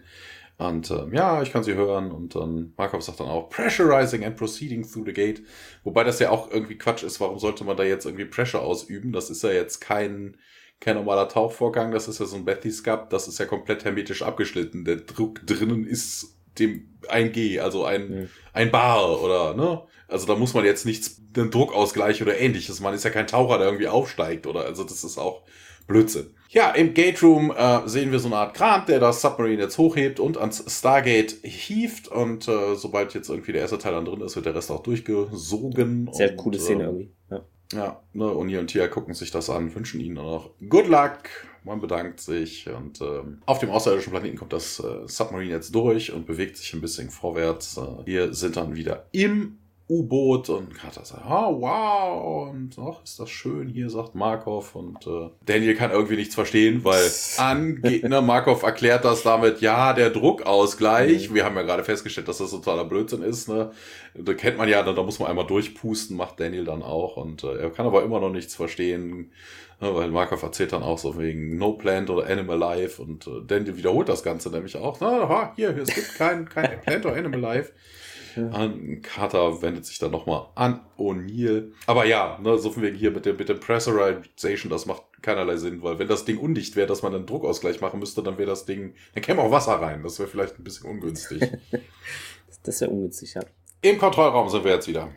Und 0.58 0.92
äh, 0.92 1.08
ja, 1.12 1.42
ich 1.42 1.52
kann 1.52 1.64
sie 1.64 1.74
hören. 1.74 2.12
Und 2.12 2.36
dann 2.36 2.74
Markov 2.78 3.02
sagt 3.02 3.20
dann 3.20 3.28
auch 3.28 3.50
Pressurizing 3.50 4.24
and 4.24 4.36
proceeding 4.38 4.84
through 4.84 5.06
the 5.06 5.14
gate. 5.14 5.42
Wobei 5.84 6.04
das 6.04 6.20
ja 6.20 6.30
auch 6.30 6.52
irgendwie 6.52 6.78
Quatsch 6.78 7.04
ist. 7.04 7.20
Warum 7.20 7.40
sollte 7.40 7.64
man 7.64 7.76
da 7.76 7.84
jetzt 7.84 8.06
irgendwie 8.06 8.26
Pressure 8.26 8.62
ausüben? 8.62 9.12
Das 9.12 9.30
ist 9.30 9.44
ja 9.44 9.52
jetzt 9.52 9.80
kein 9.80 10.38
kein 10.84 10.96
normaler 10.96 11.30
Tauchvorgang, 11.30 11.92
das 11.92 12.08
ist 12.08 12.20
ja 12.20 12.26
so 12.26 12.36
ein 12.36 12.46
Bathyscap, 12.46 13.10
das 13.10 13.28
ist 13.28 13.40
ja 13.40 13.46
komplett 13.46 13.86
hermetisch 13.86 14.22
abgeschnitten. 14.22 14.86
Der 14.86 14.98
Druck 14.98 15.46
drinnen 15.46 15.86
ist 15.86 16.36
dem 16.60 16.90
ein 17.10 17.32
G, 17.32 17.60
also 17.60 17.86
ein, 17.86 18.10
mhm. 18.10 18.30
ein 18.54 18.72
Bar 18.72 19.22
oder, 19.22 19.56
ne? 19.56 19.82
Also 20.08 20.28
da 20.28 20.36
muss 20.36 20.54
man 20.54 20.66
jetzt 20.66 20.86
nichts, 20.86 21.22
einen 21.36 21.50
Druckausgleich 21.50 22.22
oder 22.22 22.38
ähnliches. 22.38 22.80
Man 22.82 22.94
ist 22.94 23.04
ja 23.04 23.10
kein 23.10 23.26
Taucher, 23.26 23.58
der 23.58 23.68
irgendwie 23.68 23.88
aufsteigt 23.88 24.46
oder, 24.46 24.66
also 24.66 24.84
das 24.84 25.04
ist 25.04 25.18
auch 25.18 25.42
Blödsinn. 25.88 26.28
Ja, 26.50 26.70
im 26.70 26.94
Gate 26.94 27.22
Room 27.24 27.52
äh, 27.52 27.88
sehen 27.88 28.12
wir 28.12 28.20
so 28.20 28.28
eine 28.28 28.36
Art 28.36 28.56
Kran, 28.56 28.86
der 28.88 29.00
das 29.00 29.22
Submarine 29.22 29.64
jetzt 29.64 29.78
hochhebt 29.80 30.20
und 30.20 30.38
ans 30.38 30.64
Stargate 30.68 31.36
hieft. 31.42 32.08
Und 32.08 32.48
äh, 32.48 32.76
sobald 32.76 33.16
jetzt 33.16 33.30
irgendwie 33.30 33.54
der 33.54 33.62
erste 33.62 33.80
Teil 33.80 33.94
dann 33.94 34.06
drin 34.06 34.22
ist, 34.22 34.36
wird 34.36 34.46
der 34.46 34.54
Rest 34.54 34.70
auch 34.70 34.84
durchgesogen. 34.84 36.10
Sehr 36.14 36.32
und, 36.32 36.38
coole 36.38 36.60
Szene 36.60 36.84
äh, 36.84 36.86
irgendwie. 36.86 37.12
Ja. 37.32 37.42
Ja, 37.74 38.02
ne, 38.14 38.32
Uni 38.32 38.58
und 38.58 38.68
Tia 38.68 38.88
gucken 38.88 39.14
sich 39.14 39.32
das 39.32 39.50
an, 39.50 39.74
wünschen 39.74 40.00
ihnen 40.00 40.16
noch 40.16 40.52
Good 40.70 40.88
Luck. 40.88 41.30
Man 41.66 41.80
bedankt 41.80 42.20
sich 42.20 42.68
und 42.68 43.00
ähm, 43.00 43.42
auf 43.46 43.60
dem 43.60 43.70
außerirdischen 43.70 44.12
Planeten 44.12 44.38
kommt 44.38 44.52
das 44.52 44.80
äh, 44.80 45.08
Submarine 45.08 45.52
jetzt 45.52 45.74
durch 45.74 46.12
und 46.12 46.26
bewegt 46.26 46.58
sich 46.58 46.74
ein 46.74 46.82
bisschen 46.82 47.10
vorwärts. 47.10 47.78
Äh, 47.78 48.06
wir 48.06 48.34
sind 48.34 48.58
dann 48.58 48.76
wieder 48.76 49.08
im 49.14 49.60
U-Boot 49.90 50.50
und 50.50 50.74
Carter 50.76 51.04
sagt, 51.04 51.24
oh, 51.26 51.62
wow, 51.62 52.50
und 52.50 52.78
ach, 52.80 53.04
ist 53.04 53.20
das 53.20 53.30
schön 53.30 53.68
hier, 53.68 53.90
sagt 53.90 54.16
Markov 54.16 54.76
und 54.76 55.06
äh, 55.06 55.30
Daniel 55.46 55.76
kann 55.76 55.92
irgendwie 55.92 56.16
nichts 56.16 56.36
verstehen, 56.36 56.84
weil 56.84 57.12
angeht, 57.38 58.04
ne, 58.04 58.22
Markov 58.22 58.64
erklärt 58.64 59.04
das 59.04 59.24
damit, 59.24 59.60
ja, 59.62 59.94
der 59.94 60.10
Druckausgleich, 60.10 61.30
mhm. 61.30 61.36
wir 61.36 61.46
haben 61.46 61.56
ja 61.56 61.64
gerade 61.64 61.84
festgestellt, 61.84 62.30
dass 62.30 62.38
das 62.38 62.52
totaler 62.52 62.86
Blödsinn 62.86 63.22
ist, 63.22 63.50
ne, 63.50 63.72
da 64.16 64.34
kennt 64.34 64.58
man 64.58 64.70
ja, 64.70 64.84
da, 64.84 64.94
da 64.94 65.04
muss 65.04 65.20
man 65.20 65.30
einmal 65.30 65.48
durchpusten, 65.48 66.16
macht 66.16 66.40
Daniel 66.40 66.66
dann 66.66 66.84
auch. 66.84 67.18
Und 67.18 67.44
äh, 67.44 67.58
er 67.58 67.70
kann 67.72 67.86
aber 67.86 68.04
immer 68.04 68.20
noch 68.20 68.30
nichts 68.30 68.56
verstehen, 68.56 69.32
ne, 69.82 69.96
weil 69.96 70.12
Markov 70.12 70.44
erzählt 70.44 70.74
dann 70.74 70.84
auch 70.84 70.98
so 70.98 71.18
wegen 71.18 71.58
No 71.58 71.74
Plant 71.74 72.10
oder 72.10 72.28
Animal 72.28 72.58
Life. 72.58 73.02
Und 73.02 73.28
äh, 73.28 73.42
Daniel 73.46 73.78
wiederholt 73.78 74.10
das 74.10 74.24
Ganze 74.24 74.50
nämlich 74.50 74.78
auch, 74.78 75.00
na, 75.00 75.54
hier, 75.56 75.76
es 75.78 75.94
gibt 75.94 76.16
kein, 76.16 76.48
kein 76.48 76.80
Plant 76.82 77.06
oder 77.06 77.16
Animal 77.16 77.40
Life. 77.40 77.72
Ja. 78.36 78.74
Carter 79.02 79.62
wendet 79.62 79.86
sich 79.86 80.00
dann 80.00 80.12
nochmal 80.12 80.48
an 80.56 80.82
O'Neill. 80.98 81.72
Aber 81.88 82.06
ja, 82.06 82.40
ne, 82.42 82.58
so 82.58 82.72
von 82.72 82.84
wegen 82.84 82.98
hier 82.98 83.12
mit 83.12 83.26
dem, 83.26 83.38
mit 83.38 83.50
dem 83.50 83.60
Pressurization, 83.60 84.70
das 84.70 84.86
macht 84.86 85.04
keinerlei 85.22 85.58
Sinn, 85.58 85.82
weil 85.82 86.00
wenn 86.00 86.08
das 86.08 86.26
Ding 86.26 86.38
undicht 86.38 86.76
wäre, 86.76 86.88
dass 86.88 87.02
man 87.02 87.16
einen 87.16 87.26
Druckausgleich 87.26 87.82
machen 87.82 88.00
müsste, 88.00 88.22
dann 88.24 88.38
wäre 88.38 88.50
das 88.50 88.66
Ding, 88.66 88.94
dann 89.14 89.24
käme 89.24 89.42
auch 89.42 89.52
Wasser 89.52 89.74
rein. 89.74 90.04
Das 90.04 90.20
wäre 90.20 90.30
vielleicht 90.30 90.60
ein 90.60 90.64
bisschen 90.64 90.90
ungünstig. 90.90 91.42
das 92.64 92.82
wäre 92.82 92.92
ungünstig, 92.92 93.34
ja. 93.34 93.42
Im 93.82 93.98
Kontrollraum 93.98 94.50
sind 94.50 94.64
wir 94.64 94.72
jetzt 94.74 94.88
wieder. 94.88 95.10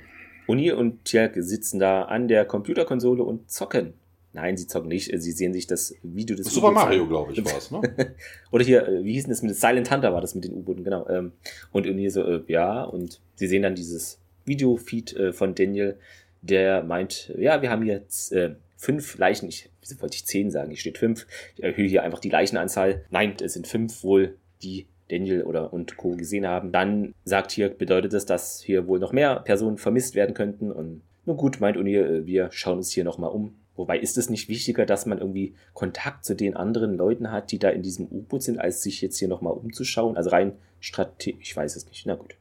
O'Neill 0.49 0.75
und 0.75 1.05
Tjerk 1.05 1.35
sitzen 1.37 1.81
da 1.81 2.03
an 2.03 2.29
der 2.29 2.45
Computerkonsole 2.45 3.23
und 3.23 3.51
zocken. 3.51 3.95
Nein, 4.37 4.59
sie 4.59 4.67
zocken 4.67 4.89
nicht. 4.89 5.11
Sie 5.19 5.33
sehen 5.33 5.55
sich 5.55 5.67
das 5.67 5.95
Video 6.03 6.37
des 6.37 6.53
Super 6.53 6.71
Mario, 6.71 7.07
glaube 7.07 7.33
ich, 7.33 7.43
war 7.43 7.57
es, 7.57 7.71
ne? 7.71 7.81
Oder 8.53 8.65
hier, 8.65 8.87
äh, 8.87 9.03
wie 9.03 9.15
hieß 9.15 9.25
denn 9.25 9.31
das 9.31 9.43
mit 9.43 9.57
Silent 9.57 9.91
Hunter 9.91 10.13
war 10.13 10.21
das 10.21 10.35
mit 10.35 10.45
den 10.45 10.53
U-Booten, 10.53 10.85
genau. 10.85 11.09
Ähm, 11.09 11.33
und 11.73 11.87
irgendwie 11.87 12.11
so, 12.11 12.23
äh, 12.23 12.43
ja, 12.47 12.85
und 12.85 13.21
sie 13.35 13.47
sehen 13.47 13.63
dann 13.63 13.75
dieses 13.75 14.21
Video-Feed 14.45 15.17
äh, 15.17 15.33
von 15.33 15.55
Daniel, 15.55 15.99
der 16.43 16.83
meint, 16.83 17.33
ja, 17.39 17.63
wir 17.63 17.71
haben 17.71 17.85
jetzt 17.85 18.33
fünf 18.77 19.19
Leichen, 19.19 19.49
ich 19.49 19.71
wollte 19.99 20.15
ich 20.15 20.27
zehn 20.27 20.51
sagen, 20.51 20.69
hier 20.69 20.79
steht 20.79 20.99
fünf. 20.99 21.27
Ich 21.57 21.65
erhöhe 21.65 21.89
hier 21.89 22.03
einfach 22.03 22.21
die 22.21 22.29
Leichenanzahl. 22.29 23.05
Nein, 23.11 23.35
es 23.43 23.55
sind 23.55 23.67
fünf 23.67 24.05
wohl, 24.05 24.37
die 24.63 24.87
Daniel 25.09 25.43
oder 25.43 25.73
und 25.73 25.97
Co. 25.97 26.11
gesehen 26.11 26.47
haben. 26.47 26.71
Dann 26.71 27.15
sagt 27.25 27.51
hier, 27.53 27.69
bedeutet 27.71 28.13
es, 28.13 28.27
dass 28.27 28.61
hier 28.61 28.87
wohl 28.87 28.99
noch 28.99 29.13
mehr 29.13 29.41
Personen 29.41 29.79
vermisst 29.79 30.15
werden 30.15 30.35
könnten. 30.35 30.71
Und 30.71 31.03
nun 31.25 31.37
gut, 31.37 31.59
meint 31.61 31.77
O'Neill, 31.77 32.27
wir 32.27 32.51
schauen 32.53 32.79
uns 32.79 32.93
hier 32.93 33.05
nochmal 33.05 33.31
um. 33.31 33.55
Wobei 33.77 33.99
ist 33.99 34.17
es 34.17 34.31
nicht 34.31 34.49
wichtiger, 34.49 34.87
dass 34.87 35.07
man 35.07 35.19
irgendwie 35.19 35.55
Kontakt 35.75 36.25
zu 36.25 36.35
den 36.35 36.57
anderen 36.57 36.97
Leuten 36.97 37.31
hat, 37.31 37.53
die 37.53 37.59
da 37.59 37.69
in 37.69 37.83
diesem 37.83 38.07
U-Boot 38.07 38.43
sind, 38.43 38.59
als 38.59 38.83
sich 38.83 39.01
jetzt 39.03 39.19
hier 39.19 39.29
nochmal 39.29 39.53
umzuschauen? 39.53 40.17
Also 40.17 40.31
rein 40.31 40.53
strategisch, 40.81 41.51
ich 41.51 41.57
weiß 41.57 41.77
es 41.77 41.87
nicht. 41.87 42.07
Na 42.07 42.15
gut. 42.15 42.37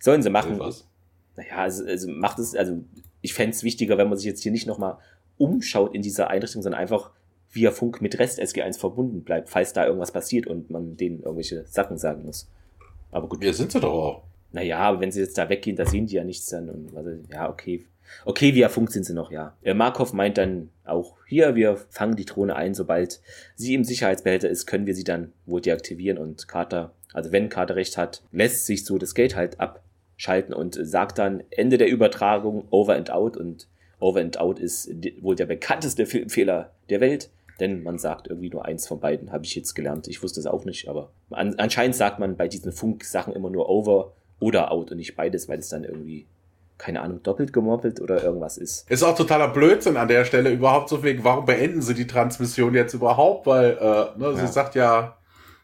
Sollen 0.00 0.22
sie 0.22 0.30
machen. 0.30 0.58
Was? 0.58 0.86
Naja, 1.36 1.56
also, 1.58 1.84
also 1.84 2.10
macht 2.10 2.38
es, 2.38 2.54
also 2.54 2.82
ich 3.20 3.34
fände 3.34 3.54
es 3.54 3.62
wichtiger, 3.62 3.98
wenn 3.98 4.08
man 4.08 4.18
sich 4.18 4.26
jetzt 4.26 4.42
hier 4.42 4.52
nicht 4.52 4.66
nochmal 4.66 4.98
umschaut 5.36 5.94
in 5.94 6.02
dieser 6.02 6.30
Einrichtung, 6.30 6.62
sondern 6.62 6.80
einfach 6.80 7.12
via 7.50 7.70
Funk 7.70 8.02
mit 8.02 8.18
Rest 8.18 8.40
SG1 8.40 8.78
verbunden 8.78 9.22
bleibt, 9.22 9.48
falls 9.48 9.72
da 9.72 9.86
irgendwas 9.86 10.12
passiert 10.12 10.46
und 10.46 10.70
man 10.70 10.96
denen 10.96 11.20
irgendwelche 11.20 11.64
Sachen 11.66 11.98
sagen 11.98 12.24
muss. 12.24 12.48
Aber 13.10 13.28
gut. 13.28 13.42
Ja, 13.42 13.52
sind 13.52 13.72
sie 13.72 13.80
doch 13.80 13.92
auch. 13.92 14.22
Naja, 14.52 14.78
aber 14.78 15.00
wenn 15.00 15.12
sie 15.12 15.20
jetzt 15.20 15.36
da 15.38 15.48
weggehen, 15.48 15.76
da 15.76 15.86
sehen 15.86 16.06
die 16.06 16.14
ja 16.14 16.24
nichts 16.24 16.46
dann. 16.46 16.68
Und 16.68 16.96
also, 16.96 17.10
ja, 17.30 17.50
okay. 17.50 17.84
Okay, 18.24 18.54
via 18.54 18.68
Funk 18.68 18.90
sind 18.90 19.04
sie 19.04 19.14
noch, 19.14 19.30
ja. 19.30 19.56
Äh, 19.62 19.74
Markov 19.74 20.12
meint 20.12 20.38
dann 20.38 20.70
auch 20.84 21.16
hier, 21.26 21.54
wir 21.54 21.76
fangen 21.90 22.16
die 22.16 22.24
Drohne 22.24 22.56
ein, 22.56 22.74
sobald 22.74 23.20
sie 23.54 23.74
im 23.74 23.84
Sicherheitsbehälter 23.84 24.48
ist, 24.48 24.66
können 24.66 24.86
wir 24.86 24.94
sie 24.94 25.04
dann 25.04 25.32
wohl 25.46 25.60
deaktivieren 25.60 26.18
und 26.18 26.48
Carter, 26.48 26.92
also 27.12 27.32
wenn 27.32 27.48
Carter 27.48 27.76
recht 27.76 27.96
hat, 27.96 28.22
lässt 28.32 28.66
sich 28.66 28.84
so 28.84 28.98
das 28.98 29.14
Gate 29.14 29.36
halt 29.36 29.58
abschalten 29.60 30.54
und 30.54 30.78
sagt 30.80 31.18
dann 31.18 31.42
Ende 31.50 31.78
der 31.78 31.88
Übertragung, 31.88 32.66
over 32.70 32.94
and 32.94 33.10
out 33.10 33.36
und 33.36 33.68
over 34.00 34.20
and 34.20 34.38
out 34.38 34.58
ist 34.58 34.90
wohl 35.20 35.36
der 35.36 35.46
bekannteste 35.46 36.06
Filmfehler 36.06 36.70
der 36.88 37.00
Welt. 37.00 37.30
Denn 37.60 37.82
man 37.82 37.98
sagt 37.98 38.28
irgendwie 38.28 38.50
nur 38.50 38.64
eins 38.64 38.86
von 38.86 39.00
beiden, 39.00 39.32
habe 39.32 39.44
ich 39.44 39.54
jetzt 39.56 39.74
gelernt. 39.74 40.06
Ich 40.06 40.22
wusste 40.22 40.38
es 40.38 40.46
auch 40.46 40.64
nicht, 40.64 40.88
aber 40.88 41.10
an, 41.30 41.56
anscheinend 41.58 41.96
sagt 41.96 42.20
man 42.20 42.36
bei 42.36 42.46
diesen 42.46 42.70
Funk-Sachen 42.70 43.32
immer 43.32 43.50
nur 43.50 43.68
over 43.68 44.12
oder 44.40 44.70
out 44.70 44.92
und 44.92 44.98
nicht 44.98 45.16
beides, 45.16 45.48
weil 45.48 45.58
es 45.58 45.68
dann 45.68 45.82
irgendwie, 45.82 46.26
keine 46.78 47.02
Ahnung, 47.02 47.22
doppelt 47.22 47.52
gemoppelt 47.52 48.00
oder 48.00 48.22
irgendwas 48.22 48.56
ist. 48.56 48.90
Ist 48.90 49.02
auch 49.02 49.16
totaler 49.16 49.48
Blödsinn 49.48 49.96
an 49.96 50.08
der 50.08 50.24
Stelle 50.24 50.50
überhaupt 50.50 50.88
so 50.88 51.02
wegen, 51.02 51.24
warum 51.24 51.44
beenden 51.44 51.82
sie 51.82 51.94
die 51.94 52.06
Transmission 52.06 52.74
jetzt 52.74 52.94
überhaupt? 52.94 53.46
Weil, 53.46 53.72
äh, 53.72 54.18
ne, 54.18 54.34
sie 54.34 54.42
ja. 54.42 54.46
sagt 54.46 54.74
ja, 54.74 55.18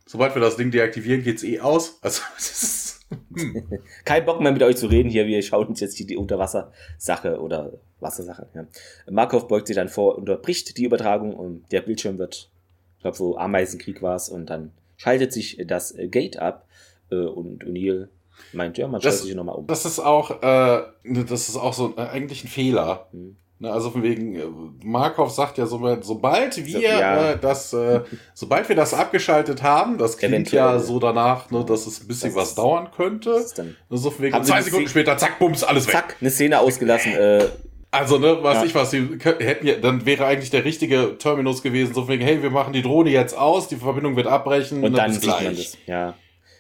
sobald 0.07 0.35
wir 0.35 0.43
das 0.43 0.57
Ding 0.57 0.71
deaktivieren, 0.71 1.23
geht's 1.23 1.45
eh 1.45 1.61
aus. 1.61 1.99
Also, 2.03 2.23
es 2.37 2.51
ist 2.51 2.85
Kein 4.05 4.25
Bock 4.25 4.41
mehr 4.41 4.53
mit 4.53 4.63
euch 4.63 4.77
zu 4.77 4.87
reden 4.87 5.09
hier. 5.09 5.27
Wir 5.27 5.43
schauen 5.43 5.69
uns 5.69 5.81
jetzt 5.81 5.99
die 5.99 6.17
Unterwassersache 6.17 7.41
oder 7.41 7.73
Wassersache. 8.01 8.49
Ja. 8.55 8.67
Markov 9.11 9.49
beugt 9.49 9.67
sich 9.67 9.77
dann 9.77 9.89
vor, 9.89 10.17
unterbricht 10.19 10.77
die 10.77 10.85
Übertragung 10.85 11.35
und 11.35 11.71
der 11.73 11.83
Bildschirm 11.83 12.19
wird, 12.19 12.51
ich 12.97 13.03
glaube, 13.03 13.17
so 13.17 13.37
Ameisenkrieg 13.37 14.03
war 14.03 14.17
es 14.17 14.29
und 14.29 14.51
dann 14.51 14.73
schaltet 14.97 15.33
sich 15.33 15.63
das 15.67 15.95
Gate 15.97 16.39
ab 16.39 16.67
äh, 17.11 17.17
und 17.17 17.65
O'Neill 17.65 18.09
meint, 18.53 18.79
ja, 18.79 18.89
man 18.89 19.01
schaut 19.01 19.13
sich 19.13 19.35
nochmal 19.35 19.57
um. 19.57 19.67
Das 19.67 19.85
ist 19.85 19.99
auch, 19.99 20.43
äh, 20.43 20.83
das 21.05 21.49
ist 21.49 21.57
auch 21.57 21.73
so 21.73 21.95
äh, 21.97 22.03
eigentlich 22.03 22.45
ein 22.45 22.49
Fehler. 22.49 23.09
Hm. 23.13 23.37
Ne, 23.61 23.73
also 23.73 23.91
von 23.91 24.03
wegen, 24.03 24.35
äh, 24.35 24.43
Markov 24.83 25.31
sagt 25.31 25.59
ja, 25.59 25.67
so, 25.67 25.81
sobald 26.03 26.67
wir 26.67 26.81
ja. 26.81 27.31
äh, 27.31 27.39
das, 27.39 27.73
äh, 27.73 28.01
sobald 28.35 28.69
wir 28.69 28.75
das 28.75 28.93
abgeschaltet 28.93 29.63
haben, 29.63 29.97
das 29.97 30.19
klingt 30.19 30.35
Eventuell. 30.35 30.63
ja 30.63 30.79
so 30.81 30.99
danach, 30.99 31.51
ne, 31.51 31.65
dass 31.65 31.87
es 31.87 32.01
ein 32.01 32.09
bisschen 32.09 32.35
das 32.35 32.43
was 32.43 32.55
dauern 32.57 32.89
könnte. 32.95 33.45
Dann 33.57 33.77
ne, 33.89 33.97
so 33.97 34.11
von 34.11 34.25
wegen, 34.25 34.43
zwei 34.43 34.61
Sekunden 34.61 34.89
später, 34.89 35.17
zack, 35.17 35.39
bums, 35.39 35.63
alles 35.63 35.85
zack, 35.85 35.95
weg. 35.95 36.01
Zack, 36.11 36.17
eine 36.21 36.31
Szene 36.31 36.59
ausgelassen. 36.59 37.13
Äh, 37.13 37.45
also, 37.93 38.19
ne, 38.19 38.39
was 38.43 38.57
ja. 38.57 38.65
ich 38.65 38.75
was, 38.75 38.91
sie 38.91 39.19
hätten 39.23 39.67
ja, 39.69 39.77
dann 39.77 40.05
wäre 40.05 40.27
eigentlich 40.27 40.51
der 40.51 40.65
richtige 40.65 41.17
Terminus 41.17 41.63
gewesen, 41.63 41.95
so 41.95 42.09
wegen, 42.09 42.25
hey, 42.25 42.43
wir 42.43 42.51
machen 42.51 42.73
die 42.73 42.83
Drohne 42.83 43.11
jetzt 43.11 43.39
aus, 43.39 43.69
die 43.69 43.77
Verbindung 43.77 44.17
wird 44.17 44.27
abbrechen, 44.27 44.83
und 44.83 44.91
ne, 44.93 44.97
dann 44.99 45.13
bis 45.13 45.21
gleich. 45.21 45.79
Ja. 45.87 46.15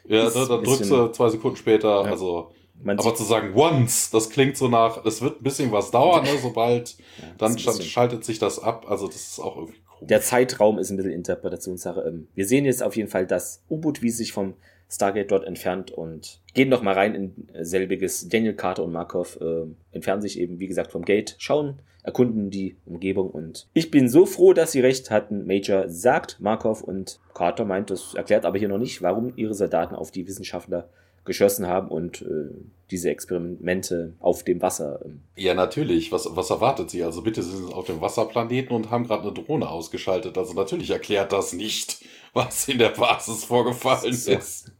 Ja, 0.06 0.24
ne, 0.24 0.46
dann 0.48 0.62
drückst 0.62 0.90
du 0.90 1.08
zwei 1.08 1.28
Sekunden 1.28 1.56
später, 1.56 2.04
ja. 2.04 2.10
also. 2.10 2.52
Man 2.82 2.98
aber 2.98 3.14
zu 3.14 3.22
sagen 3.22 3.54
once, 3.54 4.10
das 4.10 4.30
klingt 4.30 4.56
so 4.56 4.68
nach, 4.68 5.04
es 5.06 5.22
wird 5.22 5.40
ein 5.40 5.44
bisschen 5.44 5.70
was 5.72 5.90
dauern, 5.90 6.24
ne, 6.24 6.38
sobald, 6.42 6.96
ja, 7.18 7.28
dann 7.38 7.56
schaltet 7.56 8.24
sich 8.24 8.38
das 8.38 8.58
ab. 8.58 8.86
Also 8.88 9.06
das 9.06 9.16
ist 9.16 9.40
auch 9.40 9.56
irgendwie 9.56 9.78
cool. 10.00 10.06
Der 10.06 10.20
Zeitraum 10.20 10.78
ist 10.78 10.90
ein 10.90 10.96
bisschen 10.96 11.12
Interpretationssache. 11.12 12.00
Ähm, 12.00 12.28
wir 12.34 12.46
sehen 12.46 12.64
jetzt 12.64 12.82
auf 12.82 12.96
jeden 12.96 13.08
Fall 13.08 13.26
das 13.26 13.62
U-Boot, 13.70 14.02
wie 14.02 14.08
es 14.08 14.18
sich 14.18 14.32
vom 14.32 14.54
Stargate 14.88 15.30
dort 15.30 15.44
entfernt 15.44 15.90
und 15.90 16.40
gehen 16.52 16.68
noch 16.68 16.82
mal 16.82 16.94
rein 16.94 17.14
in 17.14 17.48
selbiges. 17.64 18.28
Daniel 18.28 18.54
Carter 18.54 18.84
und 18.84 18.92
Markov 18.92 19.38
äh, 19.40 19.66
entfernen 19.92 20.22
sich 20.22 20.38
eben, 20.38 20.60
wie 20.60 20.66
gesagt, 20.66 20.92
vom 20.92 21.04
Gate, 21.04 21.36
schauen, 21.38 21.80
erkunden 22.02 22.50
die 22.50 22.76
Umgebung 22.84 23.30
und 23.30 23.66
ich 23.72 23.90
bin 23.90 24.08
so 24.08 24.26
froh, 24.26 24.52
dass 24.52 24.72
sie 24.72 24.80
recht 24.80 25.10
hatten. 25.10 25.46
Major 25.46 25.88
sagt 25.88 26.38
Markov 26.40 26.82
und 26.82 27.18
Carter 27.32 27.64
meint, 27.64 27.90
das 27.90 28.14
erklärt 28.14 28.44
aber 28.44 28.58
hier 28.58 28.68
noch 28.68 28.78
nicht, 28.78 29.02
warum 29.02 29.32
ihre 29.36 29.54
Soldaten 29.54 29.94
auf 29.94 30.10
die 30.10 30.26
Wissenschaftler 30.26 30.88
geschossen 31.24 31.66
haben 31.66 31.88
und 31.88 32.22
äh, 32.22 32.50
diese 32.90 33.10
Experimente 33.10 34.12
auf 34.20 34.44
dem 34.44 34.60
Wasser. 34.60 35.00
Ähm. 35.04 35.22
Ja, 35.36 35.54
natürlich. 35.54 36.12
Was, 36.12 36.28
was 36.30 36.50
erwartet 36.50 36.90
sie? 36.90 37.02
Also 37.02 37.22
bitte, 37.22 37.42
sie 37.42 37.56
sind 37.56 37.72
auf 37.72 37.86
dem 37.86 38.00
Wasserplaneten 38.00 38.76
und 38.76 38.90
haben 38.90 39.06
gerade 39.06 39.22
eine 39.22 39.32
Drohne 39.32 39.68
ausgeschaltet. 39.68 40.36
Also 40.36 40.54
natürlich 40.54 40.90
erklärt 40.90 41.32
das 41.32 41.52
nicht, 41.52 42.04
was 42.34 42.68
in 42.68 42.78
der 42.78 42.90
Basis 42.90 43.44
vorgefallen 43.44 44.12
so. 44.12 44.32
ist. 44.32 44.72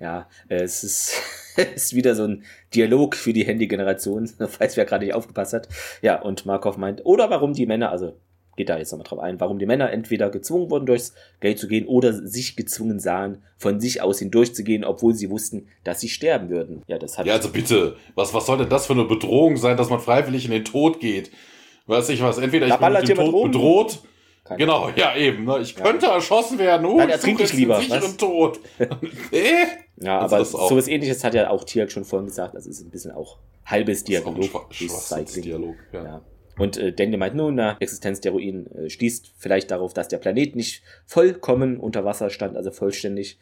Ja, 0.00 0.28
es 0.48 0.84
ist, 0.84 1.22
ist 1.74 1.94
wieder 1.94 2.14
so 2.14 2.24
ein 2.24 2.44
Dialog 2.74 3.16
für 3.16 3.32
die 3.32 3.44
Handy-Generation, 3.44 4.26
falls 4.48 4.76
wer 4.76 4.84
gerade 4.84 5.04
nicht 5.04 5.14
aufgepasst 5.14 5.52
hat. 5.52 5.68
Ja, 6.02 6.20
und 6.20 6.44
Markov 6.44 6.76
meint, 6.76 7.04
oder 7.04 7.30
warum 7.30 7.54
die 7.54 7.66
Männer, 7.66 7.90
also 7.90 8.16
geht 8.56 8.68
da 8.68 8.76
jetzt 8.76 8.92
nochmal 8.92 9.06
drauf 9.06 9.18
ein, 9.18 9.40
warum 9.40 9.58
die 9.58 9.66
Männer 9.66 9.90
entweder 9.90 10.28
gezwungen 10.28 10.70
wurden, 10.70 10.84
durchs 10.84 11.14
Gate 11.40 11.58
zu 11.58 11.68
gehen 11.68 11.86
oder 11.86 12.12
sich 12.12 12.54
gezwungen 12.56 13.00
sahen, 13.00 13.42
von 13.56 13.80
sich 13.80 14.02
aus 14.02 14.18
hindurchzugehen, 14.18 14.84
obwohl 14.84 15.14
sie 15.14 15.30
wussten, 15.30 15.68
dass 15.84 16.00
sie 16.00 16.08
sterben 16.08 16.50
würden. 16.50 16.82
Ja, 16.86 16.98
das 16.98 17.16
hat. 17.16 17.26
Ja, 17.26 17.34
also 17.34 17.48
bitte, 17.48 17.96
was, 18.14 18.34
was 18.34 18.44
soll 18.44 18.58
denn 18.58 18.68
das 18.68 18.86
für 18.86 18.92
eine 18.92 19.04
Bedrohung 19.04 19.56
sein, 19.56 19.76
dass 19.76 19.88
man 19.88 20.00
freiwillig 20.00 20.44
in 20.44 20.50
den 20.50 20.64
Tod 20.64 21.00
geht? 21.00 21.30
Weiß 21.86 22.08
ich 22.10 22.22
was, 22.22 22.38
entweder 22.38 22.66
ich 22.66 22.76
bin 22.76 22.92
mit 22.92 23.08
dem 23.08 23.16
Tod 23.16 23.52
bedroht. 23.52 23.98
Keine 24.52 24.58
genau, 24.58 24.90
ja 24.96 25.16
eben. 25.16 25.44
Ne? 25.44 25.60
Ich 25.60 25.76
ja. 25.76 25.82
könnte 25.82 26.06
erschossen 26.06 26.58
werden. 26.58 26.86
Oh, 26.86 26.96
Nein, 26.96 27.10
ertrinke 27.10 27.44
ich 27.44 27.52
lieber. 27.52 27.80
Sicheren 27.80 28.16
Tod. 28.16 28.60
äh? 29.30 29.66
Ja, 29.96 30.20
also 30.20 30.36
aber 30.36 30.44
so 30.44 30.76
was 30.76 30.88
ähnliches 30.88 31.22
hat 31.24 31.34
ja 31.34 31.50
auch 31.50 31.64
Tiak 31.64 31.92
schon 31.92 32.04
vorhin 32.04 32.28
gesagt. 32.28 32.54
Das 32.54 32.66
ist 32.66 32.80
ein 32.80 32.90
bisschen 32.90 33.12
auch 33.12 33.38
halbes 33.64 34.04
Dialog. 34.04 34.36
Dialog, 34.36 35.76
ja. 35.92 36.04
ja. 36.04 36.22
Und 36.58 36.76
äh, 36.76 36.92
Daniel 36.92 37.18
meint 37.18 37.34
nun, 37.34 37.54
na, 37.54 37.76
Existenz 37.80 38.20
der 38.20 38.32
Ruinen 38.32 38.66
äh, 38.74 38.90
schließt 38.90 39.32
vielleicht 39.36 39.70
darauf, 39.70 39.94
dass 39.94 40.08
der 40.08 40.18
Planet 40.18 40.54
nicht 40.54 40.82
vollkommen 41.06 41.78
unter 41.78 42.04
Wasser 42.04 42.30
stand, 42.30 42.56
also 42.56 42.70
vollständig. 42.70 43.38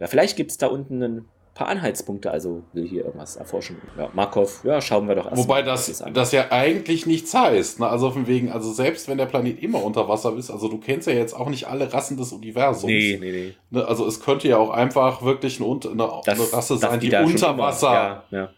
Ja, 0.00 0.06
vielleicht 0.06 0.36
gibt 0.36 0.50
es 0.50 0.58
da 0.58 0.68
unten 0.68 1.02
ein 1.02 1.24
paar 1.54 1.68
Anhaltspunkte, 1.68 2.30
also 2.30 2.64
will 2.72 2.86
hier 2.86 3.04
irgendwas 3.04 3.36
erforschen. 3.36 3.76
Ja, 3.96 4.10
Markov, 4.12 4.64
ja, 4.64 4.80
schauen 4.80 5.06
wir 5.06 5.14
doch 5.14 5.30
erst 5.30 5.36
Wobei 5.36 5.62
das, 5.62 6.02
das 6.12 6.32
ja 6.32 6.50
eigentlich 6.50 7.06
nichts 7.06 7.32
heißt. 7.32 7.80
Ne? 7.80 7.86
Also 7.86 8.10
von 8.10 8.26
wegen, 8.26 8.50
also 8.50 8.72
selbst 8.72 9.08
wenn 9.08 9.18
der 9.18 9.26
Planet 9.26 9.62
immer 9.62 9.82
unter 9.82 10.08
Wasser 10.08 10.36
ist, 10.36 10.50
also 10.50 10.68
du 10.68 10.78
kennst 10.78 11.06
ja 11.06 11.14
jetzt 11.14 11.32
auch 11.32 11.48
nicht 11.48 11.68
alle 11.68 11.92
Rassen 11.92 12.16
des 12.16 12.32
Universums. 12.32 12.92
Nee, 12.92 13.18
nee, 13.20 13.32
nee. 13.32 13.54
Ne? 13.70 13.86
Also 13.86 14.06
es 14.06 14.20
könnte 14.20 14.48
ja 14.48 14.58
auch 14.58 14.70
einfach 14.70 15.22
wirklich 15.22 15.60
eine, 15.60 15.70
eine, 15.70 16.10
das, 16.24 16.40
eine 16.40 16.52
Rasse 16.52 16.76
sein, 16.76 16.98
die, 16.98 17.10
die 17.10 17.16
unter 17.16 17.56
Wasser. 17.56 17.92
Ja, 17.92 18.24
ja. 18.30 18.50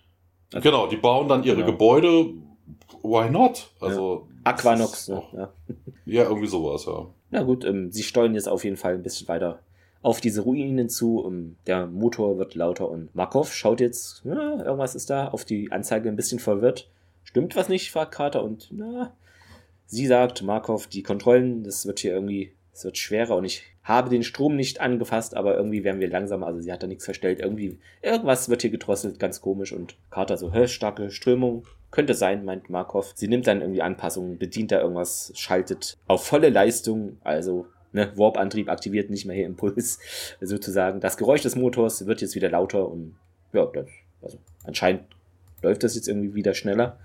Also, 0.55 0.69
genau, 0.69 0.87
die 0.87 0.97
bauen 0.97 1.29
dann 1.29 1.43
ihre 1.45 1.57
genau. 1.57 1.73
Gebäude 1.73 2.33
why 3.03 3.31
not? 3.31 3.71
Also. 3.81 4.29
Ja. 4.29 4.37
Aquanox, 4.53 5.09
ne? 5.09 5.23
ja. 5.33 5.51
ja, 6.07 6.23
irgendwie 6.23 6.47
sowas, 6.47 6.87
ja. 6.87 7.07
Na 7.31 7.43
gut, 7.43 7.65
ähm, 7.65 7.91
sie 7.91 8.05
steuern 8.05 8.35
jetzt 8.35 8.49
auf 8.49 8.63
jeden 8.63 8.77
Fall 8.77 8.95
ein 8.95 9.03
bisschen 9.03 9.27
weiter 9.27 9.59
auf 10.07 10.21
diese 10.21 10.43
Ruinen 10.43 10.89
zu. 10.89 11.25
Ähm, 11.27 11.57
der 11.67 11.89
Motor 11.89 12.39
wird 12.39 12.55
lauter 12.55 12.89
und 12.89 13.13
Markov 13.17 13.53
schaut 13.53 13.81
jetzt, 13.81 14.23
ja, 14.25 14.63
irgendwas 14.63 14.95
ist 14.95 15.11
da, 15.11 15.29
auf 15.29 15.45
die 15.45 15.73
Anzeige 15.73 16.09
ein 16.09 16.15
bisschen 16.15 16.39
verwirrt. 16.39 16.89
Stimmt 17.25 17.57
was 17.57 17.69
nicht, 17.69 17.91
fragt 17.91 18.13
Carter 18.13 18.45
und 18.45 18.69
na, 18.71 19.13
sie 19.87 20.07
sagt, 20.07 20.45
Markov, 20.45 20.87
die 20.87 21.03
Kontrollen, 21.03 21.65
das 21.65 21.87
wird 21.87 21.99
hier 21.99 22.13
irgendwie, 22.13 22.53
es 22.73 22.85
wird 22.85 22.97
schwerer 22.99 23.35
und 23.35 23.45
ich 23.47 23.65
habe 23.83 24.09
den 24.09 24.23
Strom 24.23 24.55
nicht 24.55 24.81
angefasst, 24.81 25.37
aber 25.37 25.57
irgendwie 25.57 25.83
werden 25.83 26.01
wir 26.01 26.09
langsamer. 26.09 26.47
Also 26.47 26.61
sie 26.61 26.73
hat 26.73 26.85
da 26.85 26.87
nichts 26.87 27.05
verstellt. 27.05 27.41
Irgendwie, 27.41 27.79
irgendwas 28.01 28.49
wird 28.49 28.63
hier 28.63 28.71
gedrosselt, 28.71 29.19
ganz 29.19 29.41
komisch. 29.41 29.73
Und 29.73 29.97
Carter 30.11 30.37
so, 30.37 30.53
hä, 30.53 30.69
starke 30.69 31.11
Strömung. 31.11 31.67
Könnte 31.91 32.15
sein, 32.15 32.45
meint 32.45 32.69
Markov. 32.69 33.13
Sie 33.15 33.29
nimmt 33.29 33.47
dann 33.47 33.61
irgendwie 33.61 33.83
Anpassungen, 33.83 34.39
bedient 34.39 34.73
da 34.73 34.81
irgendwas, 34.81 35.33
schaltet 35.35 35.97
auf 36.07 36.27
volle 36.27 36.51
Leistung, 36.51 37.19
also 37.23 37.67
ne, 37.97 38.13
Warp-Antrieb 38.15 38.69
aktiviert 38.69 39.11
nicht 39.11 39.25
mehr 39.25 39.35
hier 39.35 39.47
Impuls, 39.47 39.99
sozusagen. 40.41 41.01
Das 41.01 41.17
Geräusch 41.17 41.43
des 41.43 41.57
Motors 41.57 42.07
wird 42.07 42.21
jetzt 42.21 42.37
wieder 42.37 42.51
lauter 42.51 42.89
und 42.89 43.17
ja, 43.53 43.67
das, 43.67 43.89
also 44.23 44.39
anscheinend 44.65 45.03
läuft 45.63 45.83
das 45.83 45.97
jetzt 45.97 46.07
irgendwie 46.07 46.35
wieder 46.35 46.55
schneller. 46.55 46.99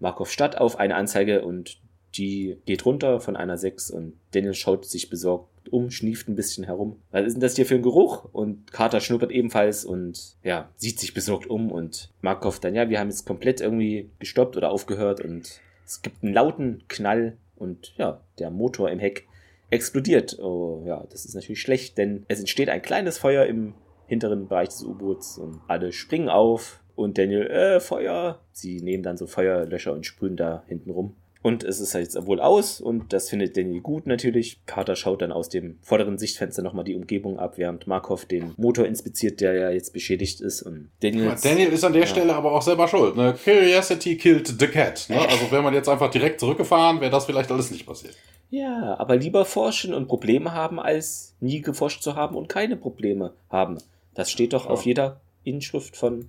Markov 0.00 0.30
statt 0.30 0.56
auf 0.56 0.78
eine 0.78 0.94
Anzeige 0.94 1.44
und 1.44 1.78
die 2.14 2.56
geht 2.64 2.86
runter 2.86 3.20
von 3.20 3.36
einer 3.36 3.58
6 3.58 3.90
und 3.90 4.14
Daniel 4.30 4.54
schaut 4.54 4.86
sich 4.86 5.10
besorgt 5.10 5.48
um, 5.70 5.90
schnieft 5.90 6.28
ein 6.28 6.36
bisschen 6.36 6.64
herum. 6.64 6.96
Was 7.10 7.26
ist 7.26 7.34
denn 7.34 7.40
das 7.40 7.56
hier 7.56 7.66
für 7.66 7.74
ein 7.74 7.82
Geruch? 7.82 8.24
Und 8.32 8.72
Carter 8.72 9.00
schnuppert 9.00 9.30
ebenfalls 9.32 9.84
und 9.84 10.36
ja, 10.42 10.70
sieht 10.76 10.98
sich 10.98 11.12
besorgt 11.12 11.48
um 11.48 11.70
und 11.70 12.10
Markov 12.22 12.60
dann, 12.60 12.74
ja, 12.74 12.88
wir 12.88 13.00
haben 13.00 13.10
jetzt 13.10 13.26
komplett 13.26 13.60
irgendwie 13.60 14.08
gestoppt 14.18 14.56
oder 14.56 14.70
aufgehört 14.70 15.20
und 15.20 15.60
es 15.84 16.00
gibt 16.00 16.22
einen 16.22 16.32
lauten 16.32 16.84
Knall 16.88 17.36
und 17.56 17.92
ja, 17.96 18.20
der 18.38 18.50
Motor 18.50 18.90
im 18.90 19.00
Heck 19.00 19.26
explodiert. 19.70 20.38
Oh 20.38 20.82
ja, 20.86 21.04
das 21.10 21.24
ist 21.24 21.34
natürlich 21.34 21.60
schlecht, 21.60 21.98
denn 21.98 22.24
es 22.28 22.40
entsteht 22.40 22.68
ein 22.68 22.82
kleines 22.82 23.18
Feuer 23.18 23.46
im 23.46 23.74
hinteren 24.06 24.48
Bereich 24.48 24.68
des 24.68 24.82
U-Boots 24.82 25.38
und 25.38 25.60
alle 25.68 25.92
springen 25.92 26.28
auf 26.28 26.80
und 26.94 27.18
Daniel, 27.18 27.46
äh, 27.46 27.80
Feuer. 27.80 28.40
Sie 28.52 28.80
nehmen 28.80 29.02
dann 29.02 29.16
so 29.16 29.26
Feuerlöscher 29.26 29.92
und 29.92 30.06
sprühen 30.06 30.36
da 30.36 30.64
hinten 30.66 30.90
rum. 30.90 31.14
Und 31.40 31.62
es 31.62 31.78
ist 31.78 31.92
jetzt 31.94 32.26
wohl 32.26 32.40
aus 32.40 32.80
und 32.80 33.12
das 33.12 33.30
findet 33.30 33.56
Danny 33.56 33.78
gut 33.80 34.06
natürlich. 34.06 34.60
Carter 34.66 34.96
schaut 34.96 35.22
dann 35.22 35.30
aus 35.30 35.48
dem 35.48 35.78
vorderen 35.82 36.18
Sichtfenster 36.18 36.62
nochmal 36.62 36.84
die 36.84 36.96
Umgebung 36.96 37.38
ab, 37.38 37.58
während 37.58 37.86
Markov 37.86 38.26
den 38.26 38.54
Motor 38.56 38.86
inspiziert, 38.86 39.40
der 39.40 39.54
ja 39.54 39.70
jetzt 39.70 39.92
beschädigt 39.92 40.40
ist. 40.40 40.62
Und 40.62 40.90
Daniel, 41.00 41.36
Daniel 41.40 41.68
ist 41.68 41.84
an 41.84 41.92
der 41.92 42.02
ja. 42.02 42.08
Stelle 42.08 42.34
aber 42.34 42.52
auch 42.52 42.62
selber 42.62 42.88
schuld. 42.88 43.16
Ne? 43.16 43.34
Curiosity 43.44 44.16
killed 44.16 44.48
the 44.58 44.66
cat. 44.66 45.06
Ne? 45.08 45.20
Also 45.20 45.50
wäre 45.52 45.62
man 45.62 45.74
jetzt 45.74 45.88
einfach 45.88 46.10
direkt 46.10 46.40
zurückgefahren, 46.40 47.00
wäre 47.00 47.12
das 47.12 47.26
vielleicht 47.26 47.52
alles 47.52 47.70
nicht 47.70 47.86
passiert. 47.86 48.16
Ja, 48.50 48.98
aber 48.98 49.16
lieber 49.16 49.44
forschen 49.44 49.92
und 49.92 50.08
Probleme 50.08 50.52
haben, 50.52 50.80
als 50.80 51.34
nie 51.40 51.60
geforscht 51.60 52.02
zu 52.02 52.14
haben 52.16 52.36
und 52.36 52.48
keine 52.48 52.76
Probleme 52.76 53.34
haben. 53.50 53.78
Das 54.14 54.30
steht 54.30 54.52
doch 54.52 54.64
ja. 54.64 54.70
auf 54.70 54.86
jeder 54.86 55.20
Inschrift 55.44 55.96
von 55.96 56.28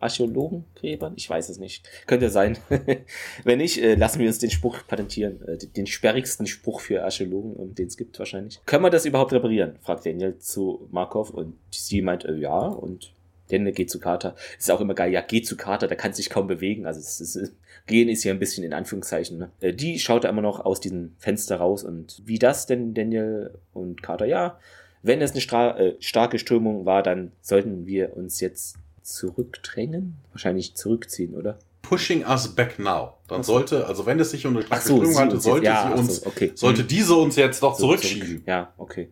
Archäologengräbern? 0.00 1.12
Ich 1.16 1.28
weiß 1.28 1.48
es 1.50 1.58
nicht. 1.58 1.88
Könnte 2.06 2.30
sein. 2.30 2.58
Wenn 3.44 3.58
nicht, 3.58 3.78
äh, 3.78 3.94
lassen 3.94 4.18
wir 4.18 4.26
uns 4.26 4.38
den 4.38 4.50
Spruch 4.50 4.78
patentieren. 4.86 5.46
Äh, 5.46 5.58
den 5.58 5.86
sperrigsten 5.86 6.46
Spruch 6.46 6.80
für 6.80 7.04
Archäologen, 7.04 7.56
ähm, 7.60 7.74
den 7.74 7.86
es 7.86 7.96
gibt 7.96 8.18
wahrscheinlich. 8.18 8.60
Können 8.66 8.82
wir 8.82 8.90
das 8.90 9.04
überhaupt 9.04 9.32
reparieren? 9.32 9.76
fragt 9.82 10.06
Daniel 10.06 10.38
zu 10.38 10.88
Markov 10.90 11.30
und 11.30 11.56
sie 11.70 12.02
meint, 12.02 12.24
äh, 12.24 12.34
ja. 12.34 12.66
Und 12.66 13.12
Daniel 13.50 13.72
geht 13.72 13.90
zu 13.90 14.00
Carter. 14.00 14.34
Ist 14.58 14.70
auch 14.70 14.80
immer 14.80 14.94
geil. 14.94 15.12
Ja, 15.12 15.20
geht 15.20 15.46
zu 15.46 15.56
Carter, 15.56 15.86
der 15.86 15.96
kann 15.96 16.14
sich 16.14 16.30
kaum 16.30 16.46
bewegen. 16.46 16.86
Also 16.86 17.00
es 17.00 17.20
ist, 17.20 17.36
äh, 17.36 17.48
gehen 17.90 18.08
ist 18.08 18.22
hier 18.22 18.32
ein 18.32 18.38
bisschen 18.38 18.64
in 18.64 18.72
Anführungszeichen. 18.72 19.36
Ne? 19.36 19.50
Äh, 19.60 19.74
die 19.74 19.98
schaut 19.98 20.24
immer 20.24 20.40
noch 20.40 20.60
aus 20.60 20.80
diesem 20.80 21.12
Fenster 21.18 21.56
raus 21.56 21.84
und 21.84 22.22
wie 22.24 22.38
das 22.38 22.66
denn 22.66 22.94
Daniel 22.94 23.50
und 23.74 24.02
Carter? 24.02 24.24
Ja, 24.24 24.58
wenn 25.02 25.20
es 25.20 25.32
eine 25.32 25.40
stra 25.40 25.78
äh, 25.78 25.96
starke 26.00 26.38
Strömung 26.38 26.86
war, 26.86 27.02
dann 27.02 27.32
sollten 27.42 27.86
wir 27.86 28.16
uns 28.16 28.40
jetzt 28.40 28.76
zurückdrängen? 29.02 30.14
Wahrscheinlich 30.32 30.74
zurückziehen, 30.74 31.34
oder? 31.34 31.58
Pushing 31.82 32.24
us 32.24 32.48
back 32.48 32.78
now. 32.78 33.14
Dann 33.26 33.42
so. 33.42 33.54
sollte, 33.54 33.86
also 33.86 34.06
wenn 34.06 34.20
es 34.20 34.30
sich 34.30 34.46
um 34.46 34.56
eine 34.56 34.64
starke 34.64 34.86
so, 34.86 34.96
Strömung 34.96 35.18
handelt, 35.18 35.42
sollte 35.42 35.66
ja, 35.66 35.90
sie 35.92 35.98
uns, 35.98 36.16
so, 36.16 36.26
okay. 36.26 36.52
sollte 36.54 36.82
hm. 36.82 36.88
diese 36.88 37.14
uns 37.14 37.36
jetzt 37.36 37.62
doch 37.62 37.74
so, 37.74 37.86
zurückschieben. 37.86 38.28
Zurück. 38.28 38.42
Ja, 38.46 38.72
okay. 38.78 39.08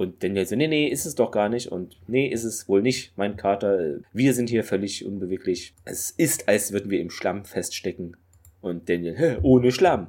Und 0.00 0.22
Daniel 0.22 0.46
so, 0.46 0.56
nee, 0.56 0.66
nee, 0.66 0.88
ist 0.88 1.04
es 1.04 1.14
doch 1.14 1.30
gar 1.30 1.50
nicht. 1.50 1.70
Und 1.70 1.98
nee, 2.06 2.26
ist 2.26 2.44
es 2.44 2.66
wohl 2.70 2.80
nicht, 2.80 3.12
mein 3.18 3.36
Kater. 3.36 3.98
Wir 4.14 4.32
sind 4.32 4.48
hier 4.48 4.64
völlig 4.64 5.04
unbeweglich. 5.04 5.74
Es 5.84 6.10
ist, 6.10 6.48
als 6.48 6.72
würden 6.72 6.90
wir 6.90 7.02
im 7.02 7.10
Schlamm 7.10 7.44
feststecken. 7.44 8.16
Und 8.62 8.88
Daniel, 8.88 9.14
hä, 9.18 9.36
ohne 9.42 9.70
Schlamm. 9.70 10.08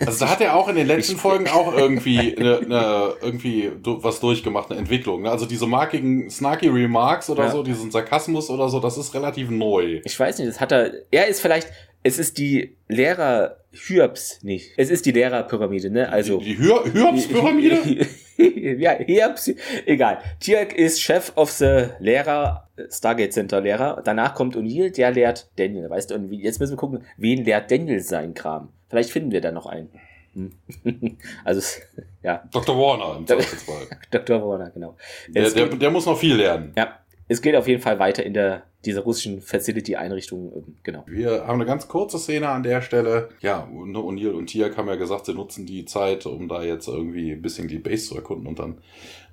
Also 0.00 0.24
da 0.24 0.32
hat 0.32 0.40
er 0.40 0.56
auch 0.56 0.66
in 0.66 0.74
den 0.74 0.88
letzten 0.88 1.16
Folgen 1.16 1.46
auch 1.46 1.72
irgendwie 1.76 2.36
eine, 2.36 2.58
eine, 2.58 3.14
irgendwie 3.22 3.70
was 3.84 4.18
durchgemacht, 4.18 4.68
eine 4.68 4.80
Entwicklung. 4.80 5.22
Ne? 5.22 5.30
Also 5.30 5.46
diese 5.46 5.68
markigen, 5.68 6.28
snarky 6.28 6.66
Remarks 6.66 7.30
oder 7.30 7.44
ja. 7.44 7.50
so, 7.52 7.62
diesen 7.62 7.92
Sarkasmus 7.92 8.50
oder 8.50 8.68
so, 8.68 8.80
das 8.80 8.98
ist 8.98 9.14
relativ 9.14 9.48
neu. 9.48 10.00
Ich 10.04 10.18
weiß 10.18 10.38
nicht, 10.38 10.50
das 10.50 10.58
hat 10.58 10.72
er, 10.72 10.92
er 11.12 11.28
ist 11.28 11.40
vielleicht, 11.40 11.68
es 12.02 12.18
ist 12.18 12.36
die 12.36 12.76
Lehrer 12.88 13.59
Hyobs 13.72 14.42
nicht. 14.42 14.72
Es 14.76 14.90
ist 14.90 15.06
die 15.06 15.12
Lehrerpyramide, 15.12 15.90
ne? 15.90 16.08
Also. 16.08 16.38
Die, 16.38 16.56
die 16.56 16.58
Hyobs-Pyramide? 16.58 18.06
ja, 18.80 18.98
Hyobs, 18.98 19.52
egal. 19.86 20.18
Tirk 20.40 20.72
ist 20.72 21.00
Chef 21.00 21.32
of 21.36 21.50
the 21.52 21.86
Lehrer, 22.00 22.68
Stargate 22.90 23.32
Center 23.32 23.60
Lehrer. 23.60 24.02
Danach 24.04 24.34
kommt 24.34 24.56
O'Neill, 24.56 24.94
der 24.94 25.12
lehrt 25.12 25.50
Daniel. 25.56 25.88
Weißt 25.88 26.10
du, 26.10 26.16
und 26.16 26.32
jetzt 26.32 26.58
müssen 26.58 26.72
wir 26.72 26.78
gucken, 26.78 27.04
wen 27.16 27.44
lehrt 27.44 27.70
Daniel 27.70 28.00
sein 28.00 28.34
Kram. 28.34 28.70
Vielleicht 28.88 29.10
finden 29.10 29.30
wir 29.30 29.40
da 29.40 29.52
noch 29.52 29.66
einen. 29.66 29.90
Also, 31.44 31.80
ja. 32.22 32.44
Dr. 32.52 32.76
Warner 32.76 33.18
im 33.18 33.26
Zweifelsfall. 33.26 33.86
Dr. 34.10 34.46
Warner, 34.46 34.70
genau. 34.70 34.96
Der, 35.28 35.50
der, 35.50 35.66
der 35.66 35.90
muss 35.90 36.06
noch 36.06 36.18
viel 36.18 36.36
lernen. 36.36 36.72
Ja, 36.76 37.00
es 37.30 37.42
geht 37.42 37.54
auf 37.54 37.68
jeden 37.68 37.80
Fall 37.80 38.00
weiter 38.00 38.24
in 38.26 38.34
der 38.34 38.64
dieser 38.84 39.02
russischen 39.02 39.40
Facility-Einrichtung, 39.40 40.52
ähm, 40.56 40.76
genau. 40.82 41.04
Wir 41.06 41.46
haben 41.46 41.56
eine 41.56 41.66
ganz 41.66 41.86
kurze 41.86 42.18
Szene 42.18 42.48
an 42.48 42.62
der 42.62 42.82
Stelle. 42.82 43.28
Ja, 43.40 43.68
O'Neill 43.70 44.32
und 44.32 44.46
Tiak 44.46 44.76
haben 44.76 44.88
ja 44.88 44.96
gesagt, 44.96 45.26
sie 45.26 45.34
nutzen 45.34 45.66
die 45.66 45.84
Zeit, 45.84 46.26
um 46.26 46.48
da 46.48 46.62
jetzt 46.62 46.88
irgendwie 46.88 47.32
ein 47.32 47.42
bisschen 47.42 47.68
die 47.68 47.78
Base 47.78 48.08
zu 48.08 48.16
erkunden 48.16 48.46
und 48.46 48.58
dann 48.58 48.78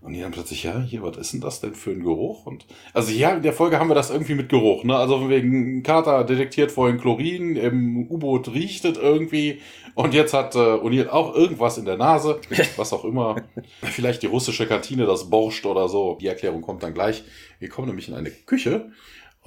und 0.07 0.13
die 0.13 0.23
haben 0.23 0.31
plötzlich, 0.31 0.63
ja, 0.63 0.79
hier, 0.79 1.03
was 1.03 1.17
ist 1.17 1.33
denn 1.33 1.41
das 1.41 1.59
denn 1.59 1.75
für 1.75 1.91
ein 1.91 2.01
Geruch? 2.01 2.45
Und 2.45 2.65
also 2.93 3.11
ja, 3.11 3.31
in 3.31 3.43
der 3.43 3.51
Folge 3.51 3.77
haben 3.77 3.89
wir 3.89 3.93
das 3.93 4.09
irgendwie 4.09 4.35
mit 4.35 4.47
Geruch, 4.47 4.85
ne? 4.85 4.95
Also 4.95 5.29
wegen 5.29 5.83
Carter 5.83 6.23
detektiert 6.23 6.71
vorhin 6.71 6.97
Chlorin, 6.97 7.57
im 7.57 8.09
U-Boot 8.09 8.53
riecht 8.53 8.85
es 8.85 8.97
irgendwie 8.97 9.59
und 9.95 10.13
jetzt 10.13 10.33
hat 10.33 10.55
äh, 10.55 10.59
O'Neill 10.59 11.09
auch 11.09 11.35
irgendwas 11.35 11.77
in 11.77 11.83
der 11.83 11.97
Nase, 11.97 12.39
was 12.77 12.93
auch 12.93 13.03
immer. 13.03 13.35
Vielleicht 13.81 14.23
die 14.23 14.27
russische 14.27 14.65
Kantine, 14.65 15.05
das 15.05 15.29
Borscht 15.29 15.65
oder 15.65 15.89
so. 15.89 16.17
Die 16.21 16.27
Erklärung 16.27 16.61
kommt 16.61 16.83
dann 16.83 16.93
gleich. 16.93 17.25
Wir 17.59 17.67
kommen 17.67 17.87
nämlich 17.87 18.07
in 18.07 18.13
eine 18.13 18.31
Küche 18.31 18.89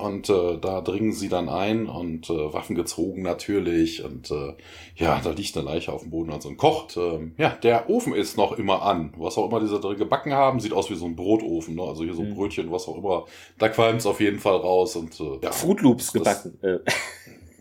und 0.01 0.29
äh, 0.29 0.59
da 0.59 0.81
dringen 0.81 1.13
sie 1.13 1.29
dann 1.29 1.49
ein 1.49 1.87
und 1.87 2.31
äh, 2.31 2.53
Waffen 2.53 2.77
gezogen 2.77 3.23
natürlich. 3.23 4.05
Und 4.05 4.31
äh, 4.31 4.55
ja, 4.97 5.21
da 5.23 5.31
liegt 5.31 5.57
eine 5.57 5.67
Leiche 5.67 5.93
auf 5.93 6.03
dem 6.03 6.11
Boden 6.11 6.31
und 6.31 6.43
so 6.43 6.49
ein 6.49 6.57
kocht. 6.57 6.97
Äh, 6.97 7.31
ja, 7.37 7.51
der 7.51 7.89
Ofen 7.91 8.15
ist 8.15 8.37
noch 8.37 8.53
immer 8.53 8.83
an. 8.83 9.13
Was 9.17 9.39
auch 9.39 9.49
immer 9.49 9.61
diese 9.61 9.81
drin 9.81 9.99
gebacken 9.99 10.33
haben, 10.33 10.61
sieht 10.61 10.73
aus 10.73 10.91
wie 10.91 10.95
so 10.95 11.07
ein 11.07 11.17
Brotofen. 11.17 11.75
Ne? 11.75 11.83
Also 11.83 12.05
hier 12.05 12.15
so 12.15 12.23
ein 12.23 12.31
mhm. 12.31 12.35
Brötchen, 12.35 12.71
was 12.73 12.89
auch 12.89 12.99
immer. 12.99 13.27
Da 13.59 13.69
qualmt 13.69 14.01
es 14.01 14.07
auf 14.07 14.21
jeden 14.21 14.39
Fall 14.39 14.57
raus. 14.57 14.97
Und, 14.97 15.19
äh, 15.21 15.39
ja, 15.43 15.53
Fruit 15.53 15.81
Loops 15.81 16.13
gebacken. 16.13 16.59
Äh. 16.63 16.79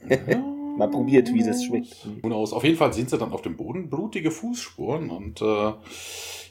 Ja. 0.09 0.48
Mal 0.79 0.89
probiert, 0.89 1.33
wie 1.33 1.43
das 1.43 1.63
schmeckt. 1.63 2.07
Auf 2.23 2.63
jeden 2.63 2.77
Fall 2.77 2.93
sehen 2.93 3.07
sie 3.07 3.17
dann 3.17 3.33
auf 3.33 3.41
dem 3.41 3.57
Boden 3.57 3.89
blutige 3.89 4.31
Fußspuren 4.31 5.09
und 5.09 5.41
äh, 5.41 5.73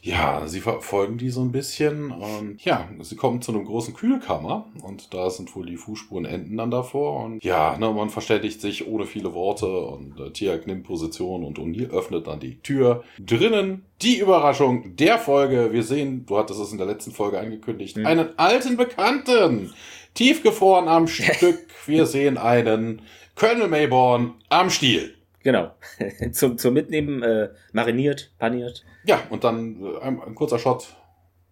ja, 0.02 0.46
sie 0.46 0.60
verfolgen 0.60 1.18
die 1.18 1.30
so 1.30 1.40
ein 1.40 1.50
bisschen 1.50 2.10
und 2.10 2.62
ja, 2.64 2.88
sie 3.00 3.16
kommen 3.16 3.42
zu 3.42 3.52
einem 3.52 3.64
großen 3.64 3.94
Kühlkammer 3.94 4.66
und 4.82 5.12
da 5.12 5.30
sind 5.30 5.54
wohl 5.56 5.66
die 5.66 5.76
Fußspuren 5.76 6.24
enden 6.24 6.56
dann 6.56 6.70
davor 6.70 7.24
und 7.24 7.42
ja, 7.42 7.76
ne, 7.78 7.90
man 7.90 8.10
verständigt 8.10 8.60
sich 8.60 8.86
ohne 8.86 9.06
viele 9.06 9.34
Worte 9.34 9.66
und 9.66 10.20
äh, 10.20 10.30
Tia 10.30 10.58
nimmt 10.66 10.84
Position 10.84 11.42
und 11.44 11.58
O'Neill 11.58 11.90
öffnet 11.90 12.26
dann 12.26 12.40
die 12.40 12.60
Tür. 12.60 13.02
Drinnen 13.18 13.86
die 14.02 14.18
Überraschung 14.18 14.94
der 14.96 15.18
Folge. 15.18 15.72
Wir 15.72 15.82
sehen, 15.82 16.26
du 16.26 16.38
hattest 16.38 16.60
es 16.60 16.70
in 16.70 16.78
der 16.78 16.86
letzten 16.86 17.12
Folge 17.12 17.40
angekündigt, 17.40 17.96
mhm. 17.96 18.06
einen 18.06 18.38
alten 18.38 18.76
Bekannten. 18.76 19.72
Tiefgefroren 20.14 20.88
am 20.88 21.06
Stück. 21.06 21.58
Wir 21.86 22.06
sehen 22.06 22.38
einen 22.38 23.02
Colonel 23.38 23.68
Mayborn 23.68 24.34
am 24.48 24.68
Stiel. 24.68 25.14
Genau. 25.44 25.70
zum, 26.32 26.58
zum 26.58 26.74
Mitnehmen 26.74 27.22
äh, 27.22 27.50
mariniert, 27.72 28.32
paniert. 28.36 28.84
Ja, 29.04 29.22
und 29.30 29.44
dann 29.44 29.80
äh, 29.80 30.00
ein, 30.00 30.20
ein, 30.20 30.34
kurzer 30.34 30.58
Shot 30.58 30.96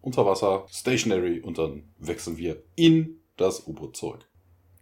unter 0.01 0.27
Wasser, 0.27 0.67
stationary, 0.69 1.39
und 1.39 1.59
dann 1.59 1.85
wechseln 2.01 2.39
wir 2.39 2.61
in 2.75 3.21
das 3.37 3.69
U-Boot 3.69 3.97
zurück. 3.97 4.27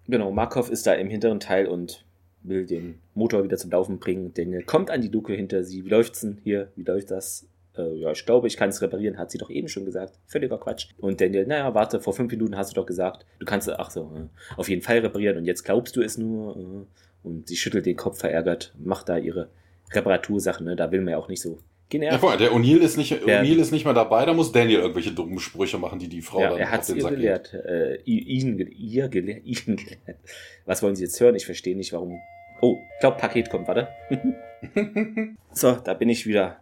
Genau, 0.09 0.31
Markov 0.31 0.71
ist 0.71 0.87
da 0.87 0.95
im 0.95 1.11
hinteren 1.11 1.41
Teil 1.41 1.67
und 1.67 2.07
will 2.43 2.65
den 2.65 3.01
Motor 3.15 3.45
wieder 3.45 3.59
zum 3.59 3.71
Laufen 3.71 3.99
bringen. 3.99 4.33
Daniel 4.33 4.63
kommt 4.63 4.91
an 4.91 5.03
die 5.03 5.09
Luke 5.09 5.35
hinter 5.35 5.63
sie. 5.63 5.85
Wie 5.85 5.91
läuft's 5.91 6.23
denn 6.23 6.41
hier? 6.43 6.73
Wie 6.75 6.85
läuft 6.85 7.11
das? 7.11 7.47
Äh, 7.77 7.95
ja, 7.95 8.13
ich 8.13 8.25
glaube, 8.25 8.47
ich 8.47 8.57
kann 8.57 8.69
es 8.69 8.81
reparieren, 8.83 9.19
hat 9.19 9.31
sie 9.31 9.39
doch 9.39 9.51
eben 9.51 9.69
schon 9.69 9.85
gesagt. 9.85 10.19
Völliger 10.27 10.59
Quatsch. 10.59 10.89
Und 10.99 11.21
Daniel, 11.21 11.47
naja, 11.47 11.75
warte, 11.75 12.01
vor 12.01 12.13
fünf 12.13 12.31
Minuten 12.31 12.57
hast 12.57 12.71
du 12.71 12.81
doch 12.81 12.87
gesagt, 12.87 13.27
du 13.39 13.47
kannst, 13.47 13.69
ach 13.71 13.91
so, 13.91 14.13
äh, 14.15 14.57
auf 14.57 14.69
jeden 14.69 14.83
Fall 14.83 14.99
reparieren 14.99 15.37
und 15.39 15.45
jetzt 15.45 15.65
glaubst 15.65 15.97
du 15.97 16.03
es 16.03 16.19
nur. 16.19 16.57
Äh, 16.57 16.87
und 17.25 17.49
sie 17.49 17.57
schüttelt 17.57 17.87
den 17.87 17.97
Kopf 17.97 18.19
verärgert, 18.19 18.75
macht 18.79 19.09
da 19.09 19.17
ihre 19.17 19.49
Reparatursachen, 19.93 20.67
ne? 20.67 20.77
da 20.77 20.93
will 20.93 21.01
man 21.01 21.13
ja 21.13 21.19
auch 21.19 21.29
nicht 21.29 21.41
so 21.41 21.59
genervt. 21.89 22.23
Ja, 22.23 22.37
der 22.37 22.53
O'Neill 22.53 22.81
ist, 22.81 22.97
nicht, 22.97 23.13
O'Neill 23.13 23.59
ist 23.59 23.73
nicht 23.73 23.85
mehr 23.85 23.95
dabei, 23.95 24.27
da 24.27 24.35
muss 24.35 24.53
Daniel 24.53 24.81
irgendwelche 24.81 25.13
dummen 25.13 25.39
Sprüche 25.39 25.79
machen, 25.79 25.99
die 25.99 26.09
die 26.09 26.23
Frau 26.23 26.41
ja, 26.41 26.51
dann 26.51 26.59
er 26.59 26.71
hat 26.71 26.89
ihr 26.89 27.01
Sack 27.01 27.15
gelehrt. 27.15 27.55
Äh, 27.55 27.97
ihn, 28.05 28.59
ihr 28.59 29.09
gelehrt, 29.09 29.43
ihn 29.45 29.77
gelehrt. 29.77 30.19
Was 30.67 30.83
wollen 30.83 30.97
Sie 30.97 31.05
jetzt 31.05 31.19
hören? 31.21 31.35
Ich 31.35 31.47
verstehe 31.47 31.77
nicht, 31.77 31.93
warum. 31.93 32.19
Oh, 32.61 32.79
ich 32.95 33.01
glaube, 33.01 33.17
Paket 33.19 33.51
kommt, 33.51 33.69
warte. 33.69 33.89
so, 35.53 35.73
da 35.73 35.95
bin 35.95 36.09
ich 36.09 36.27
wieder. 36.27 36.61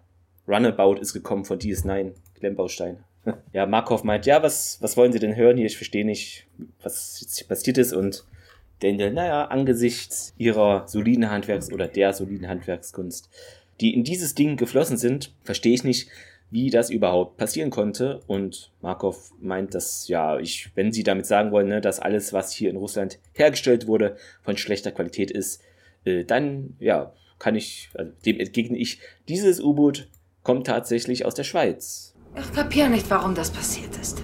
Runabout 0.49 0.97
ist 0.97 1.13
gekommen 1.13 1.45
von 1.45 1.59
DS9, 1.59 2.13
Klemmbaustein. 2.35 3.05
ja, 3.53 3.67
Markov 3.67 4.05
meint, 4.05 4.27
ja, 4.27 4.43
was, 4.43 4.79
was 4.81 4.97
wollen 4.97 5.13
Sie 5.13 5.19
denn 5.19 5.37
hören 5.37 5.57
hier? 5.57 5.67
Ich 5.67 5.77
verstehe 5.77 6.05
nicht, 6.05 6.47
was 6.83 7.21
jetzt 7.21 7.49
passiert 7.49 7.79
ist 7.79 7.93
und 7.93 8.25
Daniel, 8.81 9.13
naja, 9.13 9.45
angesichts 9.45 10.35
ihrer 10.39 10.89
soliden 10.89 11.31
Handwerks- 11.31 11.73
oder 11.73 11.87
der 11.87 12.13
soliden 12.13 12.49
Handwerkskunst, 12.49 13.31
die 13.81 13.95
in 13.95 14.03
dieses 14.03 14.35
Ding 14.35 14.57
geflossen 14.57 14.97
sind, 14.97 15.33
verstehe 15.45 15.75
ich 15.75 15.85
nicht, 15.85 16.09
wie 16.51 16.69
das 16.69 16.91
überhaupt 16.91 17.37
passieren 17.37 17.71
konnte. 17.71 18.21
Und 18.27 18.73
Markov 18.83 19.33
meint, 19.41 19.75
dass, 19.75 20.09
ja, 20.09 20.39
ich, 20.39 20.71
wenn 20.75 20.93
sie 20.93 21.05
damit 21.05 21.27
sagen 21.27 21.53
wollen, 21.53 21.69
ne, 21.69 21.81
dass 21.81 22.01
alles, 22.01 22.33
was 22.33 22.53
hier 22.53 22.71
in 22.71 22.77
Russland 22.77 23.19
hergestellt 23.33 23.87
wurde, 23.87 24.17
von 24.43 24.57
schlechter 24.57 24.91
Qualität 24.91 25.31
ist, 25.31 25.63
äh, 26.05 26.25
dann, 26.25 26.77
ja, 26.79 27.13
kann 27.39 27.55
ich, 27.55 27.91
also 27.95 28.13
dem 28.27 28.39
entgegne 28.39 28.79
ich, 28.79 28.99
dieses 29.29 29.61
U-Boot 29.61 30.09
kommt 30.43 30.67
tatsächlich 30.67 31.25
aus 31.25 31.35
der 31.35 31.45
Schweiz. 31.45 32.15
Ich 32.37 32.53
kapiere 32.53 32.89
nicht, 32.89 33.09
warum 33.11 33.35
das 33.35 33.51
passiert 33.51 33.97
ist. 33.97 34.23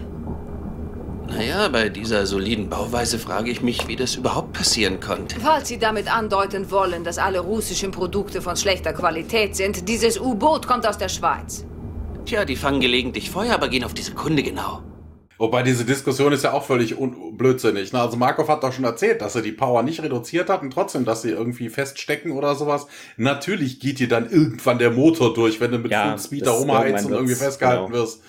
Naja, 1.28 1.69
bei 1.69 1.90
dieser 1.90 2.24
soliden 2.27 2.70
Bauweise 2.70 3.19
frage 3.19 3.51
ich 3.51 3.61
mich, 3.61 3.86
wie 3.86 3.97
das 3.97 4.16
überhaupt 4.16 4.55
passieren 4.55 4.99
konnte. 4.99 5.39
Falls 5.39 5.69
Sie 5.69 5.78
damit 5.78 6.11
andeuten 6.11 6.70
wollen, 6.70 7.05
dass 7.05 7.19
alle 7.19 7.40
russischen 7.40 7.90
Produkte 7.90 8.40
von 8.40 8.57
schlechter 8.57 8.95
Qualität 8.95 9.55
sind, 9.55 9.89
dieses 9.89 10.19
U-Boot 10.19 10.66
kommt 10.66 10.86
aus 10.86 10.97
der 10.97 11.11
Schweiz. 11.11 11.66
Tja, 12.24 12.47
die 12.47 12.57
fangen 12.57 12.81
gelegentlich 12.81 13.31
Feuer, 13.31 13.55
aber 13.55 13.69
gehen 13.69 13.85
auf 13.85 13.95
die 13.95 14.03
Sekunde 14.03 14.43
genau. 14.43 14.82
Wobei 15.39 15.62
diese 15.62 15.85
Diskussion 15.85 16.32
ist 16.32 16.43
ja 16.43 16.52
auch 16.52 16.65
völlig 16.65 16.97
blödsinnig. 17.32 17.93
Ne? 17.93 18.01
Also 18.01 18.16
Markov 18.16 18.48
hat 18.48 18.65
doch 18.65 18.73
schon 18.73 18.85
erzählt, 18.85 19.23
dass 19.23 19.36
er 19.36 19.43
die 19.43 19.52
Power 19.52 19.85
nicht 19.85 20.02
reduziert 20.02 20.51
hat 20.51 20.62
und 20.62 20.73
trotzdem, 20.73 21.05
dass 21.05 21.23
sie 21.23 21.31
irgendwie 21.31 21.69
feststecken 21.69 22.32
oder 22.32 22.56
sowas. 22.56 22.89
Natürlich 23.16 23.78
geht 23.78 24.01
dir 24.01 24.09
dann 24.09 24.28
irgendwann 24.28 24.78
der 24.78 24.90
Motor 24.90 25.32
durch, 25.35 25.60
wenn 25.60 25.70
du 25.70 25.78
mit 25.78 25.93
ja, 25.93 26.19
Speed 26.19 26.44
da 26.44 26.51
rumheizt 26.51 27.06
und 27.06 27.12
irgendwie 27.12 27.36
festgehalten 27.36 27.93
genau. 27.93 27.98
wirst. 27.98 28.20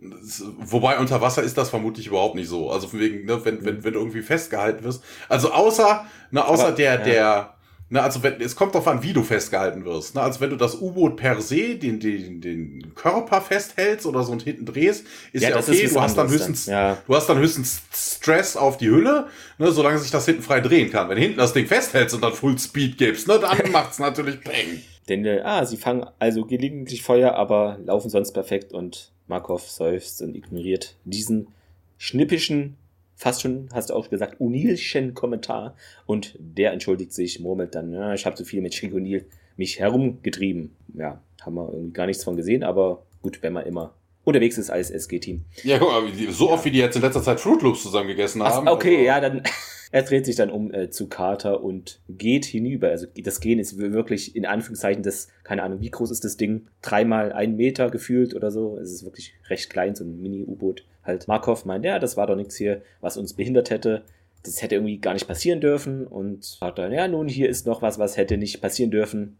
Wobei 0.00 0.98
unter 0.98 1.20
Wasser 1.20 1.42
ist 1.42 1.56
das 1.56 1.70
vermutlich 1.70 2.08
überhaupt 2.08 2.34
nicht 2.34 2.48
so. 2.48 2.70
Also 2.70 2.88
von 2.88 2.98
wegen, 2.98 3.24
ne, 3.24 3.44
wenn, 3.44 3.64
wenn, 3.64 3.84
wenn 3.84 3.92
du 3.92 4.00
irgendwie 4.00 4.22
festgehalten 4.22 4.82
wirst. 4.82 5.02
Also 5.28 5.52
außer, 5.52 6.06
ne, 6.32 6.44
außer 6.44 6.68
Aber, 6.68 6.76
der, 6.76 6.94
ja. 6.94 7.04
der, 7.04 7.54
ne, 7.90 8.02
also 8.02 8.22
wenn, 8.22 8.40
es 8.40 8.56
kommt 8.56 8.74
darauf 8.74 8.88
an, 8.88 9.02
wie 9.02 9.12
du 9.12 9.22
festgehalten 9.22 9.84
wirst. 9.84 10.14
Ne? 10.14 10.22
Also 10.22 10.40
wenn 10.40 10.50
du 10.50 10.56
das 10.56 10.80
U-Boot 10.80 11.16
per 11.16 11.40
se, 11.40 11.76
den, 11.76 12.00
den, 12.00 12.40
den 12.40 12.94
Körper 12.94 13.40
festhältst 13.40 14.06
oder 14.06 14.22
so 14.22 14.32
und 14.32 14.42
hinten 14.42 14.66
drehst, 14.66 15.06
ist 15.32 15.42
ja, 15.42 15.50
ja 15.50 15.56
okay, 15.58 15.80
ist 15.80 15.94
du 15.94 16.00
hast 16.00 16.16
dann 16.16 16.28
höchstens, 16.28 16.66
dann. 16.66 16.74
Ja. 16.74 16.98
du 17.06 17.14
hast 17.14 17.28
dann 17.28 17.38
höchstens 17.38 17.82
Stress 17.92 18.56
auf 18.56 18.76
die 18.76 18.88
Hülle, 18.88 19.26
ne, 19.58 19.70
solange 19.72 19.98
sich 19.98 20.10
das 20.10 20.26
hinten 20.26 20.42
frei 20.42 20.60
drehen 20.60 20.90
kann. 20.90 21.08
Wenn 21.08 21.16
du 21.16 21.22
hinten 21.22 21.38
das 21.38 21.52
Ding 21.52 21.66
festhältst 21.66 22.14
und 22.14 22.22
dann 22.22 22.32
Full 22.32 22.58
Speed 22.58 22.98
gibst, 22.98 23.28
ne, 23.28 23.38
dann 23.38 23.58
macht's 23.72 23.98
natürlich 23.98 24.40
Peng. 24.40 24.82
Denn, 25.08 25.24
äh, 25.24 25.40
ah, 25.42 25.64
sie 25.64 25.76
fangen 25.76 26.06
also 26.18 26.44
gelegentlich 26.44 27.02
Feuer, 27.02 27.34
aber 27.34 27.78
laufen 27.84 28.10
sonst 28.10 28.32
perfekt 28.32 28.72
und 28.72 29.12
Markov 29.26 29.68
seufzt 29.68 30.22
und 30.22 30.34
ignoriert 30.34 30.96
diesen 31.04 31.48
schnippischen, 31.96 32.76
fast 33.18 33.42
schon, 33.42 33.68
hast 33.74 33.90
du 33.90 33.94
auch 33.94 34.08
gesagt, 34.08 34.40
Unilschen 34.40 35.12
Kommentar. 35.12 35.74
Und 36.06 36.36
der 36.38 36.72
entschuldigt 36.72 37.12
sich, 37.12 37.40
murmelt 37.40 37.74
dann, 37.74 37.92
ja, 37.92 38.14
ich 38.14 38.24
habe 38.24 38.36
zu 38.36 38.44
viel 38.44 38.62
mit 38.62 38.72
Schick 38.72 38.94
O'Neill 38.94 39.24
mich 39.56 39.80
herumgetrieben. 39.80 40.74
Ja, 40.94 41.20
haben 41.42 41.56
wir 41.56 41.68
irgendwie 41.70 41.92
gar 41.92 42.06
nichts 42.06 42.24
von 42.24 42.36
gesehen, 42.36 42.62
aber 42.62 43.02
gut, 43.20 43.42
wenn 43.42 43.52
man 43.52 43.66
immer 43.66 43.92
unterwegs 44.24 44.56
ist 44.56 44.70
als 44.70 44.90
SG-Team. 44.90 45.44
Ja, 45.64 45.78
guck 45.78 45.88
mal, 45.88 46.02
so 46.30 46.50
oft 46.50 46.64
wie 46.64 46.70
die 46.70 46.78
jetzt 46.78 46.96
in 46.96 47.02
letzter 47.02 47.22
Zeit 47.22 47.40
Fruit 47.40 47.60
Loops 47.62 47.82
zusammen 47.82 48.08
gegessen 48.08 48.42
haben. 48.42 48.68
Ach, 48.68 48.72
okay, 48.72 48.96
also. 48.96 49.06
ja, 49.06 49.20
dann. 49.20 49.42
Er 49.90 50.02
dreht 50.02 50.26
sich 50.26 50.36
dann 50.36 50.50
um 50.50 50.72
äh, 50.72 50.90
zu 50.90 51.08
Carter 51.08 51.62
und 51.62 52.00
geht 52.08 52.44
hinüber. 52.44 52.88
Also 52.88 53.06
das 53.16 53.40
Gehen 53.40 53.58
ist 53.58 53.78
wirklich 53.78 54.36
in 54.36 54.44
Anführungszeichen 54.44 55.02
das, 55.02 55.28
keine 55.44 55.62
Ahnung, 55.62 55.80
wie 55.80 55.90
groß 55.90 56.10
ist 56.10 56.24
das 56.24 56.36
Ding? 56.36 56.66
Dreimal 56.82 57.32
ein 57.32 57.56
Meter 57.56 57.90
gefühlt 57.90 58.34
oder 58.34 58.50
so. 58.50 58.76
Es 58.78 58.92
ist 58.92 59.04
wirklich 59.04 59.34
recht 59.48 59.70
klein, 59.70 59.94
so 59.94 60.04
ein 60.04 60.20
Mini-U-Boot. 60.20 60.84
Halt 61.04 61.26
Markov 61.26 61.64
meint, 61.64 61.86
ja, 61.86 61.98
das 61.98 62.18
war 62.18 62.26
doch 62.26 62.36
nichts 62.36 62.56
hier, 62.56 62.82
was 63.00 63.16
uns 63.16 63.32
behindert 63.32 63.70
hätte. 63.70 64.02
Das 64.42 64.60
hätte 64.60 64.74
irgendwie 64.74 64.98
gar 64.98 65.14
nicht 65.14 65.26
passieren 65.26 65.60
dürfen. 65.60 66.06
Und 66.06 66.58
Carter, 66.60 66.92
ja, 66.92 67.08
nun, 67.08 67.28
hier 67.28 67.48
ist 67.48 67.66
noch 67.66 67.80
was, 67.80 67.98
was 67.98 68.18
hätte 68.18 68.36
nicht 68.36 68.60
passieren 68.60 68.90
dürfen. 68.90 69.38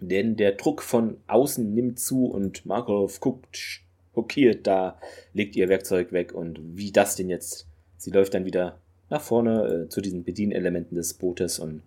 Denn 0.00 0.36
der 0.36 0.52
Druck 0.52 0.82
von 0.82 1.16
außen 1.26 1.74
nimmt 1.74 1.98
zu 1.98 2.26
und 2.26 2.66
Markov 2.66 3.20
guckt 3.20 3.80
schockiert 4.14 4.66
da, 4.66 4.98
legt 5.32 5.56
ihr 5.56 5.68
Werkzeug 5.68 6.12
weg 6.12 6.34
und 6.34 6.60
wie 6.76 6.92
das 6.92 7.16
denn 7.16 7.30
jetzt? 7.30 7.66
Sie 7.96 8.10
läuft 8.10 8.34
dann 8.34 8.44
wieder 8.44 8.81
nach 9.12 9.20
vorne 9.20 9.84
äh, 9.84 9.88
zu 9.88 10.00
diesen 10.00 10.24
Bedienelementen 10.24 10.96
des 10.96 11.14
Bootes 11.14 11.58
und 11.58 11.82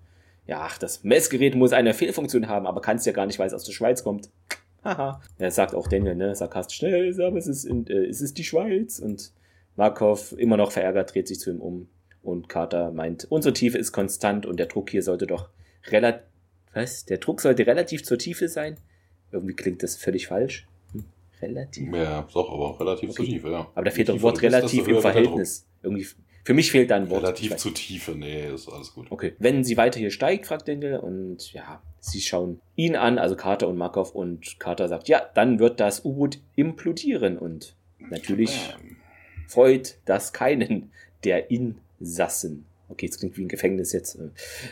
ja, 0.48 0.62
ach, 0.62 0.78
das 0.78 1.04
Messgerät 1.04 1.56
muss 1.56 1.74
eine 1.74 1.96
Fehlfunktion 1.96 2.48
haben, 2.48 2.68
aber 2.68 2.80
kann 2.80 2.98
es 2.98 3.06
ja 3.06 3.14
gar 3.14 3.26
nicht, 3.26 3.40
weil 3.40 3.48
es 3.48 3.54
aus 3.54 3.64
der 3.64 3.74
Schweiz 3.74 4.04
kommt. 4.04 4.30
Haha. 4.84 5.20
Er 5.40 5.50
sagt 5.50 5.74
auch 5.74 5.88
Daniel, 5.88 6.14
ne, 6.14 6.36
sarkastisch, 6.36 6.78
schnell, 6.78 7.20
aber 7.20 7.38
es 7.38 7.48
ist, 7.48 7.66
in, 7.66 7.88
äh, 7.88 8.06
es 8.06 8.22
ist 8.22 8.38
die 8.38 8.44
Schweiz. 8.44 9.00
Und 9.00 9.32
Markov, 9.76 10.36
immer 10.38 10.56
noch 10.56 10.72
verärgert, 10.72 11.16
dreht 11.16 11.28
sich 11.28 11.40
zu 11.40 11.50
ihm 11.50 11.62
um. 11.62 11.88
Und 12.22 12.48
Carter 12.48 12.92
meint, 12.92 13.26
unsere 13.30 13.54
Tiefe 13.54 13.80
ist 13.80 13.92
konstant 13.92 14.46
und 14.46 14.60
der 14.60 14.68
Druck 14.68 14.92
hier 14.92 15.02
sollte 15.02 15.26
doch 15.26 15.50
relativ, 15.88 16.22
was? 16.74 17.06
Der 17.06 17.18
Druck 17.18 17.42
sollte 17.42 17.66
relativ 17.66 18.04
zur 18.04 18.20
Tiefe 18.20 18.48
sein? 18.48 18.78
Irgendwie 19.32 19.56
klingt 19.56 19.82
das 19.82 19.96
völlig 19.96 20.28
falsch. 20.28 20.68
Hm, 20.92 21.06
relativ? 21.42 21.92
Ja, 21.92 22.28
doch, 22.32 22.54
aber 22.54 22.80
relativ 22.80 23.10
okay. 23.10 23.16
zur 23.16 23.26
Tiefe, 23.26 23.50
ja. 23.50 23.68
Aber 23.74 23.86
da 23.86 23.90
fehlt 23.90 24.10
doch 24.10 24.22
Wort 24.22 24.44
relativ 24.44 24.88
im 24.88 25.02
Verhältnis. 25.02 25.66
Irgendwie 25.82 26.06
für 26.46 26.54
mich 26.54 26.70
fehlt 26.70 26.92
da 26.92 26.96
ein 26.96 27.10
Wort. 27.10 27.24
Relativ 27.24 27.58
zu 27.58 27.72
Tiefe, 27.72 28.12
nee, 28.12 28.54
ist 28.54 28.70
alles 28.70 28.94
gut. 28.94 29.08
Okay. 29.10 29.34
Wenn 29.40 29.64
sie 29.64 29.78
weiter 29.78 30.00
hier 30.00 30.12
steigt, 30.12 30.46
fragt 30.46 30.68
Daniel, 30.68 30.98
und 30.98 31.52
ja, 31.54 31.82
sie 32.00 32.22
schauen 32.22 32.62
ihn 32.76 32.96
an, 32.96 33.18
also 33.18 33.36
Carter 33.36 33.68
und 33.68 33.78
Markov, 33.78 34.14
und 34.14 34.60
Carter 34.60 34.88
sagt, 34.88 35.08
ja, 35.08 35.28
dann 35.34 35.58
wird 35.58 35.80
das 35.80 36.06
U-Boot 36.06 36.38
implodieren. 36.56 37.40
Und 37.40 37.76
natürlich 38.12 38.76
ähm. 38.80 38.98
freut 39.48 39.98
das 40.06 40.34
keinen 40.34 40.92
der 41.24 41.50
Insassen. 41.50 42.68
Okay, 42.90 43.08
es 43.08 43.18
klingt 43.18 43.36
wie 43.38 43.46
ein 43.46 43.48
Gefängnis 43.48 43.92
jetzt. 43.92 44.16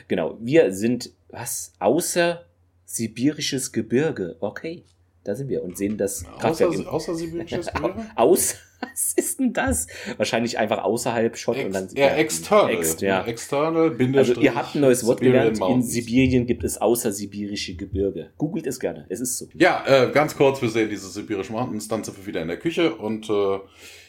Genau, 0.08 0.38
wir 0.40 0.72
sind, 0.74 1.10
was, 1.30 1.74
außer 1.80 2.46
sibirisches 2.86 3.72
Gebirge. 3.72 4.36
Okay, 4.42 4.84
da 5.24 5.34
sind 5.34 5.50
wir 5.50 5.64
und 5.64 5.76
sehen 5.76 5.98
das 5.98 6.24
Kraftwerk. 6.40 6.70
Außer, 6.70 6.94
außer 6.94 7.16
sibirisches 7.16 7.66
Gebirge? 7.74 8.06
Aus, 8.16 8.58
was 8.92 9.14
ist 9.14 9.40
denn 9.40 9.54
das? 9.54 9.88
Wahrscheinlich 10.18 10.58
einfach 10.58 10.84
außerhalb 10.84 11.38
Schott 11.38 11.58
Ex, 11.58 11.66
und 11.66 11.74
dann. 11.74 11.90
Ja, 11.96 12.16
external. 12.16 12.74
Ex, 12.74 13.02
ja. 13.02 13.26
External, 13.26 13.96
Also 14.16 14.40
ihr 14.42 14.56
habt 14.56 14.76
ein 14.76 14.82
neues 14.82 15.06
Wort 15.06 15.22
gelernt. 15.22 15.60
In 15.70 15.82
Sibirien 15.82 16.46
gibt 16.46 16.64
es 16.64 16.78
außersibirische 16.78 17.76
Gebirge. 17.76 18.32
Googelt 18.38 18.68
es 18.68 18.80
gerne. 18.80 19.06
Es 19.10 19.20
ist 19.20 19.38
so. 19.38 19.48
Ja, 19.54 19.84
äh, 19.86 20.12
ganz 20.12 20.36
kurz, 20.36 20.62
wir 20.62 20.70
sehen 20.70 20.90
diese 20.90 21.10
sibirischen 21.10 21.56
Mountains, 21.56 21.88
dann 21.88 22.04
sind 22.04 22.18
wir 22.18 22.26
wieder 22.26 22.42
in 22.42 22.48
der 22.48 22.58
Küche 22.58 22.96
und 22.96 23.30
äh, 23.30 23.60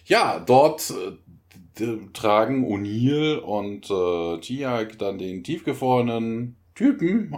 ja, 0.06 0.42
dort 0.44 0.90
äh, 0.90 1.86
tragen 2.12 2.64
O'Neill 2.66 3.38
und 3.38 3.90
äh, 3.90 4.40
Tiag 4.40 4.98
dann 4.98 5.18
den 5.18 5.42
tiefgefrorenen 5.42 6.56
Typen 6.74 7.34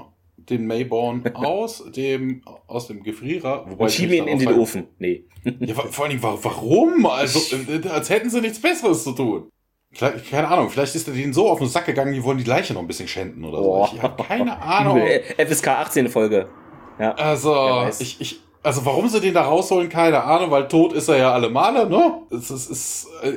den 0.48 0.66
Mayborn 0.66 1.24
aus 1.34 1.84
dem, 1.90 2.42
aus 2.66 2.86
dem 2.86 3.02
Gefrierer. 3.02 3.64
Wobei 3.68 3.84
und 3.84 3.90
schieben 3.90 4.14
ihn 4.14 4.26
in 4.26 4.38
den 4.38 4.52
Ofen. 4.58 4.88
Nee. 4.98 5.24
Ja, 5.60 5.74
vor 5.74 6.04
allen 6.04 6.18
Dingen, 6.18 6.22
warum? 6.22 7.06
Also, 7.06 7.56
äh, 7.56 7.88
als 7.88 8.10
hätten 8.10 8.30
sie 8.30 8.40
nichts 8.40 8.60
Besseres 8.60 9.04
zu 9.04 9.12
tun. 9.12 9.50
Keine 9.98 10.48
Ahnung, 10.48 10.68
vielleicht 10.68 10.94
ist 10.94 11.08
er 11.08 11.14
denen 11.14 11.32
so 11.32 11.48
auf 11.48 11.58
den 11.58 11.68
Sack 11.68 11.86
gegangen, 11.86 12.12
die 12.12 12.22
wollen 12.22 12.36
die 12.36 12.44
Leiche 12.44 12.74
noch 12.74 12.82
ein 12.82 12.86
bisschen 12.86 13.08
schänden 13.08 13.44
oder 13.44 13.62
so. 13.62 13.88
Ich 13.94 14.02
habe 14.02 14.22
keine 14.22 14.60
Ahnung. 14.60 15.00
FSK 15.38 15.68
18 15.68 16.08
Folge. 16.08 16.48
Ja. 16.98 17.12
Also, 17.14 17.88
ich, 17.98 18.20
ich, 18.20 18.40
also 18.62 18.84
warum 18.84 19.08
sie 19.08 19.20
den 19.20 19.34
da 19.34 19.42
rausholen, 19.42 19.88
keine 19.88 20.22
Ahnung, 20.22 20.50
weil 20.50 20.68
tot 20.68 20.92
ist 20.92 21.08
er 21.08 21.16
ja 21.18 21.32
alle 21.32 21.48
Male, 21.48 21.88
ne? 21.88 22.22
Es 22.30 22.50
ist, 22.50 22.68
ist 22.68 23.06
äh, 23.22 23.32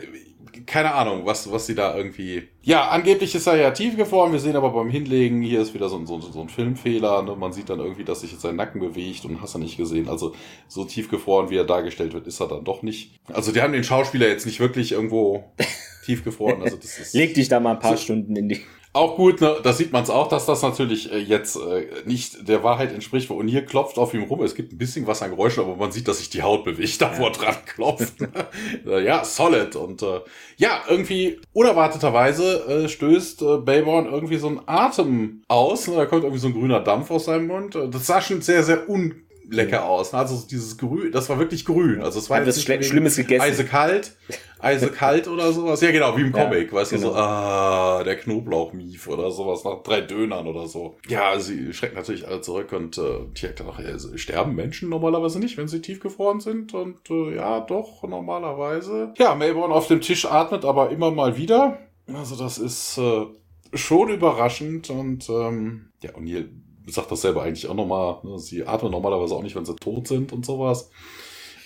keine 0.70 0.94
Ahnung, 0.94 1.26
was, 1.26 1.52
was 1.52 1.66
sie 1.66 1.74
da 1.74 1.98
irgendwie. 1.98 2.44
Ja, 2.62 2.90
angeblich 2.90 3.34
ist 3.34 3.48
er 3.48 3.56
ja 3.56 3.72
tiefgefroren. 3.72 4.32
Wir 4.32 4.40
sehen 4.40 4.56
aber 4.56 4.70
beim 4.70 4.90
Hinlegen, 4.90 5.42
hier 5.42 5.62
ist 5.62 5.74
wieder 5.74 5.90
so 5.90 5.98
ein, 5.98 6.06
so, 6.06 6.22
so 6.22 6.40
ein 6.40 6.48
Filmfehler. 6.48 7.24
Ne? 7.24 7.36
Man 7.36 7.52
sieht 7.52 7.72
dann 7.72 7.80
irgendwie, 7.80 8.04
dass 8.04 8.22
sich 8.22 8.32
jetzt 8.32 8.44
sein 8.44 8.56
Nacken 8.56 8.80
bewegt 8.80 9.26
und 9.26 9.42
hast 9.42 9.56
du 9.56 9.60
nicht 9.60 9.78
gesehen. 9.78 10.08
Also 10.08 10.36
so 10.68 10.86
tiefgefroren, 10.86 11.50
wie 11.50 11.58
er 11.58 11.64
dargestellt 11.64 12.14
wird, 12.14 12.28
ist 12.28 12.40
er 12.40 12.48
dann 12.48 12.64
doch 12.64 12.84
nicht. 12.84 13.20
Also 13.34 13.52
die 13.52 13.64
haben 13.64 13.74
den 13.74 13.84
Schauspieler 13.84 14.28
jetzt 14.28 14.46
nicht 14.46 14.60
wirklich 14.60 14.92
irgendwo 14.92 15.44
tiefgefroren. 16.06 16.62
Also 16.62 16.78
das 16.78 17.00
ist, 17.00 17.16
Leg 17.16 17.34
dich 17.34 17.50
da 17.50 17.60
mal 17.60 17.72
ein 17.72 17.80
paar 17.80 17.98
so, 17.98 18.04
Stunden 18.04 18.36
in 18.36 18.50
die. 18.50 18.62
Auch 19.00 19.16
gut, 19.16 19.40
ne? 19.40 19.56
da 19.64 19.72
sieht 19.72 19.94
man 19.94 20.04
es 20.04 20.10
auch, 20.10 20.28
dass 20.28 20.46
das 20.46 20.62
natürlich 20.62 21.10
äh, 21.10 21.20
jetzt 21.20 21.56
äh, 21.56 21.86
nicht 22.04 22.50
der 22.50 22.66
Wahrheit 22.66 22.92
entspricht. 22.92 23.32
Und 23.32 23.48
hier 23.48 23.66
klopft 23.66 23.98
auf 23.98 24.14
ihm 24.14 24.24
rum. 24.24 24.44
Es 24.44 24.56
gibt 24.56 24.74
ein 24.74 24.78
bisschen 24.78 25.08
was 25.08 25.22
an 25.22 25.30
Geräuschen, 25.30 25.64
aber 25.64 25.78
man 25.78 25.94
sieht, 25.94 26.10
dass 26.10 26.18
sich 26.18 26.30
die 26.30 26.44
Haut 26.44 26.66
bewegt, 26.66 27.02
da 27.02 27.18
wo 27.18 27.28
er 27.28 27.32
dran 27.32 27.56
klopft. 27.66 28.16
ja, 28.86 29.24
solid. 29.24 29.78
Und 29.78 30.02
äh, 30.02 30.20
ja, 30.58 30.82
irgendwie 30.90 31.40
unerwarteterweise 31.54 32.84
äh, 32.84 32.90
stößt 32.90 33.42
äh, 33.42 33.58
Bayborn 33.60 34.06
irgendwie 34.06 34.38
so 34.38 34.48
einen 34.48 34.60
Atem 34.66 35.44
aus. 35.48 35.88
Ne? 35.88 35.96
Da 35.96 36.06
kommt 36.06 36.24
irgendwie 36.24 36.42
so 36.42 36.48
ein 36.48 36.54
grüner 36.54 36.82
Dampf 36.82 37.10
aus 37.10 37.24
seinem 37.24 37.48
Mund. 37.48 37.76
Das 37.76 38.06
sah 38.06 38.20
schon 38.20 38.42
sehr, 38.42 38.64
sehr 38.64 38.90
un 38.90 39.16
lecker 39.52 39.86
aus. 39.86 40.14
Also 40.14 40.46
dieses 40.50 40.78
Grün, 40.78 41.12
das 41.12 41.30
war 41.30 41.40
wirklich 41.40 41.66
grün. 41.66 42.02
Also 42.02 42.20
es 42.20 42.30
war 42.30 42.44
jetzt 42.44 42.62
Schli 42.62 42.84
Schlimmes 42.84 43.16
gegessen. 43.16 43.42
Eisekalt, 43.42 44.16
eisekalt 44.64 45.28
oder 45.28 45.52
sowas. 45.52 45.82
Ja, 45.82 45.92
genau, 45.92 46.16
wie 46.18 46.22
im 46.22 46.32
Comic, 46.32 46.72
ja, 46.72 46.78
weißt 46.78 46.92
genau. 46.92 47.08
du, 47.08 47.14
so, 47.14 47.16
ah, 47.16 48.04
der 48.04 48.18
Knoblauchmief 48.18 49.08
oder 49.08 49.32
sowas, 49.32 49.64
nach 49.64 49.82
drei 49.84 50.02
Dönern 50.02 50.48
oder 50.48 50.68
so. 50.68 50.96
Ja, 51.08 51.40
sie 51.40 51.74
schrecken 51.74 51.96
natürlich 51.96 52.28
alle 52.28 52.42
zurück 52.42 52.72
und 52.74 52.98
äh, 52.98 53.20
die 53.36 53.48
hat 53.48 53.62
auch, 53.62 53.80
ja, 53.80 53.98
sterben 54.18 54.56
Menschen 54.56 54.90
normalerweise 54.90 55.40
nicht, 55.40 55.58
wenn 55.58 55.68
sie 55.68 55.82
tiefgefroren 55.82 56.40
sind 56.40 56.74
und 56.74 57.10
äh, 57.10 57.36
ja, 57.36 57.62
doch, 57.62 58.04
normalerweise. 58.04 59.14
Ja, 59.18 59.36
Melbourne 59.36 59.74
auf 59.74 59.88
dem 59.88 60.02
Tisch 60.02 60.26
atmet 60.26 60.66
aber 60.66 60.90
immer 60.90 61.12
mal 61.12 61.38
wieder. 61.38 61.80
Also 62.14 62.36
das 62.36 62.58
ist 62.58 62.98
äh, 62.98 63.26
schon 63.74 64.10
überraschend 64.10 64.90
und 64.90 65.30
ähm, 65.30 65.92
ja, 66.04 66.16
und 66.16 66.26
hier 66.26 66.50
sagt 66.88 67.12
das 67.12 67.22
selber 67.22 67.44
eigentlich 67.44 67.68
auch 67.68 67.76
nochmal. 67.76 68.18
Ne? 68.24 68.40
Sie 68.40 68.66
atmen 68.66 68.92
normalerweise 68.92 69.36
auch 69.36 69.44
nicht, 69.44 69.56
wenn 69.56 69.66
sie 69.66 69.76
tot 69.76 70.08
sind 70.08 70.34
und 70.34 70.46
sowas. 70.46 70.90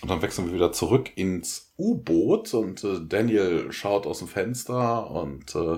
Und 0.04 0.10
dann 0.10 0.22
wechseln 0.22 0.48
wir 0.48 0.54
wieder 0.54 0.74
zurück 0.74 1.12
ins 1.16 1.74
U-Boot 1.78 2.54
und 2.54 2.84
äh, 2.84 3.00
Daniel 3.08 3.72
schaut 3.72 4.06
aus 4.06 4.20
dem 4.20 4.28
Fenster 4.28 5.10
und 5.10 5.56
äh, 5.56 5.78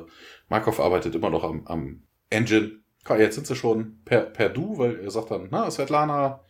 Markov 0.50 0.80
arbeitet 0.80 1.14
immer 1.14 1.30
noch 1.30 1.44
am, 1.44 1.68
am 1.68 2.02
Engine. 2.32 2.80
jetzt 3.20 3.36
sind 3.36 3.46
sie 3.46 3.56
schon 3.56 4.00
per, 4.04 4.22
per 4.22 4.50
Du, 4.50 4.80
weil 4.80 5.00
er 5.00 5.12
sagt 5.12 5.30
dann, 5.30 5.50
na, 5.52 5.70
Svetlana, 5.70 6.42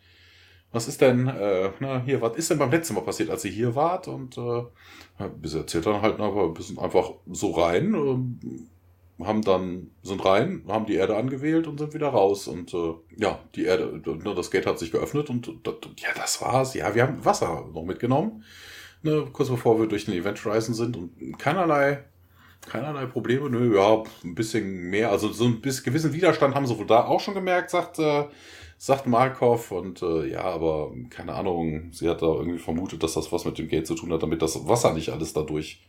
was 0.72 0.88
ist 0.88 1.02
denn, 1.02 1.28
äh, 1.28 1.72
na, 1.82 2.02
hier, 2.02 2.22
was 2.22 2.38
ist 2.38 2.50
denn 2.50 2.60
beim 2.60 2.72
letzten 2.72 2.94
Mal 2.94 3.02
passiert, 3.02 3.30
als 3.30 3.44
ihr 3.44 3.52
hier 3.52 3.76
wart? 3.76 4.08
Und 4.08 4.38
äh, 4.38 4.64
sie 5.44 5.58
erzählt 5.58 5.86
dann 5.86 6.02
halt 6.02 6.18
aber 6.18 6.46
ein 6.46 6.54
bisschen 6.54 6.80
einfach 6.80 7.12
so 7.30 7.52
rein, 7.52 7.94
äh, 7.94 8.75
haben 9.24 9.42
dann, 9.42 9.92
sind 10.02 10.26
rein, 10.26 10.64
haben 10.68 10.86
die 10.86 10.96
Erde 10.96 11.16
angewählt 11.16 11.68
und 11.68 11.80
sind 11.80 11.94
wieder 11.94 12.10
raus. 12.10 12.48
Und 12.48 12.74
äh, 12.74 12.94
ja, 13.18 13.40
die 13.56 13.66
Erde, 13.66 14.02
ne, 14.06 14.36
das 14.36 14.52
Gate 14.52 14.66
hat 14.66 14.80
sich 14.80 14.92
geöffnet 14.92 15.30
und 15.30 15.48
ja, 15.98 16.10
das 16.16 16.42
war's. 16.42 16.74
Ja, 16.74 16.94
wir 16.96 17.04
haben 17.04 17.24
Wasser 17.24 17.70
noch 17.74 17.84
mitgenommen, 17.84 18.44
ne, 19.04 19.28
kurz 19.32 19.50
bevor 19.50 19.80
wir 19.80 19.88
durch 19.88 20.06
den 20.06 20.16
Event 20.16 20.46
reisen 20.46 20.74
sind 20.74 20.98
und 20.98 21.40
keinerlei 21.40 22.04
Keinerlei 22.68 23.06
Probleme, 23.06 23.50
nö, 23.50 23.76
ja, 23.76 24.04
ein 24.24 24.34
bisschen 24.34 24.90
mehr, 24.90 25.12
also 25.12 25.32
so 25.32 25.46
ein 25.46 25.62
bisschen 25.62 25.84
gewissen 25.84 26.14
Widerstand 26.14 26.56
haben 26.56 26.66
sie 26.66 26.78
wohl 26.78 26.88
da 26.88 27.06
auch 27.06 27.20
schon 27.20 27.36
gemerkt, 27.36 27.70
sagt, 27.70 28.00
äh, 28.00 28.26
sagt 28.78 29.06
Markov 29.06 29.72
und 29.72 30.02
äh, 30.02 30.32
ja, 30.32 30.42
aber 30.42 30.92
keine 31.10 31.34
Ahnung, 31.34 31.92
sie 31.92 32.10
hat 32.10 32.22
da 32.22 32.28
irgendwie 32.28 32.58
vermutet, 32.58 33.04
dass 33.04 33.14
das 33.14 33.32
was 33.32 33.46
mit 33.46 33.58
dem 33.58 33.68
Geld 33.68 33.86
zu 33.86 33.96
tun 33.96 34.12
hat, 34.12 34.24
damit 34.24 34.42
das 34.42 34.68
Wasser 34.68 34.94
nicht 34.94 35.10
alles 35.10 35.34
dadurch 35.34 35.86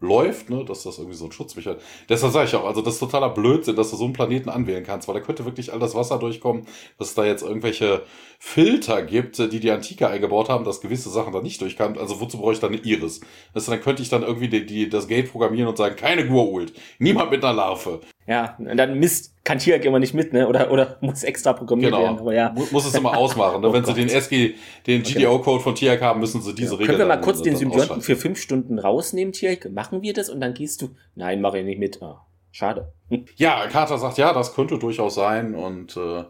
läuft, 0.00 0.48
ne, 0.50 0.64
dass 0.64 0.82
das 0.82 0.98
irgendwie 0.98 1.16
so 1.16 1.26
ein 1.26 1.32
Schutzmechanismus. 1.32 1.84
Deshalb 2.08 2.32
sage 2.32 2.48
ich 2.48 2.54
auch, 2.56 2.64
also 2.64 2.80
das 2.80 2.94
ist 2.94 3.00
totaler 3.00 3.28
Blödsinn, 3.28 3.76
dass 3.76 3.90
du 3.90 3.96
so 3.96 4.04
einen 4.04 4.14
Planeten 4.14 4.48
anwählen 4.48 4.84
kannst, 4.84 5.06
weil 5.08 5.14
da 5.14 5.20
könnte 5.20 5.44
wirklich 5.44 5.72
all 5.72 5.78
das 5.78 5.94
Wasser 5.94 6.18
durchkommen, 6.18 6.66
dass 6.98 7.08
es 7.08 7.14
da 7.14 7.24
jetzt 7.24 7.42
irgendwelche 7.42 8.02
Filter 8.38 9.02
gibt, 9.02 9.38
die 9.38 9.60
die 9.60 9.70
Antike 9.70 10.08
eingebaut 10.08 10.48
haben, 10.48 10.64
dass 10.64 10.80
gewisse 10.80 11.10
Sachen 11.10 11.32
da 11.32 11.42
nicht 11.42 11.60
durchkamen. 11.60 11.98
Also 11.98 12.20
wozu 12.20 12.38
brauche 12.38 12.54
ich 12.54 12.60
dann 12.60 12.72
eine 12.72 12.82
Iris? 12.82 13.20
Das, 13.52 13.66
dann 13.66 13.80
könnte 13.80 14.02
ich 14.02 14.08
dann 14.08 14.22
irgendwie 14.22 14.48
die, 14.48 14.64
die, 14.64 14.88
das 14.88 15.06
Gate 15.06 15.30
programmieren 15.30 15.68
und 15.68 15.76
sagen, 15.76 15.96
keine 15.96 16.26
Gurult, 16.26 16.72
niemand 16.98 17.30
mit 17.30 17.44
einer 17.44 17.54
Larve. 17.54 18.00
Ja, 18.30 18.56
und 18.60 18.76
dann 18.76 18.96
misst 18.96 19.34
kann 19.42 19.58
Tiak 19.58 19.84
immer 19.84 19.98
nicht 19.98 20.14
mit, 20.14 20.32
ne? 20.32 20.46
Oder, 20.46 20.70
oder 20.70 20.98
muss 21.00 21.24
extra 21.24 21.52
programmiert 21.52 21.90
genau. 21.90 22.04
werden. 22.04 22.18
Aber 22.20 22.32
ja. 22.32 22.54
Muss 22.70 22.86
es 22.86 22.94
immer 22.94 23.16
ausmachen. 23.16 23.60
Ne? 23.60 23.68
oh 23.68 23.72
Wenn 23.72 23.82
Gott. 23.82 23.96
sie 23.96 24.06
den 24.06 24.08
SG, 24.08 24.54
den 24.86 25.02
GDO-Code 25.02 25.60
von 25.60 25.74
Tiak 25.74 26.00
haben, 26.00 26.20
müssen 26.20 26.40
sie 26.40 26.54
diese 26.54 26.74
ja. 26.74 26.78
Regel. 26.78 26.86
Können 26.86 26.98
wir 27.00 27.06
mal 27.06 27.20
kurz 27.20 27.42
den 27.42 27.56
Symbionten 27.56 28.00
für 28.02 28.14
fünf 28.14 28.40
Stunden 28.40 28.78
rausnehmen, 28.78 29.32
Tiak? 29.32 29.72
Machen 29.72 30.02
wir 30.02 30.12
das 30.12 30.30
und 30.30 30.40
dann 30.40 30.54
gehst 30.54 30.80
du. 30.80 30.90
Nein, 31.16 31.40
mache 31.40 31.58
ich 31.58 31.64
nicht 31.64 31.80
mit. 31.80 31.98
Oh, 32.00 32.18
schade. 32.52 32.92
Ja, 33.34 33.66
Carter 33.66 33.98
sagt, 33.98 34.16
ja, 34.18 34.32
das 34.32 34.54
könnte 34.54 34.78
durchaus 34.78 35.16
sein 35.16 35.56
und 35.56 35.96
äh, 35.96 36.22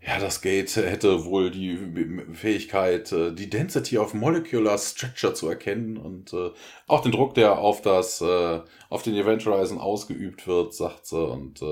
ja, 0.00 0.20
das 0.20 0.42
Gate 0.42 0.74
hätte 0.76 1.24
wohl 1.24 1.50
die 1.50 1.76
Fähigkeit, 2.32 3.10
äh, 3.10 3.32
die 3.32 3.50
Density 3.50 3.98
of 3.98 4.14
Molecular 4.14 4.78
Structure 4.78 5.34
zu 5.34 5.48
erkennen 5.48 5.96
und 5.96 6.32
äh, 6.32 6.50
auch 6.86 7.00
den 7.00 7.10
Druck, 7.10 7.34
der 7.34 7.58
auf 7.58 7.82
das, 7.82 8.20
äh, 8.20 8.60
auf 8.90 9.02
den 9.02 9.14
Event 9.16 9.44
Horizon 9.44 9.78
ausgeübt 9.78 10.46
wird, 10.46 10.72
sagt 10.72 11.06
sie. 11.06 11.18
Und 11.18 11.62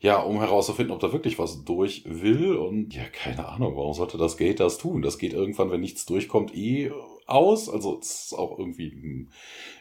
ja, 0.00 0.20
um 0.20 0.38
herauszufinden, 0.38 0.92
ob 0.92 1.00
da 1.00 1.12
wirklich 1.12 1.38
was 1.38 1.64
durch 1.64 2.02
will. 2.04 2.56
Und 2.56 2.94
ja, 2.94 3.04
keine 3.04 3.48
Ahnung, 3.48 3.76
warum 3.76 3.94
sollte 3.94 4.18
das 4.18 4.36
Gate 4.36 4.60
das 4.60 4.78
tun? 4.78 5.00
Das 5.00 5.18
geht 5.18 5.32
irgendwann, 5.32 5.70
wenn 5.70 5.80
nichts 5.80 6.04
durchkommt, 6.04 6.54
eh 6.54 6.90
aus. 7.26 7.68
Also 7.68 7.98
es 8.00 8.24
ist 8.24 8.34
auch 8.34 8.58
irgendwie 8.58 8.88
ein 8.88 9.30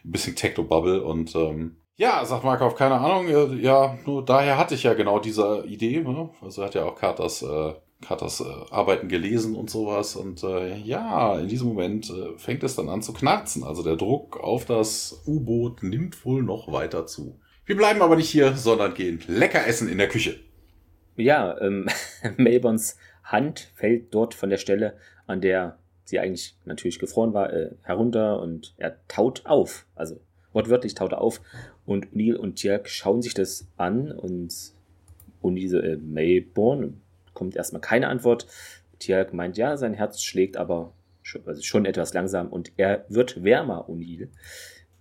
bisschen 0.04 0.36
Techno-Bubble 0.36 1.04
und 1.04 1.36
ähm, 1.36 1.78
ja, 1.96 2.24
sagt 2.26 2.44
Markov, 2.44 2.76
keine 2.76 2.96
Ahnung, 2.96 3.58
ja, 3.60 3.98
nur 4.06 4.24
daher 4.24 4.60
hatte 4.60 4.76
ich 4.76 4.84
ja 4.84 4.94
genau 4.94 5.18
diese 5.20 5.66
Idee. 5.66 6.02
Ne? 6.02 6.30
Also 6.42 6.64
hat 6.64 6.76
ja 6.76 6.86
auch 6.86 6.96
Carters 6.96 7.42
äh, 7.42 7.74
das 8.02 8.42
äh, 8.42 8.44
Arbeiten 8.70 9.08
gelesen 9.08 9.56
und 9.56 9.70
sowas. 9.70 10.16
Und 10.16 10.44
äh, 10.44 10.78
ja, 10.78 11.38
in 11.40 11.48
diesem 11.48 11.68
Moment 11.68 12.10
äh, 12.10 12.38
fängt 12.38 12.64
es 12.64 12.76
dann 12.76 12.90
an 12.90 13.02
zu 13.02 13.14
knarzen. 13.14 13.64
Also 13.64 13.84
der 13.84 13.96
Druck 13.96 14.40
auf 14.40 14.66
das 14.66 15.24
U-Boot 15.26 15.84
nimmt 15.84 16.24
wohl 16.26 16.44
noch 16.44 16.72
weiter 16.72 17.06
zu. 17.06 17.40
Wir 17.66 17.76
bleiben 17.76 18.02
aber 18.02 18.16
nicht 18.16 18.30
hier, 18.30 18.56
sondern 18.56 18.94
gehen 18.94 19.22
lecker 19.28 19.66
essen 19.66 19.90
in 19.90 19.98
der 19.98 20.08
Küche. 20.08 20.40
Ja, 21.16 21.60
ähm, 21.60 21.88
Melbournes 22.38 22.98
Hand 23.24 23.72
fällt 23.76 24.14
dort 24.14 24.34
von 24.34 24.50
der 24.50 24.58
Stelle, 24.58 24.96
an 25.26 25.42
der 25.42 25.78
sie 26.06 26.20
eigentlich 26.20 26.56
natürlich 26.64 27.00
gefroren 27.00 27.34
war, 27.34 27.52
äh, 27.52 27.72
herunter 27.82 28.40
und 28.40 28.74
er 28.78 28.96
taut 29.08 29.46
auf. 29.46 29.86
Also 29.96 30.22
wortwörtlich 30.54 30.94
taut 30.94 31.12
er 31.12 31.22
auf. 31.22 31.42
Und 31.86 32.16
Neil 32.16 32.36
und 32.36 32.62
Jack 32.62 32.88
schauen 32.88 33.22
sich 33.22 33.34
das 33.34 33.68
an 33.76 34.12
und, 34.12 34.54
und 35.42 35.56
diese 35.56 35.80
äh, 35.80 35.98
Mayborn 35.98 37.02
kommt 37.38 37.56
erstmal 37.56 37.82
keine 37.82 38.08
Antwort. 38.08 38.48
Tiag 38.98 39.32
meint, 39.32 39.58
ja, 39.58 39.78
sein 39.78 39.94
Herz 39.94 40.24
schlägt 40.24 40.58
aber 40.58 40.92
schon, 41.22 41.44
also 41.46 41.62
schon 41.62 41.86
etwas 41.86 42.12
langsam 42.16 42.48
und 42.48 42.72
er 42.78 43.06
wird 43.10 43.44
wärmer, 43.44 43.88
O'Neill. 43.88 44.30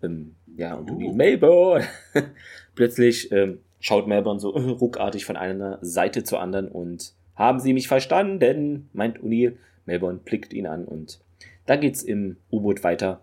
Ähm, 0.02 0.36
ja, 0.54 0.74
und 0.74 0.90
O'Neill, 0.90 1.12
uh. 1.12 1.14
Melbourne! 1.14 1.84
Plötzlich 2.74 3.32
ähm, 3.32 3.60
schaut 3.80 4.06
Melbourne 4.06 4.38
so 4.38 4.50
ruckartig 4.50 5.24
von 5.24 5.38
einer 5.38 5.78
Seite 5.80 6.24
zur 6.24 6.40
anderen 6.40 6.68
und 6.68 7.14
haben 7.34 7.58
Sie 7.58 7.72
mich 7.72 7.88
verstanden? 7.88 8.88
meint 8.92 9.20
O'Neill. 9.20 9.56
Melbourne 9.86 10.20
blickt 10.22 10.52
ihn 10.52 10.66
an 10.66 10.84
und 10.84 11.20
da 11.64 11.76
geht's 11.76 12.02
im 12.02 12.36
U-Boot 12.52 12.84
weiter. 12.84 13.22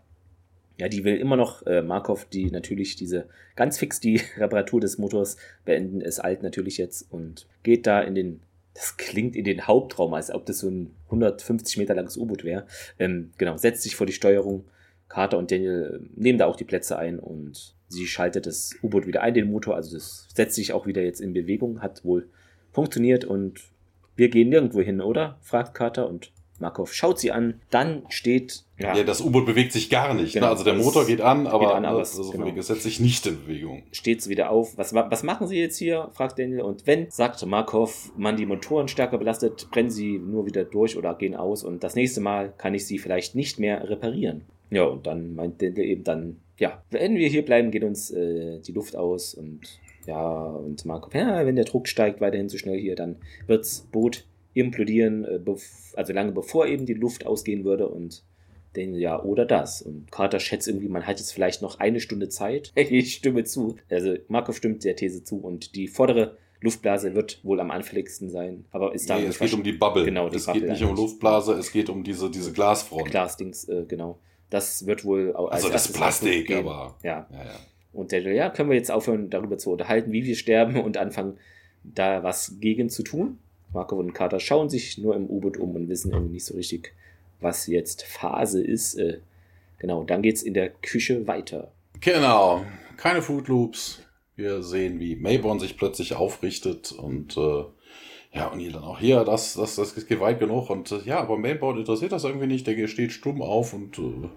Ja, 0.80 0.88
die 0.90 1.04
will 1.04 1.18
immer 1.18 1.36
noch 1.36 1.64
äh, 1.68 1.84
Markov, 1.84 2.26
die 2.26 2.50
natürlich 2.50 2.96
diese 2.96 3.28
ganz 3.56 3.78
fix 3.78 4.00
die 4.00 4.22
Reparatur 4.38 4.82
des 4.82 4.98
Motors 4.98 5.38
beenden, 5.66 6.02
ist 6.02 6.20
alt 6.20 6.42
natürlich 6.42 6.80
jetzt 6.80 7.12
und 7.12 7.48
geht 7.62 7.86
da 7.86 8.02
in 8.02 8.16
den 8.16 8.42
das 8.74 8.98
klingt 8.98 9.36
in 9.36 9.44
den 9.44 9.68
Hauptraum, 9.68 10.14
als 10.14 10.32
ob 10.32 10.46
das 10.46 10.60
so 10.60 10.70
ein 10.70 10.92
150 11.06 11.78
Meter 11.78 11.94
langes 11.94 12.18
U-Boot 12.18 12.44
wäre. 12.44 12.66
Ähm, 12.98 13.32
genau, 13.38 13.58
setzt 13.58 13.84
sich 13.84 13.96
vor 13.96 14.08
die 14.08 14.14
Steuerung. 14.14 14.66
Carter 15.10 15.38
und 15.38 15.52
Daniel 15.52 16.00
ähm, 16.02 16.10
nehmen 16.16 16.40
da 16.40 16.48
auch 16.48 16.56
die 16.56 16.64
Plätze 16.64 16.98
ein 16.98 17.20
und 17.20 17.76
sie 17.88 18.08
schaltet 18.08 18.48
das 18.48 18.76
U-Boot 18.82 19.06
wieder 19.06 19.22
ein, 19.22 19.34
den 19.34 19.52
Motor. 19.52 19.76
Also 19.76 19.96
das 19.96 20.28
setzt 20.34 20.56
sich 20.56 20.74
auch 20.74 20.88
wieder 20.88 21.04
jetzt 21.04 21.22
in 21.22 21.34
Bewegung, 21.34 21.82
hat 21.82 22.04
wohl 22.04 22.30
funktioniert 22.72 23.26
und 23.26 23.62
wir 24.16 24.30
gehen 24.30 24.50
nirgendwo 24.50 24.82
hin, 24.82 25.02
oder? 25.02 25.38
fragt 25.42 25.76
Carter 25.76 26.10
und 26.10 26.32
Markov 26.64 26.94
schaut 26.94 27.20
sie 27.20 27.32
an, 27.32 27.62
dann 27.70 28.04
steht. 28.10 28.64
Ja, 28.80 28.96
ja 28.96 29.04
das 29.04 29.22
U-Boot 29.22 29.46
bewegt 29.46 29.72
sich 29.72 29.90
gar 29.90 30.14
nicht. 30.14 30.34
Ne? 30.34 30.40
Genau, 30.40 30.46
ne? 30.48 30.52
Also 30.52 30.64
der 30.64 30.74
Motor 30.74 31.06
geht 31.06 31.22
an, 31.22 31.46
aber, 31.46 31.68
geht 31.68 31.76
an, 31.76 31.86
aber 31.86 32.02
es, 32.02 32.18
also 32.18 32.32
genau. 32.32 32.60
setzt 32.62 32.82
sich 32.82 33.00
nicht 33.00 33.28
in 33.28 33.44
Bewegung. 33.46 33.84
Steht 33.92 34.22
sie 34.22 34.30
wieder 34.30 34.50
auf. 34.50 34.78
Was, 34.78 34.94
was 34.96 35.24
machen 35.24 35.48
sie 35.48 35.60
jetzt 35.60 35.78
hier? 35.78 36.10
fragt 36.14 36.40
Daniel. 36.40 36.62
Und 36.62 36.88
wenn, 36.88 37.12
sagt 37.12 37.46
Markov, 37.46 38.12
man 38.18 38.36
die 38.36 38.48
Motoren 38.48 38.88
stärker 38.88 39.18
belastet, 39.20 39.70
brennen 39.70 39.92
sie 39.92 40.18
nur 40.18 40.46
wieder 40.48 40.64
durch 40.64 40.98
oder 40.98 41.14
gehen 41.14 41.36
aus. 41.36 41.64
Und 41.64 41.84
das 41.84 41.96
nächste 41.96 42.22
Mal 42.22 42.54
kann 42.58 42.74
ich 42.74 42.88
sie 42.88 42.98
vielleicht 42.98 43.36
nicht 43.36 43.60
mehr 43.60 43.90
reparieren. 43.90 44.46
Ja, 44.72 44.86
und 44.86 45.06
dann 45.06 45.36
meint 45.36 45.62
Daniel 45.62 45.86
eben 45.86 46.04
dann, 46.04 46.38
ja, 46.58 46.82
wenn 46.90 47.16
wir 47.16 47.28
hier 47.28 47.46
bleiben, 47.46 47.70
geht 47.70 47.84
uns 47.84 48.10
äh, 48.10 48.60
die 48.60 48.72
Luft 48.72 48.96
aus 48.96 49.36
und 49.36 49.62
ja, 50.06 50.46
und 50.46 50.84
Markov, 50.86 51.14
ja, 51.14 51.46
wenn 51.46 51.56
der 51.56 51.66
Druck 51.66 51.88
steigt 51.88 52.20
weiterhin 52.22 52.50
so 52.50 52.58
schnell 52.58 52.80
hier, 52.80 52.96
dann 52.96 53.18
wirds 53.48 53.88
Boot 53.92 54.26
implodieren, 54.54 55.26
äh, 55.26 55.40
also 55.96 56.14
lange 56.14 56.32
bevor 56.32 56.68
eben 56.68 56.86
die 56.86 56.94
Luft 56.94 57.26
ausgehen 57.26 57.64
würde 57.64 57.88
und 57.88 58.24
den 58.76 58.96
ja, 58.96 59.22
oder 59.22 59.46
das. 59.46 59.82
Und 59.82 60.12
Carter 60.12 60.40
schätzt 60.40 60.68
irgendwie, 60.68 60.88
man 60.88 61.06
hat 61.06 61.20
jetzt 61.20 61.32
vielleicht 61.32 61.62
noch 61.62 61.80
eine 61.80 62.00
Stunde 62.00 62.30
Zeit. 62.30 62.72
Ich 62.94 63.16
stimme 63.16 63.44
zu. 63.44 63.78
Also 63.90 64.16
Markov 64.28 64.58
stimmt 64.58 64.84
der 64.84 64.96
These 64.96 65.24
zu 65.24 65.38
und 65.38 65.76
die 65.76 65.88
vordere 65.88 66.38
Luftblase 66.62 67.14
wird 67.14 67.44
wohl 67.44 67.60
am 67.60 67.72
anfälligsten 67.72 68.30
sein, 68.30 68.66
aber 68.72 68.96
ist 68.96 69.10
da 69.10 69.18
nee, 69.18 69.26
es 69.26 69.38
geht 69.38 69.54
um 69.54 69.64
die 69.64 69.74
Bubble. 69.74 70.06
Genau, 70.06 70.30
die 70.30 70.38
es 70.38 70.46
Bubble 70.46 70.62
geht 70.62 70.70
nicht 70.72 70.84
um 70.84 70.96
Luftblase, 70.96 71.54
es 71.54 71.72
geht 71.72 71.90
um 71.90 72.04
diese, 72.04 72.32
diese 72.32 72.54
Glasfront. 72.54 73.12
Glasdings, 73.12 73.68
äh, 73.68 73.84
genau. 73.86 74.20
Das 74.50 74.86
wird 74.86 75.04
wohl 75.04 75.36
auch 75.36 75.48
als 75.48 75.64
Also 75.64 75.74
das 75.74 75.92
Plastik, 75.92 76.52
aber. 76.52 76.96
Ja. 77.04 77.28
ja, 77.32 77.38
ja. 77.38 77.60
Und 77.92 78.12
der, 78.12 78.22
ja, 78.34 78.50
können 78.50 78.70
wir 78.70 78.78
jetzt 78.78 78.92
aufhören, 78.92 79.30
darüber 79.30 79.58
zu 79.58 79.72
unterhalten, 79.72 80.12
wie 80.12 80.24
wir 80.24 80.36
sterben 80.36 80.80
und 80.82 80.98
anfangen, 80.98 81.38
da 81.84 82.24
was 82.24 82.60
gegen 82.60 82.90
zu 82.90 83.04
tun. 83.04 83.40
Markov 83.74 84.00
und 84.00 84.14
Carter 84.14 84.40
schauen 84.40 84.70
sich 84.70 84.98
nur 84.98 85.16
im 85.16 85.30
U-Boot 85.30 85.58
um 85.58 85.76
und 85.76 85.90
wissen 85.90 86.12
irgendwie 86.12 86.34
nicht 86.34 86.46
so 86.46 86.56
richtig, 86.56 86.94
was 87.40 87.68
jetzt 87.68 88.04
Phase 88.04 88.64
ist. 88.64 88.96
Äh, 88.96 89.20
genau, 89.80 90.04
dann 90.04 90.22
geht's 90.22 90.44
in 90.44 90.54
der 90.54 90.70
Küche 90.70 91.28
weiter. 91.28 91.72
Genau, 92.00 92.66
keine 92.98 93.22
Food 93.22 93.48
Loops. 93.48 94.02
Wir 94.36 94.64
sehen, 94.64 95.00
wie 95.00 95.16
Mayborn 95.16 95.60
sich 95.60 95.78
plötzlich 95.78 96.16
aufrichtet 96.16 96.92
und 96.92 97.38
äh, 97.38 97.64
ja, 98.34 98.48
und 98.48 98.60
hier 98.60 98.72
dann 98.72 98.84
auch 98.84 99.00
hier, 99.00 99.24
das, 99.24 99.54
das, 99.54 99.76
das 99.76 100.08
geht 100.08 100.20
weit 100.20 100.40
genug 100.40 100.70
und 100.72 100.92
äh, 100.92 101.02
ja, 101.06 101.20
aber 101.20 101.38
Mayborn 101.38 101.78
interessiert 101.78 102.12
das 102.12 102.24
irgendwie 102.24 102.48
nicht. 102.48 102.66
Der 102.66 102.88
steht 102.88 103.12
stumm 103.12 103.42
auf 103.44 103.74
und 103.74 104.00
äh, 104.00 104.30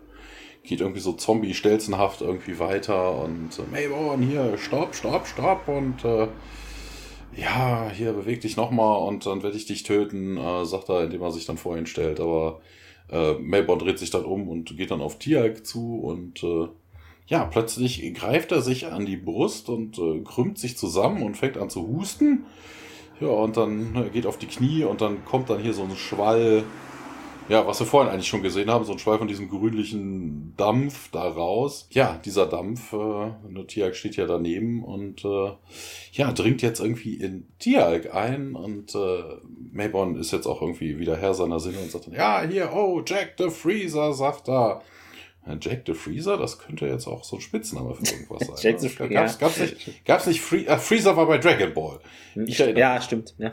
geht 0.62 0.80
irgendwie 0.80 1.00
so 1.00 1.12
zombie-stelzenhaft 1.12 2.20
irgendwie 2.20 2.58
weiter 2.58 3.22
und 3.22 3.58
äh, 3.58 3.62
Mayborn 3.70 4.20
hier, 4.22 4.58
stopp, 4.58 4.94
stopp, 4.94 5.26
stopp 5.26 5.66
und 5.68 6.04
äh, 6.04 6.28
ja, 7.36 7.90
hier 7.92 8.12
beweg 8.12 8.40
dich 8.40 8.56
nochmal 8.56 9.06
und 9.06 9.26
dann 9.26 9.42
werde 9.42 9.56
ich 9.56 9.66
dich 9.66 9.82
töten, 9.82 10.36
äh, 10.36 10.64
sagt 10.64 10.88
er, 10.88 11.04
indem 11.04 11.22
er 11.22 11.32
sich 11.32 11.46
dann 11.46 11.58
vor 11.58 11.76
ihn 11.76 11.86
stellt. 11.86 12.20
Aber 12.20 12.60
äh, 13.10 13.34
Melbourne 13.34 13.82
dreht 13.82 13.98
sich 13.98 14.10
dann 14.10 14.24
um 14.24 14.48
und 14.48 14.76
geht 14.76 14.90
dann 14.90 15.00
auf 15.00 15.18
Tiag 15.18 15.66
zu 15.66 15.98
und 16.00 16.42
äh, 16.42 16.68
ja, 17.28 17.44
plötzlich 17.44 18.14
greift 18.14 18.52
er 18.52 18.62
sich 18.62 18.86
an 18.86 19.04
die 19.04 19.16
Brust 19.16 19.68
und 19.68 19.98
äh, 19.98 20.20
krümmt 20.20 20.58
sich 20.58 20.76
zusammen 20.76 21.22
und 21.22 21.36
fängt 21.36 21.58
an 21.58 21.70
zu 21.70 21.86
husten. 21.88 22.46
Ja, 23.20 23.28
und 23.28 23.56
dann 23.56 23.96
äh, 23.96 24.10
geht 24.10 24.26
auf 24.26 24.38
die 24.38 24.46
Knie 24.46 24.84
und 24.84 25.00
dann 25.00 25.24
kommt 25.24 25.50
dann 25.50 25.60
hier 25.60 25.72
so 25.72 25.82
ein 25.82 25.96
Schwall 25.96 26.64
ja, 27.48 27.66
was 27.66 27.80
wir 27.80 27.86
vorhin 27.86 28.12
eigentlich 28.12 28.28
schon 28.28 28.42
gesehen 28.42 28.70
haben, 28.70 28.84
so 28.84 28.92
ein 28.92 28.98
Schweif 28.98 29.18
von 29.18 29.28
diesem 29.28 29.48
grünlichen 29.48 30.54
Dampf 30.56 31.10
da 31.10 31.22
raus. 31.22 31.88
Ja, 31.90 32.20
dieser 32.24 32.46
Dampf, 32.46 32.92
äh, 32.92 33.64
Tiag 33.66 33.94
steht 33.94 34.16
ja 34.16 34.26
daneben 34.26 34.82
und 34.84 35.24
äh, 35.24 35.52
ja, 36.12 36.32
dringt 36.32 36.62
jetzt 36.62 36.80
irgendwie 36.80 37.14
in 37.14 37.46
Tiag 37.58 38.14
ein 38.14 38.54
und 38.54 38.94
äh, 38.94 39.22
Mayborn 39.72 40.16
ist 40.16 40.32
jetzt 40.32 40.46
auch 40.46 40.62
irgendwie 40.62 40.98
wieder 40.98 41.16
Herr 41.16 41.34
seiner 41.34 41.60
Sinne 41.60 41.78
und 41.78 41.90
sagt 41.90 42.06
dann, 42.06 42.14
ja, 42.14 42.42
hier, 42.42 42.72
oh, 42.72 43.02
Jack 43.04 43.34
the 43.38 43.50
Freezer, 43.50 44.12
sagt 44.12 44.48
er. 44.48 44.82
Jack 45.60 45.82
the 45.86 45.94
Freezer, 45.94 46.36
das 46.36 46.58
könnte 46.58 46.86
jetzt 46.86 47.06
auch 47.06 47.22
so 47.22 47.36
ein 47.36 47.40
Spitzname 47.40 47.94
für 47.94 48.04
irgendwas 48.04 48.46
sein. 48.46 48.56
Jack 48.58 48.80
the 48.80 48.88
Freezer. 48.88 49.14
Gab's, 49.14 49.38
gab's 49.38 49.58
nicht, 49.60 50.04
gab's 50.04 50.26
nicht 50.26 50.40
Free, 50.40 50.64
äh, 50.64 50.78
Freezer 50.78 51.16
war 51.16 51.26
bei 51.26 51.38
Dragon 51.38 51.72
Ball. 51.72 52.00
Ich 52.34 52.58
ja, 52.58 53.00
stimmt. 53.00 53.34
Ja. 53.38 53.52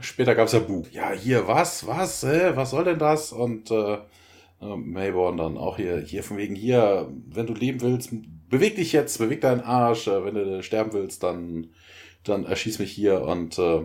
Später 0.00 0.34
gab's 0.34 0.52
ja 0.52 0.58
Boo. 0.58 0.84
Ja, 0.90 1.12
hier, 1.12 1.46
was, 1.46 1.86
was, 1.86 2.22
hä, 2.24 2.52
was 2.54 2.70
soll 2.70 2.84
denn 2.84 2.98
das? 2.98 3.32
Und 3.32 3.70
äh, 3.70 3.98
Mayborn 4.60 5.36
dann 5.36 5.56
auch 5.56 5.76
hier, 5.76 6.00
hier 6.00 6.22
von 6.22 6.36
wegen 6.36 6.54
hier, 6.54 7.08
wenn 7.28 7.46
du 7.46 7.54
leben 7.54 7.80
willst, 7.80 8.10
beweg 8.48 8.76
dich 8.76 8.92
jetzt, 8.92 9.18
beweg 9.18 9.40
deinen 9.40 9.60
Arsch. 9.60 10.08
Äh, 10.08 10.24
wenn 10.24 10.34
du 10.34 10.62
sterben 10.62 10.92
willst, 10.92 11.22
dann, 11.22 11.68
dann 12.24 12.44
erschieß 12.44 12.80
mich 12.80 12.90
hier 12.90 13.22
und 13.22 13.58
äh, 13.58 13.84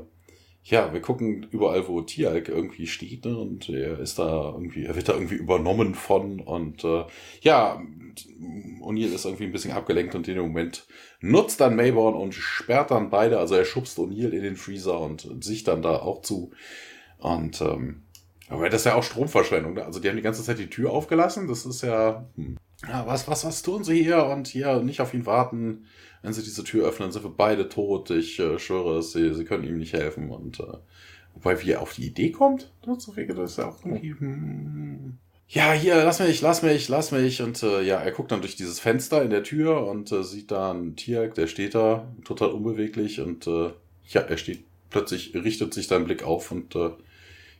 ja, 0.67 0.91
wir 0.91 0.99
gucken 0.99 1.43
überall, 1.51 1.87
wo 1.87 2.01
Tialk 2.01 2.49
irgendwie 2.49 2.87
steht, 2.87 3.23
ne? 3.23 3.37
Und 3.37 3.69
er 3.69 3.99
ist 3.99 4.17
da 4.17 4.51
irgendwie, 4.51 4.85
er 4.85 4.95
wird 4.95 5.07
da 5.07 5.13
irgendwie 5.13 5.35
übernommen 5.35 5.93
von 5.93 6.39
und 6.39 6.83
äh, 6.83 7.03
ja, 7.41 7.79
O'Neill 8.81 9.13
ist 9.13 9.25
irgendwie 9.25 9.43
ein 9.43 9.51
bisschen 9.51 9.73
abgelenkt 9.73 10.15
und 10.15 10.27
in 10.27 10.35
dem 10.35 10.47
Moment 10.47 10.87
nutzt 11.21 11.61
dann 11.61 11.75
Mayborn 11.75 12.15
und 12.15 12.33
sperrt 12.33 12.89
dann 12.89 13.11
beide, 13.11 13.37
also 13.37 13.53
er 13.53 13.63
schubst 13.65 13.99
O'Neill 13.99 14.31
in 14.31 14.41
den 14.41 14.55
Freezer 14.55 14.99
und 14.99 15.43
sich 15.43 15.63
dann 15.63 15.83
da 15.83 15.97
auch 15.97 16.23
zu. 16.23 16.51
Und 17.19 17.61
ähm, 17.61 18.01
aber 18.49 18.69
das 18.69 18.81
ist 18.81 18.85
ja 18.85 18.95
auch 18.95 19.03
Stromverschwendung. 19.03 19.75
Ne? 19.75 19.85
Also 19.85 19.99
die 19.99 20.09
haben 20.09 20.15
die 20.15 20.23
ganze 20.23 20.43
Zeit 20.43 20.57
die 20.57 20.69
Tür 20.69 20.91
aufgelassen. 20.91 21.47
Das 21.47 21.65
ist 21.65 21.83
ja, 21.83 22.25
hm. 22.35 22.57
ja 22.87 23.05
was, 23.05 23.27
was, 23.27 23.45
was 23.45 23.61
tun 23.61 23.83
sie 23.83 24.01
hier? 24.03 24.25
Und 24.25 24.47
hier 24.47 24.81
nicht 24.81 25.01
auf 25.01 25.13
ihn 25.13 25.25
warten 25.27 25.85
wenn 26.26 26.34
sie 26.34 26.43
diese 26.43 26.64
Tür 26.64 26.88
öffnen, 26.88 27.11
sind 27.11 27.23
wir 27.23 27.31
beide 27.31 27.69
tot. 27.69 28.10
Ich 28.10 28.39
äh, 28.39 28.57
schwöre 28.57 28.97
es, 28.99 29.11
sie, 29.11 29.34
sie 29.34 29.45
können 29.45 29.64
ihm 29.64 29.77
nicht 29.77 29.93
helfen. 29.93 30.31
Und 30.31 30.60
äh, 30.60 30.77
wobei, 31.34 31.61
wie 31.61 31.72
er 31.72 31.81
auf 31.81 31.93
die 31.93 32.07
Idee 32.07 32.31
kommt, 32.31 32.72
das 32.84 33.07
ist 33.07 33.57
ja 33.57 33.69
auch 33.69 33.85
irgendwie. 33.85 34.15
Hm. 34.18 35.18
Ja, 35.47 35.73
hier, 35.73 36.03
lass 36.03 36.19
mich, 36.19 36.41
lass 36.41 36.64
mich, 36.64 36.89
lass 36.89 37.11
mich. 37.11 37.41
Und 37.43 37.61
äh, 37.61 37.84
ja, 37.84 37.97
er 37.97 38.11
guckt 38.11 38.31
dann 38.31 38.41
durch 38.41 38.56
dieses 38.56 38.80
Fenster 38.80 39.22
in 39.22 39.30
der 39.30 39.43
Tür 39.43 39.85
und 39.85 40.11
äh, 40.11 40.23
sieht 40.23 40.49
da 40.49 40.72
einen 40.72 40.95
Tierk, 40.95 41.35
der 41.35 41.45
steht 41.45 41.76
da, 41.76 42.11
total 42.23 42.49
unbeweglich. 42.49 43.22
Und 43.22 43.45
äh, 43.45 43.72
ja, 44.07 44.22
er 44.22 44.38
steht 44.38 44.64
plötzlich, 44.89 45.35
richtet 45.35 45.73
sich 45.73 45.88
sein 45.88 46.06
Blick 46.06 46.23
auf 46.23 46.52
und 46.52 46.76
äh, 46.76 46.89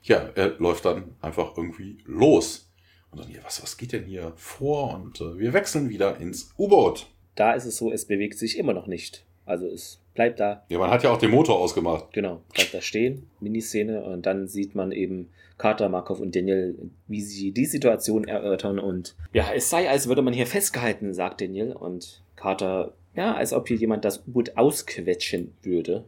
ja, 0.02 0.30
er 0.36 0.56
läuft 0.58 0.86
dann 0.86 1.16
einfach 1.22 1.56
irgendwie 1.56 2.00
los. 2.06 2.72
Und 3.12 3.22
dann, 3.22 3.32
ja, 3.32 3.40
was, 3.44 3.62
was 3.62 3.78
geht 3.78 3.94
denn 3.94 4.06
hier 4.06 4.34
vor? 4.36 4.96
Und 4.96 5.22
äh, 5.22 5.38
wir 5.38 5.54
wechseln 5.54 5.90
wieder 5.90 6.18
ins 6.18 6.54
U-Boot. 6.58 7.08
Da 7.36 7.54
ist 7.54 7.66
es 7.66 7.78
so, 7.78 7.92
es 7.92 8.06
bewegt 8.06 8.38
sich 8.38 8.58
immer 8.58 8.74
noch 8.74 8.88
nicht. 8.88 9.26
Also 9.46 9.68
es 9.68 10.00
bleibt 10.14 10.40
da. 10.40 10.64
Ja, 10.70 10.80
man 10.80 10.90
hat 10.90 11.04
ja 11.04 11.12
auch 11.12 11.18
den 11.18 11.32
Motor 11.32 11.60
ausgemacht. 11.60 12.12
Genau, 12.14 12.42
bleibt 12.54 12.74
da 12.74 12.82
stehen, 12.82 13.30
Miniszene. 13.40 14.04
Und 14.04 14.26
dann 14.26 14.48
sieht 14.48 14.74
man 14.74 14.92
eben 14.92 15.30
Carter, 15.58 15.88
Markov 15.90 16.20
und 16.20 16.36
Daniel, 16.36 16.76
wie 17.08 17.22
sie 17.22 17.52
die 17.52 17.66
Situation 17.66 18.26
erörtern. 18.26 18.80
Und 18.80 19.16
ja, 19.34 19.52
es 19.54 19.70
sei, 19.70 19.90
als 19.90 20.08
würde 20.08 20.22
man 20.22 20.34
hier 20.34 20.48
festgehalten, 20.48 21.14
sagt 21.14 21.42
Daniel. 21.42 21.74
Und 21.74 22.24
Carter, 22.36 22.94
ja, 23.16 23.36
als 23.36 23.54
ob 23.54 23.68
hier 23.68 23.78
jemand 23.78 24.04
das 24.04 24.26
U-Boot 24.28 24.58
ausquetschen 24.58 25.54
würde. 25.62 26.06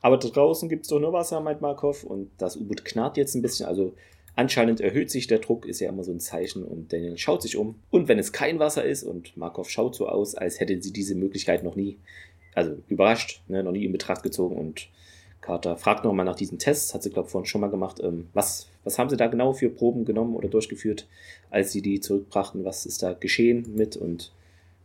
Aber 0.00 0.18
draußen 0.18 0.68
gibt 0.68 0.84
es 0.84 0.90
doch 0.90 1.00
nur 1.00 1.12
Wasser, 1.12 1.40
meint 1.40 1.60
Markov. 1.60 2.04
Und 2.04 2.30
das 2.38 2.56
U-Boot 2.56 2.84
knarrt 2.84 3.16
jetzt 3.16 3.34
ein 3.34 3.42
bisschen. 3.42 3.66
Also 3.66 3.94
Anscheinend 4.38 4.80
erhöht 4.80 5.10
sich 5.10 5.26
der 5.26 5.40
Druck, 5.40 5.66
ist 5.66 5.80
ja 5.80 5.88
immer 5.88 6.04
so 6.04 6.12
ein 6.12 6.20
Zeichen 6.20 6.62
und 6.62 6.92
Daniel 6.92 7.18
schaut 7.18 7.42
sich 7.42 7.56
um. 7.56 7.74
Und 7.90 8.06
wenn 8.06 8.20
es 8.20 8.32
kein 8.32 8.60
Wasser 8.60 8.84
ist 8.84 9.02
und 9.02 9.36
Markov 9.36 9.68
schaut 9.68 9.96
so 9.96 10.08
aus, 10.08 10.36
als 10.36 10.60
hätte 10.60 10.80
sie 10.80 10.92
diese 10.92 11.16
Möglichkeit 11.16 11.64
noch 11.64 11.74
nie, 11.74 11.96
also 12.54 12.76
überrascht, 12.86 13.42
ne, 13.48 13.64
noch 13.64 13.72
nie 13.72 13.84
in 13.84 13.90
Betracht 13.90 14.22
gezogen 14.22 14.56
und 14.56 14.90
Carter 15.40 15.76
fragt 15.76 16.04
nochmal 16.04 16.24
nach 16.24 16.36
diesen 16.36 16.60
Tests, 16.60 16.94
hat 16.94 17.02
sie 17.02 17.10
glaube 17.10 17.26
ich 17.26 17.32
vorhin 17.32 17.46
schon 17.46 17.60
mal 17.60 17.70
gemacht. 17.70 17.98
Ähm, 18.00 18.28
was, 18.32 18.68
was 18.84 18.96
haben 18.96 19.10
sie 19.10 19.16
da 19.16 19.26
genau 19.26 19.54
für 19.54 19.70
Proben 19.70 20.04
genommen 20.04 20.36
oder 20.36 20.48
durchgeführt, 20.48 21.08
als 21.50 21.72
sie 21.72 21.82
die 21.82 21.98
zurückbrachten? 21.98 22.64
Was 22.64 22.86
ist 22.86 23.02
da 23.02 23.14
geschehen 23.14 23.74
mit? 23.74 23.96
Und 23.96 24.30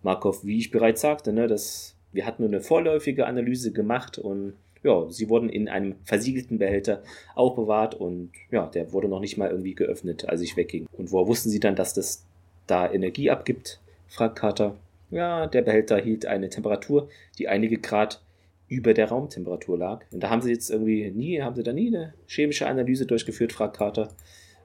Markov, 0.01 0.43
wie 0.43 0.57
ich 0.57 0.71
bereits 0.71 1.01
sagte, 1.01 1.31
ne, 1.31 1.45
das, 1.45 1.93
wir 2.11 2.25
hatten 2.25 2.41
nur 2.41 2.49
eine 2.49 2.61
vorläufige 2.61 3.27
Analyse 3.27 3.71
gemacht 3.71 4.17
und 4.17 4.55
ja, 4.83 5.09
sie 5.09 5.29
wurden 5.29 5.49
in 5.49 5.69
einem 5.69 5.95
versiegelten 6.03 6.57
Behälter 6.57 7.03
aufbewahrt 7.35 7.95
und 7.95 8.31
ja, 8.51 8.67
der 8.67 8.91
wurde 8.91 9.07
noch 9.07 9.21
nicht 9.21 9.37
mal 9.37 9.49
irgendwie 9.49 9.75
geöffnet, 9.75 10.27
als 10.27 10.41
ich 10.41 10.57
wegging. 10.57 10.87
Und 10.97 11.11
woher 11.11 11.27
wussten 11.27 11.49
sie 11.49 11.59
dann, 11.59 11.75
dass 11.75 11.93
das 11.93 12.23
da 12.67 12.91
Energie 12.91 13.29
abgibt? 13.29 13.79
fragt 14.07 14.35
Carter. 14.37 14.75
Ja, 15.09 15.47
der 15.47 15.61
Behälter 15.61 15.97
hielt 15.97 16.25
eine 16.25 16.49
Temperatur, 16.49 17.07
die 17.37 17.47
einige 17.47 17.77
Grad 17.77 18.21
über 18.67 18.93
der 18.93 19.09
Raumtemperatur 19.09 19.77
lag. 19.77 20.01
Und 20.11 20.21
da 20.21 20.29
haben 20.29 20.41
sie 20.41 20.51
jetzt 20.51 20.69
irgendwie 20.69 21.11
nie, 21.11 21.41
haben 21.41 21.55
sie 21.55 21.63
da 21.63 21.73
nie 21.73 21.87
eine 21.87 22.13
chemische 22.27 22.67
Analyse 22.67 23.05
durchgeführt, 23.05 23.53
fragt 23.53 23.77
Carter. 23.77 24.09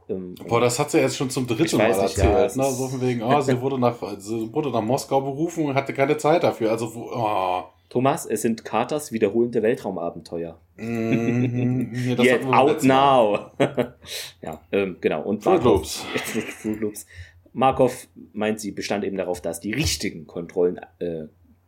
Ähm, 0.08 0.34
Boah, 0.46 0.60
das 0.60 0.78
hat 0.78 0.90
sie 0.90 0.98
jetzt 0.98 1.16
schon 1.16 1.30
zum 1.30 1.46
dritten 1.46 1.76
Mal 1.76 1.88
nicht, 1.88 2.00
erzählt. 2.00 2.56
Ja, 2.56 2.62
ne? 2.62 2.72
So 2.72 2.88
von 2.88 3.00
wegen, 3.02 3.22
oh, 3.22 3.40
sie 3.40 3.60
wurde 3.60 3.78
nach, 3.78 3.96
sie 4.18 4.52
wurde 4.52 4.70
nach 4.70 4.80
Moskau 4.80 5.20
berufen 5.20 5.66
und 5.66 5.74
hatte 5.74 5.92
keine 5.92 6.16
Zeit 6.16 6.42
dafür. 6.42 6.70
Also, 6.70 6.86
oh. 7.12 7.64
Thomas, 7.88 8.26
es 8.26 8.42
sind 8.42 8.64
Carters 8.64 9.12
wiederholende 9.12 9.62
Weltraumabenteuer. 9.62 10.60
Mm 10.76 10.82
-hmm. 10.82 12.22
Get 12.22 12.44
out 12.44 12.82
now. 12.82 13.50
ja, 14.42 14.60
ähm, 14.72 14.98
genau. 15.00 15.22
Und 15.22 15.42
Fruit 15.42 15.62
Loops. 15.62 15.96
Fruit 16.60 16.80
Loops. 16.80 17.06
Markov 17.52 18.08
meint, 18.32 18.60
sie 18.60 18.72
bestand 18.72 19.04
eben 19.04 19.16
darauf, 19.16 19.40
dass 19.40 19.60
die 19.60 19.72
richtigen 19.72 20.26
Kontrollen 20.26 20.78
äh, 20.98 21.24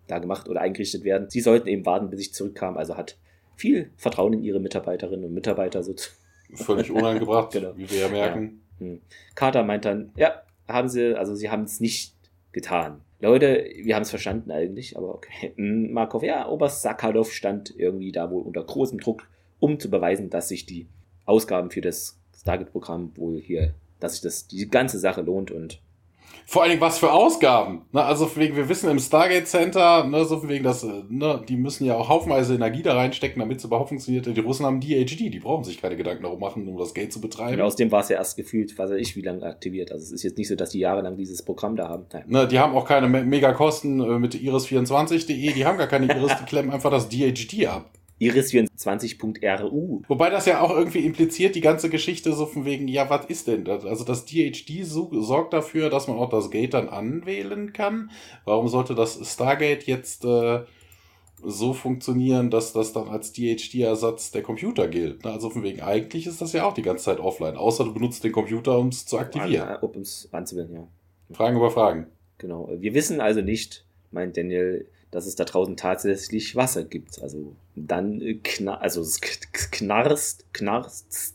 da 0.07 0.19
gemacht 0.19 0.49
oder 0.49 0.61
eingerichtet 0.61 1.05
werden. 1.05 1.31
Sie 1.31 1.41
sollten 1.41 1.69
eben 1.69 1.87
warten, 1.87 2.11
bis 2.11 2.21
ich 2.21 2.35
zurückkam. 2.35 2.77
Also 2.77 2.97
hat 2.97 3.17
viel 3.57 3.91
Vertrauen 3.97 4.35
in 4.35 4.43
ihre 4.43 4.61
Mitarbeiterinnen 4.61 5.25
und 5.25 5.35
Mitarbeiter. 5.35 5.83
So 5.83 5.95
Völlig 6.55 6.91
uneingebracht, 6.91 7.53
genau. 7.53 7.77
wie 7.77 7.91
wir 7.91 7.99
ja 7.99 8.09
merken. 8.09 8.63
Ja. 8.79 8.87
Hm. 8.87 9.01
Carter 9.35 9.65
meint 9.65 9.85
dann, 9.85 10.13
ja, 10.17 10.43
haben 10.69 10.89
sie, 10.89 11.17
also 11.17 11.35
sie 11.35 11.51
haben 11.51 11.65
es 11.65 11.81
nicht 11.81 12.15
getan. 12.53 13.01
Leute, 13.21 13.71
wir 13.83 13.95
haben 13.95 14.03
es 14.03 14.11
verstanden 14.11 14.51
eigentlich, 14.51 14.97
aber 14.97 15.15
okay. 15.15 15.53
Hm, 15.57 15.93
Markov, 15.93 16.23
ja, 16.23 16.49
Oberst 16.49 16.83
Sakharov 16.83 17.33
stand 17.33 17.75
irgendwie 17.77 18.13
da 18.13 18.31
wohl 18.31 18.43
unter 18.43 18.65
großem 18.65 18.99
Druck, 18.99 19.29
um 19.59 19.79
zu 19.79 19.91
beweisen, 19.91 20.31
dass 20.31 20.49
sich 20.49 20.65
die 20.67 20.89
Ausgaben 21.27 21.71
für 21.71 21.83
das 21.83 22.19
Stargate-Programm 22.35 23.13
wohl 23.17 23.41
hier, 23.41 23.75
dass 23.99 24.13
sich 24.13 24.23
das, 24.23 24.49
die 24.49 24.69
ganze 24.69 24.99
Sache 24.99 25.21
lohnt 25.21 25.51
und 25.51 25.83
vor 26.51 26.63
allen 26.63 26.71
Dingen 26.71 26.83
was 26.83 26.99
für 26.99 27.13
Ausgaben. 27.13 27.83
Ne? 27.93 28.03
Also 28.03 28.29
wegen, 28.35 28.57
wir 28.57 28.69
wissen 28.69 28.91
im 28.91 28.99
Stargate 28.99 29.47
Center, 29.47 30.03
ne, 30.03 30.25
so 30.25 30.49
wegen 30.49 30.65
das, 30.65 30.85
ne, 30.85 31.41
die 31.49 31.55
müssen 31.55 31.85
ja 31.85 31.95
auch 31.95 32.09
haufenweise 32.09 32.57
Energie 32.57 32.83
da 32.83 32.97
reinstecken, 32.97 33.39
damit 33.39 33.59
es 33.59 33.65
überhaupt 33.65 33.91
funktioniert. 33.91 34.27
Die 34.27 34.41
Russen 34.41 34.67
haben 34.67 34.81
DHD, 34.81 35.33
die 35.33 35.39
brauchen 35.39 35.63
sich 35.63 35.81
keine 35.81 35.95
Gedanken 35.95 36.25
darum 36.25 36.41
machen, 36.41 36.67
um 36.67 36.77
das 36.77 36.93
Gate 36.93 37.13
zu 37.13 37.21
betreiben. 37.21 37.55
Und 37.55 37.61
außerdem 37.61 37.93
war 37.93 38.01
es 38.01 38.09
ja 38.09 38.17
erst 38.17 38.37
gefühlt, 38.37 38.77
was 38.79 38.91
weiß 38.91 38.99
ich, 38.99 39.15
wie 39.15 39.23
lange 39.23 39.45
aktiviert. 39.45 39.93
Also 39.93 40.07
es 40.07 40.11
ist 40.11 40.25
jetzt 40.25 40.39
nicht 40.39 40.49
so, 40.49 40.57
dass 40.57 40.71
die 40.71 40.81
jahrelang 40.81 41.17
dieses 41.17 41.41
Programm 41.45 41.77
da 41.77 41.89
haben. 41.89 42.07
Ne, 42.27 42.49
die 42.49 42.59
haben 42.59 42.75
auch 42.75 42.85
keine 42.85 43.07
Megakosten 43.07 44.01
äh, 44.01 44.19
mit 44.19 44.35
iris24.de, 44.35 45.53
die 45.53 45.65
haben 45.65 45.79
gar 45.79 45.87
keine 45.87 46.13
Iris, 46.13 46.33
die 46.37 46.45
klemmen 46.47 46.73
einfach 46.73 46.91
das 46.91 47.09
DHD 47.09 47.69
ab 47.69 47.89
iris24.ru. 48.21 50.03
Wobei 50.07 50.31
das 50.31 50.47
ja 50.47 50.61
auch 50.61 50.71
irgendwie 50.71 51.05
impliziert, 51.07 51.55
die 51.55 51.61
ganze 51.61 51.89
Geschichte 51.89 52.33
so 52.33 52.47
von 52.47 52.65
wegen, 52.65 52.87
ja, 52.87 53.09
was 53.09 53.27
ist 53.27 53.47
denn 53.49 53.65
das? 53.65 53.85
Also 53.85 54.05
das 54.05 54.27
DHD 54.27 54.85
sorgt 54.85 55.53
dafür, 55.53 55.91
dass 55.91 56.07
man 56.07 56.19
auch 56.19 56.29
das 56.29 56.51
Gate 56.51 56.75
dann 56.75 56.89
anwählen 56.89 57.73
kann. 57.73 58.11
Warum 58.45 58.69
sollte 58.69 58.95
das 58.95 59.19
Stargate 59.33 59.85
jetzt 59.85 60.25
äh, 60.25 60.61
so 61.43 61.73
funktionieren, 61.73 62.51
dass 62.51 62.75
das 62.75 62.93
dann 62.93 63.09
als 63.09 63.33
DHD-Ersatz 63.33 64.31
der 64.33 64.43
Computer 64.43 64.89
gilt? 64.89 65.25
Also 65.25 65.49
von 65.49 65.63
wegen, 65.63 65.81
eigentlich 65.81 66.27
ist 66.27 66.43
das 66.43 66.53
ja 66.53 66.65
auch 66.65 66.75
die 66.75 66.83
ganze 66.83 67.05
Zeit 67.05 67.21
offline, 67.21 67.57
außer 67.57 67.85
du 67.85 67.95
benutzt 67.95 68.23
den 68.23 68.33
Computer, 68.33 68.79
um 68.79 68.89
es 68.89 69.07
zu 69.07 69.19
aktivieren. 69.19 69.77
Um 69.81 70.03
es 70.03 70.29
anzuwählen, 70.33 70.73
ja. 70.75 70.89
Fragen 71.33 71.57
über 71.57 71.71
Fragen. 71.71 72.07
Genau. 72.39 72.71
Wir 72.79 72.95
wissen 72.95 73.21
also 73.21 73.41
nicht, 73.41 73.85
meint 74.11 74.37
Daniel, 74.37 74.87
dass 75.11 75.27
es 75.27 75.37
da 75.37 75.45
draußen 75.45 75.77
tatsächlich 75.77 76.57
Wasser 76.57 76.85
gibt. 76.85 77.21
Also 77.23 77.53
dann 77.87 78.21
äh, 78.21 78.35
knar 78.35 78.81
also 78.81 79.01
es 79.01 79.21
knarst, 79.21 80.53
knarst 80.53 81.35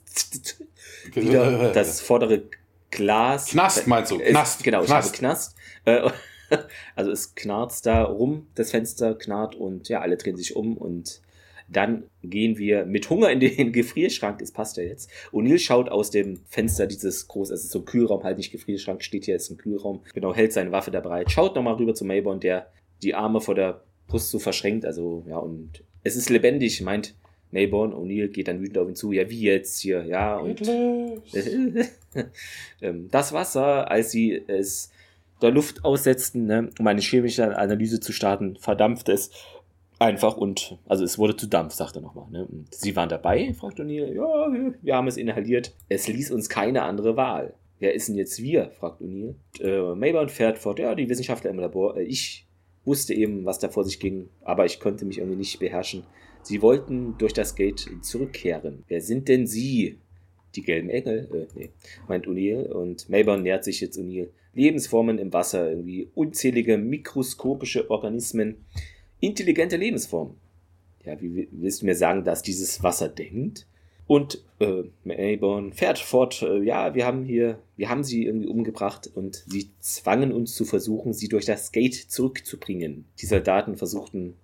wieder 1.14 1.72
das 1.74 2.02
vordere 2.02 2.44
Glas. 2.92 3.48
Knast 3.48 3.88
meinst 3.88 4.12
du? 4.12 4.20
Knast. 4.20 4.64
Genau, 4.64 4.84
Knast. 4.84 5.08
ich 5.08 5.12
habe 5.12 5.18
Knast. 5.18 5.56
Äh, 5.86 6.10
also 6.96 7.12
es 7.12 7.36
knarzt 7.36 7.86
da 7.86 8.04
rum, 8.04 8.48
das 8.56 8.72
Fenster 8.72 9.16
knarrt 9.16 9.56
und 9.56 9.90
ja, 9.90 10.02
alle 10.02 10.18
drehen 10.18 10.38
sich 10.38 10.56
um 10.56 10.78
und 10.78 11.22
dann 11.68 12.04
gehen 12.22 12.60
wir 12.60 12.86
mit 12.86 13.10
Hunger 13.10 13.32
in 13.32 13.40
den 13.40 13.74
Gefrierschrank, 13.74 14.40
es 14.42 14.52
passt 14.52 14.78
ja 14.78 14.84
jetzt. 14.84 15.10
O'Neill 15.32 15.58
schaut 15.58 15.90
aus 15.90 16.12
dem 16.12 16.40
Fenster 16.46 16.86
dieses 16.86 17.28
groß, 17.28 17.50
es 17.50 17.64
ist 17.64 17.72
so 17.72 17.80
ein 17.80 17.86
Kühlraum, 17.86 18.24
halt 18.24 18.38
nicht 18.38 18.52
Gefrierschrank, 18.52 19.04
steht 19.04 19.26
hier, 19.26 19.36
ist 19.36 19.50
ein 19.50 19.58
Kühlraum. 19.58 20.02
Genau, 20.14 20.34
hält 20.34 20.54
seine 20.54 20.72
Waffe 20.72 20.92
da 20.92 21.00
bereit, 21.00 21.32
schaut 21.32 21.56
nochmal 21.56 21.74
rüber 21.74 21.96
zu 21.96 22.06
Mayborn, 22.06 22.40
der 22.40 22.72
die 23.02 23.16
Arme 23.16 23.42
vor 23.42 23.56
der 23.56 23.82
Brust 24.08 24.30
so 24.30 24.38
verschränkt, 24.38 24.86
also 24.86 25.26
ja, 25.28 25.38
und 25.38 25.84
es 26.06 26.16
ist 26.16 26.30
lebendig, 26.30 26.82
meint 26.82 27.16
Mayborn, 27.52 27.94
O'Neill 27.94 28.30
geht 28.30 28.48
dann 28.48 28.62
wütend 28.62 28.78
auf 28.78 28.88
ihn 28.88 28.96
zu, 28.96 29.12
ja, 29.12 29.30
wie 29.30 29.42
jetzt 29.42 29.80
hier, 29.80 30.06
ja, 30.06 30.38
und 30.38 30.62
ähm, 32.82 33.10
das 33.12 33.34
Wasser, 33.34 33.90
als 33.90 34.12
sie 34.12 34.42
es 34.48 34.92
der 35.42 35.52
Luft 35.52 35.84
aussetzten, 35.84 36.46
ne, 36.46 36.70
um 36.80 36.88
eine 36.88 37.02
chemische 37.02 37.58
Analyse 37.58 38.00
zu 38.00 38.14
starten, 38.14 38.56
verdampfte 38.58 39.12
es 39.12 39.32
einfach 39.98 40.38
und, 40.38 40.78
also 40.86 41.04
es 41.04 41.18
wurde 41.18 41.36
zu 41.36 41.48
Dampf, 41.48 41.74
sagt 41.74 41.96
er 41.96 42.02
nochmal. 42.02 42.30
Ne? 42.30 42.46
Und 42.46 42.74
sie 42.74 42.96
waren 42.96 43.10
dabei, 43.10 43.54
fragt 43.54 43.80
O'Neill, 43.80 44.14
ja, 44.14 44.76
wir 44.82 44.96
haben 44.96 45.08
es 45.08 45.18
inhaliert. 45.18 45.74
Es 45.90 46.08
ließ 46.08 46.32
uns 46.32 46.50
keine 46.50 46.84
andere 46.84 47.18
Wahl. 47.18 47.54
Wer 47.80 47.94
ist 47.94 48.08
denn 48.10 48.16
jetzt 48.16 48.42
wir? 48.42 48.70
fragt 48.72 49.02
O'Neill. 49.02 49.36
Äh, 49.60 49.96
Mayborn 49.96 50.30
fährt 50.30 50.60
fort, 50.60 50.80
ja, 50.80 50.94
die 50.94 51.10
Wissenschaftler 51.10 51.50
im 51.50 51.60
Labor. 51.60 51.98
Äh, 51.98 52.04
ich 52.04 52.46
wusste 52.86 53.14
eben, 53.14 53.46
was 53.46 53.60
da 53.60 53.70
vor 53.70 53.84
sich 53.84 54.00
ging, 54.00 54.30
aber 54.44 54.66
ich 54.66 54.80
konnte 54.80 55.06
mich 55.06 55.18
irgendwie 55.18 55.38
nicht 55.38 55.60
beherrschen. 55.60 56.04
Sie 56.44 56.62
wollten 56.62 57.18
durch 57.18 57.34
das 57.34 57.56
Gate 57.56 57.90
zurückkehren. 58.02 58.84
Wer 58.88 59.02
sind 59.02 59.28
denn 59.28 59.48
Sie? 59.48 59.98
Die 60.56 60.62
gelben 60.62 60.90
Engel? 60.90 61.28
Äh, 61.34 61.60
nee, 61.60 61.70
meint 62.08 62.28
O'Neill. 62.28 62.68
Und 62.68 63.10
Mayborn 63.10 63.42
nähert 63.42 63.64
sich 63.64 63.82
jetzt 63.82 63.98
O'Neill. 63.98 64.30
Lebensformen 64.54 65.18
im 65.18 65.34
Wasser, 65.34 65.70
irgendwie 65.70 66.10
unzählige 66.14 66.78
mikroskopische 66.78 67.90
Organismen, 67.90 68.66
intelligente 69.20 69.76
Lebensformen. 69.76 70.36
Ja, 71.04 71.20
wie 71.22 71.48
willst 71.52 71.82
du 71.82 71.86
mir 71.86 71.96
sagen, 71.96 72.24
dass 72.24 72.42
dieses 72.42 72.82
Wasser 72.82 73.10
denkt? 73.10 73.68
Und 74.08 74.44
äh, 74.60 74.84
Mayborn 75.04 75.74
fährt 75.74 75.98
fort, 75.98 76.42
äh, 76.44 76.62
ja, 76.62 76.94
wir 76.94 77.06
haben 77.06 77.24
hier, 77.24 77.60
wir 77.76 77.90
haben 77.90 78.04
sie 78.04 78.26
irgendwie 78.26 78.48
umgebracht 78.48 79.10
und 79.14 79.44
sie 79.48 79.72
zwangen 79.80 80.32
uns 80.32 80.56
zu 80.56 80.64
versuchen, 80.64 81.14
sie 81.14 81.28
durch 81.28 81.46
das 81.46 81.72
Gate 81.72 81.96
zurückzubringen. 81.96 83.06
Die 83.20 83.26
Soldaten 83.26 83.76
versuchten 83.76 84.36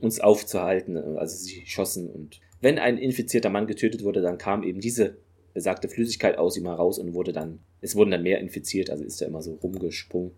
uns 0.00 0.20
aufzuhalten, 0.20 0.96
äh, 0.96 1.18
also 1.18 1.36
sie 1.36 1.64
schossen 1.66 2.08
und 2.08 2.40
wenn 2.64 2.78
ein 2.78 2.96
infizierter 2.96 3.50
Mann 3.50 3.66
getötet 3.66 4.04
wurde, 4.04 4.22
dann 4.22 4.38
kam 4.38 4.62
eben 4.62 4.80
diese 4.80 5.18
besagte 5.52 5.88
Flüssigkeit 5.88 6.38
aus 6.38 6.56
ihm 6.56 6.64
heraus 6.64 6.98
und 6.98 7.12
wurde 7.12 7.34
dann, 7.34 7.60
es 7.82 7.94
wurden 7.94 8.10
dann 8.10 8.22
mehr 8.22 8.40
infiziert, 8.40 8.88
also 8.88 9.04
ist 9.04 9.20
er 9.20 9.28
immer 9.28 9.42
so 9.42 9.58
rumgesprungen. 9.62 10.30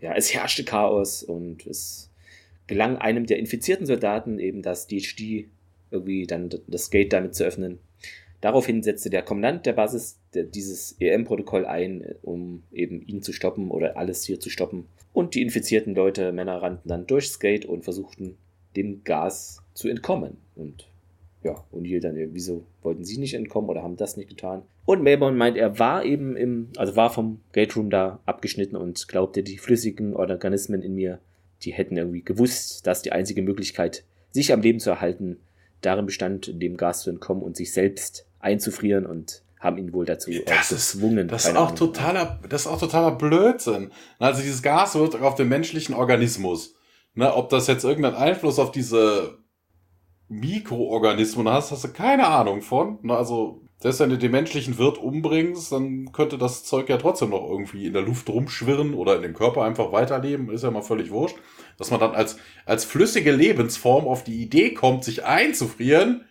Ja, 0.00 0.14
es 0.14 0.32
herrschte 0.32 0.64
Chaos 0.64 1.22
und 1.22 1.66
es 1.66 2.10
gelang 2.66 2.96
einem 2.96 3.26
der 3.26 3.38
infizierten 3.38 3.84
Soldaten 3.86 4.38
eben 4.38 4.62
das 4.62 4.86
DHD 4.86 5.48
irgendwie 5.94 6.26
dann 6.26 6.50
das 6.66 6.90
Gate 6.90 7.12
damit 7.12 7.34
zu 7.34 7.44
öffnen. 7.44 7.78
Daraufhin 8.40 8.82
setzte 8.82 9.08
der 9.08 9.22
Kommandant 9.22 9.64
der 9.64 9.72
Basis 9.72 10.18
dieses 10.34 10.96
EM-Protokoll 11.00 11.64
ein, 11.64 12.04
um 12.20 12.62
eben 12.72 13.00
ihn 13.06 13.22
zu 13.22 13.32
stoppen 13.32 13.70
oder 13.70 13.96
alles 13.96 14.24
hier 14.24 14.38
zu 14.38 14.50
stoppen. 14.50 14.86
Und 15.14 15.34
die 15.34 15.40
infizierten 15.40 15.94
Leute, 15.94 16.30
Männer, 16.32 16.60
rannten 16.60 16.88
dann 16.88 17.06
durchs 17.06 17.40
Gate 17.40 17.64
und 17.64 17.84
versuchten 17.84 18.36
dem 18.76 19.02
Gas 19.04 19.62
zu 19.72 19.88
entkommen. 19.88 20.36
Und 20.56 20.86
ja, 21.42 21.64
O'Neill 21.72 22.00
dann, 22.00 22.16
wieso 22.34 22.64
wollten 22.82 23.04
sie 23.04 23.18
nicht 23.18 23.34
entkommen 23.34 23.70
oder 23.70 23.82
haben 23.82 23.96
das 23.96 24.16
nicht 24.16 24.28
getan? 24.28 24.62
Und 24.86 25.02
Mayborn 25.02 25.36
meint, 25.36 25.56
er 25.56 25.78
war 25.78 26.04
eben 26.04 26.36
im, 26.36 26.68
also 26.76 26.96
war 26.96 27.10
vom 27.10 27.40
Gate 27.52 27.76
Room 27.76 27.88
da 27.88 28.20
abgeschnitten 28.26 28.76
und 28.76 29.08
glaubte, 29.08 29.42
die 29.42 29.56
flüssigen 29.56 30.14
Organismen 30.14 30.82
in 30.82 30.94
mir, 30.94 31.18
die 31.62 31.72
hätten 31.72 31.96
irgendwie 31.96 32.22
gewusst, 32.22 32.86
dass 32.86 33.02
die 33.02 33.12
einzige 33.12 33.40
Möglichkeit, 33.40 34.04
sich 34.32 34.52
am 34.52 34.60
Leben 34.60 34.80
zu 34.80 34.90
erhalten, 34.90 35.38
darin 35.84 36.06
bestand, 36.06 36.50
dem 36.60 36.76
Gas 36.76 37.02
zu 37.02 37.10
entkommen 37.10 37.42
und 37.42 37.56
sich 37.56 37.72
selbst 37.72 38.26
einzufrieren 38.40 39.06
und 39.06 39.42
haben 39.58 39.78
ihn 39.78 39.92
wohl 39.92 40.04
dazu 40.04 40.30
das 40.46 40.68
gezwungen. 40.68 41.26
Ist, 41.26 41.32
das 41.32 41.44
ist 41.46 41.56
auch 41.56 41.66
Ahnung. 41.68 41.76
totaler, 41.76 42.40
das 42.48 42.62
ist 42.62 42.66
auch 42.66 42.78
totaler 42.78 43.12
Blödsinn. 43.12 43.90
Also 44.18 44.42
dieses 44.42 44.62
Gas 44.62 44.94
wirkt 44.94 45.20
auf 45.20 45.34
den 45.34 45.48
menschlichen 45.48 45.94
Organismus. 45.94 46.74
Ne, 47.14 47.32
ob 47.32 47.48
das 47.48 47.68
jetzt 47.68 47.84
irgendeinen 47.84 48.16
Einfluss 48.16 48.58
auf 48.58 48.72
diese 48.72 49.38
Mikroorganismen 50.28 51.48
hast, 51.48 51.70
hast 51.70 51.84
du 51.84 51.88
keine 51.88 52.26
Ahnung 52.26 52.60
von. 52.60 52.98
Ne, 53.02 53.16
also 53.16 53.62
selbst 53.78 54.00
wenn 54.00 54.10
du 54.10 54.18
den 54.18 54.32
menschlichen 54.32 54.78
Wirt 54.78 54.98
umbringst, 54.98 55.70
dann 55.70 56.10
könnte 56.12 56.38
das 56.38 56.64
Zeug 56.64 56.88
ja 56.88 56.96
trotzdem 56.96 57.30
noch 57.30 57.48
irgendwie 57.48 57.86
in 57.86 57.92
der 57.92 58.02
Luft 58.02 58.28
rumschwirren 58.28 58.94
oder 58.94 59.16
in 59.16 59.22
dem 59.22 59.34
Körper 59.34 59.62
einfach 59.62 59.92
weiterleben, 59.92 60.50
ist 60.50 60.64
ja 60.64 60.70
mal 60.70 60.82
völlig 60.82 61.10
wurscht. 61.10 61.36
Dass 61.78 61.90
man 61.90 62.00
dann 62.00 62.14
als, 62.14 62.36
als 62.66 62.84
flüssige 62.84 63.32
Lebensform 63.32 64.06
auf 64.06 64.24
die 64.24 64.42
Idee 64.42 64.74
kommt, 64.74 65.04
sich 65.04 65.24
einzufrieren, 65.24 66.24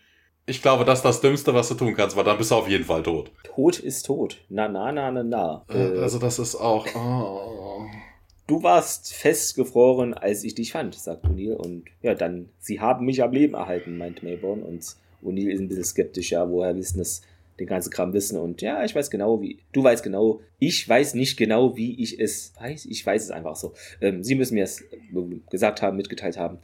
ich 0.45 0.61
glaube, 0.61 0.83
das 0.83 0.99
ist 0.99 1.05
das 1.05 1.21
Dümmste, 1.21 1.53
was 1.53 1.69
du 1.69 1.75
tun 1.75 1.95
kannst, 1.95 2.17
weil 2.17 2.25
dann 2.25 2.37
bist 2.37 2.51
du 2.51 2.55
auf 2.55 2.67
jeden 2.67 2.83
Fall 2.83 3.03
tot. 3.03 3.31
Tod 3.43 3.79
ist 3.79 4.05
tot. 4.05 4.37
Na, 4.49 4.67
na, 4.67 4.91
na, 4.91 5.09
na, 5.11 5.23
na. 5.23 5.65
Äh, 5.69 5.99
also 5.99 6.19
das 6.19 6.39
ist 6.39 6.55
auch... 6.55 6.85
Oh. 6.95 7.85
Du 8.45 8.61
warst 8.61 9.13
festgefroren, 9.13 10.13
als 10.13 10.43
ich 10.43 10.53
dich 10.53 10.73
fand, 10.73 10.95
sagt 10.95 11.25
O'Neill. 11.25 11.53
Und 11.53 11.85
ja, 12.01 12.13
dann, 12.13 12.49
sie 12.59 12.81
haben 12.81 13.05
mich 13.05 13.23
am 13.23 13.31
Leben 13.31 13.53
erhalten, 13.53 13.97
meint 13.97 14.21
Mayborn. 14.21 14.63
Und 14.63 14.85
O'Neill 15.23 15.49
ist 15.49 15.61
ein 15.61 15.69
bisschen 15.69 15.85
skeptisch, 15.85 16.31
ja, 16.31 16.49
woher 16.49 16.75
wissen 16.75 16.97
das, 16.97 17.21
den 17.63 17.69
ganzen 17.69 17.91
Kram 17.91 18.13
wissen. 18.13 18.37
Und 18.37 18.61
ja, 18.61 18.83
ich 18.83 18.93
weiß 18.93 19.09
genau, 19.09 19.41
wie, 19.41 19.59
du 19.71 19.83
weißt 19.83 20.03
genau, 20.03 20.41
ich 20.59 20.87
weiß 20.87 21.13
nicht 21.15 21.37
genau, 21.37 21.75
wie 21.75 22.01
ich 22.01 22.19
es 22.19 22.53
weiß. 22.59 22.85
Ich 22.85 23.05
weiß 23.05 23.23
es 23.23 23.31
einfach 23.31 23.55
so. 23.55 23.73
Ähm, 24.01 24.23
sie 24.23 24.35
müssen 24.35 24.55
mir 24.55 24.63
es 24.63 24.83
gesagt 25.49 25.81
haben, 25.81 25.97
mitgeteilt 25.97 26.37
haben. 26.37 26.59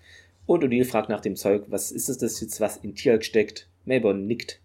Und 0.46 0.64
O'Neill 0.64 0.86
fragt 0.86 1.10
nach 1.10 1.22
dem 1.22 1.36
Zeug, 1.36 1.66
was 1.68 1.92
ist 1.92 2.10
das 2.10 2.42
jetzt, 2.42 2.60
was 2.60 2.78
in 2.78 2.96
Tialk 2.96 3.24
steckt? 3.24 3.68
Mayborn 3.86 4.26
nickt. 4.26 4.60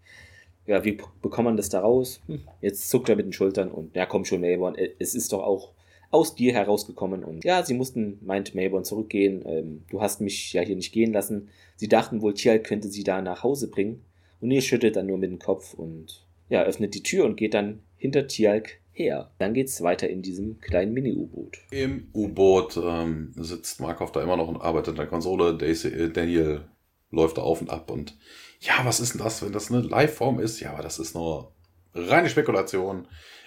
Ja, 0.66 0.82
wie 0.84 0.98
bekommt 1.20 1.44
man 1.44 1.56
das 1.56 1.68
da 1.68 1.80
raus? 1.80 2.20
Hm, 2.26 2.40
jetzt 2.62 2.88
zuckt 2.88 3.08
er 3.10 3.16
mit 3.16 3.26
den 3.26 3.34
Schultern 3.34 3.70
und 3.70 3.94
ja, 3.94 4.06
komm 4.06 4.24
schon, 4.24 4.40
Mayborn, 4.40 4.76
äh, 4.76 4.90
es 4.98 5.14
ist 5.14 5.32
doch 5.32 5.42
auch 5.42 5.72
aus 6.10 6.34
dir 6.34 6.54
herausgekommen 6.54 7.24
und 7.24 7.44
ja, 7.44 7.62
sie 7.64 7.74
mussten, 7.74 8.18
meint 8.22 8.54
Mayborn, 8.54 8.84
zurückgehen. 8.84 9.42
Ähm, 9.46 9.82
du 9.90 10.00
hast 10.00 10.20
mich 10.20 10.52
ja 10.52 10.62
hier 10.62 10.76
nicht 10.76 10.92
gehen 10.92 11.12
lassen. 11.12 11.48
Sie 11.76 11.88
dachten 11.88 12.22
wohl, 12.22 12.34
Tial 12.34 12.60
könnte 12.60 12.88
sie 12.88 13.04
da 13.04 13.20
nach 13.20 13.42
Hause 13.42 13.68
bringen. 13.68 14.04
Und 14.40 14.50
ihr 14.50 14.62
schüttelt 14.62 14.96
dann 14.96 15.06
nur 15.06 15.18
mit 15.18 15.30
dem 15.30 15.38
Kopf 15.38 15.74
und 15.74 16.23
ja, 16.48 16.62
öffnet 16.62 16.94
die 16.94 17.02
Tür 17.02 17.24
und 17.24 17.36
geht 17.36 17.54
dann 17.54 17.80
hinter 17.96 18.26
Tialk 18.26 18.80
her. 18.92 19.30
Dann 19.38 19.54
geht's 19.54 19.82
weiter 19.82 20.08
in 20.08 20.22
diesem 20.22 20.60
kleinen 20.60 20.92
Mini-U-Boot. 20.92 21.58
Im 21.70 22.08
U-Boot 22.14 22.76
ähm, 22.82 23.32
sitzt 23.36 23.80
Markov 23.80 24.12
da 24.12 24.22
immer 24.22 24.36
noch 24.36 24.48
und 24.48 24.60
arbeitet 24.60 24.90
an 24.90 24.96
der 24.96 25.06
Konsole. 25.06 25.58
Äh, 25.60 26.10
Daniel 26.10 26.62
läuft 27.10 27.38
da 27.38 27.42
auf 27.42 27.60
und 27.60 27.70
ab 27.70 27.90
und 27.90 28.16
ja, 28.60 28.74
was 28.84 29.00
ist 29.00 29.14
denn 29.14 29.22
das, 29.22 29.42
wenn 29.42 29.52
das 29.52 29.70
eine 29.70 29.82
Live-Form 29.82 30.40
ist? 30.40 30.60
Ja, 30.60 30.72
aber 30.72 30.82
das 30.82 30.98
ist 30.98 31.14
nur 31.14 31.52
reine 31.94 32.30
Spekulation. 32.30 33.06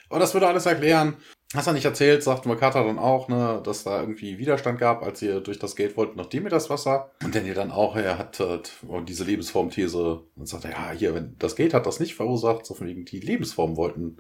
Aber 0.10 0.20
das 0.20 0.34
würde 0.34 0.48
alles 0.48 0.66
erklären. 0.66 1.18
Hast 1.54 1.68
du 1.68 1.72
nicht 1.72 1.86
erzählt, 1.86 2.24
sagt 2.24 2.46
Makata 2.46 2.84
dann 2.84 3.00
auch, 3.00 3.30
ne, 3.30 3.62
dass 3.64 3.86
da 3.86 4.02
irgendwie 4.02 4.38
Widerstand 4.38 4.80
gab, 4.80 5.02
als 5.02 5.22
ihr 5.22 5.40
durch 5.40 5.58
das 5.58 5.78
Gate 5.78 5.96
wollten, 5.96 6.18
nachdem 6.18 6.44
ihr 6.44 6.50
das 6.50 6.70
Wasser. 6.70 7.12
Und 7.24 7.34
Daniel 7.34 7.54
dann 7.54 7.72
auch, 7.72 7.96
er 7.96 8.18
hat 8.18 8.42
äh, 8.42 8.60
diese 9.08 9.24
Lebensformthese 9.24 10.24
und 10.36 10.46
sagt, 10.46 10.66
ja, 10.66 10.92
hier, 10.92 11.16
wenn 11.16 11.38
das 11.40 11.56
Gate 11.56 11.74
hat 11.74 11.86
das 11.86 12.02
nicht 12.02 12.16
verursacht, 12.16 12.66
so 12.66 12.74
von 12.74 12.88
wegen 12.88 13.06
die 13.06 13.22
Lebensformen 13.22 13.78
wollten 13.78 14.18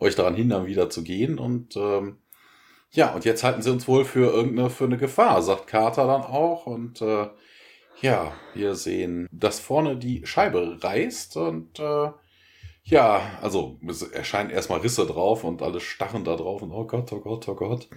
euch 0.00 0.16
daran 0.16 0.34
hindern, 0.34 0.66
wieder 0.66 0.90
zu 0.90 1.04
gehen. 1.04 1.38
Und 1.38 1.76
ähm, 1.76 2.18
ja, 2.90 3.14
und 3.14 3.24
jetzt 3.24 3.44
halten 3.44 3.62
sie 3.62 3.70
uns 3.70 3.86
wohl 3.86 4.04
für 4.04 4.32
irgendeine 4.32 4.68
für 4.68 4.84
eine 4.84 4.96
Gefahr, 4.96 5.42
sagt 5.42 5.68
Carter 5.68 6.08
dann 6.08 6.22
auch. 6.22 6.66
Und 6.66 7.00
äh, 7.00 7.28
ja, 8.00 8.32
wir 8.54 8.74
sehen, 8.74 9.28
dass 9.30 9.60
vorne 9.60 9.96
die 9.96 10.26
Scheibe 10.26 10.78
reißt 10.82 11.36
und 11.36 11.78
äh, 11.78 12.08
ja, 12.86 13.38
also 13.40 13.78
es 13.88 14.02
erscheinen 14.02 14.50
erstmal 14.50 14.80
Risse 14.80 15.06
drauf 15.06 15.42
und 15.42 15.62
alle 15.62 15.80
starren 15.80 16.22
da 16.22 16.36
drauf 16.36 16.60
und 16.60 16.70
oh 16.70 16.84
Gott, 16.86 17.10
oh 17.12 17.20
Gott, 17.20 17.48
oh 17.48 17.54
Gott. 17.54 17.88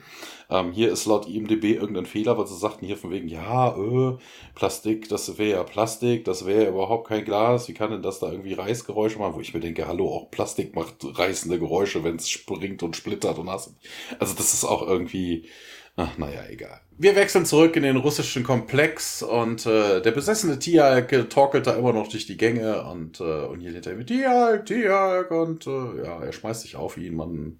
Ähm, 0.49 0.71
hier 0.71 0.89
ist 0.93 1.05
laut 1.05 1.27
IMDB 1.27 1.73
irgendein 1.75 2.05
Fehler, 2.05 2.37
weil 2.37 2.47
sie 2.47 2.55
sagten 2.57 2.85
hier 2.85 2.95
von 2.95 3.11
wegen, 3.11 3.27
ja, 3.27 3.75
öh, 3.75 4.17
Plastik, 4.55 5.09
das 5.09 5.37
wäre 5.37 5.57
ja 5.57 5.63
Plastik, 5.63 6.23
das 6.23 6.45
wäre 6.45 6.63
ja 6.63 6.69
überhaupt 6.69 7.09
kein 7.09 7.25
Glas, 7.25 7.67
wie 7.67 7.73
kann 7.73 7.91
denn 7.91 8.01
das 8.01 8.19
da 8.19 8.31
irgendwie 8.31 8.53
Reißgeräusche 8.53 9.19
machen? 9.19 9.35
Wo 9.35 9.41
ich 9.41 9.53
mir 9.53 9.59
denke, 9.59 9.87
hallo, 9.87 10.07
auch 10.07 10.31
Plastik 10.31 10.73
macht 10.73 10.95
reißende 11.03 11.59
Geräusche, 11.59 12.05
wenn 12.05 12.15
es 12.15 12.29
springt 12.29 12.81
und 12.81 12.95
splittert 12.95 13.39
und 13.39 13.49
hast. 13.49 13.75
Also 14.19 14.35
das 14.35 14.53
ist 14.53 14.63
auch 14.63 14.87
irgendwie, 14.87 15.49
Ach, 15.99 16.15
naja, 16.19 16.43
egal. 16.47 16.79
Wir 16.99 17.15
wechseln 17.15 17.47
zurück 17.47 17.75
in 17.75 17.81
den 17.81 17.97
russischen 17.97 18.43
Komplex 18.43 19.23
und 19.23 19.65
äh, 19.65 19.99
der 19.99 20.11
besessene 20.11 20.59
Tialk 20.59 21.27
torkelt 21.31 21.65
da 21.65 21.73
immer 21.73 21.91
noch 21.91 22.07
durch 22.07 22.27
die 22.27 22.37
Gänge 22.37 22.83
und, 22.83 23.19
äh, 23.19 23.23
und 23.23 23.61
hier 23.61 23.71
hinter 23.71 23.93
ihm 23.93 24.05
Tialk, 24.05 24.67
Tialk 24.67 25.31
und 25.31 25.65
äh, 25.65 26.03
ja, 26.03 26.23
er 26.23 26.31
schmeißt 26.31 26.61
sich 26.61 26.75
auf 26.75 26.97
ihn, 26.97 27.15
man 27.15 27.57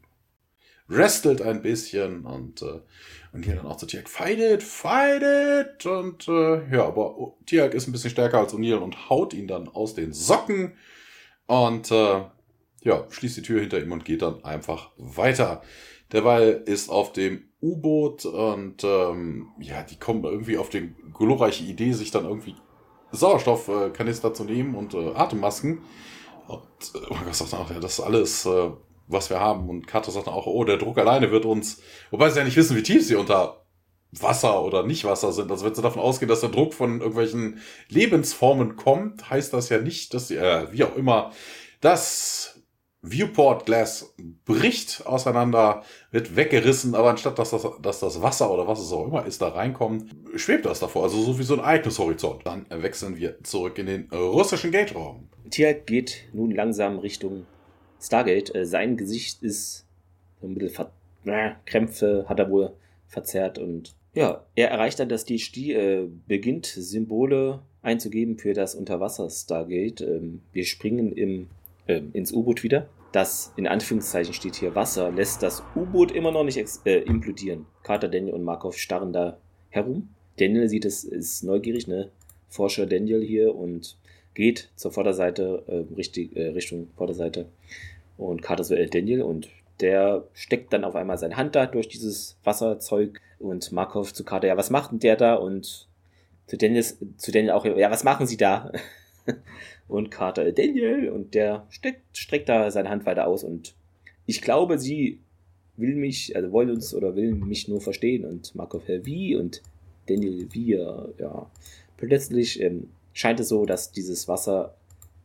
wrestelt 0.87 1.41
ein 1.41 1.63
bisschen 1.63 2.25
und, 2.27 2.61
äh, 2.61 2.81
und 3.33 3.43
hier 3.43 3.55
dann 3.55 3.65
auch 3.65 3.77
zu 3.77 3.87
Tialk, 3.87 4.07
fight 4.07 4.37
it, 4.37 4.61
fight 4.61 5.23
it 5.23 5.87
und 5.87 6.27
äh, 6.27 6.75
ja, 6.75 6.85
aber 6.85 7.33
Tialk 7.47 7.73
ist 7.73 7.87
ein 7.87 7.91
bisschen 7.91 8.11
stärker 8.11 8.37
als 8.37 8.53
O'Neill 8.53 8.77
und 8.77 9.09
haut 9.09 9.33
ihn 9.33 9.47
dann 9.47 9.67
aus 9.67 9.95
den 9.95 10.13
Socken 10.13 10.73
und 11.47 11.89
äh, 11.89 12.21
ja, 12.83 13.07
schließt 13.09 13.37
die 13.37 13.41
Tür 13.41 13.61
hinter 13.61 13.81
ihm 13.81 13.91
und 13.91 14.05
geht 14.05 14.21
dann 14.21 14.43
einfach 14.43 14.91
weiter. 14.97 15.63
Derweil 16.11 16.61
ist 16.65 16.89
auf 16.89 17.13
dem 17.13 17.46
U-Boot 17.61 18.25
und 18.25 18.83
ähm, 18.83 19.47
ja, 19.59 19.83
die 19.83 19.97
kommen 19.97 20.23
irgendwie 20.23 20.57
auf 20.57 20.69
die 20.69 20.93
glorreiche 21.13 21.63
Idee, 21.63 21.91
sich 21.93 22.11
dann 22.11 22.25
irgendwie 22.25 22.55
Sauerstoffkanister 23.11 24.33
zu 24.33 24.43
nehmen 24.43 24.75
und 24.75 24.93
äh, 24.93 25.13
Atemmasken. 25.15 25.79
Und 26.47 26.61
äh, 26.95 27.13
Markus 27.13 27.39
sagt 27.39 27.53
auch, 27.53 27.69
ja, 27.71 27.79
das 27.79 27.99
ist 27.99 28.05
alles, 28.05 28.45
äh, 28.45 28.69
was 29.07 29.29
wir 29.29 29.39
haben. 29.39 29.69
Und 29.69 29.87
Kato 29.87 30.11
sagt 30.11 30.27
auch, 30.27 30.45
oh, 30.45 30.63
der 30.63 30.77
Druck 30.77 30.97
alleine 30.97 31.31
wird 31.31 31.45
uns, 31.45 31.81
wobei 32.11 32.29
sie 32.29 32.39
ja 32.39 32.45
nicht 32.45 32.57
wissen, 32.57 32.77
wie 32.77 32.83
tief 32.83 33.05
sie 33.05 33.15
unter 33.15 33.65
Wasser 34.11 34.63
oder 34.63 34.83
nicht 34.83 35.05
Wasser 35.05 35.31
sind. 35.31 35.51
Also 35.51 35.65
wenn 35.65 35.75
sie 35.75 35.81
davon 35.81 36.01
ausgehen, 36.01 36.29
dass 36.29 36.41
der 36.41 36.49
Druck 36.49 36.73
von 36.73 36.99
irgendwelchen 36.99 37.59
Lebensformen 37.89 38.75
kommt, 38.75 39.29
heißt 39.29 39.53
das 39.53 39.69
ja 39.69 39.79
nicht, 39.79 40.13
dass 40.13 40.31
äh, 40.31 40.71
wie 40.71 40.83
auch 40.83 40.95
immer 40.95 41.31
das 41.81 42.56
Viewport 43.11 43.65
Glass 43.65 44.13
bricht 44.45 45.05
auseinander, 45.05 45.83
wird 46.11 46.35
weggerissen, 46.35 46.95
aber 46.95 47.09
anstatt 47.09 47.39
dass 47.39 47.51
das, 47.51 47.67
dass 47.81 47.99
das 47.99 48.21
Wasser 48.21 48.51
oder 48.51 48.67
was 48.67 48.79
es 48.79 48.91
auch 48.91 49.07
immer 49.07 49.25
ist, 49.25 49.41
da 49.41 49.49
reinkommt, 49.49 50.15
schwebt 50.35 50.65
das 50.65 50.79
davor. 50.79 51.03
Also 51.03 51.21
so 51.21 51.39
wie 51.39 51.43
so 51.43 51.53
ein 51.55 51.59
Ereignishorizont. 51.59 52.45
Dann 52.45 52.65
wechseln 52.69 53.17
wir 53.17 53.41
zurück 53.43 53.77
in 53.77 53.85
den 53.85 54.09
russischen 54.11 54.71
Gate-Raum. 54.71 55.27
Tia 55.49 55.73
geht 55.73 56.25
nun 56.33 56.51
langsam 56.51 56.99
Richtung 56.99 57.45
Stargate. 58.01 58.53
Äh, 58.55 58.65
sein 58.65 58.97
Gesicht 58.97 59.43
ist 59.43 59.85
ein 60.41 60.53
bisschen 60.55 60.69
ver 60.69 60.91
Krämpfe 61.65 62.25
hat 62.29 62.39
er 62.39 62.49
wohl 62.49 62.71
verzerrt 63.07 63.59
und 63.59 63.97
ja, 64.13 64.45
er 64.55 64.69
erreicht 64.69 64.99
dann, 64.99 65.09
dass 65.09 65.25
die 65.25 65.39
Sti 65.39 65.73
äh, 65.73 66.07
beginnt, 66.25 66.65
Symbole 66.65 67.59
einzugeben 67.81 68.37
für 68.37 68.53
das 68.53 68.75
Unterwasser-Stargate. 68.75 70.01
Ähm, 70.01 70.41
wir 70.53 70.65
springen 70.65 71.11
im, 71.11 71.49
äh, 71.85 72.01
ins 72.13 72.31
U-Boot 72.31 72.63
wieder. 72.63 72.87
Das 73.17 73.51
in 73.55 73.65
Anführungszeichen 73.65 74.35
steht 74.35 74.57
hier 74.57 74.75
Wasser, 74.75 75.09
lässt 75.09 75.41
das 75.41 75.63
U-Boot 75.75 76.11
immer 76.11 76.31
noch 76.31 76.43
nicht 76.43 76.63
äh, 76.85 76.99
implodieren. 76.99 77.65
Carter, 77.81 78.09
Daniel 78.09 78.35
und 78.35 78.43
Markov 78.43 78.77
starren 78.77 79.11
da 79.11 79.39
herum. 79.69 80.09
Daniel 80.37 80.69
sieht 80.69 80.85
es, 80.85 81.03
ist 81.03 81.43
neugierig, 81.43 81.87
ne? 81.87 82.11
Forscher 82.47 82.85
Daniel 82.85 83.23
hier 83.23 83.55
und 83.55 83.97
geht 84.35 84.69
zur 84.75 84.91
Vorderseite, 84.91 85.63
äh, 85.65 85.95
richtig, 85.95 86.37
äh, 86.37 86.49
Richtung 86.49 86.89
Vorderseite. 86.95 87.47
Und 88.17 88.43
Carter 88.43 88.63
so, 88.63 88.75
äh, 88.75 88.85
Daniel 88.85 89.23
und 89.23 89.49
der 89.79 90.25
steckt 90.35 90.71
dann 90.71 90.83
auf 90.83 90.95
einmal 90.95 91.17
seine 91.17 91.37
Hand 91.37 91.55
da 91.55 91.65
durch 91.65 91.87
dieses 91.87 92.37
Wasserzeug 92.43 93.19
und 93.39 93.71
Markov 93.71 94.13
zu 94.13 94.25
Carter, 94.25 94.49
ja, 94.49 94.57
was 94.57 94.69
macht 94.69 94.91
denn 94.91 94.99
der 94.99 95.15
da? 95.15 95.33
Und 95.33 95.87
zu 96.45 96.55
Daniel, 96.55 96.83
zu 96.83 97.31
Daniel 97.31 97.53
auch, 97.53 97.65
ja, 97.65 97.89
was 97.89 98.03
machen 98.03 98.27
sie 98.27 98.37
da? 98.37 98.71
und 99.87 100.11
Carter, 100.11 100.51
Daniel, 100.51 101.09
und 101.09 101.33
der 101.33 101.65
steckt, 101.69 102.17
streckt 102.17 102.49
da 102.49 102.71
seine 102.71 102.89
Hand 102.89 103.05
weiter 103.05 103.27
aus 103.27 103.43
und 103.43 103.75
ich 104.25 104.41
glaube, 104.41 104.77
sie 104.77 105.19
will 105.77 105.95
mich, 105.95 106.35
also 106.35 106.51
wollen 106.51 106.71
uns 106.71 106.93
oder 106.93 107.15
will 107.15 107.33
mich 107.33 107.67
nur 107.67 107.81
verstehen 107.81 108.25
und 108.25 108.55
Markov, 108.55 108.89
äh, 108.89 109.05
wie? 109.05 109.35
Und 109.35 109.61
Daniel, 110.07 110.47
wir, 110.51 111.13
ja. 111.17 111.49
Plötzlich 111.97 112.61
ähm, 112.61 112.89
scheint 113.13 113.39
es 113.39 113.49
so, 113.49 113.65
dass 113.65 113.91
dieses 113.91 114.27
Wasser 114.27 114.75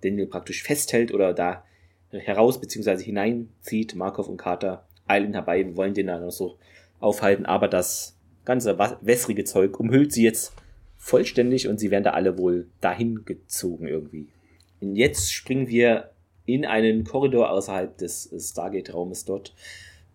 Daniel 0.03 0.27
praktisch 0.27 0.63
festhält 0.63 1.13
oder 1.13 1.35
da 1.35 1.65
heraus 2.11 2.61
bzw. 2.61 3.03
hineinzieht. 3.03 3.95
Markov 3.95 4.29
und 4.29 4.37
Carter 4.37 4.87
eilen 5.07 5.33
herbei, 5.33 5.75
wollen 5.77 5.95
den 5.95 6.07
dann 6.09 6.23
noch 6.23 6.31
so 6.31 6.57
aufhalten, 7.01 7.47
aber 7.47 7.69
das 7.69 8.17
ganze 8.45 8.79
wässrige 9.01 9.45
Zeug 9.45 9.79
umhüllt 9.79 10.13
sie 10.13 10.25
jetzt 10.25 10.55
vollständig 11.03 11.67
und 11.67 11.81
sie 11.81 11.91
werden 11.91 12.05
da 12.05 12.11
alle 12.11 12.39
wohl 12.39 12.69
dahin 12.81 13.25
gezogen 13.25 13.89
irgendwie. 13.89 14.29
Und 14.81 14.97
jetzt 14.97 15.33
springen 15.33 15.69
wir 15.69 16.13
in 16.47 16.65
einen 16.65 17.05
Korridor 17.05 17.51
außerhalb 17.51 17.99
des 17.99 18.33
Stargate-Raumes 18.39 19.25
dort. 19.25 19.55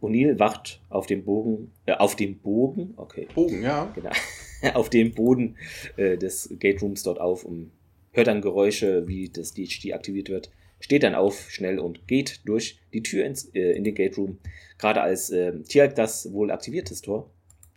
O'Neill 0.02 0.40
wacht 0.40 0.82
auf 0.90 1.06
dem 1.08 1.26
Bogen, 1.26 1.72
äh, 1.86 1.94
auf 1.94 2.16
dem 2.16 2.38
Bogen, 2.38 2.94
okay. 2.98 3.28
Bogen, 3.34 3.64
ja. 3.64 3.92
Genau. 3.96 4.12
auf 4.76 4.90
dem 4.90 5.14
Boden 5.14 5.58
äh, 5.98 6.18
des 6.18 6.54
Gate 6.60 6.82
Rooms 6.82 7.04
dort 7.04 7.20
auf 7.20 7.44
und 7.44 7.72
hört 8.12 8.28
dann 8.28 8.42
Geräusche, 8.42 9.08
wie 9.08 9.30
das 9.30 9.54
DHD 9.54 9.94
aktiviert 9.94 10.30
wird 10.30 10.52
steht 10.80 11.04
dann 11.04 11.16
auf 11.16 11.50
schnell 11.50 11.80
und 11.80 12.08
geht 12.08 12.42
durch 12.46 12.80
die 12.94 13.04
Tür 13.04 13.26
ins, 13.26 13.46
äh, 13.54 13.72
in 13.72 13.84
den 13.84 13.96
Gate 13.96 14.18
Room. 14.18 14.40
Gerade 14.78 15.02
als 15.02 15.30
äh, 15.30 15.60
Tiag 15.64 15.96
das 15.96 16.32
wohl 16.32 16.52
aktiviert 16.52 16.92
ist 16.92 17.06
Tor. 17.06 17.30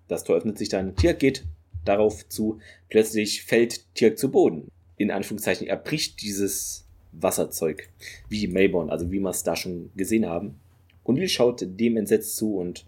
Das 0.08 0.24
Tor 0.24 0.36
öffnet 0.36 0.58
sich 0.58 0.68
dann. 0.68 0.96
Tiag 0.96 1.18
geht 1.18 1.44
darauf 1.84 2.28
zu. 2.28 2.58
Plötzlich 2.88 3.42
fällt 3.44 3.84
Tiag 3.94 4.18
zu 4.18 4.30
Boden. 4.30 4.68
In 4.96 5.10
Anführungszeichen, 5.10 5.66
er 5.66 5.76
bricht 5.76 6.22
dieses 6.22 6.84
Wasserzeug. 7.12 7.88
Wie 8.28 8.46
Mayborn, 8.46 8.90
also 8.90 9.10
wie 9.10 9.20
wir 9.20 9.30
es 9.30 9.42
da 9.42 9.56
schon 9.56 9.90
gesehen 9.96 10.26
haben. 10.26 10.60
Und 11.04 11.16
Will 11.16 11.28
schaut 11.28 11.62
dem 11.62 11.96
entsetzt 11.96 12.36
zu 12.36 12.56
und 12.56 12.84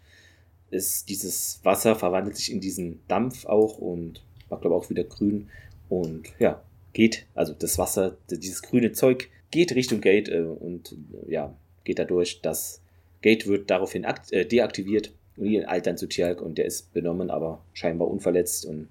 ist, 0.70 1.08
dieses 1.08 1.60
Wasser 1.62 1.96
verwandelt 1.96 2.36
sich 2.36 2.50
in 2.50 2.60
diesen 2.60 3.00
Dampf 3.08 3.46
auch 3.46 3.78
und 3.78 4.22
war, 4.48 4.60
glaube 4.60 4.76
ich, 4.76 4.82
auch 4.84 4.90
wieder 4.90 5.04
grün. 5.04 5.48
Und 5.88 6.28
ja, 6.38 6.62
geht, 6.92 7.26
also 7.34 7.52
das 7.52 7.78
Wasser, 7.78 8.16
dieses 8.30 8.62
grüne 8.62 8.92
Zeug 8.92 9.28
geht 9.50 9.74
Richtung 9.74 10.00
Gate 10.00 10.28
äh, 10.28 10.40
und 10.40 10.96
äh, 11.26 11.32
ja, 11.32 11.54
geht 11.84 11.98
da 11.98 12.04
durch. 12.04 12.40
Das 12.40 12.80
Gate 13.20 13.46
wird 13.46 13.70
daraufhin 13.70 14.04
äh, 14.30 14.46
deaktiviert. 14.46 15.12
O'Neill 15.38 15.66
eilt 15.66 15.86
dann 15.86 15.96
zu 15.96 16.06
Tialk 16.06 16.40
und 16.40 16.58
der 16.58 16.66
ist 16.66 16.92
benommen, 16.92 17.30
aber 17.30 17.62
scheinbar 17.72 18.08
unverletzt 18.08 18.66
und 18.66 18.88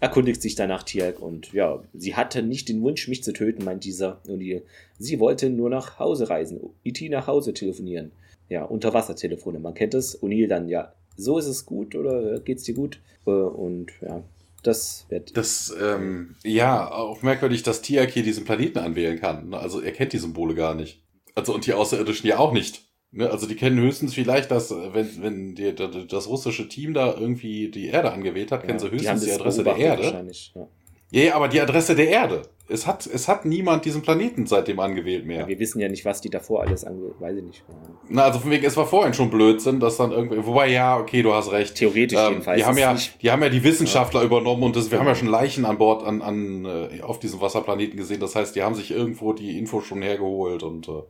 erkundigt 0.00 0.40
sich 0.40 0.54
danach 0.54 0.82
Tialk 0.82 1.20
und 1.20 1.52
ja, 1.52 1.82
sie 1.94 2.14
hatte 2.14 2.42
nicht 2.42 2.68
den 2.68 2.82
Wunsch, 2.82 3.08
mich 3.08 3.24
zu 3.24 3.32
töten, 3.32 3.64
meint 3.64 3.84
dieser 3.84 4.20
O'Neill. 4.26 4.62
Sie 4.98 5.18
wollte 5.20 5.50
nur 5.50 5.70
nach 5.70 5.98
Hause 5.98 6.30
reisen, 6.30 6.60
IT 6.84 7.00
nach 7.10 7.26
Hause 7.26 7.52
telefonieren. 7.52 8.12
Ja, 8.48 8.64
Unterwassertelefone, 8.64 9.58
man 9.58 9.74
kennt 9.74 9.94
es. 9.94 10.22
O'Neill 10.22 10.48
dann, 10.48 10.68
ja, 10.68 10.92
so 11.16 11.38
ist 11.38 11.46
es 11.46 11.66
gut 11.66 11.94
oder 11.94 12.40
geht's 12.40 12.62
dir 12.62 12.74
gut? 12.74 13.00
Äh, 13.26 13.30
und 13.30 13.92
ja, 14.00 14.22
das 14.62 15.06
wird. 15.08 15.36
Das, 15.36 15.74
ähm, 15.80 16.36
ja, 16.44 16.90
auch 16.90 17.22
merkwürdig, 17.22 17.62
dass 17.62 17.82
Tiak 17.82 18.10
hier 18.10 18.22
diesen 18.22 18.44
Planeten 18.44 18.78
anwählen 18.78 19.20
kann. 19.20 19.52
Also 19.52 19.80
er 19.80 19.92
kennt 19.92 20.12
die 20.12 20.18
Symbole 20.18 20.54
gar 20.54 20.74
nicht. 20.74 21.02
Also 21.34 21.54
und 21.54 21.66
die 21.66 21.72
Außerirdischen 21.72 22.28
ja 22.28 22.38
auch 22.38 22.52
nicht. 22.52 22.87
Ne? 23.10 23.30
Also 23.30 23.46
die 23.46 23.56
kennen 23.56 23.78
höchstens 23.78 24.14
vielleicht, 24.14 24.50
dass, 24.50 24.70
wenn, 24.70 25.22
wenn 25.22 25.54
die, 25.54 25.74
das 25.74 26.28
russische 26.28 26.68
Team 26.68 26.94
da 26.94 27.14
irgendwie 27.14 27.70
die 27.70 27.86
Erde 27.86 28.12
angewählt 28.12 28.52
hat, 28.52 28.62
kennen 28.62 28.78
ja, 28.78 28.86
sie 28.86 28.90
höchstens 28.90 29.20
die, 29.20 29.26
die 29.26 29.32
Adresse 29.32 29.64
der 29.64 29.76
Erde. 29.76 30.02
Wahrscheinlich, 30.04 30.52
ja. 30.54 30.68
Ja, 31.10 31.34
aber 31.36 31.48
die 31.48 31.60
Adresse 31.60 31.94
der 31.94 32.08
Erde. 32.08 32.42
Es 32.70 32.86
hat, 32.86 33.06
es 33.06 33.28
hat 33.28 33.46
niemand 33.46 33.86
diesen 33.86 34.02
Planeten 34.02 34.46
seitdem 34.46 34.78
angewählt 34.78 35.24
mehr. 35.24 35.40
Ja, 35.40 35.48
wir 35.48 35.58
wissen 35.58 35.80
ja 35.80 35.88
nicht, 35.88 36.04
was 36.04 36.20
die 36.20 36.28
davor 36.28 36.60
alles 36.60 36.84
angewählt, 36.84 37.14
weiß 37.18 37.38
ich 37.38 37.42
nicht. 37.42 37.64
Na, 38.10 38.24
also 38.24 38.40
von 38.40 38.50
wegen, 38.50 38.66
es 38.66 38.76
war 38.76 38.84
vorhin 38.84 39.14
schon 39.14 39.30
Blödsinn, 39.30 39.80
dass 39.80 39.96
dann 39.96 40.12
irgendwie, 40.12 40.44
wobei 40.44 40.68
ja, 40.68 40.98
okay, 40.98 41.22
du 41.22 41.32
hast 41.32 41.50
recht. 41.50 41.76
Theoretisch 41.76 42.18
ähm, 42.18 42.32
jedenfalls. 42.32 42.58
Die 42.58 42.64
haben 42.66 42.76
ja, 42.76 42.94
die 43.22 43.30
haben 43.30 43.42
ja 43.42 43.48
die 43.48 43.64
Wissenschaftler 43.64 44.20
ja. 44.20 44.26
übernommen 44.26 44.64
und 44.64 44.76
das, 44.76 44.90
wir 44.90 44.98
haben 44.98 45.06
ja 45.06 45.14
schon 45.14 45.28
Leichen 45.28 45.64
an 45.64 45.78
Bord 45.78 46.04
an, 46.04 46.20
an, 46.20 46.66
äh, 46.66 47.00
auf 47.00 47.18
diesem 47.18 47.40
Wasserplaneten 47.40 47.96
gesehen. 47.96 48.20
Das 48.20 48.36
heißt, 48.36 48.54
die 48.54 48.62
haben 48.62 48.74
sich 48.74 48.90
irgendwo 48.90 49.32
die 49.32 49.58
Info 49.58 49.80
schon 49.80 50.02
hergeholt 50.02 50.62
und, 50.62 50.88
äh, 50.88 51.02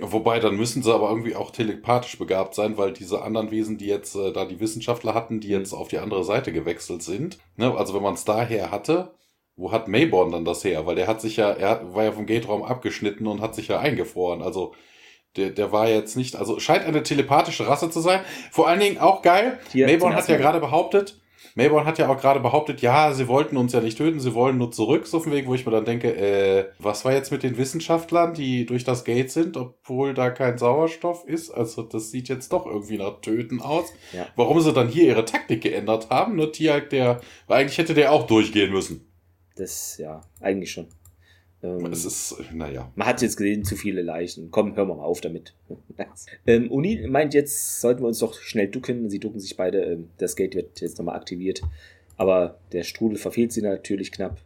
Wobei, 0.00 0.40
dann 0.40 0.56
müssen 0.56 0.82
sie 0.82 0.92
aber 0.92 1.08
irgendwie 1.08 1.34
auch 1.36 1.50
telepathisch 1.50 2.18
begabt 2.18 2.54
sein, 2.54 2.76
weil 2.76 2.92
diese 2.92 3.22
anderen 3.22 3.50
Wesen, 3.50 3.78
die 3.78 3.86
jetzt 3.86 4.14
äh, 4.14 4.32
da 4.32 4.44
die 4.44 4.60
Wissenschaftler 4.60 5.14
hatten, 5.14 5.40
die 5.40 5.48
jetzt 5.48 5.72
auf 5.72 5.88
die 5.88 5.98
andere 5.98 6.24
Seite 6.24 6.52
gewechselt 6.52 7.02
sind, 7.02 7.38
ne, 7.56 7.76
also 7.76 7.94
wenn 7.94 8.02
man 8.02 8.14
es 8.14 8.24
daher 8.24 8.70
hatte, 8.70 9.12
wo 9.56 9.72
hat 9.72 9.88
Mayborn 9.88 10.30
dann 10.30 10.44
das 10.44 10.62
her? 10.62 10.86
Weil 10.86 10.94
der 10.94 11.08
hat 11.08 11.20
sich 11.20 11.36
ja, 11.36 11.50
er 11.50 11.94
war 11.94 12.04
ja 12.04 12.12
vom 12.12 12.26
Gate-Raum 12.26 12.62
abgeschnitten 12.62 13.26
und 13.26 13.40
hat 13.40 13.56
sich 13.56 13.68
ja 13.68 13.80
eingefroren. 13.80 14.40
Also 14.40 14.72
der, 15.36 15.50
der 15.50 15.72
war 15.72 15.88
jetzt 15.88 16.16
nicht, 16.16 16.36
also 16.36 16.60
scheint 16.60 16.84
eine 16.84 17.02
telepathische 17.02 17.66
Rasse 17.66 17.90
zu 17.90 18.00
sein. 18.00 18.20
Vor 18.52 18.68
allen 18.68 18.80
Dingen 18.80 18.98
auch 18.98 19.20
geil. 19.20 19.58
Hier, 19.72 19.86
Mayborn 19.86 20.14
hat 20.14 20.28
ja 20.28 20.36
gerade 20.36 20.60
behauptet, 20.60 21.20
Mayborn 21.54 21.86
hat 21.86 21.98
ja 21.98 22.08
auch 22.08 22.20
gerade 22.20 22.40
behauptet, 22.40 22.80
ja, 22.80 23.12
sie 23.12 23.28
wollten 23.28 23.56
uns 23.56 23.72
ja 23.72 23.80
nicht 23.80 23.98
töten, 23.98 24.20
sie 24.20 24.34
wollen 24.34 24.58
nur 24.58 24.70
zurück, 24.70 25.06
so 25.06 25.18
auf 25.18 25.24
dem 25.24 25.32
Weg, 25.32 25.46
wo 25.46 25.54
ich 25.54 25.66
mir 25.66 25.72
dann 25.72 25.84
denke, 25.84 26.14
äh, 26.14 26.66
was 26.78 27.04
war 27.04 27.12
jetzt 27.12 27.32
mit 27.32 27.42
den 27.42 27.56
Wissenschaftlern, 27.56 28.34
die 28.34 28.66
durch 28.66 28.84
das 28.84 29.04
Gate 29.04 29.30
sind, 29.30 29.56
obwohl 29.56 30.14
da 30.14 30.30
kein 30.30 30.58
Sauerstoff 30.58 31.24
ist? 31.26 31.50
Also 31.50 31.82
das 31.82 32.10
sieht 32.10 32.28
jetzt 32.28 32.52
doch 32.52 32.66
irgendwie 32.66 32.98
nach 32.98 33.20
Töten 33.20 33.60
aus. 33.60 33.92
Ja. 34.12 34.26
Warum 34.36 34.60
sie 34.60 34.72
dann 34.72 34.88
hier 34.88 35.04
ihre 35.04 35.24
Taktik 35.24 35.62
geändert 35.62 36.10
haben, 36.10 36.36
nur 36.36 36.52
Tiag, 36.52 36.90
der, 36.90 37.20
weil 37.46 37.62
eigentlich 37.62 37.78
hätte 37.78 37.94
der 37.94 38.12
auch 38.12 38.26
durchgehen 38.26 38.72
müssen. 38.72 39.04
Das, 39.56 39.98
ja, 39.98 40.20
eigentlich 40.40 40.70
schon. 40.70 40.86
Ähm, 41.62 41.86
es 41.86 42.04
ist, 42.04 42.36
naja. 42.52 42.90
Man 42.94 43.06
hat 43.08 43.20
jetzt 43.22 43.36
gesehen, 43.36 43.64
zu 43.64 43.76
viele 43.76 44.02
Leichen. 44.02 44.50
Komm, 44.50 44.76
hören 44.76 44.88
wir 44.88 44.94
mal 44.96 45.04
auf 45.04 45.20
damit. 45.20 45.54
ähm, 46.46 46.70
Uni 46.70 47.06
meint 47.08 47.34
jetzt, 47.34 47.80
sollten 47.80 48.02
wir 48.02 48.08
uns 48.08 48.20
doch 48.20 48.34
schnell 48.34 48.68
ducken. 48.68 49.10
Sie 49.10 49.18
ducken 49.18 49.40
sich 49.40 49.56
beide. 49.56 49.82
Ähm, 49.82 50.10
das 50.18 50.36
Gate 50.36 50.54
wird 50.54 50.80
jetzt 50.80 50.98
nochmal 50.98 51.16
aktiviert. 51.16 51.62
Aber 52.16 52.58
der 52.72 52.84
Strudel 52.84 53.18
verfehlt 53.18 53.52
sie 53.52 53.62
natürlich 53.62 54.12
knapp. 54.12 54.40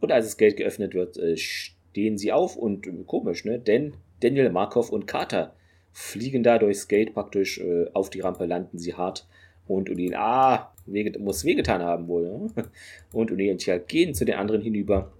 Und 0.00 0.12
als 0.12 0.26
das 0.26 0.36
Gate 0.36 0.56
geöffnet 0.56 0.94
wird, 0.94 1.16
äh, 1.16 1.36
stehen 1.36 2.18
sie 2.18 2.32
auf 2.32 2.56
und 2.56 2.86
äh, 2.86 2.92
komisch, 3.06 3.44
ne? 3.44 3.58
Denn 3.58 3.94
Daniel, 4.20 4.50
Markov 4.50 4.90
und 4.90 5.06
Carter 5.06 5.54
fliegen 5.92 6.42
da 6.42 6.58
durchs 6.58 6.88
Gate 6.88 7.14
praktisch 7.14 7.58
äh, 7.60 7.86
auf 7.92 8.10
die 8.10 8.20
Rampe, 8.20 8.46
landen 8.46 8.78
sie 8.78 8.94
hart. 8.94 9.26
Und 9.66 9.88
Uni, 9.88 10.14
ah, 10.14 10.72
weh, 10.86 11.10
muss 11.18 11.44
wehgetan 11.44 11.82
haben 11.82 12.08
wohl. 12.08 12.22
Ne? 12.22 12.64
Und 13.12 13.30
O'Neill 13.30 13.52
und 13.52 13.58
Tia 13.58 13.78
gehen 13.78 14.12
zu 14.12 14.26
den 14.26 14.34
anderen 14.34 14.60
hinüber, 14.60 15.10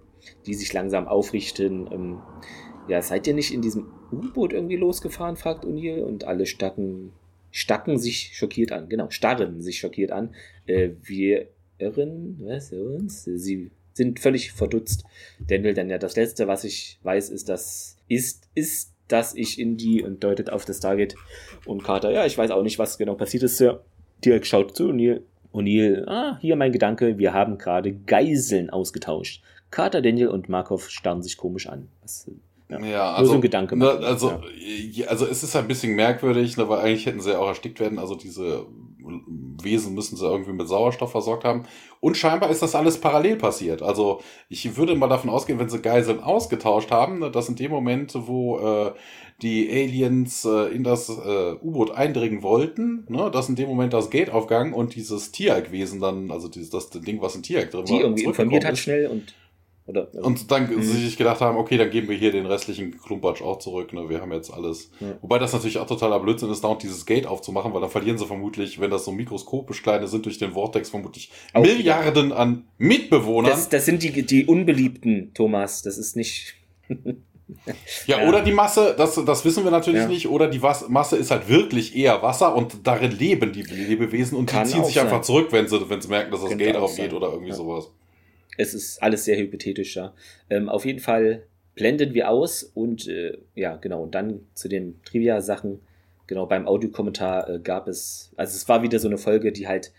die 0.45 0.53
sich 0.53 0.71
langsam 0.73 1.07
aufrichten. 1.07 1.89
Ähm, 1.91 2.21
ja, 2.87 3.01
seid 3.01 3.27
ihr 3.27 3.33
nicht 3.33 3.53
in 3.53 3.61
diesem 3.61 3.87
U-Boot 4.11 4.53
irgendwie 4.53 4.75
losgefahren, 4.75 5.37
fragt 5.37 5.65
O'Neill. 5.65 6.01
Und 6.01 6.25
alle 6.25 6.45
stacken, 6.45 7.11
stacken 7.51 7.97
sich 7.97 8.31
schockiert 8.35 8.71
an. 8.71 8.89
Genau, 8.89 9.09
starren 9.09 9.61
sich 9.61 9.79
schockiert 9.79 10.11
an. 10.11 10.33
Äh, 10.65 10.91
wir 11.03 11.47
irren, 11.77 12.39
was, 12.41 12.71
uns? 12.71 13.23
Sie 13.23 13.71
sind 13.93 14.19
völlig 14.19 14.51
verdutzt. 14.51 15.05
Daniel 15.39 15.73
dann 15.73 15.89
ja, 15.89 15.97
das 15.97 16.15
Letzte, 16.15 16.47
was 16.47 16.63
ich 16.63 16.99
weiß, 17.03 17.29
ist, 17.29 17.49
dass, 17.49 17.97
ist, 18.07 18.49
ist, 18.53 18.93
dass 19.07 19.35
ich 19.35 19.59
in 19.59 19.77
die, 19.77 20.03
und 20.03 20.23
deutet 20.23 20.51
auf 20.51 20.65
das 20.65 20.79
Target. 20.79 21.15
Und 21.65 21.83
Carter, 21.83 22.11
ja, 22.11 22.25
ich 22.25 22.37
weiß 22.37 22.51
auch 22.51 22.63
nicht, 22.63 22.79
was 22.79 22.97
genau 22.97 23.15
passiert 23.15 23.43
ist, 23.43 23.57
Sir. 23.57 23.83
Dirk 24.23 24.45
schaut 24.45 24.75
zu, 24.75 24.89
O'Neill 24.89 25.21
O'Neill, 25.55 26.03
ah, 26.07 26.37
hier 26.41 26.57
mein 26.57 26.73
Gedanke, 26.73 27.17
wir 27.17 27.33
haben 27.33 27.57
gerade 27.57 27.93
Geiseln 27.93 28.69
ausgetauscht. 28.69 29.41
Carter, 29.75 30.01
Daniel 30.01 30.29
und 30.29 30.47
Markov 30.47 30.89
starren 30.89 31.21
sich 31.21 31.35
komisch 31.35 31.67
an. 31.67 31.89
Was, 32.01 32.31
ja, 32.69 32.79
ja 32.79 33.11
also, 33.11 33.23
Nur 33.23 33.27
so 33.27 33.35
ein 33.35 33.41
Gedanke. 33.41 33.75
Ne, 33.75 33.89
also, 33.89 34.41
ja. 34.57 35.07
also 35.07 35.25
es 35.25 35.43
ist 35.43 35.53
ein 35.57 35.67
bisschen 35.67 35.95
merkwürdig, 35.95 36.55
ne, 36.55 36.69
weil 36.69 36.79
eigentlich 36.79 37.05
hätten 37.05 37.19
sie 37.19 37.31
ja 37.31 37.39
auch 37.39 37.49
erstickt 37.49 37.81
werden. 37.81 37.99
Also 37.99 38.15
diese 38.15 38.67
Wesen 39.61 39.93
müssen 39.93 40.15
sie 40.15 40.25
irgendwie 40.25 40.53
mit 40.53 40.69
Sauerstoff 40.69 41.11
versorgt 41.11 41.43
haben. 41.43 41.63
Und 41.99 42.15
scheinbar 42.15 42.51
ist 42.51 42.61
das 42.61 42.73
alles 42.73 43.01
parallel 43.01 43.35
passiert. 43.35 43.81
Also 43.81 44.21
ich 44.47 44.77
würde 44.77 44.95
mal 44.95 45.09
davon 45.09 45.29
ausgehen, 45.29 45.59
wenn 45.59 45.67
sie 45.67 45.81
Geiseln 45.81 46.21
ausgetauscht 46.21 46.91
haben, 46.91 47.19
ne, 47.19 47.29
dass 47.29 47.49
in 47.49 47.57
dem 47.57 47.71
Moment, 47.71 48.13
wo 48.15 48.59
äh, 48.59 48.93
die 49.41 49.69
Aliens 49.69 50.45
äh, 50.45 50.73
in 50.73 50.85
das 50.85 51.09
äh, 51.09 51.55
U-Boot 51.61 51.91
eindringen 51.91 52.43
wollten, 52.43 53.05
ne, 53.09 53.29
dass 53.29 53.49
in 53.49 53.57
dem 53.57 53.67
Moment 53.67 53.91
das 53.91 54.09
Gate 54.09 54.29
aufgang 54.29 54.71
und 54.71 54.95
dieses 54.95 55.33
Tiereck-Wesen 55.33 55.99
dann, 55.99 56.31
also 56.31 56.47
dieses, 56.47 56.69
das 56.69 56.91
Ding, 56.91 57.21
was 57.21 57.35
in 57.35 57.43
Tiereck 57.43 57.71
drin 57.71 57.83
die 57.83 57.91
war, 57.91 57.99
irgendwie 57.99 58.23
informiert 58.23 58.63
hat 58.63 58.77
schnell 58.77 59.07
und 59.07 59.33
oder, 59.87 60.07
und 60.15 60.49
dann 60.49 60.75
mhm. 60.75 60.81
sich 60.81 61.15
gedacht 61.15 61.41
haben, 61.41 61.57
okay, 61.57 61.77
dann 61.77 61.91
geben 61.91 62.09
wir 62.09 62.17
hier 62.17 62.31
den 62.31 62.47
restlichen 62.47 62.99
Klumpatsch 62.99 63.43
auch 63.43 63.59
zurück. 63.59 63.93
Ne? 63.93 64.09
Wir 64.09 64.19
haben 64.19 64.31
jetzt 64.33 64.51
alles. 64.51 64.89
Ja. 64.99 65.15
Wobei 65.21 65.37
das 65.37 65.53
natürlich 65.53 65.77
auch 65.77 65.85
totaler 65.85 66.19
Blödsinn 66.19 66.49
ist, 66.49 66.63
dauernd 66.63 66.81
dieses 66.81 67.05
Gate 67.05 67.27
aufzumachen, 67.27 67.71
weil 67.71 67.81
dann 67.81 67.91
verlieren 67.91 68.17
sie 68.17 68.25
vermutlich, 68.25 68.79
wenn 68.79 68.89
das 68.89 69.05
so 69.05 69.11
mikroskopisch 69.11 69.83
kleine 69.83 70.07
sind, 70.07 70.25
durch 70.25 70.39
den 70.39 70.53
Vortex 70.53 70.89
vermutlich 70.89 71.29
auch 71.53 71.61
Milliarden 71.61 72.27
wieder. 72.27 72.37
an 72.37 72.65
Mitbewohnern. 72.79 73.51
Das, 73.51 73.69
das 73.69 73.85
sind 73.85 74.01
die, 74.01 74.25
die 74.25 74.45
Unbeliebten, 74.45 75.31
Thomas. 75.35 75.83
Das 75.83 75.99
ist 75.99 76.15
nicht. 76.15 76.55
ja, 76.87 76.95
ja, 78.07 78.27
oder 78.27 78.41
die 78.41 78.53
Masse, 78.53 78.95
das, 78.97 79.23
das 79.23 79.45
wissen 79.45 79.63
wir 79.65 79.71
natürlich 79.71 80.01
ja. 80.01 80.07
nicht, 80.07 80.27
oder 80.27 80.47
die 80.47 80.63
Was 80.63 80.89
Masse 80.89 81.15
ist 81.15 81.29
halt 81.29 81.47
wirklich 81.47 81.95
eher 81.95 82.23
Wasser 82.23 82.55
und 82.55 82.87
darin 82.87 83.11
leben 83.11 83.53
die 83.53 83.61
Lebewesen 83.61 84.35
und 84.35 84.47
Kann 84.47 84.63
die 84.63 84.71
ziehen 84.71 84.83
sich 84.83 84.95
sein. 84.95 85.05
einfach 85.05 85.21
zurück, 85.21 85.49
wenn 85.51 85.67
sie, 85.67 85.87
wenn 85.87 86.01
sie 86.01 86.07
merken, 86.07 86.31
dass 86.31 86.41
das 86.41 86.49
Könnte 86.49 86.65
Gate 86.65 86.75
aufgeht 86.75 87.13
oder 87.13 87.27
irgendwie 87.27 87.49
ja. 87.49 87.55
sowas 87.55 87.91
es 88.57 88.73
ist 88.73 89.01
alles 89.01 89.25
sehr 89.25 89.37
hypothetisch, 89.37 89.95
ja. 89.95 90.13
Ähm, 90.49 90.69
auf 90.69 90.85
jeden 90.85 90.99
Fall 90.99 91.43
blenden 91.75 92.13
wir 92.13 92.29
aus 92.29 92.63
und 92.63 93.07
äh, 93.07 93.37
ja, 93.53 93.75
genau, 93.75 94.03
und 94.03 94.15
dann 94.15 94.41
zu 94.53 94.67
den 94.67 95.01
Trivia-Sachen. 95.03 95.79
Genau, 96.27 96.47
beim 96.47 96.67
Audiokommentar 96.67 97.49
äh, 97.49 97.59
gab 97.59 97.87
es, 97.87 98.31
also 98.35 98.55
es 98.55 98.67
war 98.67 98.81
wieder 98.81 98.97
so 98.97 99.07
eine 99.07 99.17
Folge, 99.17 99.51
die 99.51 99.67
halt 99.67 99.91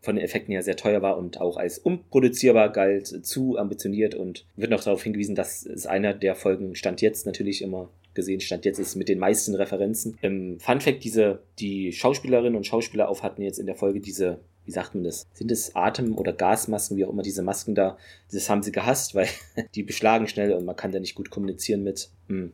von 0.00 0.16
den 0.16 0.24
Effekten 0.24 0.52
her 0.52 0.62
sehr 0.62 0.76
teuer 0.76 1.02
war 1.02 1.18
und 1.18 1.40
auch 1.40 1.56
als 1.56 1.78
unproduzierbar 1.78 2.72
galt, 2.72 3.12
äh, 3.12 3.22
zu 3.22 3.58
ambitioniert 3.58 4.14
und 4.14 4.46
wird 4.56 4.70
noch 4.70 4.82
darauf 4.82 5.02
hingewiesen, 5.02 5.34
dass 5.34 5.64
es 5.66 5.86
einer 5.86 6.14
der 6.14 6.34
Folgen 6.34 6.74
Stand 6.74 7.00
jetzt 7.02 7.26
natürlich 7.26 7.62
immer 7.62 7.90
gesehen, 8.14 8.40
Stand 8.40 8.64
jetzt 8.64 8.78
ist 8.78 8.96
mit 8.96 9.08
den 9.08 9.18
meisten 9.18 9.54
Referenzen. 9.54 10.18
Ähm, 10.22 10.58
Fun 10.58 10.80
Fact, 10.80 11.04
diese, 11.04 11.40
die 11.58 11.92
Schauspielerinnen 11.92 12.56
und 12.56 12.66
Schauspieler 12.66 13.08
auf 13.08 13.22
hatten 13.22 13.42
jetzt 13.42 13.58
in 13.58 13.66
der 13.66 13.76
Folge 13.76 14.00
diese 14.00 14.40
wie 14.68 14.72
sagt 14.72 14.94
man 14.94 15.02
das? 15.02 15.26
Sind 15.32 15.50
es 15.50 15.74
Atem- 15.74 16.18
oder 16.18 16.34
Gasmasken, 16.34 16.98
wie 16.98 17.06
auch 17.06 17.08
immer 17.10 17.22
diese 17.22 17.40
Masken 17.42 17.74
da? 17.74 17.96
Das 18.30 18.50
haben 18.50 18.62
sie 18.62 18.70
gehasst, 18.70 19.14
weil 19.14 19.26
die 19.74 19.82
beschlagen 19.82 20.28
schnell 20.28 20.52
und 20.52 20.66
man 20.66 20.76
kann 20.76 20.92
da 20.92 21.00
nicht 21.00 21.14
gut 21.14 21.30
kommunizieren 21.30 21.82
mit. 21.82 22.10
Hm. 22.28 22.52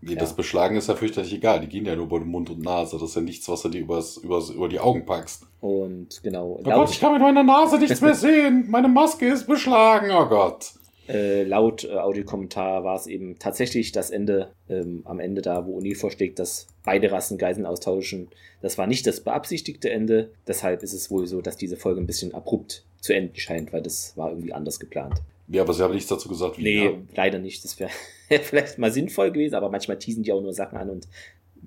Nee, 0.00 0.12
ja. 0.12 0.20
Das 0.20 0.36
Beschlagen 0.36 0.76
ist 0.76 0.88
ja 0.88 0.94
fürchterlich 0.94 1.32
egal. 1.32 1.60
Die 1.60 1.66
gehen 1.66 1.86
ja 1.86 1.96
nur 1.96 2.04
über 2.04 2.20
den 2.20 2.28
Mund 2.28 2.50
und 2.50 2.60
Nase. 2.60 2.98
Das 2.98 3.10
ist 3.10 3.16
ja 3.16 3.22
nichts, 3.22 3.48
was 3.48 3.62
du 3.62 3.68
dir 3.68 3.80
übers, 3.80 4.18
übers, 4.18 4.50
über 4.50 4.68
die 4.68 4.78
Augen 4.78 5.06
packst. 5.06 5.46
Und 5.60 6.22
genau. 6.22 6.60
Oh 6.60 6.62
Gott, 6.62 6.90
ich 6.90 7.00
kann 7.00 7.14
mit 7.14 7.22
meiner 7.22 7.42
Nase 7.42 7.78
nichts 7.78 8.00
mehr 8.00 8.14
sehen. 8.14 8.66
Meine 8.70 8.88
Maske 8.88 9.26
ist 9.26 9.46
beschlagen. 9.46 10.10
Oh 10.12 10.26
Gott. 10.26 10.74
Äh, 11.08 11.42
laut 11.44 11.84
äh, 11.84 11.92
Audiokommentar 11.92 12.84
war 12.84 12.96
es 12.96 13.06
eben 13.06 13.38
tatsächlich 13.38 13.92
das 13.92 14.10
Ende, 14.10 14.52
ähm, 14.68 15.02
am 15.04 15.20
Ende 15.20 15.42
da, 15.42 15.66
wo 15.66 15.76
Uni 15.76 15.94
vorschlägt, 15.94 16.38
dass 16.38 16.66
beide 16.84 17.12
Rassen 17.12 17.38
Geiseln 17.38 17.66
austauschen. 17.66 18.28
Das 18.62 18.78
war 18.78 18.86
nicht 18.86 19.06
das 19.06 19.20
beabsichtigte 19.20 19.90
Ende. 19.90 20.30
Deshalb 20.46 20.82
ist 20.82 20.92
es 20.92 21.10
wohl 21.10 21.26
so, 21.26 21.40
dass 21.40 21.56
diese 21.56 21.76
Folge 21.76 22.00
ein 22.00 22.06
bisschen 22.06 22.34
abrupt 22.34 22.84
zu 23.00 23.12
enden 23.12 23.36
scheint, 23.36 23.72
weil 23.72 23.82
das 23.82 24.16
war 24.16 24.30
irgendwie 24.30 24.52
anders 24.52 24.80
geplant. 24.80 25.20
Ja, 25.48 25.62
aber 25.62 25.74
sie 25.74 25.82
haben 25.82 25.92
nichts 25.92 26.08
dazu 26.08 26.28
gesagt, 26.28 26.56
wie. 26.58 26.62
Nee, 26.62 26.84
ja. 26.84 26.92
leider 27.14 27.38
nicht. 27.38 27.64
Das 27.64 27.78
wäre 27.78 27.90
vielleicht 28.42 28.78
mal 28.78 28.92
sinnvoll 28.92 29.30
gewesen, 29.30 29.54
aber 29.54 29.68
manchmal 29.68 29.98
teasen 29.98 30.22
die 30.22 30.32
auch 30.32 30.40
nur 30.40 30.54
Sachen 30.54 30.78
an 30.78 30.88
und 30.88 31.06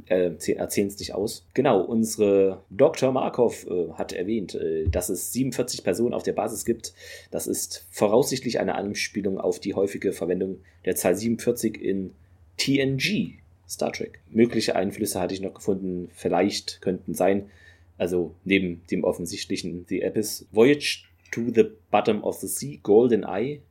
äh, 0.08 0.32
erzählen 0.54 0.88
es 0.88 1.00
nicht 1.00 1.14
aus. 1.14 1.46
Genau, 1.54 1.82
unsere 1.82 2.62
Dr. 2.70 3.12
Markov 3.12 3.66
äh, 3.68 3.92
hat 3.94 4.14
erwähnt, 4.14 4.56
äh, 4.56 4.88
dass 4.90 5.10
es 5.10 5.34
47 5.34 5.84
Personen 5.84 6.14
auf 6.14 6.24
der 6.24 6.34
Basis 6.34 6.66
gibt. 6.66 6.94
Das 7.32 7.48
ist 7.48 7.86
voraussichtlich 7.90 8.60
eine 8.60 8.76
Anspielung 8.76 9.40
auf 9.40 9.60
die 9.60 9.74
häufige 9.74 10.14
Verwendung 10.14 10.60
der 10.86 10.96
Zahl 10.96 11.16
47 11.16 11.82
in 11.82 12.12
TNG, 12.58 13.40
Star 13.68 13.92
Trek. 13.92 14.20
Mögliche 14.30 14.76
Einflüsse 14.76 15.20
hatte 15.20 15.34
ich 15.34 15.42
noch 15.42 15.54
gefunden, 15.54 16.10
vielleicht 16.14 16.82
könnten 16.82 17.14
sein, 17.14 17.50
also 17.98 18.36
neben 18.44 18.82
dem 18.92 19.04
offensichtlichen 19.04 19.86
The 19.88 20.06
Abyss, 20.06 20.48
Voyage 20.52 21.04
to 21.32 21.42
the 21.54 21.66
Bottom 21.92 22.24
of 22.24 22.38
the 22.38 22.48
Sea, 22.48 22.80
Golden 22.82 23.24
Eye, 23.24 23.62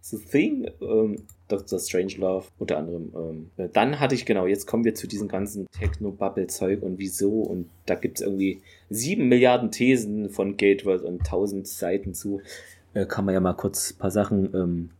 The 0.00 0.18
Thing, 0.18 0.70
ähm, 0.80 1.24
Dr. 1.48 1.78
Strangelove 1.78 2.46
unter 2.58 2.78
anderem. 2.78 3.12
Ähm, 3.58 3.70
dann 3.72 4.00
hatte 4.00 4.14
ich, 4.14 4.24
genau, 4.26 4.46
jetzt 4.46 4.66
kommen 4.66 4.84
wir 4.84 4.94
zu 4.94 5.06
diesem 5.06 5.28
ganzen 5.28 5.66
Techno-Bubble-Zeug 5.70 6.82
und 6.82 6.98
wieso. 6.98 7.30
Und 7.42 7.68
da 7.86 7.94
gibt 7.94 8.20
es 8.20 8.26
irgendwie 8.26 8.62
sieben 8.90 9.28
Milliarden 9.28 9.70
Thesen 9.70 10.30
von 10.30 10.56
Gateworld 10.56 11.02
und 11.02 11.26
tausend 11.26 11.66
Seiten 11.66 12.14
zu. 12.14 12.40
Äh, 12.94 13.06
kann 13.06 13.24
man 13.24 13.34
ja 13.34 13.40
mal 13.40 13.54
kurz 13.54 13.92
ein 13.92 13.98
paar 13.98 14.10
Sachen 14.10 14.54
ähm, 14.54 14.90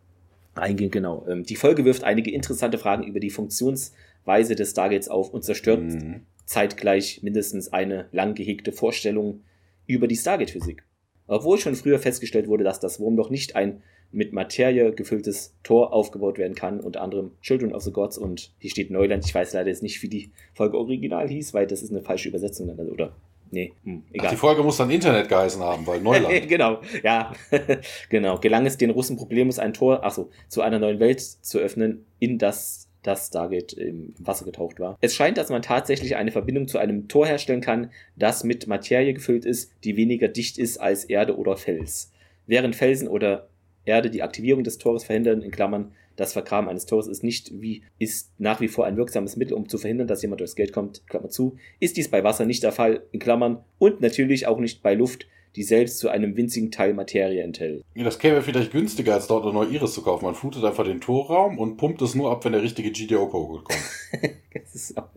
eingehen. 0.54 0.90
Genau. 0.90 1.24
Ähm, 1.28 1.44
die 1.44 1.56
Folge 1.56 1.84
wirft 1.84 2.04
einige 2.04 2.30
interessante 2.30 2.78
Fragen 2.78 3.04
über 3.04 3.20
die 3.20 3.30
Funktionsweise 3.30 4.54
des 4.54 4.70
Stargates 4.70 5.08
auf 5.08 5.32
und 5.32 5.44
zerstört 5.44 5.80
mhm. 5.80 6.22
zeitgleich 6.44 7.22
mindestens 7.22 7.72
eine 7.72 8.06
lang 8.12 8.34
gehegte 8.34 8.72
Vorstellung 8.72 9.42
über 9.86 10.06
die 10.06 10.16
Stargate-Physik. 10.16 10.84
Obwohl 11.26 11.58
schon 11.58 11.74
früher 11.74 11.98
festgestellt 11.98 12.48
wurde, 12.48 12.64
dass 12.64 12.80
das 12.80 13.00
Wurmloch 13.00 13.30
nicht 13.30 13.54
ein 13.54 13.82
mit 14.10 14.32
Materie 14.32 14.92
gefülltes 14.92 15.54
Tor 15.62 15.92
aufgebaut 15.92 16.38
werden 16.38 16.54
kann, 16.54 16.80
unter 16.80 17.02
anderem 17.02 17.32
Children 17.42 17.74
of 17.74 17.82
the 17.82 17.92
Gods 17.92 18.16
und 18.16 18.52
hier 18.58 18.70
steht 18.70 18.90
Neuland. 18.90 19.24
Ich 19.24 19.34
weiß 19.34 19.52
leider 19.52 19.68
jetzt 19.68 19.82
nicht, 19.82 20.02
wie 20.02 20.08
die 20.08 20.30
Folge 20.54 20.78
original 20.78 21.28
hieß, 21.28 21.52
weil 21.54 21.66
das 21.66 21.82
ist 21.82 21.90
eine 21.90 22.02
falsche 22.02 22.28
Übersetzung 22.28 22.74
dann, 22.74 22.88
oder? 22.88 23.12
Nee, 23.50 23.72
hm, 23.84 24.02
egal. 24.12 24.26
Ach, 24.26 24.30
die 24.30 24.36
Folge 24.36 24.62
muss 24.62 24.76
dann 24.76 24.90
Internet 24.90 25.28
geheißen 25.28 25.62
haben, 25.62 25.86
weil 25.86 26.00
Neuland. 26.00 26.48
genau, 26.48 26.80
ja. 27.02 27.32
genau. 28.10 28.38
Gelang 28.38 28.66
es 28.66 28.76
den 28.76 28.90
Russen 28.90 29.16
problemlos 29.16 29.58
ein 29.58 29.72
Tor, 29.72 30.04
achso, 30.04 30.30
zu 30.48 30.60
einer 30.60 30.78
neuen 30.78 31.00
Welt 31.00 31.20
zu 31.20 31.58
öffnen, 31.58 32.04
in 32.18 32.38
das 32.38 32.88
das 33.02 33.28
Stargate 33.28 33.72
im 33.74 34.12
Wasser 34.18 34.44
getaucht 34.44 34.80
war. 34.80 34.98
Es 35.00 35.14
scheint, 35.14 35.38
dass 35.38 35.50
man 35.50 35.62
tatsächlich 35.62 36.16
eine 36.16 36.32
Verbindung 36.32 36.66
zu 36.68 36.78
einem 36.78 37.08
Tor 37.08 37.26
herstellen 37.26 37.60
kann, 37.60 37.90
das 38.16 38.44
mit 38.44 38.66
Materie 38.66 39.14
gefüllt 39.14 39.44
ist, 39.44 39.72
die 39.84 39.96
weniger 39.96 40.28
dicht 40.28 40.58
ist 40.58 40.78
als 40.78 41.04
Erde 41.04 41.38
oder 41.38 41.56
Fels. 41.56 42.12
Während 42.46 42.74
Felsen 42.74 43.08
oder 43.08 43.48
Erde 43.88 44.10
die 44.10 44.22
Aktivierung 44.22 44.62
des 44.62 44.78
Tores 44.78 45.04
verhindern, 45.04 45.42
in 45.42 45.50
Klammern, 45.50 45.92
das 46.16 46.32
Vergraben 46.32 46.68
eines 46.68 46.86
Tores 46.86 47.06
ist 47.06 47.22
nicht 47.22 47.60
wie, 47.60 47.82
ist 47.98 48.32
nach 48.38 48.60
wie 48.60 48.68
vor 48.68 48.86
ein 48.86 48.96
wirksames 48.96 49.36
Mittel, 49.36 49.54
um 49.54 49.68
zu 49.68 49.78
verhindern, 49.78 50.08
dass 50.08 50.22
jemand 50.22 50.40
durchs 50.40 50.56
Geld 50.56 50.72
kommt, 50.72 51.06
Klammer 51.06 51.28
zu, 51.28 51.56
ist 51.80 51.96
dies 51.96 52.08
bei 52.08 52.24
Wasser 52.24 52.44
nicht 52.44 52.62
der 52.62 52.72
Fall, 52.72 53.02
in 53.12 53.20
Klammern, 53.20 53.64
und 53.78 54.00
natürlich 54.00 54.46
auch 54.46 54.58
nicht 54.58 54.82
bei 54.82 54.94
Luft, 54.94 55.26
die 55.54 55.62
selbst 55.62 55.98
zu 55.98 56.08
einem 56.08 56.36
winzigen 56.36 56.70
Teil 56.70 56.92
Materie 56.94 57.42
enthält. 57.42 57.84
Ja, 57.94 58.04
das 58.04 58.18
käme 58.18 58.42
vielleicht 58.42 58.72
günstiger, 58.72 59.14
als 59.14 59.26
dort 59.28 59.44
eine 59.44 59.52
neue 59.52 59.68
Iris 59.68 59.94
zu 59.94 60.02
kaufen. 60.02 60.24
Man 60.24 60.34
flutet 60.34 60.64
einfach 60.64 60.84
den 60.84 61.00
Torraum 61.00 61.58
und 61.58 61.76
pumpt 61.76 62.02
es 62.02 62.14
nur 62.14 62.30
ab, 62.30 62.44
wenn 62.44 62.52
der 62.52 62.62
richtige 62.62 62.90
GDO-Kogel 62.90 63.62
kommt. 63.62 64.96
auch, 64.96 65.08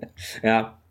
ja. 0.44 0.82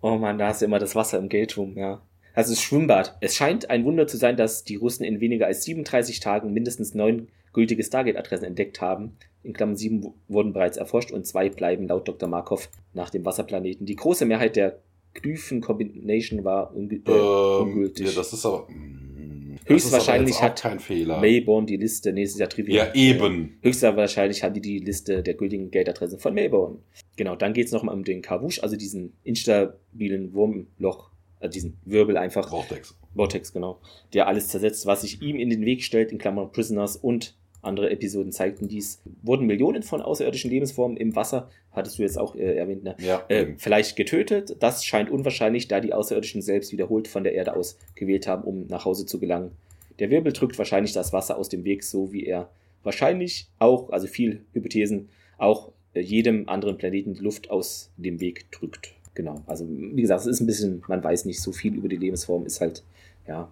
Oh 0.00 0.16
man, 0.16 0.38
da 0.38 0.48
hast 0.48 0.62
du 0.62 0.66
immer 0.66 0.78
das 0.78 0.94
Wasser 0.94 1.18
im 1.18 1.28
Geldrum, 1.28 1.76
ja. 1.76 2.00
Also 2.34 2.52
das 2.52 2.62
Schwimmbad. 2.62 3.16
Es 3.20 3.36
scheint 3.36 3.70
ein 3.70 3.84
Wunder 3.84 4.06
zu 4.06 4.16
sein, 4.16 4.36
dass 4.36 4.64
die 4.64 4.76
Russen 4.76 5.04
in 5.04 5.20
weniger 5.20 5.46
als 5.46 5.64
37 5.64 6.20
Tagen 6.20 6.52
mindestens 6.52 6.94
neun 6.94 7.28
gültige 7.52 7.82
Stargate-Adressen 7.82 8.44
entdeckt 8.44 8.80
haben. 8.80 9.16
In 9.42 9.52
Klammern 9.52 9.76
sieben 9.76 10.14
wurden 10.28 10.52
bereits 10.52 10.76
erforscht 10.76 11.10
und 11.10 11.26
zwei 11.26 11.48
bleiben 11.48 11.88
laut 11.88 12.08
Dr. 12.08 12.28
Markov 12.28 12.70
nach 12.94 13.10
dem 13.10 13.24
Wasserplaneten. 13.24 13.86
Die 13.86 13.96
große 13.96 14.24
Mehrheit 14.24 14.56
der 14.56 14.78
Glyphen-Combination 15.14 16.44
war 16.44 16.74
unge 16.74 16.94
äh, 16.94 17.00
ähm, 17.06 17.68
ungültig. 17.68 18.06
Ja, 18.06 18.12
das 18.14 18.32
ist 18.32 18.46
aber. 18.46 18.68
Hm, 18.68 19.58
Höchstwahrscheinlich 19.66 20.42
hat 20.42 20.60
kein 20.60 20.80
Fehler. 20.80 21.20
Mayborn 21.20 21.66
die 21.66 21.76
Liste 21.76 22.12
nächstes 22.12 22.40
Jahr 22.40 22.48
Trivia. 22.48 22.86
Ja, 22.86 22.94
eben. 22.94 23.58
Höchstwahrscheinlich 23.62 24.42
haben 24.42 24.54
die 24.54 24.60
die 24.60 24.78
Liste 24.78 25.22
der 25.22 25.34
gültigen 25.34 25.70
Gate-Adressen 25.70 26.18
von 26.18 26.34
Mayborn. 26.34 26.78
Genau, 27.16 27.36
dann 27.36 27.52
geht 27.52 27.66
es 27.66 27.72
nochmal 27.72 27.94
um 27.94 28.04
den 28.04 28.22
Kavush, 28.22 28.60
also 28.62 28.76
diesen 28.76 29.12
instabilen 29.22 30.32
Wurmloch 30.32 31.11
äh, 31.42 31.48
diesen 31.48 31.76
Wirbel 31.84 32.16
einfach. 32.16 32.48
Vortex. 32.48 32.96
Vortex, 33.14 33.52
genau. 33.52 33.80
Der 34.14 34.26
alles 34.26 34.48
zersetzt, 34.48 34.86
was 34.86 35.02
sich 35.02 35.20
ihm 35.20 35.38
in 35.38 35.50
den 35.50 35.64
Weg 35.64 35.82
stellt, 35.82 36.12
in 36.12 36.18
Klammern 36.18 36.50
Prisoners 36.52 36.96
und 36.96 37.36
andere 37.60 37.90
Episoden 37.90 38.32
zeigten 38.32 38.68
dies. 38.68 39.02
Wurden 39.22 39.46
Millionen 39.46 39.82
von 39.82 40.02
außerirdischen 40.02 40.50
Lebensformen 40.50 40.96
im 40.96 41.14
Wasser, 41.14 41.48
hattest 41.70 41.98
du 41.98 42.02
jetzt 42.02 42.18
auch 42.18 42.34
äh, 42.34 42.56
erwähnt, 42.56 42.82
ne? 42.82 42.96
Ja, 42.98 43.24
äh, 43.28 43.54
vielleicht 43.56 43.96
getötet. 43.96 44.56
Das 44.60 44.84
scheint 44.84 45.10
unwahrscheinlich, 45.10 45.68
da 45.68 45.80
die 45.80 45.92
Außerirdischen 45.92 46.42
selbst 46.42 46.72
wiederholt 46.72 47.06
von 47.06 47.22
der 47.22 47.34
Erde 47.34 47.54
aus 47.54 47.78
gewählt 47.94 48.26
haben, 48.26 48.42
um 48.42 48.66
nach 48.66 48.84
Hause 48.84 49.06
zu 49.06 49.20
gelangen. 49.20 49.52
Der 49.98 50.10
Wirbel 50.10 50.32
drückt 50.32 50.58
wahrscheinlich 50.58 50.92
das 50.92 51.12
Wasser 51.12 51.38
aus 51.38 51.48
dem 51.48 51.64
Weg, 51.64 51.84
so 51.84 52.12
wie 52.12 52.24
er 52.24 52.50
wahrscheinlich 52.82 53.48
auch, 53.58 53.90
also 53.90 54.08
viel 54.08 54.44
Hypothesen, 54.52 55.08
auch 55.38 55.70
äh, 55.94 56.00
jedem 56.00 56.48
anderen 56.48 56.78
Planeten 56.78 57.14
Luft 57.14 57.50
aus 57.50 57.92
dem 57.96 58.20
Weg 58.20 58.50
drückt 58.50 58.94
genau. 59.14 59.42
Also, 59.46 59.66
wie 59.68 60.02
gesagt, 60.02 60.22
es 60.22 60.26
ist 60.26 60.40
ein 60.40 60.46
bisschen, 60.46 60.82
man 60.88 61.02
weiß 61.02 61.24
nicht 61.24 61.40
so 61.40 61.52
viel 61.52 61.74
über 61.74 61.88
die 61.88 61.96
Lebensform, 61.96 62.46
ist 62.46 62.60
halt, 62.60 62.82
ja. 63.26 63.50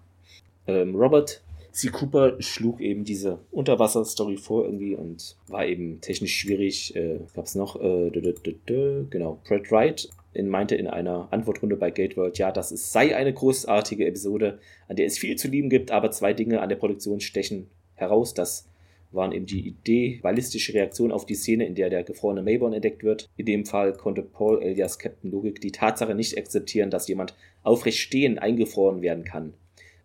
Ähm, 0.67 0.95
Robert 0.95 1.41
C. 1.71 1.89
Cooper 1.89 2.41
schlug 2.41 2.81
eben 2.81 3.05
diese 3.05 3.39
Unterwasser-Story 3.51 4.37
vor 4.37 4.65
irgendwie 4.65 4.95
und 4.95 5.37
war 5.47 5.65
eben 5.65 6.01
technisch 6.01 6.35
schwierig. 6.35 6.95
Äh, 6.95 7.19
Gab 7.33 7.45
es 7.45 7.55
noch, 7.55 7.81
äh, 7.81 8.09
dü, 8.09 8.21
dü, 8.21 8.55
dü, 8.67 9.05
genau, 9.09 9.39
Brad 9.47 9.71
Wright 9.71 10.09
in, 10.33 10.49
meinte 10.49 10.75
in 10.75 10.87
einer 10.87 11.27
Antwortrunde 11.31 11.77
bei 11.77 11.91
Gateworld, 11.91 12.37
ja, 12.37 12.51
dass 12.51 12.71
es 12.71 12.91
sei 12.91 13.15
eine 13.15 13.33
großartige 13.33 14.05
Episode, 14.05 14.59
an 14.87 14.97
der 14.97 15.05
es 15.05 15.17
viel 15.17 15.37
zu 15.37 15.47
lieben 15.47 15.69
gibt, 15.69 15.91
aber 15.91 16.11
zwei 16.11 16.33
Dinge 16.33 16.61
an 16.61 16.69
der 16.69 16.75
Produktion 16.75 17.21
stechen 17.21 17.67
heraus. 17.95 18.33
Das 18.33 18.67
waren 19.11 19.31
eben 19.31 19.45
die 19.45 19.67
Idee, 19.67 20.19
ballistische 20.21 20.73
Reaktion 20.73 21.11
auf 21.11 21.25
die 21.25 21.35
Szene, 21.35 21.65
in 21.65 21.75
der 21.75 21.89
der 21.89 22.03
gefrorene 22.03 22.43
Mayborn 22.43 22.73
entdeckt 22.73 23.03
wird. 23.03 23.29
In 23.35 23.45
dem 23.45 23.65
Fall 23.65 23.93
konnte 23.93 24.21
Paul 24.21 24.61
alias 24.63 24.99
Captain 24.99 25.31
Logik 25.31 25.59
die 25.61 25.71
Tatsache 25.71 26.15
nicht 26.15 26.37
akzeptieren, 26.37 26.89
dass 26.89 27.07
jemand 27.07 27.35
aufrecht 27.63 27.99
stehend 27.99 28.41
eingefroren 28.41 29.01
werden 29.01 29.23
kann. 29.23 29.53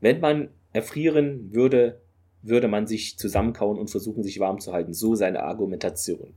Wenn 0.01 0.21
man 0.21 0.49
erfrieren 0.73 1.53
würde, 1.53 2.01
würde 2.43 2.69
man 2.69 2.87
sich 2.87 3.19
zusammenkauen 3.19 3.79
und 3.79 3.91
versuchen, 3.91 4.23
sich 4.23 4.41
warm 4.41 4.61
zu 4.61 4.73
halten. 4.73 4.93
So 4.93 5.15
seine 5.15 5.43
Argumentation. 5.43 6.35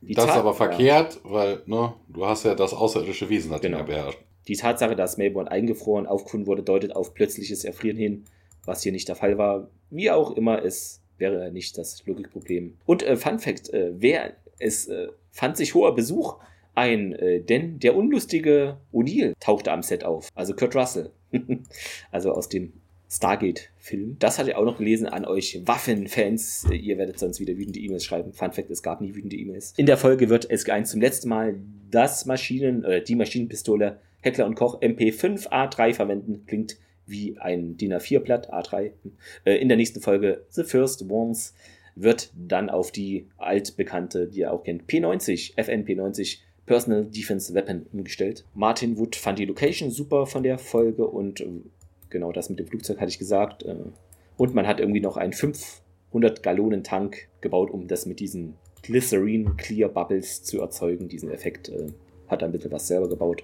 Die 0.00 0.14
das 0.14 0.26
ist 0.26 0.30
aber 0.30 0.54
verkehrt, 0.54 1.20
ja. 1.24 1.30
weil 1.30 1.62
ne, 1.66 1.94
du 2.08 2.26
hast 2.26 2.44
ja 2.44 2.54
das 2.54 2.72
außerirdische 2.72 3.28
Wesen 3.28 3.52
hat 3.52 3.62
genau. 3.62 3.84
beherrscht. 3.84 4.18
Die 4.48 4.56
Tatsache, 4.56 4.96
dass 4.96 5.18
Mayborn 5.18 5.48
eingefroren 5.48 6.06
aufgefunden 6.06 6.46
wurde, 6.46 6.62
deutet 6.62 6.96
auf 6.96 7.14
plötzliches 7.14 7.64
Erfrieren 7.64 7.96
hin, 7.96 8.24
was 8.64 8.82
hier 8.82 8.92
nicht 8.92 9.08
der 9.08 9.16
Fall 9.16 9.36
war. 9.38 9.68
Wie 9.90 10.10
auch 10.10 10.32
immer, 10.32 10.64
es 10.64 10.99
wäre 11.20 11.52
nicht 11.52 11.78
das 11.78 12.04
Logikproblem. 12.06 12.74
Und 12.86 13.02
äh, 13.02 13.16
Fun 13.16 13.38
Fact, 13.38 13.72
äh, 13.72 13.92
wer 13.94 14.32
es 14.58 14.88
äh, 14.88 15.08
fand 15.30 15.56
sich 15.56 15.74
hoher 15.74 15.94
Besuch 15.94 16.36
ein, 16.74 17.12
äh, 17.12 17.40
denn 17.40 17.78
der 17.78 17.96
unlustige 17.96 18.78
O'Neill 18.92 19.34
tauchte 19.40 19.72
am 19.72 19.82
Set 19.82 20.04
auf, 20.04 20.28
also 20.34 20.54
Kurt 20.54 20.74
Russell. 20.74 21.10
also 22.10 22.32
aus 22.32 22.48
dem 22.48 22.72
Stargate-Film. 23.10 24.16
Das 24.20 24.38
hatte 24.38 24.50
ich 24.50 24.56
auch 24.56 24.64
noch 24.64 24.78
gelesen 24.78 25.06
an 25.08 25.24
euch 25.24 25.60
Waffenfans. 25.64 26.66
Ihr 26.70 26.96
werdet 26.96 27.18
sonst 27.18 27.40
wieder 27.40 27.56
wütende 27.56 27.80
E-Mails 27.80 28.04
schreiben. 28.04 28.32
Fun 28.32 28.52
Fact, 28.52 28.70
es 28.70 28.82
gab 28.82 29.00
nie 29.00 29.14
wütende 29.14 29.36
E-Mails. 29.36 29.74
In 29.76 29.86
der 29.86 29.96
Folge 29.96 30.28
wird 30.28 30.50
SG1 30.50 30.84
zum 30.84 31.00
letzten 31.00 31.28
Mal 31.28 31.56
das 31.90 32.24
Maschinen, 32.26 32.84
äh, 32.84 33.02
die 33.02 33.16
Maschinenpistole 33.16 33.98
Heckler 34.22 34.46
und 34.46 34.54
Koch 34.54 34.80
MP5A3 34.80 35.94
verwenden. 35.94 36.44
Klingt 36.46 36.76
wie 37.10 37.38
ein 37.38 37.76
DIN 37.76 37.92
A4-Blatt, 37.92 38.52
A3. 38.52 38.92
Äh, 39.44 39.56
in 39.56 39.68
der 39.68 39.76
nächsten 39.76 40.00
Folge 40.00 40.44
The 40.48 40.64
First 40.64 41.08
Ones 41.08 41.54
wird 41.96 42.32
dann 42.34 42.70
auf 42.70 42.92
die 42.92 43.26
altbekannte, 43.36 44.28
die 44.28 44.40
ihr 44.40 44.52
auch 44.52 44.64
kennt, 44.64 44.84
P90, 44.84 45.56
FNP90 45.56 46.38
Personal 46.66 47.04
Defense 47.04 47.52
Weapon 47.52 47.86
umgestellt. 47.92 48.44
Martin 48.54 48.96
Wood 48.96 49.16
fand 49.16 49.38
die 49.38 49.44
Location 49.44 49.90
super 49.90 50.26
von 50.26 50.42
der 50.42 50.56
Folge 50.58 51.06
und 51.06 51.40
äh, 51.40 51.48
genau 52.10 52.32
das 52.32 52.48
mit 52.48 52.58
dem 52.58 52.68
Flugzeug 52.68 53.00
hatte 53.00 53.10
ich 53.10 53.18
gesagt. 53.18 53.64
Äh, 53.64 53.76
und 54.36 54.54
man 54.54 54.66
hat 54.66 54.80
irgendwie 54.80 55.00
noch 55.00 55.16
einen 55.16 55.32
500 55.32 56.42
Gallonen 56.42 56.84
Tank 56.84 57.28
gebaut, 57.40 57.70
um 57.70 57.88
das 57.88 58.06
mit 58.06 58.20
diesen 58.20 58.54
Glycerine 58.82 59.54
Clear 59.56 59.90
Bubbles 59.90 60.42
zu 60.42 60.60
erzeugen. 60.60 61.08
Diesen 61.08 61.30
Effekt 61.30 61.70
hat 62.28 62.40
er 62.40 62.48
ein 62.48 62.52
bisschen 62.52 62.72
was 62.72 62.88
selber 62.88 63.08
gebaut. 63.08 63.42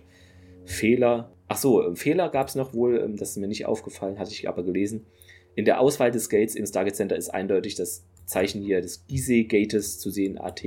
Fehler. 0.64 1.30
Ach 1.48 1.56
so, 1.56 1.82
äh, 1.82 1.96
Fehler 1.96 2.28
gab 2.28 2.48
es 2.48 2.54
noch 2.54 2.74
wohl, 2.74 2.98
ähm, 2.98 3.16
das 3.16 3.30
ist 3.30 3.36
mir 3.36 3.48
nicht 3.48 3.66
aufgefallen, 3.66 4.18
hatte 4.18 4.32
ich 4.32 4.48
aber 4.48 4.62
gelesen. 4.62 5.06
In 5.54 5.64
der 5.64 5.80
Auswahl 5.80 6.10
des 6.10 6.28
Gates 6.28 6.54
im 6.54 6.66
Stargate 6.66 6.96
Center 6.96 7.16
ist 7.16 7.30
eindeutig 7.30 7.76
das 7.76 8.04
Zeichen 8.26 8.60
hier 8.60 8.80
des 8.80 9.06
Gizeh 9.06 9.44
Gates 9.44 9.98
zu 9.98 10.10
sehen, 10.10 10.38
AT 10.38 10.62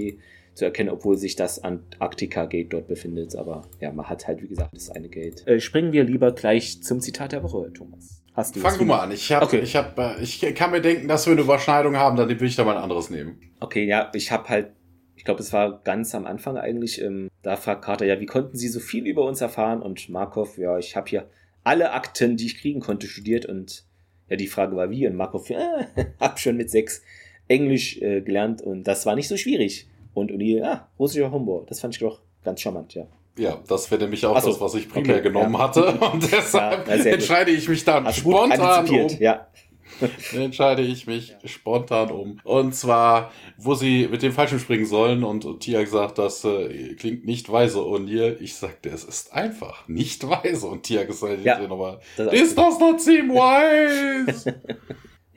zu 0.54 0.66
erkennen, 0.66 0.90
obwohl 0.90 1.18
sich 1.18 1.36
das 1.36 1.64
Antarktika 1.64 2.46
Gate 2.46 2.74
dort 2.74 2.88
befindet. 2.88 3.36
Aber 3.36 3.64
ja, 3.80 3.92
man 3.92 4.10
hat 4.10 4.28
halt, 4.28 4.42
wie 4.42 4.48
gesagt, 4.48 4.76
das 4.76 4.90
eine 4.90 5.10
Gate. 5.10 5.46
Äh, 5.48 5.60
springen 5.60 5.94
wir 5.94 6.04
lieber 6.04 6.32
gleich 6.32 6.82
zum 6.82 7.02
Zitat 7.02 7.32
der 7.32 7.44
Woche, 7.44 7.72
Thomas. 7.74 8.24
Hast 8.34 8.56
du 8.56 8.60
Fang 8.60 8.78
du 8.78 8.86
mal 8.86 9.00
an. 9.00 9.12
Ich, 9.12 9.32
hab, 9.32 9.44
okay. 9.44 9.60
ich, 9.60 9.76
hab, 9.76 9.98
äh, 9.98 10.22
ich 10.22 10.42
kann 10.56 10.72
mir 10.72 10.82
denken, 10.82 11.08
dass 11.08 11.26
wir 11.26 11.34
eine 11.34 11.42
Überschneidung 11.42 11.98
haben, 11.98 12.16
dann 12.16 12.30
will 12.30 12.48
ich 12.48 12.56
da 12.56 12.64
mal 12.64 12.78
ein 12.78 12.84
anderes 12.84 13.10
nehmen. 13.10 13.40
Okay, 13.60 13.86
ja, 13.86 14.12
ich 14.14 14.32
habe 14.32 14.48
halt, 14.50 14.72
glaube, 15.30 15.44
es 15.44 15.54
war 15.54 15.82
ganz 15.84 16.16
am 16.16 16.26
Anfang 16.26 16.58
eigentlich, 16.58 17.00
ähm, 17.02 17.30
da 17.44 17.56
fragt 17.56 17.84
Carter 17.84 18.06
ja, 18.06 18.20
wie 18.20 18.26
konnten 18.26 18.58
Sie 18.58 18.68
so 18.68 18.80
viel 18.80 19.06
über 19.06 19.26
uns 19.26 19.42
erfahren? 19.42 19.84
Und 19.84 20.10
Markov, 20.10 20.58
ja, 20.58 20.80
ich 20.80 20.96
habe 20.96 21.08
hier 21.08 21.30
alle 21.64 21.92
Akten, 21.92 22.36
die 22.36 22.48
ich 22.48 22.58
kriegen 22.58 22.80
konnte, 22.80 23.06
studiert 23.06 23.46
und 23.46 23.86
ja, 24.28 24.38
die 24.38 24.48
Frage 24.48 24.76
war 24.76 24.90
wie 24.90 25.06
und 25.06 25.16
Markov, 25.16 25.52
äh, 25.52 25.86
hab 26.20 26.40
schon 26.40 26.58
mit 26.58 26.72
sechs 26.72 27.04
Englisch 27.48 28.02
äh, 28.02 28.22
gelernt 28.22 28.64
und 28.64 28.86
das 28.86 29.06
war 29.06 29.16
nicht 29.16 29.28
so 29.28 29.38
schwierig. 29.38 29.88
Und 30.16 30.32
O'Neill, 30.32 30.64
ah, 30.64 30.90
russischer 30.98 31.32
Humor. 31.32 31.66
Das 31.68 31.80
fand 31.80 31.94
ich 31.94 32.00
doch 32.00 32.22
ganz 32.44 32.62
charmant, 32.62 32.96
ja. 32.96 33.06
Ja, 33.38 33.62
das 33.68 33.90
wäre 33.92 34.02
nämlich 34.02 34.26
auch 34.26 34.40
so, 34.42 34.50
das, 34.50 34.60
was 34.60 34.74
ich 34.74 34.90
primär 34.90 35.18
okay, 35.18 35.24
genommen 35.24 35.54
ja. 35.54 35.60
hatte. 35.60 35.92
Und 35.92 36.24
deshalb 36.32 36.88
ja, 36.88 36.96
entscheide 36.96 37.52
ich 37.52 37.70
mich 37.70 37.86
dann 37.86 38.06
Hast 38.06 38.18
spontan 38.18 38.90
um. 38.90 39.08
Ja. 39.20 39.48
entscheide 40.34 40.82
ich 40.82 41.08
mich 41.08 41.36
spontan 41.46 42.12
um. 42.12 42.40
Und 42.44 42.74
zwar, 42.76 43.32
wo 43.58 43.74
sie 43.74 44.08
mit 44.08 44.22
dem 44.22 44.32
Falschen 44.32 44.60
springen 44.60 44.86
sollen 44.86 45.24
und 45.24 45.60
Tia 45.60 45.82
gesagt, 45.82 46.18
das 46.18 46.44
äh, 46.44 46.96
klingt 46.96 47.26
nicht 47.26 47.52
weise, 47.52 47.80
O'Neill. 47.80 48.38
Ich 48.40 48.56
sagte, 48.56 48.90
es 48.90 49.04
ist 49.04 49.34
einfach 49.34 49.88
nicht 49.88 50.28
weise. 50.28 50.68
Und 50.68 50.84
Tia 50.84 51.04
gesagt, 51.04 51.44
ja, 51.44 51.60
nochmal, 51.60 52.00
this 52.16 52.56
does 52.56 52.80
not 52.80 53.02
seem 53.02 53.30
wise. 53.30 54.56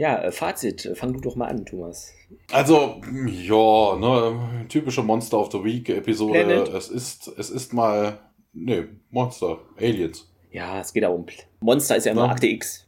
Ja, 0.02 0.20
äh, 0.22 0.32
Fazit, 0.32 0.90
fang 0.94 1.12
du 1.12 1.20
doch 1.20 1.36
mal 1.36 1.46
an, 1.46 1.64
Thomas. 1.64 2.12
Also, 2.50 3.00
ja, 3.26 3.96
ne, 3.96 4.66
typische 4.68 5.02
Monster 5.02 5.38
of 5.38 5.52
the 5.52 5.62
Week 5.62 5.88
Episode. 5.90 6.44
Planet. 6.44 6.68
Es 6.70 6.88
ist, 6.88 7.28
es 7.38 7.50
ist 7.50 7.72
mal, 7.72 8.18
ne, 8.52 8.88
Monster, 9.10 9.60
Aliens. 9.78 10.28
Ja, 10.50 10.80
es 10.80 10.92
geht 10.92 11.04
auch 11.04 11.14
um 11.14 11.26
Monster 11.60 11.96
ist 11.96 12.06
ja 12.06 12.12
immer 12.12 12.26
ne? 12.26 12.32
Akte 12.32 12.46
X. 12.48 12.86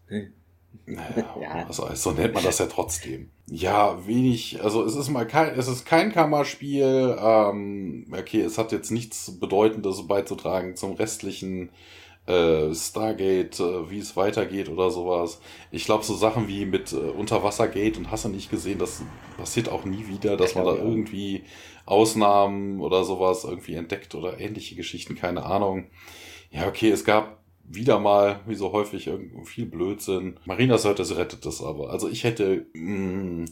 Naja, 0.86 1.36
ja. 1.40 1.66
also, 1.66 1.88
so 1.94 2.12
nennt 2.12 2.34
man 2.34 2.44
das 2.44 2.58
ja 2.58 2.66
trotzdem. 2.66 3.30
Ja, 3.46 4.06
wenig, 4.06 4.62
also 4.62 4.84
es 4.84 4.96
ist 4.96 5.10
mal 5.10 5.26
kein, 5.26 5.58
es 5.58 5.68
ist 5.68 5.84
kein 5.84 6.12
Kammerspiel, 6.12 7.16
ähm, 7.18 8.06
okay, 8.12 8.42
es 8.42 8.58
hat 8.58 8.72
jetzt 8.72 8.90
nichts 8.90 9.38
Bedeutendes 9.38 10.06
beizutragen 10.06 10.76
zum 10.76 10.92
restlichen 10.92 11.70
äh, 12.26 12.74
Stargate, 12.74 13.60
äh, 13.60 13.90
wie 13.90 13.98
es 13.98 14.16
weitergeht 14.16 14.68
oder 14.68 14.90
sowas. 14.90 15.40
Ich 15.70 15.84
glaube, 15.84 16.04
so 16.04 16.14
Sachen 16.14 16.48
wie 16.48 16.64
mit 16.64 16.92
äh, 16.92 16.96
Unterwassergate 16.96 17.98
und 17.98 18.10
hast 18.10 18.24
du 18.24 18.30
nicht 18.30 18.50
gesehen, 18.50 18.78
das 18.78 19.02
passiert 19.36 19.68
auch 19.68 19.84
nie 19.84 20.06
wieder, 20.08 20.36
dass 20.36 20.54
man 20.54 20.64
da 20.64 20.74
irgendwie 20.74 21.44
Ausnahmen 21.86 22.80
oder 22.80 23.04
sowas 23.04 23.44
irgendwie 23.44 23.74
entdeckt 23.74 24.14
oder 24.14 24.40
ähnliche 24.40 24.74
Geschichten, 24.74 25.16
keine 25.16 25.44
Ahnung. 25.44 25.88
Ja, 26.50 26.66
okay, 26.66 26.90
es 26.90 27.04
gab 27.04 27.43
wieder 27.66 27.98
mal, 27.98 28.40
wie 28.46 28.54
so 28.54 28.72
häufig, 28.72 29.06
irgendwie 29.06 29.44
viel 29.46 29.66
Blödsinn. 29.66 30.36
Marina 30.44 30.78
Sirtis 30.78 31.16
rettet 31.16 31.46
das 31.46 31.62
aber. 31.62 31.90
Also 31.90 32.08
ich 32.08 32.24
hätte, 32.24 32.66
mh, 32.74 33.42
mm, 33.42 33.44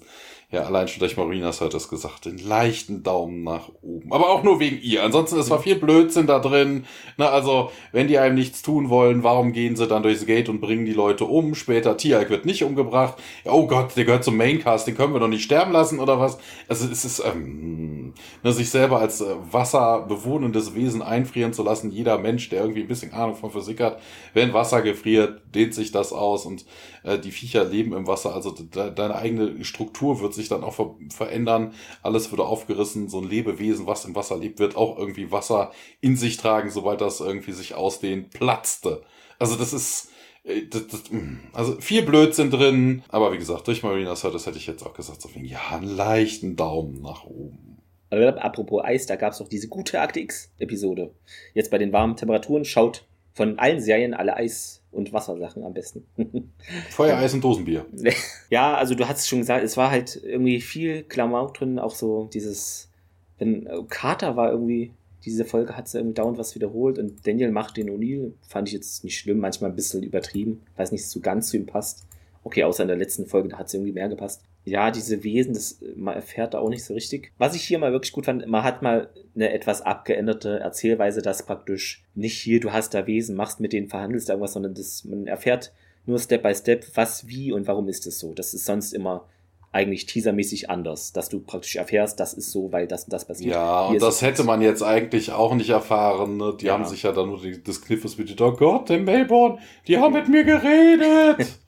ja, 0.52 0.64
allein 0.64 0.86
schon 0.86 1.00
durch 1.00 1.16
Marinas 1.16 1.62
hat 1.62 1.72
es 1.72 1.88
gesagt, 1.88 2.26
den 2.26 2.36
leichten 2.36 3.02
Daumen 3.02 3.42
nach 3.42 3.70
oben. 3.80 4.12
Aber 4.12 4.28
auch 4.28 4.42
nur 4.42 4.60
wegen 4.60 4.78
ihr. 4.82 5.02
Ansonsten, 5.02 5.38
es 5.38 5.48
war 5.48 5.58
viel 5.58 5.76
Blödsinn 5.76 6.26
da 6.26 6.40
drin. 6.40 6.84
Na, 7.16 7.30
also, 7.30 7.70
wenn 7.90 8.06
die 8.06 8.18
einem 8.18 8.34
nichts 8.34 8.60
tun 8.60 8.90
wollen, 8.90 9.22
warum 9.22 9.54
gehen 9.54 9.76
sie 9.76 9.86
dann 9.86 10.02
durchs 10.02 10.26
Gate 10.26 10.50
und 10.50 10.60
bringen 10.60 10.84
die 10.84 10.92
Leute 10.92 11.24
um? 11.24 11.54
Später, 11.54 11.96
Tialk 11.96 12.28
wird 12.28 12.44
nicht 12.44 12.64
umgebracht. 12.64 13.14
Oh 13.46 13.66
Gott, 13.66 13.96
der 13.96 14.04
gehört 14.04 14.24
zum 14.24 14.36
Maincast, 14.36 14.86
den 14.86 14.94
können 14.94 15.14
wir 15.14 15.20
doch 15.20 15.28
nicht 15.28 15.42
sterben 15.42 15.72
lassen 15.72 16.00
oder 16.00 16.20
was? 16.20 16.36
Also, 16.68 16.86
es 16.86 17.06
ist, 17.06 17.22
ähm, 17.24 18.12
ne, 18.42 18.52
sich 18.52 18.68
selber 18.68 18.98
als 18.98 19.22
äh, 19.22 19.34
wasserbewohnendes 19.50 20.74
Wesen 20.74 21.00
einfrieren 21.00 21.54
zu 21.54 21.62
lassen. 21.62 21.90
Jeder 21.90 22.18
Mensch, 22.18 22.50
der 22.50 22.60
irgendwie 22.60 22.82
ein 22.82 22.88
bisschen 22.88 23.14
Ahnung 23.14 23.36
von 23.36 23.50
Physik 23.50 23.80
hat, 23.80 24.00
wenn 24.34 24.52
Wasser 24.52 24.82
gefriert, 24.82 25.40
dehnt 25.54 25.72
sich 25.72 25.92
das 25.92 26.12
aus 26.12 26.44
und 26.44 26.66
äh, 27.02 27.18
die 27.18 27.30
Viecher 27.30 27.64
leben 27.64 27.92
im 27.92 28.06
Wasser. 28.06 28.34
Also, 28.34 28.50
de 28.50 28.92
deine 28.94 29.14
eigene 29.14 29.64
Struktur 29.64 30.20
wird 30.20 30.34
sich 30.34 30.48
dann 30.48 30.64
auch 30.64 30.74
ver 30.74 30.94
verändern. 31.10 31.74
Alles 32.02 32.30
würde 32.30 32.44
aufgerissen. 32.44 33.08
So 33.08 33.20
ein 33.20 33.28
Lebewesen, 33.28 33.86
was 33.86 34.04
im 34.04 34.14
Wasser 34.14 34.36
lebt, 34.36 34.58
wird 34.58 34.76
auch 34.76 34.98
irgendwie 34.98 35.30
Wasser 35.30 35.72
in 36.00 36.16
sich 36.16 36.36
tragen, 36.36 36.70
sobald 36.70 37.00
das 37.00 37.20
irgendwie 37.20 37.52
sich 37.52 37.74
ausdehnt, 37.74 38.30
platzte. 38.30 39.02
Also 39.38 39.56
das 39.56 39.72
ist, 39.72 40.10
äh, 40.44 40.66
das, 40.66 40.86
das, 40.86 41.10
mm, 41.10 41.40
also 41.52 41.80
viel 41.80 42.02
Blödsinn 42.02 42.50
drin. 42.50 43.02
Aber 43.08 43.32
wie 43.32 43.38
gesagt, 43.38 43.66
durch 43.68 43.82
Marina 43.82 44.14
Curtis 44.14 44.46
hätte 44.46 44.58
ich 44.58 44.66
jetzt 44.66 44.84
auch 44.84 44.94
gesagt, 44.94 45.22
so 45.22 45.34
wegen, 45.34 45.44
ja, 45.44 45.60
einen 45.70 45.84
leichten 45.84 46.56
Daumen 46.56 47.00
nach 47.02 47.24
oben. 47.24 47.78
Apropos 48.10 48.84
Eis, 48.84 49.06
da 49.06 49.16
gab 49.16 49.32
es 49.32 49.38
doch 49.38 49.48
diese 49.48 49.68
gute 49.68 49.98
Akte 50.00 50.20
X-Episode. 50.20 51.14
Jetzt 51.54 51.70
bei 51.70 51.78
den 51.78 51.94
warmen 51.94 52.14
Temperaturen 52.14 52.66
schaut 52.66 53.06
von 53.32 53.58
allen 53.58 53.80
Serien 53.80 54.12
alle 54.12 54.36
Eis 54.36 54.81
und 54.92 55.12
Wassersachen 55.12 55.64
am 55.64 55.72
besten. 55.72 56.06
Feuer, 56.90 57.16
Eis 57.16 57.34
und 57.34 57.42
Dosenbier. 57.42 57.86
Ja, 58.50 58.74
also 58.74 58.94
du 58.94 59.08
hast 59.08 59.20
es 59.20 59.28
schon 59.28 59.38
gesagt, 59.38 59.64
es 59.64 59.78
war 59.78 59.90
halt 59.90 60.20
irgendwie 60.22 60.60
viel 60.60 61.04
Klamauk 61.04 61.54
drin, 61.54 61.78
auch 61.78 61.94
so 61.94 62.28
dieses, 62.32 62.90
wenn 63.38 63.66
äh, 63.66 63.82
Carter 63.88 64.36
war 64.36 64.50
irgendwie, 64.50 64.92
diese 65.24 65.46
Folge 65.46 65.74
hat 65.74 65.88
sie 65.88 65.98
irgendwie 65.98 66.14
dauernd 66.14 66.36
was 66.36 66.54
wiederholt 66.54 66.98
und 66.98 67.26
Daniel 67.26 67.50
macht 67.50 67.78
den 67.78 67.88
O'Neill, 67.88 68.32
fand 68.46 68.68
ich 68.68 68.74
jetzt 68.74 69.04
nicht 69.04 69.18
schlimm, 69.18 69.38
manchmal 69.38 69.70
ein 69.70 69.76
bisschen 69.76 70.02
übertrieben, 70.02 70.60
weiß 70.76 70.92
nicht, 70.92 71.06
so 71.06 71.20
ganz 71.20 71.48
zu 71.48 71.56
ihm 71.56 71.64
passt. 71.64 72.06
Okay, 72.44 72.64
außer 72.64 72.82
in 72.82 72.88
der 72.88 72.96
letzten 72.96 73.26
Folge, 73.26 73.48
da 73.48 73.58
hat 73.58 73.66
es 73.68 73.74
irgendwie 73.74 73.92
mehr 73.92 74.08
gepasst 74.08 74.42
ja, 74.64 74.90
diese 74.90 75.24
Wesen, 75.24 75.54
das 75.54 75.80
man 75.96 76.14
erfährt 76.14 76.54
da 76.54 76.60
auch 76.60 76.68
nicht 76.68 76.84
so 76.84 76.94
richtig. 76.94 77.32
Was 77.38 77.54
ich 77.56 77.62
hier 77.62 77.78
mal 77.78 77.92
wirklich 77.92 78.12
gut 78.12 78.26
fand, 78.26 78.46
man 78.46 78.62
hat 78.62 78.82
mal 78.82 79.10
eine 79.34 79.52
etwas 79.52 79.82
abgeänderte 79.82 80.60
Erzählweise, 80.60 81.20
dass 81.20 81.44
praktisch 81.44 82.04
nicht 82.14 82.38
hier, 82.38 82.60
du 82.60 82.72
hast 82.72 82.94
da 82.94 83.06
Wesen, 83.06 83.34
machst 83.34 83.58
mit 83.60 83.72
denen, 83.72 83.88
verhandelst 83.88 84.28
irgendwas, 84.28 84.52
sondern 84.52 84.74
das, 84.74 85.04
man 85.04 85.26
erfährt 85.26 85.72
nur 86.06 86.18
Step 86.18 86.42
by 86.42 86.54
Step, 86.54 86.86
was, 86.94 87.26
wie 87.26 87.52
und 87.52 87.66
warum 87.66 87.88
ist 87.88 88.06
es 88.06 88.18
so. 88.18 88.34
Das 88.34 88.54
ist 88.54 88.64
sonst 88.64 88.92
immer 88.92 89.26
eigentlich 89.72 90.04
teasermäßig 90.06 90.68
anders, 90.68 91.12
dass 91.12 91.30
du 91.30 91.40
praktisch 91.40 91.76
erfährst, 91.76 92.20
das 92.20 92.34
ist 92.34 92.50
so, 92.52 92.70
weil 92.72 92.86
das 92.86 93.04
und 93.04 93.12
das 93.12 93.24
passiert. 93.24 93.54
Ja, 93.54 93.86
Hier 93.86 93.94
und 93.94 94.02
das 94.02 94.20
hätte 94.20 94.44
man 94.44 94.60
jetzt 94.60 94.82
eigentlich 94.82 95.32
auch 95.32 95.54
nicht 95.54 95.70
erfahren. 95.70 96.36
Ne? 96.36 96.54
Die 96.60 96.66
Ja. 96.66 96.74
haben 96.74 96.84
sich 96.84 97.04
ja 97.04 97.12
dann 97.12 97.28
nur 97.28 97.40
die, 97.40 97.62
des 97.62 97.80
Kniffes 97.80 98.18
mit, 98.18 98.38
oh 98.40 98.52
Gott, 98.52 98.90
der 98.90 98.98
Melbourne, 99.00 99.58
die 99.88 99.96
haben 99.96 100.12
mit 100.12 100.28
mir 100.28 100.44
geredet. 100.44 101.46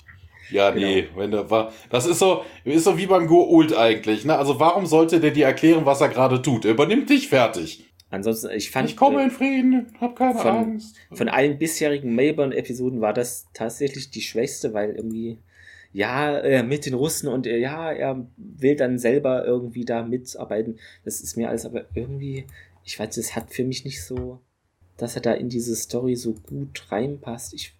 ja, 0.50 0.70
nee, 0.72 1.02
Genau. 1.02 1.16
wenn 1.18 1.30
der 1.30 1.50
war, 1.50 1.72
das 1.90 2.06
ist 2.06 2.18
so, 2.18 2.42
ist 2.64 2.84
so 2.84 2.96
wie 2.98 3.06
beim 3.06 3.26
Go-Ult 3.26 3.76
eigentlich. 3.76 4.24
Ne? 4.24 4.36
Also 4.36 4.60
warum 4.60 4.86
sollte 4.86 5.20
der 5.20 5.30
dir 5.30 5.46
erklären, 5.46 5.84
was 5.86 6.00
er 6.00 6.08
gerade 6.08 6.40
tut? 6.42 6.64
Er 6.64 6.72
übernimmt 6.72 7.10
dich 7.10 7.28
fertig. 7.28 7.90
Ansonsten, 8.10 8.50
ich 8.50 8.70
fand. 8.70 8.88
Ich 8.88 8.96
komme 8.96 9.20
äh, 9.20 9.24
in 9.24 9.30
Frieden, 9.30 9.86
hab 10.00 10.14
keine 10.16 10.38
von- 10.38 10.46
Angst. 10.56 10.96
Von 11.12 11.28
allen 11.28 11.58
bisherigen 11.58 12.14
Melbourne-Episoden 12.14 13.00
war 13.00 13.12
das 13.12 13.48
tatsächlich 13.54 14.10
die 14.10 14.20
schwächste, 14.20 14.72
weil 14.72 14.90
irgendwie, 14.94 15.38
ja, 15.92 16.38
äh, 16.38 16.62
mit 16.62 16.86
den 16.86 16.94
Russen 16.94 17.28
und 17.28 17.46
äh, 17.46 17.58
ja, 17.58 17.90
er 17.90 18.26
will 18.36 18.76
dann 18.76 18.98
selber 18.98 19.44
irgendwie 19.44 19.84
da 19.84 20.02
mitarbeiten. 20.04 20.78
Das 21.04 21.20
ist 21.20 21.36
mir 21.36 21.48
alles 21.48 21.66
aber 21.66 21.86
irgendwie, 21.94 22.44
ich 22.84 22.98
weiß, 23.00 23.16
das 23.16 23.34
hat 23.34 23.50
für 23.52 23.64
mich 23.64 23.84
nicht 23.84 24.04
so, 24.04 24.38
dass 24.96 25.16
er 25.16 25.22
da 25.22 25.32
in 25.32 25.48
diese 25.48 25.74
Story 25.76 26.16
so 26.16 26.34
gut 26.34 26.86
reinpasst. 26.90 27.54
Ich, 27.54 27.74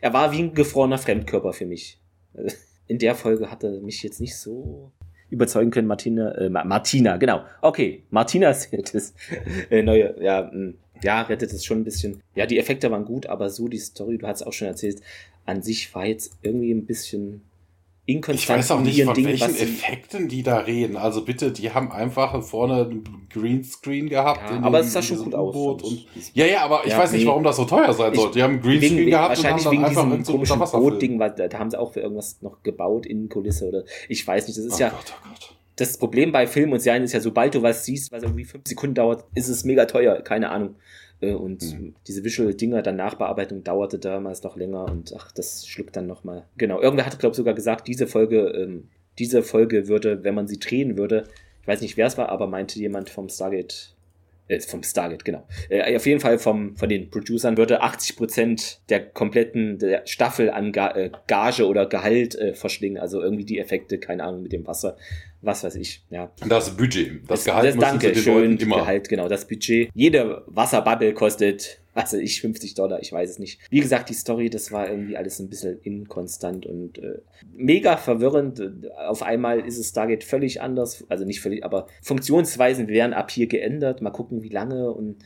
er 0.00 0.12
war 0.12 0.32
wie 0.32 0.38
ein 0.40 0.54
gefrorener 0.54 0.98
Fremdkörper 0.98 1.52
für 1.52 1.66
mich. 1.66 1.98
In 2.86 2.98
der 2.98 3.14
Folge 3.14 3.50
hat 3.50 3.64
er 3.64 3.80
mich 3.80 4.02
jetzt 4.02 4.20
nicht 4.20 4.36
so 4.36 4.92
überzeugen 5.30 5.70
können, 5.70 5.88
Martina, 5.88 6.32
äh, 6.32 6.50
Ma- 6.50 6.64
Martina, 6.64 7.16
genau. 7.16 7.42
Okay, 7.62 8.02
Martina 8.10 8.50
ist 8.50 8.70
das 8.94 9.14
äh, 9.70 9.82
neue, 9.82 10.14
ja, 10.22 10.50
mh, 10.52 10.74
ja, 11.02 11.22
rettet 11.22 11.52
es 11.54 11.64
schon 11.64 11.78
ein 11.80 11.84
bisschen. 11.84 12.20
Ja, 12.34 12.44
die 12.44 12.58
Effekte 12.58 12.90
waren 12.90 13.06
gut, 13.06 13.26
aber 13.26 13.48
so 13.48 13.68
die 13.68 13.78
Story, 13.78 14.18
du 14.18 14.26
hast 14.26 14.42
auch 14.42 14.52
schon 14.52 14.68
erzählt, 14.68 15.00
an 15.46 15.62
sich 15.62 15.94
war 15.94 16.04
jetzt 16.06 16.34
irgendwie 16.42 16.72
ein 16.72 16.84
bisschen 16.84 17.40
Ich 18.06 18.16
inkonstant. 18.16 18.58
weiß 18.58 18.70
auch 18.72 18.80
nicht, 18.80 19.02
von 19.02 19.14
Dingen, 19.14 19.28
welchen 19.28 19.56
Effekten 19.56 20.28
die 20.28 20.42
da 20.42 20.58
reden. 20.58 20.96
Also 20.98 21.24
bitte, 21.24 21.52
die 21.52 21.70
haben 21.70 21.90
einfach 21.90 22.42
vorne 22.42 22.82
einen 22.84 23.26
Greenscreen 23.30 24.10
gehabt. 24.10 24.42
Ja, 24.50 24.56
in 24.58 24.64
aber 24.64 24.80
es 24.80 24.92
sah 24.92 25.00
schon 25.00 25.24
gut 25.24 25.34
aus. 25.34 25.54
Und 25.56 25.82
ich. 25.84 26.06
ja, 26.34 26.44
ja, 26.44 26.60
aber 26.64 26.82
ich 26.84 26.90
Ja, 26.92 26.98
weiß 26.98 27.12
nicht, 27.12 27.22
nee. 27.22 27.26
warum 27.28 27.42
das 27.44 27.56
so 27.56 27.64
teuer 27.64 27.92
sein 27.94 28.12
Ich- 28.12 28.20
sollte. 28.20 28.34
Die 28.38 28.42
haben 28.42 28.54
einen 28.54 28.62
Greenscreen 28.62 28.98
Wegen, 28.98 29.10
gehabt 29.10 29.38
und 29.38 29.44
haben 29.44 29.54
wahrscheinlich 29.58 29.64
dann 29.64 29.72
wegen 29.72 29.84
einfach 29.84 30.02
diesem 30.02 30.10
irgend 30.12 30.26
so 30.26 30.32
komischen. 30.56 30.80
Bootding, 30.80 31.18
da, 31.18 31.58
haben 31.58 31.70
sie 31.70 31.78
auch 31.80 31.92
für 31.94 32.00
irgendwas 32.00 32.42
noch 32.42 32.62
gebaut 32.62 33.06
in 33.06 33.28
Kulisse 33.30 33.68
oder 33.68 33.84
ich 34.10 34.26
weiß 34.26 34.48
nicht. 34.48 34.58
Das 34.58 34.64
ist 34.66 34.74
Oh 34.74 34.80
ja 34.80 34.88
Gott, 34.90 35.14
oh 35.24 35.28
Gott. 35.30 35.56
das 35.76 35.96
Problem 35.96 36.30
bei 36.30 36.46
Filmen 36.46 36.74
und 36.74 36.80
Serien 36.80 37.04
ist 37.04 37.12
ja, 37.14 37.20
sobald 37.20 37.54
du 37.54 37.62
was 37.62 37.86
siehst, 37.86 38.12
was 38.12 38.22
irgendwie 38.22 38.44
fünf 38.44 38.64
Sekunden 38.68 38.94
dauert, 38.96 39.24
ist 39.34 39.48
es 39.48 39.64
mega 39.64 39.86
teuer. 39.86 40.20
Keine 40.20 40.50
Ahnung. 40.50 40.74
Äh, 41.20 41.32
Und 41.32 41.62
Mhm. 41.62 41.94
diese 42.06 42.24
Visual-Dinger, 42.24 42.82
dann 42.82 42.96
Nachbearbeitung 42.96 43.62
dauerte 43.64 43.98
damals 43.98 44.42
noch 44.42 44.56
länger 44.56 44.84
und 44.90 45.14
ach, 45.16 45.32
das 45.32 45.66
schluckt 45.66 45.96
dann 45.96 46.06
nochmal. 46.06 46.44
Genau, 46.56 46.80
irgendwer 46.80 47.06
hat, 47.06 47.18
glaube 47.18 47.32
ich, 47.32 47.36
sogar 47.36 47.54
gesagt, 47.54 47.86
diese 47.88 48.06
Folge, 48.06 48.48
ähm, 48.48 48.88
diese 49.18 49.42
Folge 49.42 49.88
würde, 49.88 50.24
wenn 50.24 50.34
man 50.34 50.46
sie 50.48 50.58
drehen 50.58 50.96
würde, 50.98 51.24
ich 51.62 51.68
weiß 51.68 51.80
nicht, 51.80 51.96
wer 51.96 52.06
es 52.06 52.18
war, 52.18 52.28
aber 52.28 52.46
meinte 52.46 52.78
jemand 52.78 53.08
vom 53.08 53.28
Stargate, 53.28 53.94
äh, 54.48 54.60
vom 54.60 54.82
Stargate, 54.82 55.24
genau. 55.24 55.46
Äh, 55.70 55.96
auf 55.96 56.04
jeden 56.04 56.20
Fall 56.20 56.38
vom, 56.38 56.76
von 56.76 56.88
den 56.90 57.08
Producern 57.08 57.56
würde 57.56 57.82
80% 57.82 58.80
der 58.90 59.00
kompletten 59.06 59.78
der 59.78 60.06
Staffel 60.06 60.50
an 60.50 60.72
Ga 60.72 60.90
äh, 60.90 61.10
Gage 61.26 61.66
oder 61.66 61.86
Gehalt 61.86 62.34
äh, 62.34 62.52
verschlingen. 62.54 62.98
Also 62.98 63.22
irgendwie 63.22 63.44
die 63.46 63.58
Effekte, 63.58 63.98
keine 63.98 64.24
Ahnung, 64.24 64.42
mit 64.42 64.52
dem 64.52 64.66
Wasser, 64.66 64.96
was 65.44 65.64
weiß 65.64 65.74
ich, 65.76 66.04
ja. 66.10 66.30
Das 66.48 66.76
Budget. 66.76 67.22
Das, 67.22 67.40
Das, 67.40 67.44
Gehalt 67.44 67.74
das, 67.74 67.80
danke, 67.80 68.12
den 68.12 68.22
schön, 68.22 68.34
Leuten 68.34 68.56
immer. 68.58 68.76
Gehalt, 68.76 69.08
genau, 69.08 69.28
das 69.28 69.46
Budget. 69.46 69.90
Jede 69.94 70.42
Wasserbubble 70.46 71.14
kostet, 71.14 71.80
was 71.94 72.12
weiß 72.12 72.20
ich, 72.20 72.40
50 72.40 72.74
Dollar, 72.74 73.00
ich 73.00 73.12
weiß 73.12 73.30
es 73.30 73.38
nicht. 73.38 73.60
Wie 73.70 73.80
gesagt, 73.80 74.08
die 74.08 74.14
Story, 74.14 74.50
das 74.50 74.72
war 74.72 74.88
irgendwie 74.88 75.16
alles 75.16 75.38
ein 75.38 75.48
bisschen 75.48 75.78
inkonstant 75.82 76.66
und 76.66 76.98
äh, 76.98 77.20
mega 77.52 77.96
verwirrend. 77.96 78.62
Auf 79.06 79.22
einmal 79.22 79.60
ist 79.60 79.78
es 79.78 79.90
Stargate 79.90 80.24
völlig 80.24 80.60
anders, 80.60 81.04
also 81.08 81.24
nicht 81.24 81.40
völlig, 81.40 81.64
aber 81.64 81.86
Funktionsweisen 82.02 82.88
werden 82.88 83.12
ab 83.12 83.30
hier 83.30 83.46
geändert. 83.46 84.00
Mal 84.00 84.10
gucken, 84.10 84.42
wie 84.42 84.48
lange 84.48 84.90
und 84.90 85.16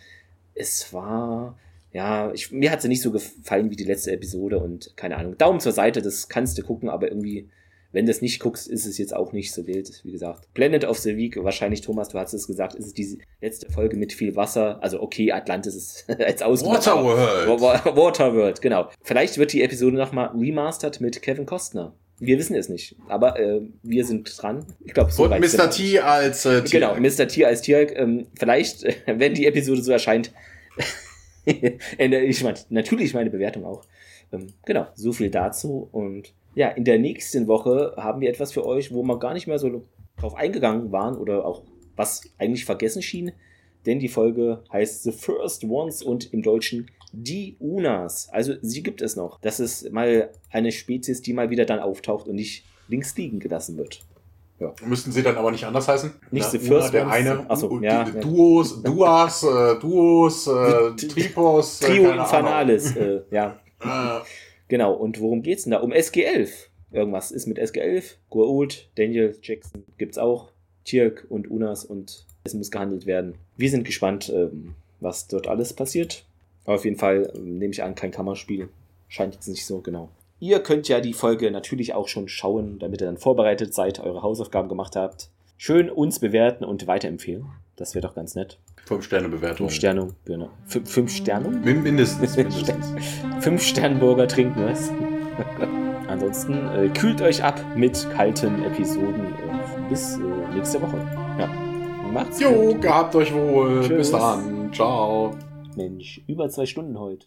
es 0.59 0.93
war, 0.93 1.59
ja, 1.93 2.33
ich, 2.33 2.53
mir 2.53 2.71
hat 2.71 2.83
sie 2.83 2.89
nicht 2.89 3.03
so 3.03 3.11
gefallen 3.11 3.71
wie 3.71 3.77
die 3.77 3.85
letzte 3.85 4.13
Episode 4.13 4.59
und 4.59 4.97
keine 4.97 5.17
Ahnung. 5.17 5.39
Daumen 5.39 5.61
zur 5.61 5.73
Seite, 5.73 6.03
das 6.03 6.29
kannst 6.29 6.59
du 6.59 6.63
gucken, 6.63 6.89
aber 6.89 7.09
irgendwie, 7.09 7.49
wenn 7.93 8.05
du 8.07 8.11
es 8.11 8.21
nicht 8.21 8.41
guckst, 8.41 8.69
ist 8.69 8.85
es 8.87 8.99
jetzt 8.99 9.15
auch 9.17 9.33
nicht 9.33 9.53
so 9.53 9.67
wild. 9.67 10.01
Wie 10.05 10.13
gesagt, 10.13 10.53
Planet 10.55 10.85
of 10.85 10.99
the 10.99 11.17
Week, 11.17 11.43
wahrscheinlich, 11.43 11.81
Thomas, 11.81 12.09
du 12.11 12.19
hast 12.19 12.35
es 12.35 12.47
gesagt, 12.47 12.75
ist 12.75 12.87
es 12.87 12.93
die 12.95 13.19
letzte 13.41 13.71
Folge 13.71 13.97
mit 13.97 14.13
viel 14.13 14.37
Wasser. 14.37 14.83
Also, 14.83 15.01
okay, 15.03 15.33
Atlantis 15.33 15.75
ist 15.75 16.05
als 16.21 16.43
aber- 16.43 16.61
Waterworld. 16.61 17.49
Wa- 17.49 17.85
Wa- 17.85 17.97
Waterworld, 17.97 18.61
genau. 18.61 18.89
Vielleicht 19.03 19.39
wird 19.39 19.53
die 19.53 19.63
Episode 19.63 19.97
nochmal 19.97 20.29
remastered 20.37 21.01
mit 21.01 21.23
Kevin 21.23 21.47
Costner. 21.47 21.95
Wir 22.21 22.37
wissen 22.37 22.57
es 22.57 22.69
nicht, 22.69 22.97
aber 23.07 23.39
äh, 23.39 23.61
wir 23.85 24.05
sind 24.05 24.43
dran. 24.43 24.67
Ich 24.85 24.93
glaube, 24.93 25.13
so 25.13 25.25
Und 25.25 25.39
Mr. 25.39 25.71
T 25.71 26.01
als 26.01 26.45
äh, 26.47 26.65
T. 26.65 26.71
Genau, 26.81 26.97
Mr. 26.97 27.29
T 27.29 27.45
als 27.45 27.63
Tierk. 27.63 27.93
Ähm, 27.97 28.27
vielleicht, 28.37 28.83
äh, 28.83 28.95
wenn 29.19 29.35
die 29.35 29.47
Episode 29.47 29.81
so 29.83 29.93
erscheint, 29.93 30.33
ändere 31.97 32.23
ich 32.23 32.43
mein, 32.43 32.55
natürlich 32.71 33.15
meine 33.15 33.31
Bewertung 33.31 33.65
auch. 33.65 33.85
Ähm, 34.33 34.49
genau, 34.67 34.87
so 34.95 35.13
viel 35.13 35.31
dazu. 35.31 35.89
Und 35.93 36.35
ja, 36.59 36.71
in 36.71 36.83
der 36.83 36.99
nächsten 36.99 37.47
Woche 37.47 37.95
haben 37.97 38.21
wir 38.21 38.29
etwas 38.29 38.51
für 38.51 38.67
euch, 38.67 38.93
wo 38.93 39.05
wir 39.05 39.21
gar 39.21 39.33
nicht 39.33 39.47
mehr 39.47 39.61
so 39.61 39.85
drauf 40.17 40.35
eingegangen 40.35 40.91
waren 40.91 41.17
oder 41.17 41.45
auch 41.45 41.63
was 41.95 42.23
eigentlich 42.37 42.65
vergessen 42.65 43.01
schien. 43.01 43.31
Denn 43.87 44.01
die 44.01 44.09
Folge 44.09 44.65
heißt 44.73 45.05
The 45.05 45.13
First 45.13 45.63
Ones 45.63 46.03
und 46.03 46.33
im 46.33 46.43
Deutschen 46.43 46.91
die 47.13 47.55
Unas. 47.61 48.29
Also 48.33 48.55
sie 48.61 48.83
gibt 48.83 49.03
es 49.03 49.15
noch. 49.15 49.41
Das 49.41 49.61
ist 49.61 49.93
mal 49.93 50.31
eine 50.51 50.73
Spezies, 50.73 51.23
die 51.23 51.33
mal 51.33 51.49
wieder 51.51 51.65
dann 51.65 51.79
auftaucht 51.79 52.27
und 52.27 52.35
nicht 52.35 52.65
links 52.89 53.17
liegen 53.17 53.39
gelassen 53.39 53.79
wird. 53.79 54.05
Müssten 54.85 55.13
sie 55.13 55.23
dann 55.23 55.37
aber 55.37 55.53
nicht 55.53 55.63
anders 55.65 55.87
heißen? 55.87 56.13
Nicht 56.33 56.49
Na, 56.53 56.59
the 56.59 56.59
Una, 56.59 56.69
first 56.69 56.93
der 56.93 57.03
ones. 57.05 57.15
eine. 57.15 57.47
Ach 57.49 57.57
so, 57.57 57.69
und 57.69 57.85
ja, 57.85 58.05
ja. 58.05 58.21
Duos, 58.21 58.83
Duas, 58.83 59.45
äh, 59.45 59.79
Duos, 59.79 60.49
äh, 60.49 60.97
Tripos. 60.97 61.81
äh, 61.83 61.87
Trio 61.87 62.11
Infernales, 62.11 62.97
äh, 62.97 63.21
ja. 63.31 63.61
Genau, 64.69 64.93
und 64.95 65.21
worum 65.21 65.43
geht's 65.43 65.65
denn 65.65 65.73
da? 65.73 65.79
Um 65.81 65.93
SG11. 65.93 66.69
Irgendwas 66.91 67.31
ist 67.31 67.47
mit 67.47 67.59
SG11. 67.59 68.17
Goa'uld, 68.31 68.87
Daniel, 68.95 69.37
Jackson 69.43 69.85
gibt's 69.99 70.19
auch. 70.19 70.51
Tirk 70.85 71.27
und 71.29 71.51
Unas 71.51 71.85
und 71.85 72.25
es 72.45 72.55
muss 72.55 72.71
gehandelt 72.71 73.05
werden. 73.05 73.35
Wir 73.57 73.71
sind 73.71 73.85
gespannt, 73.85 74.33
ähm, 74.35 74.75
was 75.01 75.27
dort 75.27 75.47
alles 75.47 75.75
passiert. 75.75 76.25
Aber 76.65 76.77
auf 76.77 76.85
jeden 76.85 76.97
Fall 76.97 77.31
ähm, 77.35 77.59
nehme 77.59 77.73
ich 77.73 77.83
an, 77.83 77.95
kein 77.95 78.11
Kammerspiel. 78.11 78.69
Scheint 79.09 79.35
jetzt 79.35 79.49
nicht 79.49 79.67
so 79.67 79.81
genau. 79.81 80.11
Ihr 80.41 80.61
könnt 80.61 80.89
ja 80.89 81.01
die 81.01 81.15
Folge 81.15 81.51
natürlich 81.51 81.95
auch 81.95 82.09
schon 82.09 82.29
schauen, 82.29 82.79
damit 82.79 83.03
ihr 83.03 83.07
dann 83.07 83.19
vorbereitet 83.19 83.75
seid, 83.75 84.01
eure 84.01 84.23
Hausaufgaben 84.23 84.69
gemacht 84.69 84.97
habt. 84.97 85.31
Schön 85.57 85.91
uns 85.91 86.21
bewerten 86.21 86.65
und 86.65 86.87
weiterempfehlen. 86.87 87.47
Das 87.79 87.95
wäre 87.95 88.07
doch 88.07 88.15
ganz 88.15 88.35
nett. 88.35 88.59
Fünf 88.87 89.05
Sterne 89.05 89.29
Bewertung. 89.29 89.69
Fünf 89.69 89.73
Sterne. 89.77 90.15
Genau. 90.25 90.51
Fünf, 90.67 90.91
fünf 90.91 91.13
Sterne? 91.15 91.49
Min 91.49 91.83
mindestens. 91.85 92.37
mindestens. 92.37 92.93
Fünf 93.41 93.63
Sternburger 93.63 94.27
trinken 94.27 94.65
was. 94.67 94.91
Ansonsten 96.09 96.55
äh, 96.75 96.89
kühlt 96.89 97.23
euch 97.23 97.45
ab 97.45 97.61
mit 97.77 98.09
kalten 98.17 98.65
Episoden. 98.65 99.27
Äh, 99.27 99.89
bis 99.89 100.17
äh, 100.17 100.55
nächste 100.55 100.83
Woche. 100.83 100.97
Ja. 101.39 101.47
Macht's 102.13 102.41
Jo, 102.41 102.51
gut. 102.73 102.83
gehabt 102.83 103.15
euch 103.15 103.33
wohl. 103.33 103.81
Tschüss. 103.83 103.97
Bis 103.99 104.11
dann. 104.11 104.73
Ciao. 104.73 105.37
Mensch, 105.77 106.21
über 106.27 106.51
zwei 106.51 106.67
Stunden 106.67 106.99
heute. 106.99 107.27